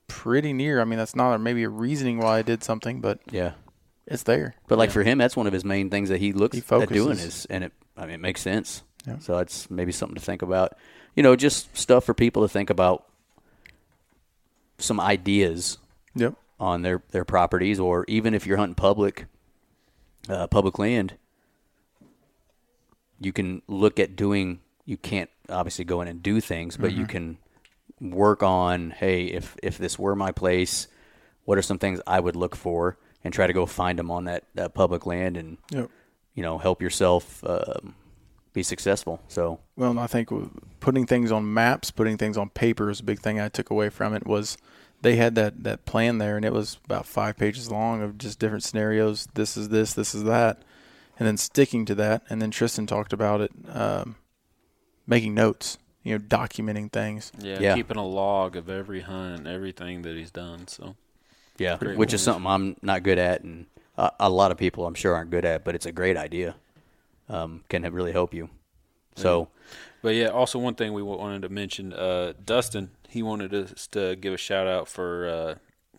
pretty 0.07 0.53
near. 0.53 0.79
I 0.79 0.85
mean, 0.85 0.99
that's 0.99 1.15
not 1.15 1.41
maybe 1.41 1.63
a 1.63 1.69
reasoning 1.69 2.19
why 2.19 2.37
I 2.37 2.41
did 2.43 2.63
something, 2.63 3.01
but 3.01 3.19
Yeah. 3.31 3.53
It's 4.07 4.23
there. 4.23 4.55
But 4.67 4.77
like 4.77 4.91
for 4.91 5.03
him, 5.03 5.17
that's 5.17 5.35
one 5.35 5.47
of 5.47 5.53
his 5.53 5.63
main 5.65 5.89
things 5.89 6.09
that 6.09 6.19
he 6.19 6.33
looks 6.33 6.57
He 6.57 6.63
at 6.75 6.89
doing 6.89 7.17
is, 7.17 7.45
and 7.49 7.63
it, 7.65 7.71
I 7.97 8.01
mean, 8.01 8.15
it 8.15 8.19
makes 8.21 8.41
sense. 8.41 8.83
Yeah. 9.07 9.19
So 9.19 9.37
that's 9.37 9.69
maybe 9.69 9.91
something 9.91 10.15
to 10.15 10.21
think 10.21 10.41
about. 10.41 10.77
You 11.15 11.23
know, 11.23 11.35
just 11.35 11.75
stuff 11.77 12.03
for 12.05 12.13
people 12.13 12.41
to 12.43 12.47
think 12.49 12.69
about. 12.69 13.05
Some 14.79 14.99
ideas 14.99 15.77
Yep. 16.15 16.33
on 16.59 16.81
their 16.81 17.01
their 17.11 17.23
properties, 17.23 17.79
or 17.79 18.03
even 18.07 18.33
if 18.33 18.45
you're 18.45 18.57
hunting 18.57 18.75
public, 18.75 19.27
uh, 20.27 20.47
public 20.47 20.77
land, 20.79 21.13
you 23.19 23.31
can 23.31 23.61
look 23.67 23.99
at 23.99 24.15
doing. 24.15 24.59
You 24.85 24.97
can't 24.97 25.29
obviously 25.47 25.85
go 25.85 26.01
in 26.01 26.07
and 26.07 26.21
do 26.21 26.41
things, 26.41 26.75
but 26.75 26.91
you 26.91 27.05
can 27.05 27.37
work 28.01 28.43
on. 28.43 28.91
Hey, 28.91 29.25
if 29.27 29.55
if 29.63 29.77
this 29.77 29.97
were 29.97 30.15
my 30.15 30.31
place, 30.31 30.87
what 31.45 31.57
are 31.57 31.61
some 31.61 31.79
things 31.79 32.01
I 32.05 32.19
would 32.19 32.35
look 32.35 32.55
for, 32.55 32.97
and 33.23 33.33
try 33.33 33.47
to 33.47 33.53
go 33.53 33.65
find 33.65 33.97
them 33.99 34.11
on 34.11 34.25
that, 34.25 34.43
that 34.55 34.73
public 34.73 35.05
land, 35.05 35.37
and 35.37 35.57
Yep. 35.71 35.89
you 36.33 36.43
know 36.43 36.57
help 36.57 36.81
yourself 36.81 37.43
um, 37.45 37.95
be 38.53 38.63
successful. 38.63 39.21
So 39.27 39.59
Well, 39.75 39.97
I 39.99 40.07
think 40.07 40.29
putting 40.79 41.05
things 41.05 41.31
on 41.31 41.53
maps, 41.53 41.91
putting 41.91 42.17
things 42.17 42.37
on 42.37 42.49
paper 42.49 42.89
is 42.89 42.99
a 42.99 43.03
big 43.03 43.19
thing 43.19 43.39
I 43.39 43.49
took 43.49 43.69
away 43.69 43.89
from 43.89 44.13
it. 44.13 44.25
Was 44.27 44.57
they 45.01 45.15
had 45.15 45.35
that 45.35 45.63
that 45.63 45.85
plan 45.85 46.17
there, 46.17 46.35
and 46.37 46.45
it 46.45 46.53
was 46.53 46.77
about 46.85 47.05
five 47.05 47.37
pages 47.37 47.69
long 47.71 48.01
of 48.01 48.17
just 48.17 48.39
different 48.39 48.63
scenarios. 48.63 49.27
This 49.33 49.57
is 49.57 49.69
this, 49.69 49.93
this 49.93 50.13
is 50.15 50.23
that, 50.23 50.61
and 51.19 51.27
then 51.27 51.37
sticking 51.37 51.85
to 51.85 51.95
that. 51.95 52.23
And 52.29 52.41
then 52.41 52.51
Tristan 52.51 52.87
talked 52.87 53.11
about 53.13 53.41
it, 53.41 53.51
um, 53.73 54.15
making 55.07 55.33
notes, 55.33 55.77
you 56.03 56.17
know, 56.17 56.23
documenting 56.23 56.91
things. 56.91 57.31
Yeah, 57.39 57.59
Yeah. 57.59 57.75
keeping 57.75 57.97
a 57.97 58.05
log 58.05 58.55
of 58.55 58.69
every 58.69 59.01
hunt 59.01 59.39
and 59.39 59.47
everything 59.47 60.03
that 60.03 60.15
he's 60.15 60.31
done. 60.31 60.67
So 60.67 60.95
yeah, 61.57 61.77
Great 61.77 61.97
which 61.97 62.13
is 62.13 62.21
something 62.21 62.45
I'm 62.45 62.75
not 62.81 63.03
good 63.03 63.19
at, 63.19 63.41
and 63.41 63.65
uh, 63.97 64.11
a 64.19 64.29
lot 64.29 64.51
of 64.51 64.57
people 64.57 64.85
I'm 64.85 64.95
sure 64.95 65.15
aren't 65.15 65.31
good 65.31 65.45
at, 65.45 65.63
but 65.63 65.75
it's 65.75 65.85
a 65.85 65.91
great 65.91 66.17
idea. 66.17 66.55
Um, 67.29 67.63
can 67.69 67.83
really 67.93 68.11
help 68.11 68.33
you. 68.33 68.49
So 69.15 69.49
But 70.01 70.15
yeah, 70.15 70.27
also 70.27 70.59
one 70.59 70.75
thing 70.75 70.93
we 70.93 71.01
wanted 71.01 71.43
to 71.43 71.49
mention, 71.49 71.93
uh, 71.93 72.33
Dustin, 72.43 72.91
he 73.07 73.23
wanted 73.23 73.53
us 73.53 73.87
to 73.87 74.15
give 74.15 74.33
a 74.33 74.37
shout 74.37 74.67
out 74.67 74.87
for 74.87 75.27
uh, 75.27 75.55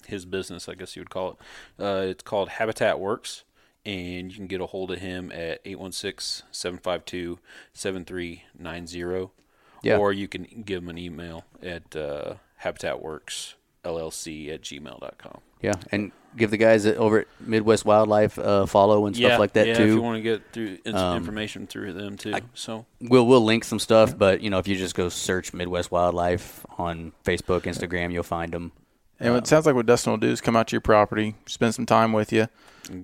his 0.07 0.27
business, 0.27 0.69
I 0.69 0.75
guess 0.75 0.97
you 0.97 1.01
would 1.01 1.11
call 1.11 1.31
it. 1.31 1.83
Uh, 1.83 2.07
it's 2.07 2.23
called 2.23 2.51
Habitat 2.51 3.01
Works, 3.01 3.45
and 3.87 4.31
you 4.31 4.37
can 4.37 4.47
get 4.47 4.61
a 4.61 4.67
hold 4.67 4.91
of 4.91 4.99
him 4.99 5.31
at 5.33 5.61
816 5.65 6.47
752 6.51 7.39
7390. 7.73 9.31
Yeah. 9.83 9.99
Or 9.99 10.13
you 10.13 10.29
can 10.29 10.63
give 10.65 10.83
him 10.83 10.89
an 10.89 10.99
email 10.99 11.45
at 11.63 11.95
uh, 11.95 12.35
habitatworksllc 13.85 14.55
at 14.55 14.63
gmail.com. 14.63 15.41
yeah, 15.61 15.73
and 15.93 16.13
give 16.37 16.51
the 16.51 16.57
guys 16.57 16.85
over 16.87 17.21
at 17.21 17.27
Midwest 17.41 17.85
Wildlife 17.85 18.39
uh, 18.39 18.67
follow 18.67 19.07
and 19.07 19.15
stuff 19.15 19.29
yeah, 19.31 19.39
like 19.39 19.53
that 19.53 19.67
yeah, 19.69 19.75
too. 19.75 19.83
if 19.85 19.89
you 19.91 20.03
want 20.03 20.17
to 20.17 20.23
get 20.23 20.43
through 20.53 20.79
in- 20.85 20.97
Um, 20.97 21.17
information 21.17 21.67
through 21.67 21.93
them 21.93 22.17
too. 22.17 22.35
so 22.55 22.87
We'll 23.01 23.27
we'll 23.27 23.45
link 23.45 23.65
some 23.65 23.79
stuff, 23.79 24.17
but 24.17 24.41
you 24.41 24.51
know 24.51 24.59
if 24.59 24.67
you 24.69 24.77
just 24.77 24.95
go 24.95 25.09
search 25.09 25.53
Midwest 25.53 25.91
Wildlife 25.91 26.65
on 26.79 27.13
Facebook, 27.25 27.63
Instagram, 27.63 28.13
you'll 28.13 28.23
find 28.23 28.53
them. 28.53 28.73
And 29.21 29.37
it 29.37 29.47
sounds 29.47 29.65
like 29.65 29.77
what 29.77 29.87
Dustin 29.87 30.11
will 30.13 30.19
do 30.19 30.29
is 30.29 30.41
come 30.41 30.57
out 30.57 30.67
to 30.69 30.73
your 30.73 30.81
property, 30.81 31.37
spend 31.47 31.73
some 31.75 31.87
time 31.87 32.13
with 32.13 32.33
you, 32.33 32.49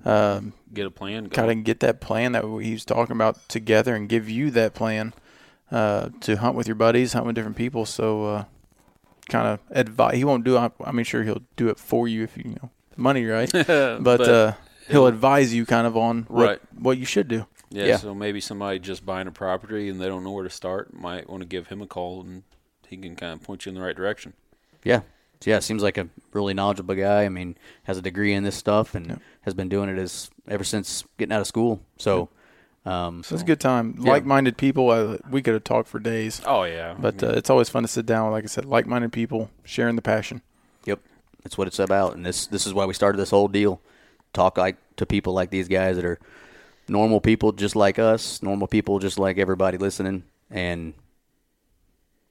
um, 0.04 0.52
get 0.74 0.84
a 0.84 0.90
plan. 0.90 1.28
kind 1.30 1.50
of 1.52 1.64
get 1.64 1.80
that 1.80 2.00
plan 2.00 2.32
that 2.32 2.42
he 2.62 2.72
was 2.72 2.84
talking 2.84 3.12
about 3.14 3.48
together, 3.48 3.94
and 3.94 4.08
give 4.08 4.28
you 4.28 4.50
that 4.50 4.74
plan 4.74 5.14
uh, 5.70 6.08
to 6.22 6.36
hunt 6.36 6.56
with 6.56 6.66
your 6.66 6.74
buddies, 6.74 7.12
hunt 7.12 7.26
with 7.26 7.36
different 7.36 7.56
people. 7.56 7.86
So, 7.86 8.24
uh, 8.26 8.44
kind 9.30 9.46
of 9.48 9.60
advise. 9.70 10.16
He 10.16 10.24
won't 10.24 10.44
do. 10.44 10.56
it. 10.58 10.72
I 10.84 10.92
mean, 10.92 11.04
sure 11.04 11.22
he'll 11.22 11.42
do 11.56 11.68
it 11.68 11.78
for 11.78 12.06
you 12.08 12.22
if 12.24 12.36
you, 12.36 12.44
you 12.46 12.56
know 12.62 12.70
money 12.96 13.24
right, 13.24 13.50
but, 13.52 14.02
But 14.02 14.20
uh, 14.20 14.52
he'll 14.88 14.92
he'll- 14.92 15.06
advise 15.06 15.54
you 15.54 15.64
kind 15.64 15.86
of 15.86 15.96
on 15.96 16.24
what 16.28 16.46
Right. 16.46 16.60
what 16.78 16.98
you 16.98 17.04
should 17.06 17.28
do. 17.28 17.46
Yeah, 17.70 17.84
Yeah. 17.86 17.96
so 17.96 18.14
maybe 18.14 18.40
somebody 18.40 18.78
just 18.80 19.06
buying 19.06 19.26
a 19.28 19.30
property 19.32 19.88
and 19.88 20.00
they 20.00 20.06
don't 20.08 20.24
know 20.24 20.32
where 20.32 20.44
to 20.44 20.50
start 20.50 20.92
might 20.92 21.30
want 21.30 21.40
to 21.42 21.46
give 21.46 21.68
him 21.68 21.80
a 21.80 21.86
call 21.86 22.20
and 22.20 22.42
he 22.88 22.96
can 22.96 23.14
kind 23.16 23.32
of 23.32 23.42
point 23.42 23.64
you 23.64 23.70
in 23.70 23.76
the 23.76 23.80
right 23.80 23.94
direction. 23.96 24.34
Yeah. 24.84 25.00
Yeah, 25.46 25.60
seems 25.60 25.82
like 25.82 25.96
a 25.96 26.08
really 26.34 26.52
knowledgeable 26.52 26.94
guy. 26.96 27.24
I 27.24 27.28
mean, 27.30 27.56
has 27.84 27.96
a 27.96 28.02
degree 28.02 28.34
in 28.34 28.42
this 28.44 28.56
stuff 28.56 28.94
and 28.94 29.20
has 29.42 29.54
been 29.54 29.70
doing 29.70 29.88
it 29.88 29.96
as 29.98 30.30
ever 30.48 30.64
since 30.64 31.04
getting 31.16 31.32
out 31.32 31.40
of 31.40 31.46
school. 31.46 31.80
So, 31.96 32.28
um, 32.86 33.22
So 33.22 33.34
it's 33.34 33.42
a 33.42 33.46
good 33.46 33.60
time. 33.60 33.96
Yeah. 34.00 34.10
Like-minded 34.12 34.56
people. 34.56 34.90
Uh, 34.90 35.18
we 35.30 35.42
could 35.42 35.54
have 35.54 35.64
talked 35.64 35.88
for 35.88 35.98
days, 35.98 36.40
Oh 36.46 36.64
yeah, 36.64 36.94
but 36.98 37.22
uh, 37.22 37.28
it's 37.28 37.50
always 37.50 37.68
fun 37.68 37.82
to 37.82 37.88
sit 37.88 38.06
down. 38.06 38.26
with, 38.26 38.32
Like 38.32 38.44
I 38.44 38.48
said, 38.48 38.64
like-minded 38.64 39.12
people 39.12 39.50
sharing 39.64 39.96
the 39.96 40.02
passion. 40.02 40.42
Yep, 40.86 41.00
that's 41.42 41.58
what 41.58 41.66
it's 41.66 41.78
about, 41.78 42.14
and 42.14 42.24
this 42.24 42.46
this 42.46 42.66
is 42.66 42.72
why 42.74 42.86
we 42.86 42.94
started 42.94 43.18
this 43.18 43.30
whole 43.30 43.48
deal. 43.48 43.80
Talk 44.32 44.56
like 44.56 44.76
to 44.96 45.06
people 45.06 45.32
like 45.32 45.50
these 45.50 45.68
guys 45.68 45.96
that 45.96 46.04
are 46.04 46.18
normal 46.88 47.20
people, 47.20 47.52
just 47.52 47.76
like 47.76 47.98
us, 47.98 48.42
normal 48.42 48.66
people, 48.66 48.98
just 48.98 49.18
like 49.18 49.38
everybody 49.38 49.76
listening. 49.78 50.24
And 50.50 50.94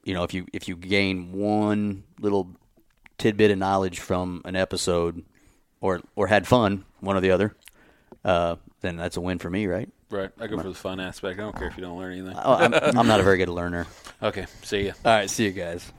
you 0.03 0.13
know, 0.13 0.23
if 0.23 0.33
you 0.33 0.47
if 0.53 0.67
you 0.67 0.75
gain 0.75 1.31
one 1.33 2.03
little 2.19 2.49
tidbit 3.17 3.51
of 3.51 3.57
knowledge 3.57 3.99
from 3.99 4.41
an 4.45 4.55
episode, 4.55 5.23
or 5.81 6.01
or 6.15 6.27
had 6.27 6.47
fun, 6.47 6.85
one 7.01 7.15
or 7.15 7.21
the 7.21 7.31
other, 7.31 7.55
uh, 8.25 8.55
then 8.81 8.95
that's 8.95 9.17
a 9.17 9.21
win 9.21 9.39
for 9.39 9.49
me, 9.49 9.67
right? 9.67 9.89
Right. 10.09 10.29
I 10.39 10.47
go 10.47 10.57
for 10.57 10.69
the 10.69 10.73
fun 10.73 10.99
aspect. 10.99 11.39
I 11.39 11.43
don't 11.43 11.55
care 11.55 11.67
if 11.67 11.77
you 11.77 11.83
don't 11.83 11.97
learn 11.97 12.13
anything. 12.13 12.35
Oh, 12.43 12.53
I'm, 12.53 12.73
I'm 12.73 13.07
not 13.07 13.19
a 13.19 13.23
very 13.23 13.37
good 13.43 13.49
learner. 13.49 13.87
Okay, 14.21 14.45
see 14.63 14.87
ya. 14.87 14.93
All 15.05 15.11
right, 15.11 15.29
see 15.29 15.45
you 15.45 15.51
guys. 15.51 15.91